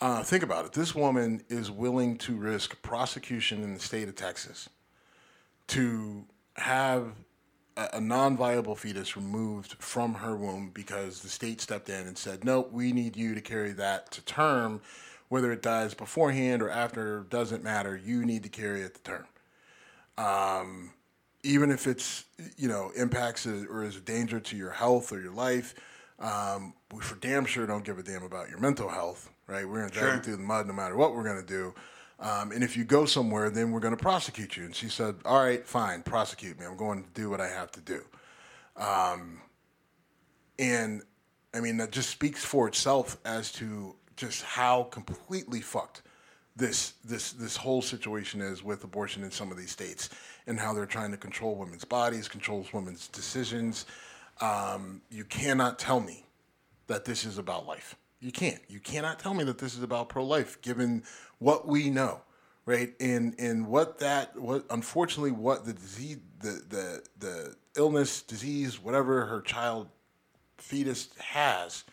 Uh, 0.00 0.22
think 0.22 0.42
about 0.42 0.64
it. 0.64 0.72
This 0.72 0.94
woman 0.94 1.42
is 1.48 1.70
willing 1.70 2.18
to 2.18 2.36
risk 2.36 2.80
prosecution 2.82 3.62
in 3.62 3.74
the 3.74 3.80
state 3.80 4.08
of 4.08 4.14
Texas 4.14 4.68
to 5.68 6.24
have 6.54 7.12
a, 7.76 7.88
a 7.94 8.00
non-viable 8.00 8.76
fetus 8.76 9.16
removed 9.16 9.74
from 9.78 10.14
her 10.14 10.36
womb 10.36 10.70
because 10.72 11.20
the 11.20 11.28
state 11.28 11.60
stepped 11.60 11.90
in 11.90 12.06
and 12.06 12.16
said, 12.16 12.44
"No, 12.44 12.62
we 12.72 12.92
need 12.92 13.14
you 13.14 13.34
to 13.34 13.42
carry 13.42 13.72
that 13.72 14.10
to 14.12 14.22
term, 14.22 14.80
whether 15.28 15.52
it 15.52 15.60
dies 15.60 15.92
beforehand 15.92 16.62
or 16.62 16.70
after 16.70 17.24
doesn't 17.28 17.62
matter. 17.62 17.94
You 17.94 18.24
need 18.24 18.42
to 18.44 18.48
carry 18.48 18.80
it 18.80 18.94
to 18.94 19.02
term." 19.02 19.26
Even 21.46 21.70
if 21.70 21.86
it's 21.86 22.24
you 22.56 22.68
know 22.68 22.90
impacts 22.96 23.46
or 23.46 23.84
is 23.84 23.96
a 23.96 24.00
danger 24.00 24.40
to 24.40 24.56
your 24.56 24.70
health 24.70 25.12
or 25.12 25.20
your 25.20 25.32
life, 25.32 25.74
um, 26.18 26.74
we 26.92 27.00
for 27.00 27.14
damn 27.16 27.44
sure 27.44 27.66
don't 27.66 27.84
give 27.84 27.98
a 27.98 28.02
damn 28.02 28.24
about 28.24 28.48
your 28.50 28.58
mental 28.58 28.88
health, 28.88 29.30
right? 29.46 29.66
We're 29.66 29.80
gonna 29.80 29.92
drag 29.92 30.16
you 30.16 30.22
through 30.22 30.36
the 30.36 30.42
mud 30.42 30.66
no 30.66 30.72
matter 30.72 30.96
what 30.96 31.14
we're 31.14 31.24
gonna 31.24 31.42
do. 31.42 31.74
Um, 32.18 32.50
and 32.50 32.64
if 32.64 32.76
you 32.76 32.84
go 32.84 33.04
somewhere, 33.04 33.50
then 33.50 33.70
we're 33.70 33.80
gonna 33.80 33.96
prosecute 33.96 34.56
you. 34.56 34.64
And 34.64 34.74
she 34.74 34.88
said, 34.88 35.16
"All 35.24 35.42
right, 35.42 35.66
fine, 35.66 36.02
prosecute 36.02 36.58
me. 36.58 36.66
I'm 36.66 36.76
going 36.76 37.04
to 37.04 37.10
do 37.10 37.30
what 37.30 37.40
I 37.40 37.48
have 37.48 37.70
to 37.72 37.80
do." 37.80 38.02
Um, 38.76 39.40
and 40.58 41.02
I 41.54 41.60
mean 41.60 41.76
that 41.78 41.92
just 41.92 42.10
speaks 42.10 42.44
for 42.44 42.66
itself 42.66 43.18
as 43.24 43.52
to 43.52 43.94
just 44.16 44.42
how 44.42 44.84
completely 44.84 45.60
fucked 45.60 46.02
this 46.56 46.94
this 47.04 47.32
this 47.32 47.56
whole 47.56 47.82
situation 47.82 48.40
is 48.40 48.62
with 48.62 48.82
abortion 48.82 49.22
in 49.22 49.30
some 49.30 49.50
of 49.50 49.58
these 49.58 49.70
states 49.70 50.08
and 50.46 50.58
how 50.58 50.72
they're 50.72 50.86
trying 50.86 51.10
to 51.10 51.16
control 51.16 51.56
women's 51.56 51.84
bodies, 51.84 52.28
controls 52.28 52.72
women's 52.72 53.08
decisions. 53.08 53.86
Um, 54.40 55.02
you 55.10 55.24
cannot 55.24 55.78
tell 55.78 56.00
me 56.00 56.24
that 56.86 57.04
this 57.04 57.24
is 57.24 57.38
about 57.38 57.66
life. 57.66 57.96
You 58.20 58.32
can't. 58.32 58.60
You 58.68 58.80
cannot 58.80 59.18
tell 59.18 59.34
me 59.34 59.44
that 59.44 59.58
this 59.58 59.74
is 59.74 59.82
about 59.82 60.08
pro 60.08 60.24
life, 60.24 60.60
given 60.62 61.02
what 61.38 61.66
we 61.66 61.90
know, 61.90 62.20
right? 62.64 62.94
And 63.00 63.34
and 63.38 63.66
what 63.66 63.98
that 63.98 64.38
what 64.40 64.64
unfortunately 64.70 65.32
what 65.32 65.64
the 65.64 65.72
disease 65.72 66.18
the 66.40 66.62
the 66.68 67.02
the 67.18 67.56
illness, 67.76 68.22
disease, 68.22 68.82
whatever 68.82 69.26
her 69.26 69.40
child 69.42 69.88
fetus 70.58 71.10
has, 71.18 71.84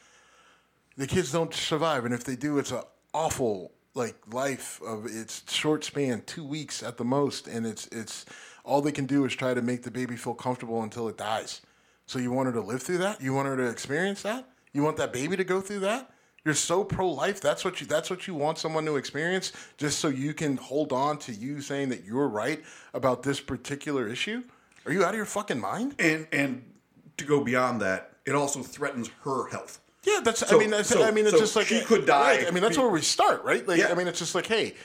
the 0.96 1.08
kids 1.08 1.32
don't 1.32 1.54
survive, 1.54 2.06
and 2.06 2.14
if 2.14 2.24
they 2.24 2.36
do, 2.36 2.58
it's 2.58 2.72
a 2.72 2.84
awful 3.14 3.72
like 3.96 4.16
life 4.34 4.82
of 4.86 5.06
it's 5.06 5.44
short 5.52 5.84
span, 5.84 6.24
two 6.26 6.44
weeks 6.44 6.82
at 6.84 6.98
the 6.98 7.06
most, 7.06 7.48
and 7.48 7.66
it's 7.66 7.88
it's 7.88 8.26
all 8.66 8.82
they 8.82 8.92
can 8.92 9.06
do 9.06 9.26
is 9.26 9.36
try 9.36 9.54
to 9.54 9.62
make 9.62 9.84
the 9.84 9.92
baby 9.92 10.16
feel 10.16 10.34
comfortable 10.34 10.84
until 10.84 11.08
it 11.10 11.18
dies. 11.18 11.62
So 12.06 12.20
you 12.20 12.32
want 12.32 12.48
her 12.48 12.54
to 12.54 12.62
live 12.62 12.82
through 12.82 13.00
that? 13.00 13.22
You 13.22 13.34
want 13.34 13.48
her 13.48 13.58
to 13.58 13.70
experience 13.70 14.22
that? 14.24 14.50
You 14.74 14.84
want 14.84 14.98
that 14.98 15.14
baby 15.14 15.38
to 15.38 15.44
go 15.44 15.62
through 15.62 15.80
that? 15.80 16.10
You're 16.46 16.54
so 16.56 16.84
pro 16.84 17.10
life. 17.10 17.40
That's 17.40 17.64
what 17.64 17.80
you. 17.80 17.88
That's 17.88 18.10
what 18.10 18.28
you 18.28 18.36
want 18.36 18.58
someone 18.58 18.86
to 18.86 18.98
experience, 18.98 19.54
just 19.78 20.00
so 20.00 20.10
you 20.10 20.34
can 20.34 20.58
hold 20.58 20.92
on 20.92 21.18
to 21.20 21.32
you 21.32 21.62
saying 21.62 21.90
that 21.90 22.04
you're 22.04 22.28
right 22.28 22.62
about 22.94 23.24
this 23.24 23.40
particular 23.40 24.08
issue. 24.10 24.44
Are 24.86 24.92
you 24.92 25.06
out 25.06 25.12
of 25.12 25.16
your 25.16 25.26
fucking 25.26 25.60
mind? 25.60 25.96
And 26.00 26.28
and 26.34 26.64
to 27.18 27.26
go 27.26 27.44
beyond 27.44 27.82
that, 27.82 28.18
it 28.26 28.36
also 28.36 28.62
threatens 28.62 29.10
her 29.24 29.50
health. 29.50 29.80
Yeah, 30.04 30.20
that's. 30.24 30.48
So- 30.48 30.56
I 30.56 30.60
mean, 30.60 30.70
that's. 30.72 30.90
so- 30.90 31.04
I 31.04 31.12
mean, 31.12 31.26
it's 31.26 31.34
so 31.34 31.40
just 31.40 31.56
like 31.56 31.68
she 31.68 31.82
could 31.82 32.06
die. 32.06 32.38
right, 32.38 32.48
I 32.48 32.52
mean, 32.52 32.62
that's 32.64 32.78
where 32.78 32.90
we 32.90 33.02
start, 33.02 33.44
right? 33.44 33.66
Like, 33.68 33.80
Yeah. 33.80 33.90
I 33.92 33.96
mean, 33.96 34.08
it's 34.08 34.20
just 34.20 34.36
like, 34.36 34.46
hey, 34.48 34.76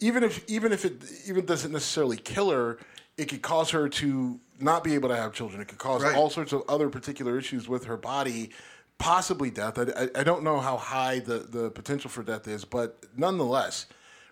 even 0.00 0.22
if 0.22 0.44
even 0.48 0.72
if 0.72 0.84
it 0.84 1.02
even 1.26 1.46
doesn't 1.46 1.72
necessarily 1.72 2.16
kill 2.16 2.50
her, 2.50 2.78
it 3.16 3.26
could 3.28 3.42
cause 3.42 3.70
her 3.70 3.88
to 3.88 4.38
not 4.60 4.84
be 4.84 4.94
able 4.94 5.08
to 5.08 5.16
have 5.16 5.32
children. 5.32 5.60
It 5.60 5.68
could 5.68 5.78
cause 5.78 6.02
Right. 6.02 6.14
all 6.16 6.30
sorts 6.30 6.52
of 6.52 6.62
other 6.68 6.88
particular 6.88 7.38
issues 7.38 7.68
with 7.68 7.84
her 7.86 7.96
body, 7.96 8.50
possibly 8.98 9.50
death. 9.50 9.78
I, 9.78 9.82
I, 10.04 10.20
I 10.20 10.24
don't 10.24 10.42
know 10.42 10.60
how 10.60 10.76
high 10.76 11.18
the 11.20 11.38
the 11.38 11.70
potential 11.70 12.10
for 12.10 12.22
death 12.22 12.46
is, 12.48 12.64
but 12.64 12.98
nonetheless, 13.16 13.86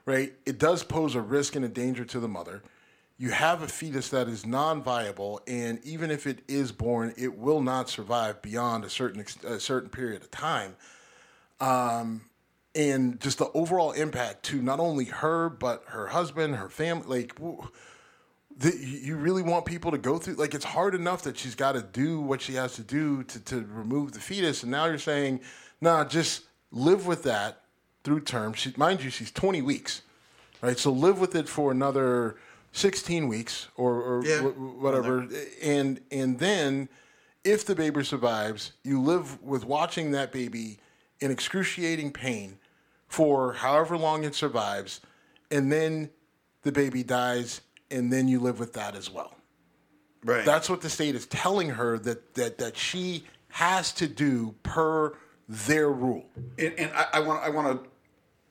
right? 0.06 0.34
It 0.46 0.58
does 0.58 0.84
pose 0.84 1.14
a 1.14 1.20
risk 1.20 1.56
and 1.56 1.64
a 1.64 1.68
danger 1.68 2.04
to 2.04 2.20
the 2.20 2.28
mother. 2.28 2.62
You 3.16 3.30
have 3.30 3.62
a 3.62 3.68
fetus 3.68 4.08
that 4.08 4.28
is 4.28 4.44
non-viable, 4.44 5.40
and 5.46 5.78
even 5.84 6.10
if 6.10 6.26
it 6.26 6.40
is 6.48 6.72
born, 6.72 7.14
it 7.16 7.38
will 7.38 7.60
not 7.60 7.88
survive 7.88 8.42
beyond 8.42 8.84
a 8.84 8.90
certain 8.90 9.24
a 9.46 9.60
certain 9.60 9.88
period 9.88 10.22
of 10.22 10.30
time. 10.32 10.74
Um, 11.60 12.22
and 12.74 13.20
just 13.20 13.38
the 13.38 13.50
overall 13.52 13.92
impact 13.92 14.42
to 14.46 14.60
not 14.60 14.80
only 14.80 15.04
her 15.04 15.48
but 15.48 15.84
her 15.88 16.08
husband, 16.08 16.56
her 16.56 16.68
family. 16.68 17.06
Like, 17.06 17.38
you 18.80 19.16
really 19.16 19.42
want 19.42 19.64
people 19.64 19.92
to 19.92 19.98
go 19.98 20.18
through. 20.18 20.34
Like, 20.34 20.54
it's 20.54 20.64
hard 20.64 20.96
enough 20.96 21.22
that 21.22 21.38
she's 21.38 21.54
got 21.54 21.72
to 21.72 21.82
do 21.82 22.20
what 22.20 22.40
she 22.40 22.54
has 22.54 22.74
to 22.74 22.82
do 22.82 23.22
to 23.24 23.40
to 23.40 23.64
remove 23.70 24.12
the 24.12 24.20
fetus, 24.20 24.62
and 24.62 24.72
now 24.72 24.86
you're 24.86 24.98
saying, 24.98 25.40
nah, 25.80 26.04
just 26.04 26.42
live 26.72 27.06
with 27.06 27.22
that 27.22 27.60
through 28.02 28.20
term. 28.20 28.52
She, 28.52 28.74
mind 28.76 29.02
you, 29.02 29.10
she's 29.10 29.30
20 29.30 29.62
weeks, 29.62 30.02
right? 30.60 30.78
So 30.78 30.92
live 30.92 31.20
with 31.20 31.34
it 31.34 31.48
for 31.48 31.70
another 31.70 32.36
16 32.74 33.28
weeks 33.28 33.68
or, 33.76 33.94
or 34.02 34.24
Yeah. 34.26 34.40
wh- 34.40 34.82
whatever, 34.82 35.26
and 35.62 36.00
and 36.10 36.38
then 36.40 36.88
if 37.44 37.64
the 37.64 37.74
baby 37.74 38.02
survives, 38.04 38.72
you 38.82 39.00
live 39.00 39.40
with 39.42 39.64
watching 39.64 40.10
that 40.10 40.32
baby 40.32 40.78
in 41.20 41.30
excruciating 41.30 42.10
pain 42.12 42.58
for 43.06 43.52
however 43.52 43.96
long 43.96 44.24
it 44.24 44.34
survives, 44.34 45.00
and 45.52 45.70
then 45.70 46.10
the 46.62 46.72
baby 46.72 47.04
dies, 47.04 47.60
and 47.92 48.12
then 48.12 48.26
you 48.26 48.40
live 48.40 48.58
with 48.58 48.72
that 48.72 48.96
as 48.96 49.08
well. 49.08 49.36
Right. 50.24 50.44
That's 50.44 50.68
what 50.68 50.80
the 50.80 50.90
state 50.90 51.14
is 51.14 51.26
telling 51.26 51.70
her 51.70 51.96
that 52.00 52.34
that 52.34 52.58
that 52.58 52.76
she 52.76 53.24
has 53.50 53.92
to 53.92 54.08
do 54.08 54.54
per 54.64 55.16
their 55.48 55.90
rule. 55.92 56.24
and, 56.58 56.72
and 56.76 56.90
I, 56.92 57.06
I 57.14 57.20
want 57.20 57.44
I 57.44 57.50
want 57.50 57.84
to 57.84 57.88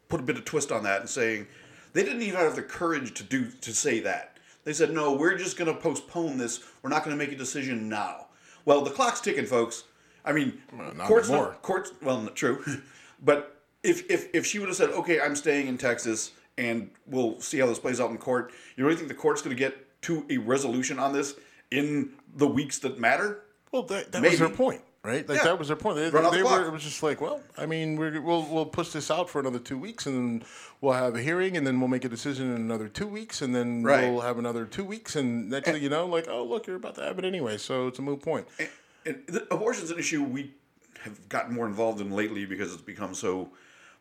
put 0.08 0.22
a 0.22 0.24
bit 0.24 0.38
of 0.38 0.46
twist 0.46 0.72
on 0.72 0.84
that 0.84 1.02
and 1.02 1.10
saying 1.10 1.48
they 1.94 2.04
didn't 2.04 2.22
even 2.22 2.40
have 2.40 2.56
the 2.56 2.62
courage 2.62 3.14
to 3.16 3.24
do 3.24 3.50
to 3.62 3.74
say 3.74 4.00
that. 4.02 4.38
They 4.64 4.74
said, 4.74 4.92
"No, 4.92 5.14
we're 5.14 5.38
just 5.38 5.58
going 5.58 5.74
to 5.74 5.80
postpone 5.80 6.38
this. 6.38 6.62
We're 6.82 6.90
not 6.90 7.04
going 7.04 7.18
to 7.18 7.24
make 7.24 7.34
a 7.34 7.38
decision 7.38 7.90
now." 7.90 8.28
Well, 8.66 8.82
the 8.82 8.92
clock's 8.92 9.22
ticking, 9.22 9.46
folks. 9.46 9.84
I 10.26 10.32
mean, 10.32 10.62
not 10.72 11.08
courts, 11.08 11.30
anymore. 11.30 11.48
not, 11.48 11.62
courts. 11.62 11.92
Well, 12.02 12.22
not 12.22 12.36
true, 12.36 12.64
but 13.24 13.62
if 13.84 14.10
if 14.10 14.30
if 14.34 14.46
she 14.46 14.60
would 14.60 14.70
have 14.70 14.78
said, 14.78 14.90
"Okay, 14.90 15.20
I'm 15.20 15.36
staying 15.36 15.68
in 15.68 15.78
Texas, 15.78 16.32
and 16.58 16.90
we'll 17.06 17.40
see 17.40 17.60
how 17.60 17.68
this 17.68 17.80
plays 17.80 18.00
out 18.00 18.10
in 18.10 18.18
court," 18.18 18.52
you 18.76 18.86
really 18.86 18.96
think 18.96 19.10
the 19.10 19.14
court's 19.16 19.42
going 19.42 19.56
to 19.56 19.60
get 19.60 20.02
to 20.04 20.26
a 20.30 20.38
resolution 20.38 21.00
on 21.00 21.14
this 21.14 21.36
in 21.72 22.12
the 22.36 22.48
weeks 22.48 22.80
that 22.80 23.00
matter? 23.00 23.42
Well, 23.72 23.84
that, 23.84 24.12
that 24.12 24.22
was 24.22 24.40
Maybe. 24.40 24.54
point, 24.54 24.82
right? 25.04 25.28
Like 25.28 25.38
Yeah. 25.40 25.44
that 25.46 25.60
was 25.60 25.68
their 25.68 25.78
point. 25.78 25.98
They, 25.98 26.06
out 26.08 26.32
they 26.32 26.40
the 26.40 26.46
were. 26.46 26.66
It 26.66 26.72
was 26.72 26.84
just 26.84 27.04
like, 27.04 27.20
well, 27.22 27.42
I 27.58 27.66
mean, 27.66 27.96
we're, 27.98 28.22
we'll 28.22 28.44
we'll 28.46 28.66
push 28.66 28.90
this 28.92 29.12
out 29.12 29.30
for 29.30 29.40
another 29.40 29.60
two 29.60 29.78
weeks, 29.78 30.06
and 30.06 30.16
then 30.42 30.48
we'll 30.82 30.94
have 30.94 31.16
a 31.16 31.22
hearing, 31.22 31.58
and 31.58 31.68
then 31.68 31.80
we'll 31.80 31.90
make 31.90 32.06
a 32.06 32.10
decision 32.10 32.50
in 32.56 32.62
another 32.62 32.88
two 32.88 33.08
weeks, 33.08 33.42
and 33.42 33.54
then 33.54 33.84
Right. 33.84 34.10
we'll 34.10 34.22
have 34.22 34.38
another 34.40 34.66
two 34.66 34.84
weeks, 34.84 35.16
and 35.16 35.50
next 35.50 35.70
thing 35.70 35.82
you 35.84 35.90
know, 35.90 36.06
like, 36.06 36.28
oh 36.30 36.44
look, 36.44 36.68
you're 36.68 36.78
about 36.78 36.96
to 36.96 37.02
have 37.02 37.20
it 37.20 37.26
anyway, 37.26 37.58
so 37.58 37.88
it's 37.88 38.00
a 38.00 38.02
moot 38.02 38.22
point. 38.22 38.48
and, 38.60 38.70
and 39.06 39.24
the, 39.28 39.54
abortion's 39.54 39.92
an 39.92 40.00
issue 40.00 40.24
we 40.24 40.54
have 41.02 41.28
gotten 41.30 41.54
more 41.54 41.66
involved 41.68 42.00
in 42.00 42.12
lately 42.12 42.46
because 42.46 42.74
it's 42.74 42.82
become 42.82 43.14
so 43.14 43.50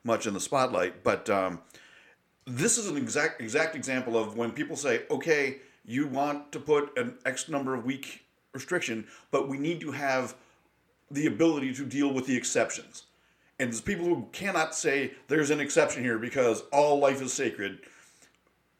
much 0.05 0.27
in 0.27 0.35
the 0.35 0.41
spotlight. 0.41 1.03
But 1.03 1.29
um, 1.29 1.61
this 2.47 2.79
is 2.79 2.87
an 2.89 2.97
exact 2.97 3.41
exact 3.41 3.75
example 3.75 4.17
of 4.17 4.37
when 4.37 4.53
people 4.53 4.77
say, 4.77 5.03
"Okay, 5.11 5.59
you 5.85 6.07
want 6.07 6.53
to 6.53 6.61
put 6.61 6.97
an 6.97 7.19
X 7.27 7.49
number 7.49 7.75
of 7.75 7.85
week 7.85 8.25
restriction, 8.55 9.07
but 9.33 9.49
we 9.49 9.59
need 9.59 9.81
to 9.81 9.91
have 9.91 10.35
the 11.13 11.27
ability 11.27 11.75
to 11.75 11.85
deal 11.85 12.13
with 12.13 12.27
the 12.27 12.37
exceptions." 12.37 13.05
And 13.59 13.71
there's 13.71 13.81
people 13.81 14.07
who 14.07 14.29
cannot 14.33 14.75
say 14.75 15.13
there's 15.29 15.51
an 15.51 15.61
exception 15.61 16.03
here 16.03 16.19
because 16.19 16.63
all 16.73 16.99
life 16.99 17.23
is 17.23 17.33
sacred 17.33 17.79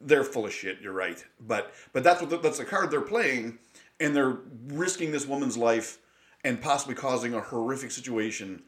they're 0.05 0.25
full 0.25 0.47
of 0.47 0.53
shit. 0.53 0.81
You're 0.81 0.93
right, 0.93 1.25
but 1.41 1.73
but 1.93 2.03
that's 2.05 2.21
what 2.21 2.31
the, 2.31 2.39
that's 2.39 2.59
the 2.59 2.65
card 2.65 2.91
they're 2.91 3.01
playing, 3.01 3.59
and 4.01 4.15
they're 4.15 4.39
risking 4.69 5.13
this 5.13 5.27
woman's 5.27 5.57
life 5.57 5.99
and 6.45 6.61
possibly 6.61 6.95
causing 6.95 7.35
a 7.35 7.41
horrific 7.41 7.91
situation 7.91 8.63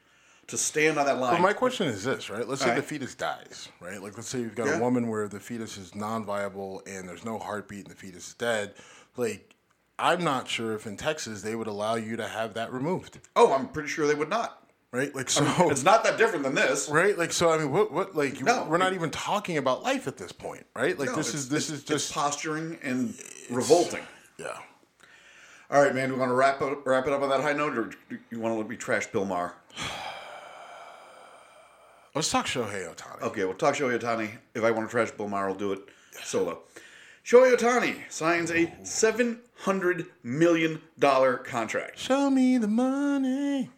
to 0.47 0.57
stand 0.57 0.99
on 0.99 1.07
that 1.07 1.19
line. 1.19 1.35
But 1.35 1.41
my 1.41 1.53
question 1.53 1.89
is 1.89 2.05
this, 2.05 2.31
right? 2.31 2.47
Let's 2.47 2.63
say 2.63 2.71
All 2.71 2.77
the 2.77 2.83
fetus 2.83 3.15
dies, 3.15 3.69
right? 3.81 4.01
Like, 4.01 4.15
let's 4.17 4.29
say 4.29 4.41
you've 4.41 4.55
got 4.55 4.67
Yeah. 4.67 4.77
a 4.77 4.81
woman 4.81 5.09
where 5.09 5.27
the 5.27 5.41
fetus 5.41 5.79
is 5.79 5.95
non-viable 5.95 6.83
and 6.87 7.09
there's 7.09 7.25
no 7.25 7.39
heartbeat 7.39 7.87
and 7.87 7.91
the 7.91 7.97
fetus 7.97 8.29
is 8.29 8.35
dead. 8.35 8.75
Like, 9.17 9.54
I'm 9.99 10.25
not 10.25 10.49
sure 10.49 10.75
if 10.75 10.87
in 10.87 10.97
Texas 10.97 11.43
they 11.43 11.55
would 11.55 11.67
allow 11.69 11.95
you 11.95 12.17
to 12.17 12.27
have 12.27 12.55
that 12.55 12.73
removed, 12.73 13.19
oh, 13.37 13.53
I'm 13.53 13.69
pretty 13.69 13.89
sure 13.89 14.07
they 14.07 14.15
would 14.15 14.29
not. 14.29 14.61
right? 14.93 15.15
Like, 15.15 15.31
so 15.31 15.45
It's 15.71 15.85
not 15.85 16.03
that 16.05 16.19
different 16.19 16.45
than 16.45 16.55
this. 16.55 16.89
right? 16.89 17.17
Like, 17.17 17.33
so 17.33 17.51
I 17.51 17.59
mean, 17.59 17.71
what, 17.71 17.93
what, 17.93 18.15
like, 18.17 18.41
No. 18.43 18.65
we're 18.69 18.79
not 18.79 18.93
even 18.93 19.11
talking 19.11 19.57
about 19.57 19.83
life 19.83 20.07
at 20.09 20.17
this 20.17 20.33
point, 20.33 20.67
right? 20.75 20.99
Like, 20.99 21.11
No, 21.11 21.17
this 21.17 21.35
is 21.35 21.49
this 21.49 21.71
is 21.71 21.83
just 21.85 22.13
posturing 22.13 22.79
and 22.83 23.15
revolting. 23.51 24.03
yeah. 24.39 24.59
All 25.71 25.83
right, 25.83 25.95
man. 25.95 26.13
We 26.13 26.19
want 26.19 26.29
to 26.31 26.35
wrap 26.35 26.61
it, 26.61 26.79
wrap 26.85 27.07
it 27.07 27.13
up 27.13 27.23
on 27.23 27.29
that 27.31 27.41
high 27.41 27.53
note, 27.55 27.77
or 27.79 27.85
do 28.11 28.19
you 28.31 28.39
want 28.39 28.53
to 28.55 28.59
let 28.59 28.69
me 28.69 28.77
trash 28.77 29.07
Bill 29.07 29.25
Maher? 29.25 29.55
Let's 32.15 32.31
talk 32.31 32.47
Shohei 32.47 32.87
Otani. 32.95 33.23
Okay, 33.23 33.45
we'll 33.45 33.55
talk 33.55 33.75
Shohei 33.75 33.99
Otani. 33.99 34.31
If 34.55 34.63
I 34.63 34.71
want 34.71 34.89
to 34.89 34.91
trash 34.91 35.11
Bill 35.13 35.27
Maher, 35.27 35.49
I'll 35.49 35.55
do 35.55 35.73
it 35.73 35.81
solo. 36.23 36.61
Shohei 37.25 37.57
Otani 37.57 38.03
signs 38.11 38.51
a 38.51 38.71
seven 38.83 39.41
hundred 39.61 40.07
million 40.23 40.83
dollar 40.99 41.39
contract. 41.39 41.99
Show 41.99 42.29
me 42.29 42.59
the 42.59 42.69
money. 42.69 43.71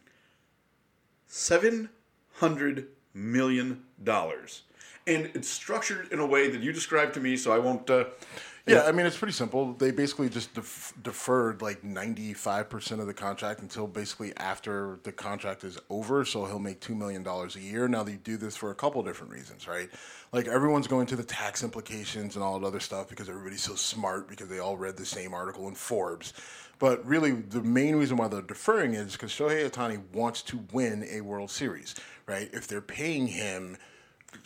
seven 1.28 1.90
hundred 2.34 2.88
million 3.14 3.84
dollars, 4.02 4.62
and 5.06 5.30
it's 5.32 5.48
structured 5.48 6.12
in 6.12 6.18
a 6.18 6.26
way 6.26 6.50
that 6.50 6.60
you 6.60 6.72
described 6.72 7.14
to 7.14 7.20
me. 7.20 7.36
So 7.36 7.52
I 7.52 7.60
won't. 7.60 7.88
Uh, 7.88 8.06
Yeah, 8.66 8.82
I 8.84 8.92
mean 8.92 9.06
it's 9.06 9.16
pretty 9.18 9.32
simple. 9.34 9.74
They 9.74 9.92
basically 9.92 10.28
just 10.28 10.54
def- 10.54 10.94
deferred 11.02 11.62
like 11.62 11.84
ninety 11.84 12.34
five 12.34 12.68
percent 12.68 13.00
of 13.00 13.06
the 13.06 13.14
contract 13.14 13.60
until 13.60 13.86
basically 13.86 14.36
after 14.38 14.98
the 15.04 15.12
contract 15.12 15.64
is 15.64 15.78
over. 15.90 16.24
So 16.24 16.46
he'll 16.46 16.58
make 16.58 16.80
two 16.80 16.96
million 16.96 17.22
dollars 17.22 17.56
a 17.56 17.60
year. 17.60 17.88
Now 17.88 18.02
they 18.02 18.16
do 18.16 18.36
this 18.36 18.56
for 18.56 18.72
a 18.72 18.74
couple 18.74 19.02
different 19.04 19.32
reasons, 19.32 19.68
right? 19.68 19.88
Like 20.32 20.48
everyone's 20.48 20.88
going 20.88 21.06
to 21.08 21.16
the 21.16 21.24
tax 21.24 21.62
implications 21.62 22.36
and 22.36 22.44
all 22.44 22.58
that 22.58 22.66
other 22.66 22.80
stuff 22.80 23.08
because 23.08 23.28
everybody's 23.28 23.62
so 23.62 23.76
smart 23.76 24.28
because 24.28 24.48
they 24.48 24.58
all 24.58 24.76
read 24.76 24.96
the 24.96 25.06
same 25.06 25.34
article 25.34 25.68
in 25.68 25.74
Forbes. 25.76 26.32
But 26.78 27.06
really, 27.06 27.32
the 27.32 27.62
main 27.62 27.96
reason 27.96 28.16
why 28.16 28.28
they're 28.28 28.42
deferring 28.42 28.94
is 28.94 29.12
because 29.12 29.30
Shohei 29.32 29.70
Otani 29.70 30.02
wants 30.12 30.42
to 30.42 30.60
win 30.72 31.06
a 31.10 31.20
World 31.20 31.50
Series, 31.50 31.94
right? 32.26 32.50
If 32.52 32.66
they're 32.68 32.82
paying 32.82 33.28
him 33.28 33.78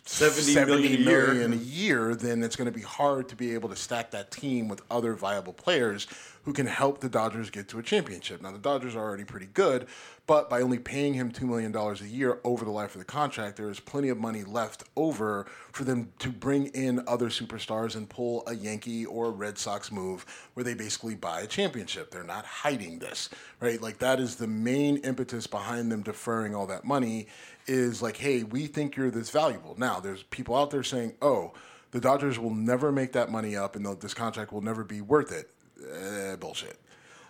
70 0.04 0.54
million 0.54 0.92
a 0.92 0.96
year. 0.96 1.26
million 1.26 1.52
a 1.52 1.56
year, 1.56 2.14
then 2.14 2.42
it's 2.42 2.56
going 2.56 2.70
to 2.70 2.76
be 2.76 2.82
hard 2.82 3.28
to 3.28 3.36
be 3.36 3.54
able 3.54 3.68
to 3.68 3.76
stack 3.76 4.10
that 4.10 4.30
team 4.30 4.68
with 4.68 4.82
other 4.90 5.14
viable 5.14 5.52
players 5.52 6.06
who 6.44 6.52
can 6.52 6.66
help 6.66 7.00
the 7.00 7.08
Dodgers 7.08 7.50
get 7.50 7.68
to 7.68 7.78
a 7.78 7.82
championship. 7.82 8.40
Now, 8.40 8.50
the 8.52 8.58
Dodgers 8.58 8.96
are 8.96 9.00
already 9.00 9.24
pretty 9.24 9.48
good, 9.52 9.86
but 10.26 10.48
by 10.48 10.62
only 10.62 10.78
paying 10.78 11.14
him 11.14 11.30
$2 11.30 11.42
million 11.42 11.74
a 11.74 11.94
year 12.04 12.40
over 12.44 12.64
the 12.64 12.70
life 12.70 12.94
of 12.94 12.98
the 12.98 13.04
contract, 13.04 13.56
there 13.56 13.68
is 13.68 13.78
plenty 13.78 14.08
of 14.08 14.18
money 14.18 14.42
left 14.44 14.84
over 14.96 15.46
for 15.72 15.84
them 15.84 16.12
to 16.20 16.30
bring 16.30 16.66
in 16.68 17.02
other 17.06 17.28
superstars 17.28 17.94
and 17.94 18.08
pull 18.08 18.42
a 18.46 18.54
Yankee 18.54 19.04
or 19.04 19.26
a 19.26 19.30
Red 19.30 19.58
Sox 19.58 19.92
move 19.92 20.24
where 20.54 20.64
they 20.64 20.74
basically 20.74 21.14
buy 21.14 21.40
a 21.40 21.46
championship. 21.46 22.10
They're 22.10 22.24
not 22.24 22.46
hiding 22.46 23.00
this, 23.00 23.28
right? 23.60 23.80
Like, 23.80 23.98
that 23.98 24.18
is 24.18 24.36
the 24.36 24.46
main 24.46 24.96
impetus 24.98 25.46
behind 25.46 25.92
them 25.92 26.02
deferring 26.02 26.54
all 26.54 26.66
that 26.68 26.84
money 26.84 27.26
is 27.66 28.00
like, 28.00 28.16
hey, 28.16 28.44
we 28.44 28.66
think 28.66 28.96
you're 28.96 29.10
this 29.10 29.30
valuable. 29.30 29.74
Now, 29.78 30.00
there's 30.00 30.22
people 30.22 30.56
out 30.56 30.70
there 30.70 30.82
saying, 30.82 31.14
oh, 31.20 31.52
the 31.90 32.00
Dodgers 32.00 32.38
will 32.38 32.54
never 32.54 32.90
make 32.92 33.12
that 33.12 33.30
money 33.30 33.56
up 33.56 33.76
and 33.76 33.84
this 34.00 34.14
contract 34.14 34.52
will 34.52 34.62
never 34.62 34.84
be 34.84 35.00
worth 35.00 35.32
it. 35.32 35.50
Eh, 35.80 36.36
bullshit. 36.36 36.78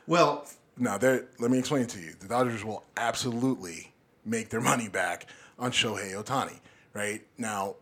well, 0.07 0.47
Now, 0.77 0.97
let 0.99 1.51
me 1.51 1.59
explain 1.59 1.87
to 1.87 2.01
you. 2.01 2.15
The 2.19 2.29
Dodgers 2.29 2.65
will 2.65 2.85
absolutely 2.97 3.93
make 4.25 4.49
their 4.51 4.61
money 4.73 4.89
back 4.89 5.27
on 5.59 5.71
Shohei 5.73 6.15
Otani, 6.15 6.59
right? 6.95 7.23
Now, 7.39 7.77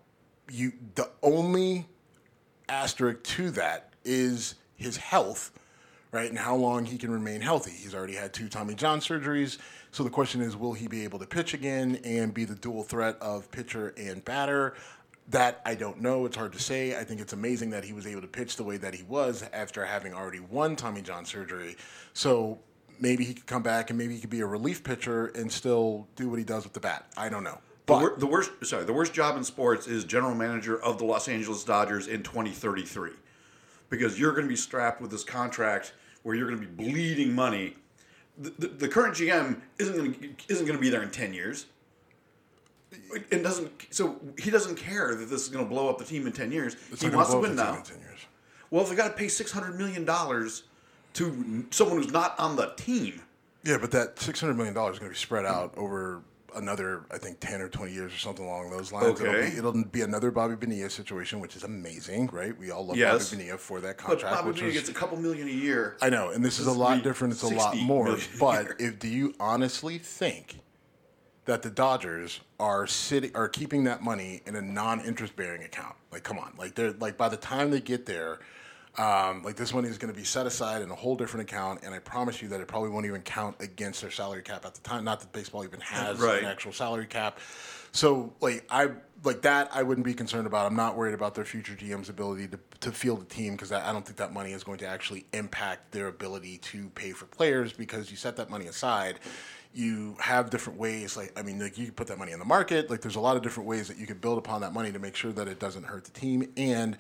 you 0.51 0.73
the 0.95 1.09
only 1.23 1.87
asterisk 2.69 3.23
to 3.23 3.51
that 3.53 3.93
is 4.05 4.55
his 4.77 4.97
health, 4.97 5.53
right? 6.13 6.29
And 6.29 6.39
how 6.39 6.57
long 6.57 6.85
he 6.87 6.99
can 6.99 7.11
remain 7.11 7.41
healthy. 7.41 7.71
He's 7.73 7.95
already 7.95 8.15
had 8.15 8.33
two 8.33 8.49
Tommy 8.49 8.75
John 8.75 9.01
surgeries. 9.01 9.59
So 9.91 10.05
the 10.05 10.11
question 10.11 10.41
is, 10.41 10.57
will 10.57 10.75
he 10.75 10.87
be 10.87 11.05
able 11.05 11.19
to 11.19 11.27
pitch 11.27 11.55
again 11.55 12.01
and 12.05 12.33
be 12.35 12.45
the 12.45 12.55
dual 12.55 12.83
threat 12.83 13.17
of 13.21 13.51
pitcher 13.51 13.95
and 13.97 14.25
batter? 14.25 14.75
That 15.31 15.61
I 15.67 15.75
don't 15.75 16.01
know. 16.01 16.25
It's 16.25 16.37
hard 16.37 16.53
to 16.55 16.59
say. 16.59 16.97
I 16.99 17.05
think 17.05 17.21
it's 17.21 17.35
amazing 17.35 17.71
that 17.71 17.85
he 17.85 17.93
was 17.93 18.07
able 18.07 18.23
to 18.23 18.27
pitch 18.27 18.57
the 18.57 18.65
way 18.65 18.79
that 18.79 18.95
he 18.95 19.03
was 19.03 19.45
after 19.53 19.85
having 19.85 20.15
already 20.15 20.41
won 20.41 20.75
Tommy 20.75 21.03
John 21.03 21.27
surgery. 21.27 21.77
So 22.15 22.59
maybe 22.99 23.25
he 23.25 23.35
could 23.35 23.47
come 23.47 23.63
back 23.63 23.91
and 23.91 23.99
maybe 23.99 24.15
he 24.15 24.21
could 24.21 24.31
be 24.31 24.41
a 24.41 24.47
relief 24.47 24.83
pitcher 24.83 25.27
and 25.29 25.53
still 25.53 26.09
do 26.17 26.31
what 26.31 26.39
he 26.39 26.45
does 26.45 26.65
with 26.65 26.73
the 26.73 26.81
bat. 26.81 27.07
I 27.17 27.29
don't 27.29 27.45
know. 27.45 27.59
The, 27.87 27.93
But 27.95 28.01
wor- 28.01 28.17
the 28.17 28.27
worst, 28.27 28.51
sorry, 28.65 28.85
the 28.85 28.93
worst 28.93 29.13
job 29.13 29.37
in 29.37 29.45
sports 29.45 29.87
is 29.87 30.05
general 30.05 30.35
manager 30.35 30.83
of 30.83 30.97
the 30.99 31.05
Los 31.05 31.29
Angeles 31.29 31.63
Dodgers 31.63 32.07
in 32.07 32.23
2033, 32.23 33.11
because 33.91 34.19
you're 34.19 34.33
going 34.33 34.45
to 34.45 34.49
be 34.49 34.57
strapped 34.57 35.01
with 35.01 35.11
this 35.11 35.25
contract 35.25 35.93
where 36.23 36.35
you're 36.35 36.49
going 36.49 36.61
to 36.61 36.67
be 36.67 36.91
bleeding 36.91 37.35
money. 37.35 37.77
The, 38.39 38.51
the, 38.59 38.67
the 38.69 38.89
current 38.89 39.15
GM 39.15 39.61
isn't 39.79 39.97
going 39.97 40.15
to 40.15 40.29
isn't 40.49 40.67
going 40.67 40.77
to 40.77 40.83
be 40.83 40.91
there 40.91 41.03
in 41.03 41.11
10 41.11 41.33
years. 41.35 41.67
It 43.31 43.43
doesn't. 43.43 43.71
So 43.91 44.17
he 44.39 44.51
doesn't 44.51 44.77
care 44.77 45.15
that 45.15 45.27
this 45.27 45.43
is 45.43 45.49
going 45.49 45.65
to 45.65 45.69
blow 45.69 45.89
up 45.89 45.99
the 45.99 46.05
team 46.05 46.27
in 46.27 46.33
10 46.33 46.53
years. 46.53 46.77
it's 46.91 47.03
he 47.03 47.11
wants 47.11 47.31
to 47.33 47.39
win 47.39 47.55
now. 47.57 47.77
in 47.77 47.83
10 47.83 47.99
years. 48.01 48.21
Well, 48.71 48.83
if 48.83 48.91
they 48.91 48.97
got 48.97 49.09
to 49.09 49.15
pay 49.15 49.29
600 49.29 49.77
million 49.79 50.05
dollars 50.05 50.65
to 51.15 51.67
someone 51.71 51.97
who's 52.03 52.13
not 52.13 52.39
on 52.39 52.57
the 52.57 52.73
team, 52.77 53.23
Yeah, 53.65 53.79
but 53.79 53.91
that 53.93 54.19
six 54.21 54.41
hundred 54.41 54.55
million 54.55 54.75
dollars 54.75 54.95
is 54.97 54.99
going 55.01 55.11
to 55.11 55.15
be 55.15 55.19
spread 55.19 55.45
out 55.47 55.75
over 55.77 56.23
another, 56.55 57.05
I 57.11 57.19
think, 57.19 57.41
ten 57.41 57.61
or 57.63 57.69
twenty 57.69 57.93
years 57.93 58.13
or 58.13 58.19
something 58.19 58.45
along 58.45 58.71
those 58.71 58.93
lines. 58.93 59.21
Okay. 59.21 59.49
It'll 59.57 59.73
be, 59.73 59.81
it'll 59.81 59.85
be 59.91 60.03
another 60.03 60.31
Bobby 60.31 60.55
Bonilla 60.55 60.91
situation, 60.91 61.41
which 61.41 61.57
is 61.57 61.65
amazing, 61.65 62.29
right? 62.33 62.57
We 62.59 62.71
all 62.71 62.87
love 62.87 62.97
Yes. 62.99 63.31
Bobby 63.31 63.43
Bonilla 63.45 63.59
for 63.59 63.81
that 63.81 63.97
but 63.97 64.05
contract, 64.07 64.37
Bobby 64.37 64.49
which 64.49 64.57
Bonilla 64.59 64.75
gets 64.75 64.89
a 64.91 64.95
couple 64.95 65.17
million 65.19 65.49
a 65.49 65.51
year. 65.51 65.97
I 66.03 66.11
know, 66.11 66.29
and 66.31 66.45
this 66.45 66.59
is 66.61 66.67
a 66.67 66.73
lot 66.73 67.03
different. 67.03 67.33
It's 67.33 67.43
a 67.43 67.49
lot 67.49 67.77
more. 67.79 68.17
But 68.39 68.73
if 68.79 68.99
do 68.99 69.09
you 69.09 69.35
honestly 69.41 69.99
think 69.99 70.61
that 71.49 71.63
the 71.63 71.71
Dodgers 71.71 72.41
are 72.61 72.87
sitting 72.87 73.31
are 73.35 73.49
keeping 73.49 73.85
that 73.85 74.03
money 74.03 74.43
in 74.45 74.55
a 74.55 74.61
non-interest 74.61 75.35
bearing 75.35 75.63
account? 75.63 75.95
Like, 76.13 76.23
come 76.23 76.39
on, 76.39 76.53
like 76.59 76.75
they're 76.75 76.93
like 76.93 77.17
by 77.17 77.31
the 77.31 77.39
time 77.39 77.71
they 77.71 77.81
get 77.81 78.05
there. 78.07 78.39
Um, 78.97 79.45
like 79.45 79.55
this 79.55 79.73
money 79.73 79.89
is 79.89 79.97
going 79.97 80.13
to 80.13 80.19
be 80.19 80.25
set 80.25 80.45
aside 80.47 80.83
in 80.83 80.91
a 80.91 80.95
whole 80.95 81.15
different 81.15 81.49
account, 81.49 81.81
and 81.85 81.95
I 81.95 82.01
promise 82.01 82.43
you 82.43 82.49
that 82.49 82.61
it 82.61 82.67
probably 82.67 82.91
won't 82.91 83.07
even 83.07 83.23
count 83.23 83.55
against 83.61 84.01
their 84.01 84.11
salary 84.11 84.43
cap 84.43 84.67
at 84.67 84.75
the 84.75 84.81
time. 84.81 85.05
Not 85.05 85.21
that 85.21 85.31
baseball 85.33 85.63
even 85.63 85.79
has 85.81 86.19
Right. 86.19 86.43
an 86.43 86.47
actual 86.49 86.73
salary 86.73 87.07
cap. 87.07 87.39
So, 87.93 88.33
like 88.41 88.67
I 88.71 88.89
like 89.23 89.43
that, 89.43 89.71
I 89.73 89.85
wouldn't 89.85 90.05
be 90.05 90.15
concerned 90.15 90.49
about. 90.49 90.67
I'm 90.67 90.75
not 90.77 90.97
worried 90.97 91.15
about 91.15 91.37
their 91.37 91.45
future 91.45 91.75
GM's 91.75 92.09
ability 92.09 92.49
to, 92.49 92.59
to 92.81 92.91
field 92.93 93.23
a 93.23 93.25
team 93.25 93.53
because 93.53 93.71
I 93.71 93.93
don't 93.93 94.05
think 94.05 94.19
that 94.19 94.33
money 94.33 94.53
is 94.53 94.65
going 94.65 94.79
to 94.79 94.87
actually 94.89 95.27
impact 95.33 95.93
their 95.93 96.09
ability 96.09 96.59
to 96.59 96.89
pay 96.91 97.13
for 97.13 97.27
players 97.27 97.73
because 97.73 98.11
you 98.11 98.17
set 98.17 98.37
that 98.37 98.51
money 98.51 98.67
aside. 98.67 99.21
You 99.75 100.17
have 100.21 100.51
different 100.51 100.79
ways, 100.79 101.17
like 101.17 101.39
I 101.39 101.43
mean, 101.43 101.61
like 101.61 101.79
you 101.79 101.87
can 101.87 101.95
put 101.95 102.07
that 102.09 102.19
money 102.19 102.33
in 102.33 102.39
the 102.39 102.45
market. 102.45 102.91
Like 102.91 103.01
there's 103.01 103.17
a 103.17 103.21
lot 103.21 103.37
of 103.37 103.43
different 103.43 103.69
ways 103.69 103.89
that 103.89 103.99
you 103.99 104.07
could 104.07 104.21
build 104.21 104.39
upon 104.39 104.61
that 104.63 104.73
money 104.73 104.91
to 104.93 104.99
make 104.99 105.15
sure 105.15 105.33
that 105.33 105.47
it 105.47 105.59
doesn't 105.61 105.85
hurt 105.85 106.05
the 106.05 106.11
team. 106.11 106.51
And 106.57 106.97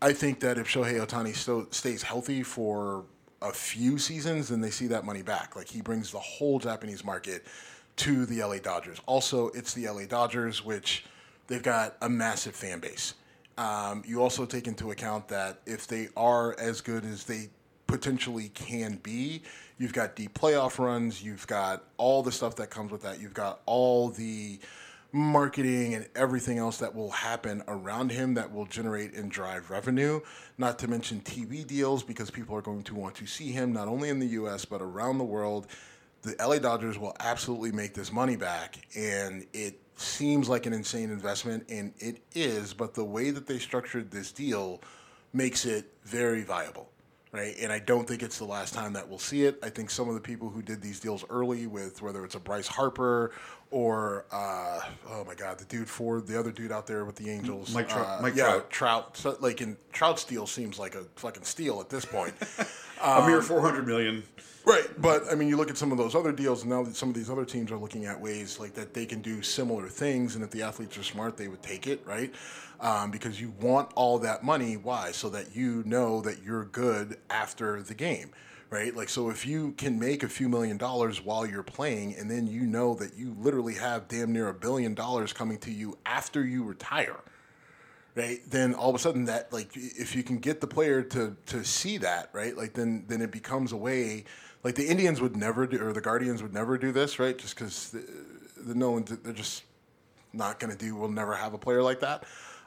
I 0.00 0.12
think 0.12 0.40
that 0.40 0.58
if 0.58 0.66
Shohei 0.66 1.04
Otani 1.04 1.34
still 1.34 1.66
stays 1.70 2.02
healthy 2.02 2.42
for 2.42 3.04
a 3.42 3.52
few 3.52 3.98
seasons, 3.98 4.48
then 4.48 4.60
they 4.60 4.70
see 4.70 4.86
that 4.88 5.04
money 5.04 5.22
back. 5.22 5.54
Like 5.54 5.68
he 5.68 5.80
brings 5.80 6.10
the 6.10 6.18
whole 6.18 6.58
Japanese 6.58 7.04
market 7.04 7.44
to 7.96 8.26
the 8.26 8.42
LA 8.42 8.58
Dodgers. 8.58 9.00
Also, 9.06 9.48
it's 9.48 9.74
the 9.74 9.88
LA 9.88 10.06
Dodgers, 10.06 10.64
which 10.64 11.04
they've 11.46 11.62
got 11.62 11.96
a 12.00 12.08
massive 12.08 12.54
fan 12.54 12.80
base. 12.80 13.14
Um, 13.56 14.04
you 14.06 14.22
also 14.22 14.46
take 14.46 14.68
into 14.68 14.92
account 14.92 15.26
that 15.28 15.58
if 15.66 15.88
they 15.88 16.08
are 16.16 16.58
as 16.60 16.80
good 16.80 17.04
as 17.04 17.24
they 17.24 17.50
potentially 17.88 18.50
can 18.50 18.96
be, 19.02 19.42
you've 19.78 19.92
got 19.92 20.14
deep 20.14 20.38
playoff 20.38 20.78
runs, 20.78 21.20
you've 21.20 21.46
got 21.48 21.84
all 21.96 22.22
the 22.22 22.30
stuff 22.30 22.54
that 22.56 22.70
comes 22.70 22.92
with 22.92 23.02
that, 23.02 23.20
you've 23.20 23.34
got 23.34 23.60
all 23.66 24.10
the 24.10 24.60
marketing 25.10 25.94
and 25.94 26.06
everything 26.14 26.58
else 26.58 26.76
that 26.76 26.94
will 26.94 27.10
happen 27.10 27.62
around 27.66 28.12
him 28.12 28.34
that 28.34 28.52
will 28.52 28.66
generate 28.66 29.14
and 29.14 29.30
drive 29.30 29.70
revenue. 29.70 30.20
Not 30.58 30.78
to 30.80 30.88
mention 30.88 31.20
TV 31.22 31.66
deals 31.66 32.02
because 32.02 32.30
people 32.30 32.54
are 32.54 32.62
going 32.62 32.82
to 32.84 32.94
want 32.94 33.14
to 33.16 33.26
see 33.26 33.50
him 33.50 33.72
not 33.72 33.88
only 33.88 34.10
in 34.10 34.18
the 34.18 34.26
US 34.26 34.66
but 34.66 34.82
around 34.82 35.18
the 35.18 35.24
world. 35.24 35.66
The 36.22 36.36
LA 36.38 36.58
Dodgers 36.58 36.98
will 36.98 37.16
absolutely 37.20 37.72
make 37.72 37.94
this 37.94 38.12
money 38.12 38.36
back, 38.36 38.76
and 38.96 39.46
it 39.52 39.80
seems 39.94 40.48
like 40.48 40.66
an 40.66 40.72
insane 40.72 41.10
investment, 41.10 41.64
and 41.70 41.94
it 41.98 42.20
is, 42.34 42.74
but 42.74 42.92
the 42.92 43.04
way 43.04 43.30
that 43.30 43.46
they 43.46 43.58
structured 43.58 44.10
this 44.10 44.32
deal 44.32 44.82
makes 45.32 45.64
it 45.64 45.92
very 46.04 46.42
viable 46.42 46.90
right? 47.38 47.54
And 47.60 47.72
I 47.72 47.78
don't 47.78 48.06
think 48.06 48.22
it's 48.22 48.38
the 48.38 48.44
last 48.44 48.74
time 48.74 48.92
that 48.94 49.08
we'll 49.08 49.18
see 49.18 49.44
it. 49.44 49.58
I 49.62 49.70
think 49.70 49.90
some 49.90 50.08
of 50.08 50.14
the 50.14 50.20
people 50.20 50.50
who 50.50 50.60
did 50.60 50.82
these 50.82 50.98
deals 50.98 51.24
early 51.30 51.66
with 51.66 52.02
whether 52.02 52.24
it's 52.24 52.34
a 52.34 52.40
Bryce 52.40 52.66
Harper 52.66 53.32
or 53.70 54.24
uh, 54.32 54.80
oh 55.10 55.24
my 55.24 55.34
God, 55.34 55.58
the 55.58 55.64
dude 55.66 55.88
for 55.88 56.20
the 56.20 56.38
other 56.38 56.50
dude 56.50 56.72
out 56.72 56.86
there 56.86 57.04
with 57.04 57.16
the 57.16 57.28
Angels, 57.30 57.74
Mike 57.74 57.88
Trout- 57.88 58.18
uh, 58.18 58.22
Mike 58.22 58.34
yeah, 58.36 58.44
Trout. 58.44 58.70
Trout. 58.70 59.16
So, 59.16 59.36
like 59.40 59.60
in 59.60 59.76
Trout's 59.92 60.24
deal 60.24 60.46
seems 60.46 60.78
like 60.78 60.94
a 60.94 61.04
fucking 61.16 61.44
steal 61.44 61.80
at 61.80 61.88
this 61.90 62.04
point. 62.04 62.34
a 63.02 63.10
Um, 63.20 63.26
mere 63.26 63.42
400 63.42 63.86
million. 63.86 64.22
Right, 64.64 64.86
but 65.00 65.22
I 65.30 65.34
mean, 65.34 65.48
you 65.48 65.56
look 65.56 65.70
at 65.70 65.78
some 65.78 65.92
of 65.92 65.98
those 65.98 66.14
other 66.14 66.30
deals, 66.32 66.60
and 66.62 66.70
now 66.70 66.82
that 66.82 66.94
some 66.94 67.08
of 67.08 67.14
these 67.14 67.30
other 67.30 67.46
teams 67.46 67.70
are 67.72 67.78
looking 67.78 68.04
at 68.04 68.20
ways 68.20 68.58
like 68.60 68.74
that 68.74 68.92
they 68.92 69.06
can 69.06 69.22
do 69.22 69.40
similar 69.40 69.88
things, 69.88 70.34
and 70.34 70.44
if 70.44 70.50
the 70.50 70.62
athletes 70.62 70.98
are 70.98 71.02
smart, 71.02 71.36
they 71.38 71.48
would 71.48 71.62
take 71.62 71.86
it, 71.86 72.02
right? 72.04 72.34
Um, 72.80 73.10
because 73.10 73.40
you 73.40 73.54
want 73.60 73.90
all 73.94 74.18
that 74.18 74.44
money. 74.44 74.76
Why? 74.76 75.12
So 75.12 75.30
that 75.30 75.56
you 75.56 75.82
know 75.86 76.20
that 76.20 76.42
you're 76.42 76.66
good 76.66 77.16
after 77.30 77.82
the 77.82 77.94
game, 77.94 78.30
right? 78.70 78.94
Like, 78.94 79.08
so 79.08 79.30
if 79.30 79.46
you 79.46 79.72
can 79.72 79.98
make 79.98 80.22
a 80.22 80.28
few 80.28 80.48
million 80.48 80.76
dollars 80.76 81.24
while 81.24 81.46
you're 81.46 81.62
playing, 81.62 82.14
and 82.16 82.30
then 82.30 82.46
you 82.46 82.62
know 82.66 82.94
that 82.94 83.16
you 83.16 83.34
literally 83.38 83.74
have 83.74 84.08
damn 84.08 84.32
near 84.32 84.48
a 84.48 84.54
billion 84.54 84.94
dollars 84.94 85.32
coming 85.32 85.58
to 85.58 85.70
you 85.70 85.96
after 86.04 86.44
you 86.44 86.64
retire, 86.64 87.16
right? 88.14 88.40
Then 88.48 88.74
all 88.74 88.90
of 88.90 88.94
a 88.94 88.98
sudden 88.98 89.24
that 89.26 89.52
like 89.52 89.70
if 89.74 90.14
you 90.14 90.22
can 90.22 90.38
get 90.38 90.60
the 90.60 90.66
player 90.66 91.02
to 91.02 91.36
to 91.46 91.64
see 91.64 91.98
that 91.98 92.30
right? 92.32 92.56
Like 92.56 92.74
then 92.74 93.04
then 93.08 93.22
it 93.22 93.30
becomes 93.30 93.72
a 93.72 93.76
way 93.76 94.24
like 94.64 94.74
the 94.74 94.86
indians 94.86 95.20
would 95.20 95.36
never 95.36 95.66
do 95.66 95.82
or 95.82 95.92
the 95.92 96.00
guardians 96.00 96.42
would 96.42 96.52
never 96.52 96.76
do 96.76 96.92
this 96.92 97.18
right? 97.18 97.38
Just 97.38 97.54
because 97.54 97.90
the, 97.90 98.04
the 98.56 98.74
no 98.74 98.90
one 98.90 99.04
they're 99.22 99.32
just 99.32 99.62
not 100.32 100.60
going 100.60 100.70
to 100.70 100.78
do 100.78 100.94
we'll 100.94 101.08
never 101.08 101.34
have 101.34 101.54
a 101.54 101.58
player 101.58 101.82
like 101.82 102.00
that. 102.00 102.24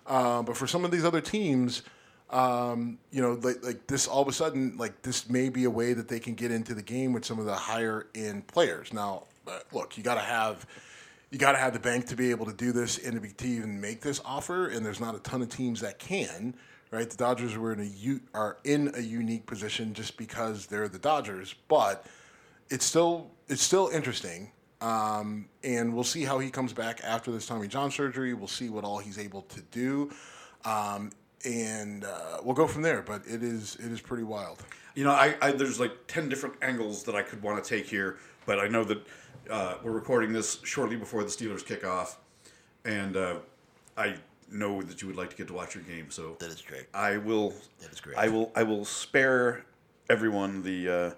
Um, 0.08 0.46
but 0.46 0.58
for 0.58 0.66
some 0.66 0.84
of 0.84 0.90
these 0.90 1.06
other 1.06 1.22
teams 1.22 1.84
um, 2.32 2.98
you 3.12 3.22
know 3.22 3.34
like, 3.42 3.64
like 3.64 3.88
this 3.88 4.08
all 4.08 4.22
of 4.22 4.28
a 4.28 4.34
sudden 4.34 4.76
like 4.78 5.02
this 5.02 5.30
may 5.30 5.50
be 5.50 5.66
a 5.66 5.70
way 5.70 5.94
that 5.94 6.08
they 6.08 6.20
can 6.20 6.34
get 6.34 6.52
into 6.52 6.74
the 6.74 6.82
game 6.82 7.14
with 7.14 7.26
some 7.26 7.40
of 7.40 7.46
the 7.46 7.56
higher 7.56 8.08
end 8.16 8.48
players 8.48 8.94
now 8.94 9.24
uh, 9.48 9.60
look 9.72 9.98
you 9.98 10.04
got 10.04 10.16
to 10.16 10.22
have 10.22 10.66
you 11.32 11.38
got 11.38 11.54
to 11.54 11.58
have 11.58 11.74
the 11.74 11.80
bank 11.80 12.08
to 12.08 12.16
be 12.16 12.30
able 12.30 12.46
to 12.46 12.54
do 12.54 12.74
this 12.74 12.98
and 12.98 13.16
to, 13.16 13.22
be, 13.22 13.30
to 13.30 13.48
even 13.48 13.80
make 13.80 14.02
this 14.02 14.22
offer. 14.26 14.68
And 14.68 14.86
there's 14.86 15.00
not 15.00 15.16
a 15.16 15.20
ton 15.20 15.42
of 15.42 15.50
teams 15.50 15.80
that 15.82 15.98
can. 15.98 16.54
Right, 16.92 17.10
the 17.10 17.16
Dodgers 17.16 17.58
were 17.58 17.72
in 17.72 17.80
a 17.80 17.86
u- 17.86 18.20
are 18.34 18.58
in 18.66 18.92
a 18.96 19.00
unique 19.00 19.46
position 19.46 19.94
just 19.94 20.18
because 20.18 20.66
they're 20.66 20.90
the 20.90 21.00
Dodgers, 21.00 21.56
but 21.70 22.06
it's 22.70 22.84
still 22.84 23.32
it's 23.48 23.62
still 23.62 23.88
interesting. 23.88 24.52
Um, 24.82 25.48
and 25.64 25.96
we'll 25.96 26.04
see 26.04 26.24
how 26.24 26.40
he 26.40 26.50
comes 26.50 26.74
back 26.74 27.00
after 27.02 27.32
this 27.32 27.46
Tommy 27.46 27.70
John 27.70 27.92
surgery. 27.92 28.34
We'll 28.34 28.50
see 28.50 28.68
what 28.68 28.84
all 28.84 28.98
he's 28.98 29.18
able 29.18 29.44
to 29.44 29.62
do, 29.72 30.12
um, 30.66 31.12
and 31.46 32.04
uh, 32.04 32.40
we'll 32.44 32.56
go 32.56 32.68
from 32.68 32.82
there. 32.82 33.02
But 33.02 33.24
it 33.28 33.44
is 33.44 33.76
it 33.76 33.92
is 33.92 34.02
pretty 34.02 34.24
wild. 34.24 34.64
You 34.96 35.04
know, 35.06 35.12
I, 35.12 35.36
I 35.42 35.52
there's 35.52 35.80
like 35.80 36.08
10 36.08 36.30
different 36.30 36.56
angles 36.62 37.04
that 37.04 37.16
I 37.16 37.22
could 37.22 37.42
want 37.42 37.64
to 37.64 37.70
take 37.70 37.88
here, 37.88 38.18
but 38.46 38.60
I 38.60 38.68
know 38.68 38.84
that 38.84 39.06
uh, 39.50 39.76
we're 39.84 39.92
recording 39.92 40.34
this 40.34 40.60
shortly 40.64 40.98
before 40.98 41.24
the 41.24 41.30
Steelers 41.30 41.66
kick 41.66 41.86
off, 41.86 42.20
and 42.86 43.16
uh, 43.16 43.36
I 43.98 44.16
know 44.52 44.82
that 44.82 45.02
you 45.02 45.08
would 45.08 45.18
like 45.18 45.30
to 45.30 45.36
get 45.36 45.48
to 45.48 45.54
watch 45.54 45.76
your 45.76 45.84
game, 45.84 46.12
so 46.12 46.36
That 46.40 46.50
is 46.50 46.62
great. 46.62 46.88
I 46.94 47.18
will. 47.18 47.54
That 47.80 47.92
is 47.92 48.02
correct. 48.02 48.20
I 48.20 48.28
will. 48.28 48.52
I 48.56 48.64
will 48.64 48.86
spare 48.86 49.66
everyone 50.10 50.62
the 50.64 50.90
uh, 50.90 51.12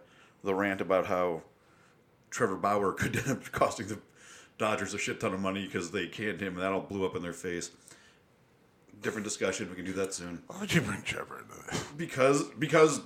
the 0.43 0.53
rant 0.53 0.81
about 0.81 1.07
how 1.07 1.41
Trevor 2.29 2.55
Bauer 2.55 2.93
could 2.93 3.15
end 3.15 3.29
up 3.29 3.43
costing 3.51 3.87
the 3.87 3.99
Dodgers 4.59 4.93
a 4.93 4.99
shit 4.99 5.19
ton 5.19 5.33
of 5.33 5.39
money 5.39 5.65
because 5.65 5.91
they 5.91 6.07
canned 6.07 6.39
him, 6.39 6.53
and 6.53 6.61
that 6.61 6.71
all 6.71 6.81
blew 6.81 7.05
up 7.05 7.15
in 7.15 7.21
their 7.23 7.33
face. 7.33 7.71
Different 9.03 9.25
discussion. 9.25 9.69
We 9.69 9.75
can 9.75 9.85
do 9.85 9.93
that 9.93 10.13
soon 10.13 10.41
Why 10.47 10.61
would 10.61 10.73
you 10.73 10.81
bring 10.81 11.01
Trevor 11.03 11.39
into 11.39 11.67
this? 11.67 11.83
because 11.97 12.43
because 12.57 13.01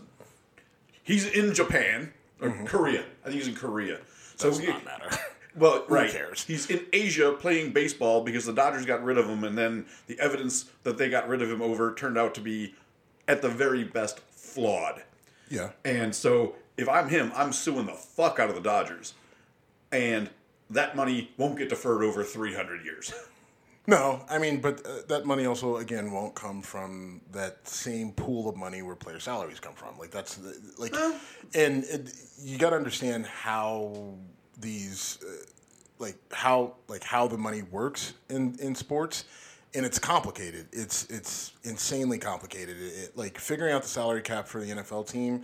he's 1.03 1.25
in 1.25 1.53
Japan 1.53 2.13
or 2.39 2.49
mm-hmm. 2.49 2.65
Korea. 2.65 3.03
I 3.23 3.29
think 3.29 3.35
he's 3.35 3.47
in 3.47 3.55
Korea. 3.55 3.99
So 4.35 4.49
Does 4.49 4.61
not 4.61 4.85
matter. 4.85 5.09
Well, 5.57 5.85
right. 5.89 6.11
cares? 6.11 6.43
He's 6.43 6.69
in 6.69 6.85
Asia 6.93 7.31
playing 7.31 7.71
baseball 7.71 8.23
because 8.23 8.45
the 8.45 8.53
Dodgers 8.53 8.85
got 8.85 9.03
rid 9.03 9.17
of 9.17 9.25
him, 9.25 9.43
and 9.43 9.57
then 9.57 9.87
the 10.05 10.19
evidence 10.19 10.65
that 10.83 10.99
they 10.99 11.09
got 11.09 11.27
rid 11.27 11.41
of 11.41 11.49
him 11.49 11.63
over 11.63 11.95
turned 11.95 12.15
out 12.15 12.35
to 12.35 12.41
be, 12.41 12.75
at 13.27 13.41
the 13.41 13.49
very 13.49 13.83
best, 13.83 14.19
flawed. 14.19 15.01
Yeah. 15.49 15.71
And 15.83 16.13
so, 16.13 16.53
if 16.77 16.87
I'm 16.87 17.09
him, 17.09 17.31
I'm 17.35 17.51
suing 17.51 17.87
the 17.87 17.93
fuck 17.93 18.39
out 18.39 18.49
of 18.49 18.55
the 18.55 18.61
Dodgers, 18.61 19.15
and 19.91 20.29
that 20.69 20.95
money 20.95 21.31
won't 21.37 21.57
get 21.57 21.69
deferred 21.69 22.03
over 22.03 22.23
300 22.23 22.85
years. 22.85 23.11
No, 23.89 24.25
I 24.29 24.37
mean, 24.37 24.59
but 24.59 24.85
uh, 24.85 24.89
that 25.07 25.25
money 25.25 25.45
also 25.45 25.77
again 25.77 26.11
won't 26.11 26.35
come 26.35 26.61
from 26.61 27.21
that 27.31 27.65
same 27.65 28.11
pool 28.11 28.49
of 28.49 28.57
money 28.57 28.81
where 28.81 28.95
player 28.95 29.19
salaries 29.19 29.61
come 29.61 29.73
from. 29.75 29.97
Like 29.97 30.11
that's 30.11 30.35
the, 30.35 30.59
like, 30.77 30.93
and 31.55 31.85
it, 31.85 32.13
you 32.37 32.57
got 32.57 32.71
to 32.71 32.75
understand 32.75 33.25
how 33.25 34.13
these, 34.59 35.19
uh, 35.25 35.31
like 35.99 36.17
how 36.33 36.73
like 36.89 37.01
how 37.03 37.27
the 37.27 37.37
money 37.37 37.61
works 37.61 38.13
in 38.29 38.57
in 38.59 38.75
sports, 38.75 39.23
and 39.73 39.85
it's 39.85 39.99
complicated. 39.99 40.67
It's 40.73 41.05
it's 41.05 41.53
insanely 41.63 42.17
complicated. 42.17 42.75
It, 42.77 42.81
it- 43.05 43.17
like 43.17 43.37
figuring 43.39 43.73
out 43.73 43.83
the 43.83 43.87
salary 43.87 44.21
cap 44.21 44.47
for 44.49 44.59
the 44.59 44.69
NFL 44.69 45.09
team, 45.09 45.43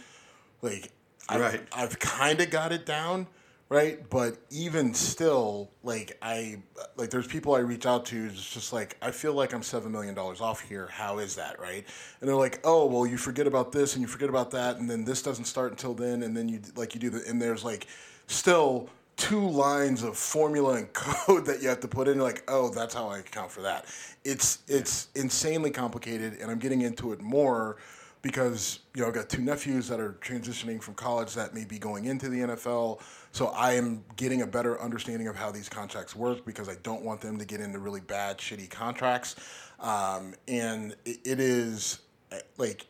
like 0.61 0.91
I've, 1.29 1.39
I've 1.73 1.97
kind 1.99 2.41
of 2.41 2.49
got 2.49 2.73
it 2.73 2.85
down, 2.85 3.25
right? 3.73 4.07
But 4.11 4.37
even 4.51 4.93
still, 4.93 5.71
like 5.83 6.15
I 6.21 6.59
like 6.95 7.09
there's 7.09 7.25
people 7.25 7.55
I 7.55 7.59
reach 7.59 7.87
out 7.87 8.05
to. 8.07 8.25
It's 8.27 8.53
just 8.53 8.71
like 8.71 8.95
I 9.01 9.09
feel 9.09 9.33
like 9.33 9.51
I'm 9.53 9.63
seven 9.63 9.91
million 9.91 10.13
dollars 10.13 10.41
off 10.41 10.61
here. 10.61 10.87
How 10.87 11.17
is 11.17 11.35
that, 11.35 11.59
right? 11.59 11.83
And 12.21 12.29
they're 12.29 12.35
like, 12.35 12.59
oh 12.63 12.85
well, 12.85 13.07
you 13.07 13.17
forget 13.17 13.47
about 13.47 13.71
this 13.71 13.95
and 13.95 14.01
you 14.01 14.07
forget 14.07 14.29
about 14.29 14.51
that, 14.51 14.77
and 14.77 14.87
then 14.89 15.03
this 15.03 15.23
doesn't 15.23 15.45
start 15.45 15.71
until 15.71 15.95
then, 15.95 16.21
and 16.21 16.37
then 16.37 16.47
you 16.47 16.61
like 16.75 16.93
you 16.93 17.01
do 17.01 17.09
the 17.09 17.27
and 17.27 17.41
there's 17.41 17.65
like 17.65 17.87
still 18.27 18.89
two 19.15 19.49
lines 19.49 20.03
of 20.03 20.15
formula 20.15 20.75
and 20.75 20.93
code 20.93 21.45
that 21.45 21.61
you 21.61 21.69
have 21.69 21.79
to 21.79 21.87
put 21.87 22.07
in 22.07 22.17
like 22.17 22.43
oh 22.47 22.69
that's 22.69 22.95
how 22.95 23.07
i 23.09 23.19
account 23.19 23.51
for 23.51 23.61
that 23.61 23.85
it's 24.25 24.63
it's 24.67 25.09
insanely 25.13 25.69
complicated 25.69 26.33
and 26.41 26.49
i'm 26.49 26.57
getting 26.57 26.81
into 26.81 27.13
it 27.13 27.21
more 27.21 27.77
because 28.23 28.79
you 28.95 29.01
know 29.01 29.07
i've 29.09 29.13
got 29.13 29.29
two 29.29 29.41
nephews 29.41 29.87
that 29.87 29.99
are 29.99 30.13
transitioning 30.21 30.81
from 30.81 30.95
college 30.95 31.35
that 31.35 31.53
may 31.53 31.65
be 31.65 31.77
going 31.77 32.05
into 32.05 32.29
the 32.29 32.39
nfl 32.39 32.99
so 33.31 33.47
i 33.49 33.73
am 33.73 34.03
getting 34.15 34.41
a 34.41 34.47
better 34.47 34.81
understanding 34.81 35.27
of 35.27 35.35
how 35.35 35.51
these 35.51 35.69
contracts 35.69 36.15
work 36.15 36.43
because 36.45 36.67
i 36.67 36.75
don't 36.81 37.03
want 37.03 37.21
them 37.21 37.37
to 37.37 37.45
get 37.45 37.59
into 37.59 37.77
really 37.77 37.99
bad 38.01 38.39
shitty 38.39 38.67
contracts. 38.69 39.35
Um, 39.79 40.33
and 40.47 40.95
it, 41.03 41.19
it 41.25 41.39
is 41.41 41.99
eh, 42.31 42.39
like 42.57 42.85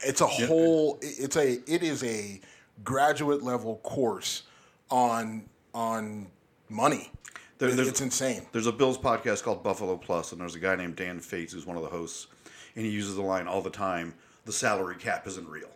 it's 0.00 0.20
a 0.20 0.26
whole 0.26 0.98
it's 1.00 1.36
a 1.36 1.52
it 1.66 1.82
is 1.82 2.04
a 2.04 2.38
graduate 2.84 3.42
level 3.42 3.76
course 3.76 4.42
on 4.90 5.48
on 5.72 6.26
money. 6.68 7.10
There- 7.56 7.70
there's- 7.70 7.88
it's 7.88 8.00
insane. 8.02 8.44
There's 8.52 8.66
a 8.66 8.72
Bills 8.72 8.98
podcast 8.98 9.42
called 9.42 9.62
Buffalo 9.62 9.96
Plus, 9.96 10.32
and 10.32 10.40
there's 10.40 10.54
a 10.54 10.58
guy 10.58 10.76
named 10.76 10.96
Dan 10.96 11.18
Fetes 11.20 11.52
who's 11.52 11.64
one 11.64 11.76
of 11.78 11.82
the 11.82 11.88
hosts, 11.88 12.26
and 12.76 12.84
he 12.84 12.90
uses 12.90 13.14
the 13.14 13.22
line 13.22 13.46
all 13.46 13.62
the 13.62 13.70
time: 13.70 14.12
"The 14.44 14.52
salary 14.52 14.96
cap 14.96 15.26
isn't 15.26 15.48
real." 15.48 15.68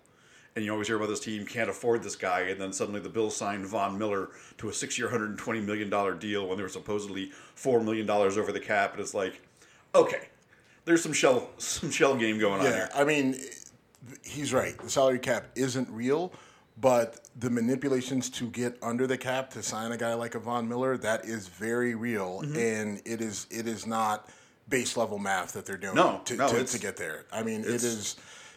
And 0.54 0.64
you 0.64 0.72
always 0.72 0.86
hear 0.86 0.96
about 0.96 1.10
this 1.10 1.20
team 1.20 1.44
can't 1.44 1.68
afford 1.68 2.02
this 2.02 2.16
guy, 2.16 2.40
and 2.40 2.58
then 2.58 2.72
suddenly 2.72 2.98
the 3.00 3.10
Bills 3.10 3.36
signed 3.36 3.66
Von 3.66 3.98
Miller 3.98 4.30
to 4.56 4.70
a 4.70 4.72
six-year, 4.72 5.06
120 5.08 5.60
million 5.60 5.90
dollar 5.90 6.14
deal 6.14 6.46
when 6.48 6.56
they 6.56 6.62
were 6.62 6.68
supposedly 6.70 7.30
four 7.54 7.80
million 7.82 8.06
dollars 8.06 8.38
over 8.38 8.52
the 8.52 8.60
cap, 8.60 8.92
and 8.92 9.00
it's 9.00 9.12
like, 9.12 9.40
okay, 9.94 10.28
there's 10.86 11.02
some 11.02 11.12
shell 11.12 11.50
some 11.58 11.90
shell 11.90 12.16
game 12.16 12.38
going 12.38 12.60
on 12.60 12.64
yeah 12.64 12.72
here. 12.72 12.88
i 12.94 13.02
mean 13.04 13.36
he's 14.24 14.52
right 14.54 14.78
the 14.78 14.88
salary 14.88 15.18
cap 15.18 15.46
isn't 15.56 15.88
real 15.90 16.32
but 16.80 17.20
the 17.40 17.50
manipulations 17.50 18.30
to 18.30 18.48
get 18.50 18.76
under 18.82 19.06
the 19.06 19.18
cap 19.18 19.50
to 19.50 19.62
sign 19.62 19.90
a 19.92 19.96
guy 19.96 20.14
like 20.14 20.34
a 20.36 20.38
Von 20.38 20.68
Miller 20.68 20.96
that 20.98 21.24
is 21.24 21.48
very 21.48 21.94
real 21.96 22.40
Mm-hmm. 22.42 22.56
and 22.56 23.02
it 23.04 23.20
is 23.20 23.46
it 23.50 23.66
is 23.66 23.84
not 23.86 24.28
base 24.68 24.96
level 24.96 25.18
math 25.18 25.52
that 25.54 25.66
they're 25.66 25.76
doing 25.76 25.94
No, 25.96 26.20
to, 26.26 26.36
no, 26.36 26.48
to, 26.48 26.62
to 26.64 26.78
get 26.78 26.96
there 26.96 27.24
i 27.32 27.42
mean 27.42 27.60
it's- 27.62 27.82
is 27.82 28.16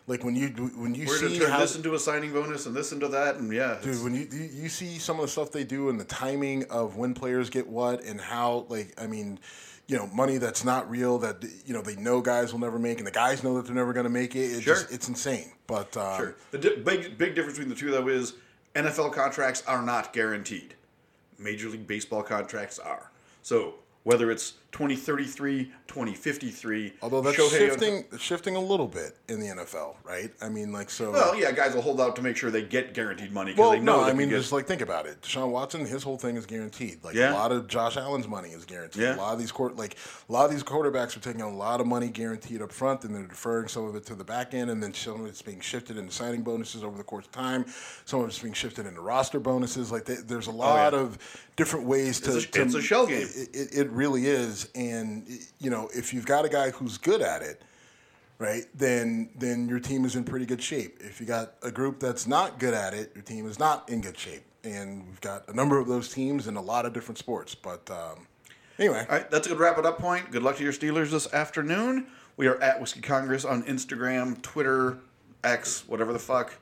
like 0.10 0.24
when 0.24 0.36
you 0.36 0.47
when 0.76 0.95
you 0.95 1.05
We're 1.05 1.18
see 1.18 1.38
turn 1.38 1.51
how 1.51 1.60
this 1.60 1.76
into 1.76 1.93
a 1.93 1.99
signing 1.99 2.34
bonus 2.34 2.66
and 2.66 2.76
this 2.76 2.91
into 2.91 3.07
that, 3.10 3.36
and 3.36 3.53
yeah, 3.53 3.78
Dude, 3.82 4.03
when 4.03 4.16
you 4.16 4.28
you 4.32 4.68
see 4.68 4.97
some 4.97 5.18
of 5.18 5.22
the 5.22 5.28
stuff 5.28 5.51
they 5.51 5.64
do 5.64 5.89
and 5.89 5.99
the 5.99 6.03
timing 6.05 6.64
of 6.72 6.97
when 6.97 7.14
players 7.14 7.51
get 7.51 7.68
what 7.68 8.03
and 8.03 8.20
how, 8.20 8.66
like, 8.70 8.99
I 8.99 9.05
mean, 9.05 9.39
you 9.88 9.95
know, 9.97 10.07
money 10.07 10.39
that's 10.39 10.66
not 10.66 10.89
real 10.89 11.20
that 11.20 11.45
you 11.64 11.76
know 11.76 11.84
they 11.84 11.95
know 11.95 12.22
guys 12.22 12.51
will 12.51 12.60
never 12.60 12.80
make, 12.80 12.97
and 12.97 13.05
the 13.05 13.12
guys 13.12 13.43
know 13.43 13.55
that 13.57 13.68
they're 13.68 13.76
never 13.76 13.93
going 13.93 14.05
to 14.05 14.10
make 14.10 14.36
it. 14.36 14.39
It's 14.39 14.62
Sure. 14.64 14.76
just, 14.76 14.91
it's 14.91 15.07
insane. 15.07 15.51
But 15.68 15.95
um, 15.95 16.18
Sure. 16.18 16.36
The 16.49 16.57
di- 16.57 16.76
big 16.78 17.18
big 17.20 17.36
difference 17.36 17.60
between 17.60 17.70
the 17.70 17.80
two 17.80 17.91
though 17.91 18.07
is 18.07 18.34
NFL 18.76 19.14
contracts 19.14 19.64
are 19.68 19.84
not 19.84 20.12
guaranteed. 20.12 20.74
Major 21.38 21.70
League 21.70 21.86
Baseball 21.86 22.24
contracts 22.24 22.80
are. 22.80 23.12
So 23.43 23.76
whether 24.03 24.32
it's 24.32 24.53
2033, 24.72 25.66
2053, 25.88 26.94
although 27.02 27.22
that's 27.22 27.36
Shohei 27.38 27.50
shifting 27.58 28.06
shifting 28.20 28.56
a 28.56 28.60
little 28.60 28.88
bit 28.88 29.18
in 29.28 29.40
the 29.40 29.48
NFL, 29.48 29.96
right? 30.04 30.32
I 30.42 30.50
mean, 30.50 30.72
like 30.72 30.90
so. 30.90 31.12
Well, 31.12 31.36
yeah, 31.36 31.52
guys 31.52 31.74
will 31.74 31.82
hold 31.82 32.00
out 32.00 32.16
to 32.18 32.22
make 32.22 32.38
sure 32.38 32.52
they 32.52 32.62
get 32.62 32.94
guaranteed 32.94 33.32
money 33.32 33.52
because 33.52 33.60
Well, 33.62 33.72
they 33.72 33.80
know 33.80 34.02
no, 34.02 34.04
I 34.04 34.14
mean, 34.14 34.30
just 34.30 34.52
like 34.52 34.68
think 34.68 34.82
about 34.82 35.08
it. 35.08 35.22
Deshaun 35.22 35.50
Watson, 35.50 35.86
his 35.86 36.04
whole 36.04 36.18
thing 36.18 36.36
is 36.38 36.46
guaranteed. 36.46 37.04
Like 37.04 37.16
Yeah. 37.16 37.34
a 37.34 37.36
lot 37.36 37.52
of 37.52 37.68
Josh 37.68 37.98
Allen's 37.98 38.28
money 38.28 38.50
is 38.50 38.66
guaranteed. 38.66 39.02
Yeah. 39.04 39.16
A 39.16 39.18
lot 39.18 39.34
of 39.34 39.40
these 39.40 39.52
court, 39.52 39.76
like 39.76 39.96
a 40.30 40.32
lot 40.32 40.46
of 40.46 40.52
these 40.52 40.64
quarterbacks 40.64 41.18
are 41.18 41.22
taking 41.22 41.42
a 41.42 41.50
lot 41.50 41.82
of 41.82 41.88
money 41.88 42.10
guaranteed 42.10 42.62
up 42.62 42.72
front, 42.72 43.04
and 43.04 43.16
they're 43.16 43.24
deferring 43.28 43.68
some 43.68 43.86
of 43.86 43.96
it 43.96 44.06
to 44.06 44.16
the 44.16 44.24
back 44.24 44.54
end, 44.54 44.70
and 44.70 44.82
then 44.84 44.94
some 44.94 45.22
of 45.22 45.26
it's 45.28 45.42
being 45.42 45.60
shifted 45.62 45.98
into 45.98 46.12
signing 46.12 46.44
bonuses 46.44 46.84
over 46.84 46.98
the 46.98 47.04
course 47.04 47.26
of 47.26 47.32
time. 47.32 47.66
Some 48.06 48.22
of 48.22 48.28
it's 48.28 48.40
being 48.40 48.54
shifted 48.54 48.86
into 48.86 49.02
roster 49.02 49.40
bonuses. 49.40 49.92
Like 49.92 50.06
they, 50.06 50.16
there's 50.16 50.48
a 50.48 50.52
lot 50.52 50.94
Oh, 50.94 50.98
yeah. 50.98 51.04
of 51.04 51.18
different 51.56 51.88
ways 51.88 52.20
to. 52.22 52.36
It's 52.38 52.46
a- 52.46 52.52
to- 52.52 52.62
it's 52.62 52.76
a 52.76 52.82
shell 52.82 53.08
game. 53.08 53.28
It, 53.36 53.50
it, 53.56 53.70
it 53.74 53.90
really 53.90 54.28
is, 54.66 54.72
and 54.76 55.28
you 55.60 55.70
know, 55.70 55.89
if 55.93 56.14
you've 56.14 56.26
got 56.26 56.45
a 56.45 56.49
guy 56.49 56.72
who's 56.72 56.97
good 56.97 57.22
at 57.22 57.41
it 57.41 57.62
right? 58.39 58.66
Then 58.74 59.30
then 59.36 59.70
your 59.70 59.80
team 59.80 60.05
is 60.05 60.16
in 60.16 60.24
pretty 60.24 60.45
good 60.45 60.64
shape. 60.64 60.97
If 61.01 61.20
you 61.20 61.28
got 61.28 61.53
a 61.62 61.70
group 61.70 61.99
that's 61.99 62.26
not 62.26 62.57
good 62.57 62.74
at 62.74 62.93
it, 62.93 63.12
your 63.14 63.24
team 63.24 63.45
is 63.45 63.60
not 63.60 63.88
in 63.89 64.01
good 64.01 64.18
shape. 64.18 64.43
And 64.64 65.07
we've 65.07 65.22
got 65.22 65.47
a 65.47 65.53
number 65.53 65.78
of 65.78 65.88
those 65.88 66.12
teams 66.12 66.47
in 66.47 66.55
a 66.55 66.62
lot 66.62 66.86
of 66.86 66.93
different 66.93 67.18
sports. 67.18 67.53
But 67.53 67.89
um, 67.91 68.28
anyway, 68.80 69.05
All 69.10 69.18
right, 69.18 69.30
that's 69.30 69.45
a 69.45 69.51
good 69.51 69.60
wrap 69.60 69.78
it 69.78 69.86
up 69.86 69.99
point. 69.99 70.32
Good 70.32 70.43
luck 70.43 70.57
to 70.57 70.64
your 70.64 70.74
Steelers 70.74 71.12
this 71.12 71.32
afternoon. 71.34 72.07
We 72.36 72.47
are 72.47 72.62
at 72.62 72.80
Whiskey 72.80 73.01
Congress 73.01 73.45
on 73.45 73.64
Instagram, 73.64 74.41
Twitter, 74.41 74.97
X, 75.43 75.84
whatever 75.88 76.14
the 76.14 76.20
fuck. 76.20 76.53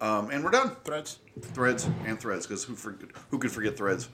Um, 0.00 0.30
and 0.30 0.44
we're 0.44 0.50
done. 0.50 0.76
threads. 0.84 1.18
Threads 1.40 1.88
and 2.04 2.18
threads, 2.18 2.46
because 2.46 2.64
who, 2.64 2.74
for, 2.74 2.98
who 3.30 3.38
could 3.38 3.52
forget 3.52 3.76
threads? 3.76 4.08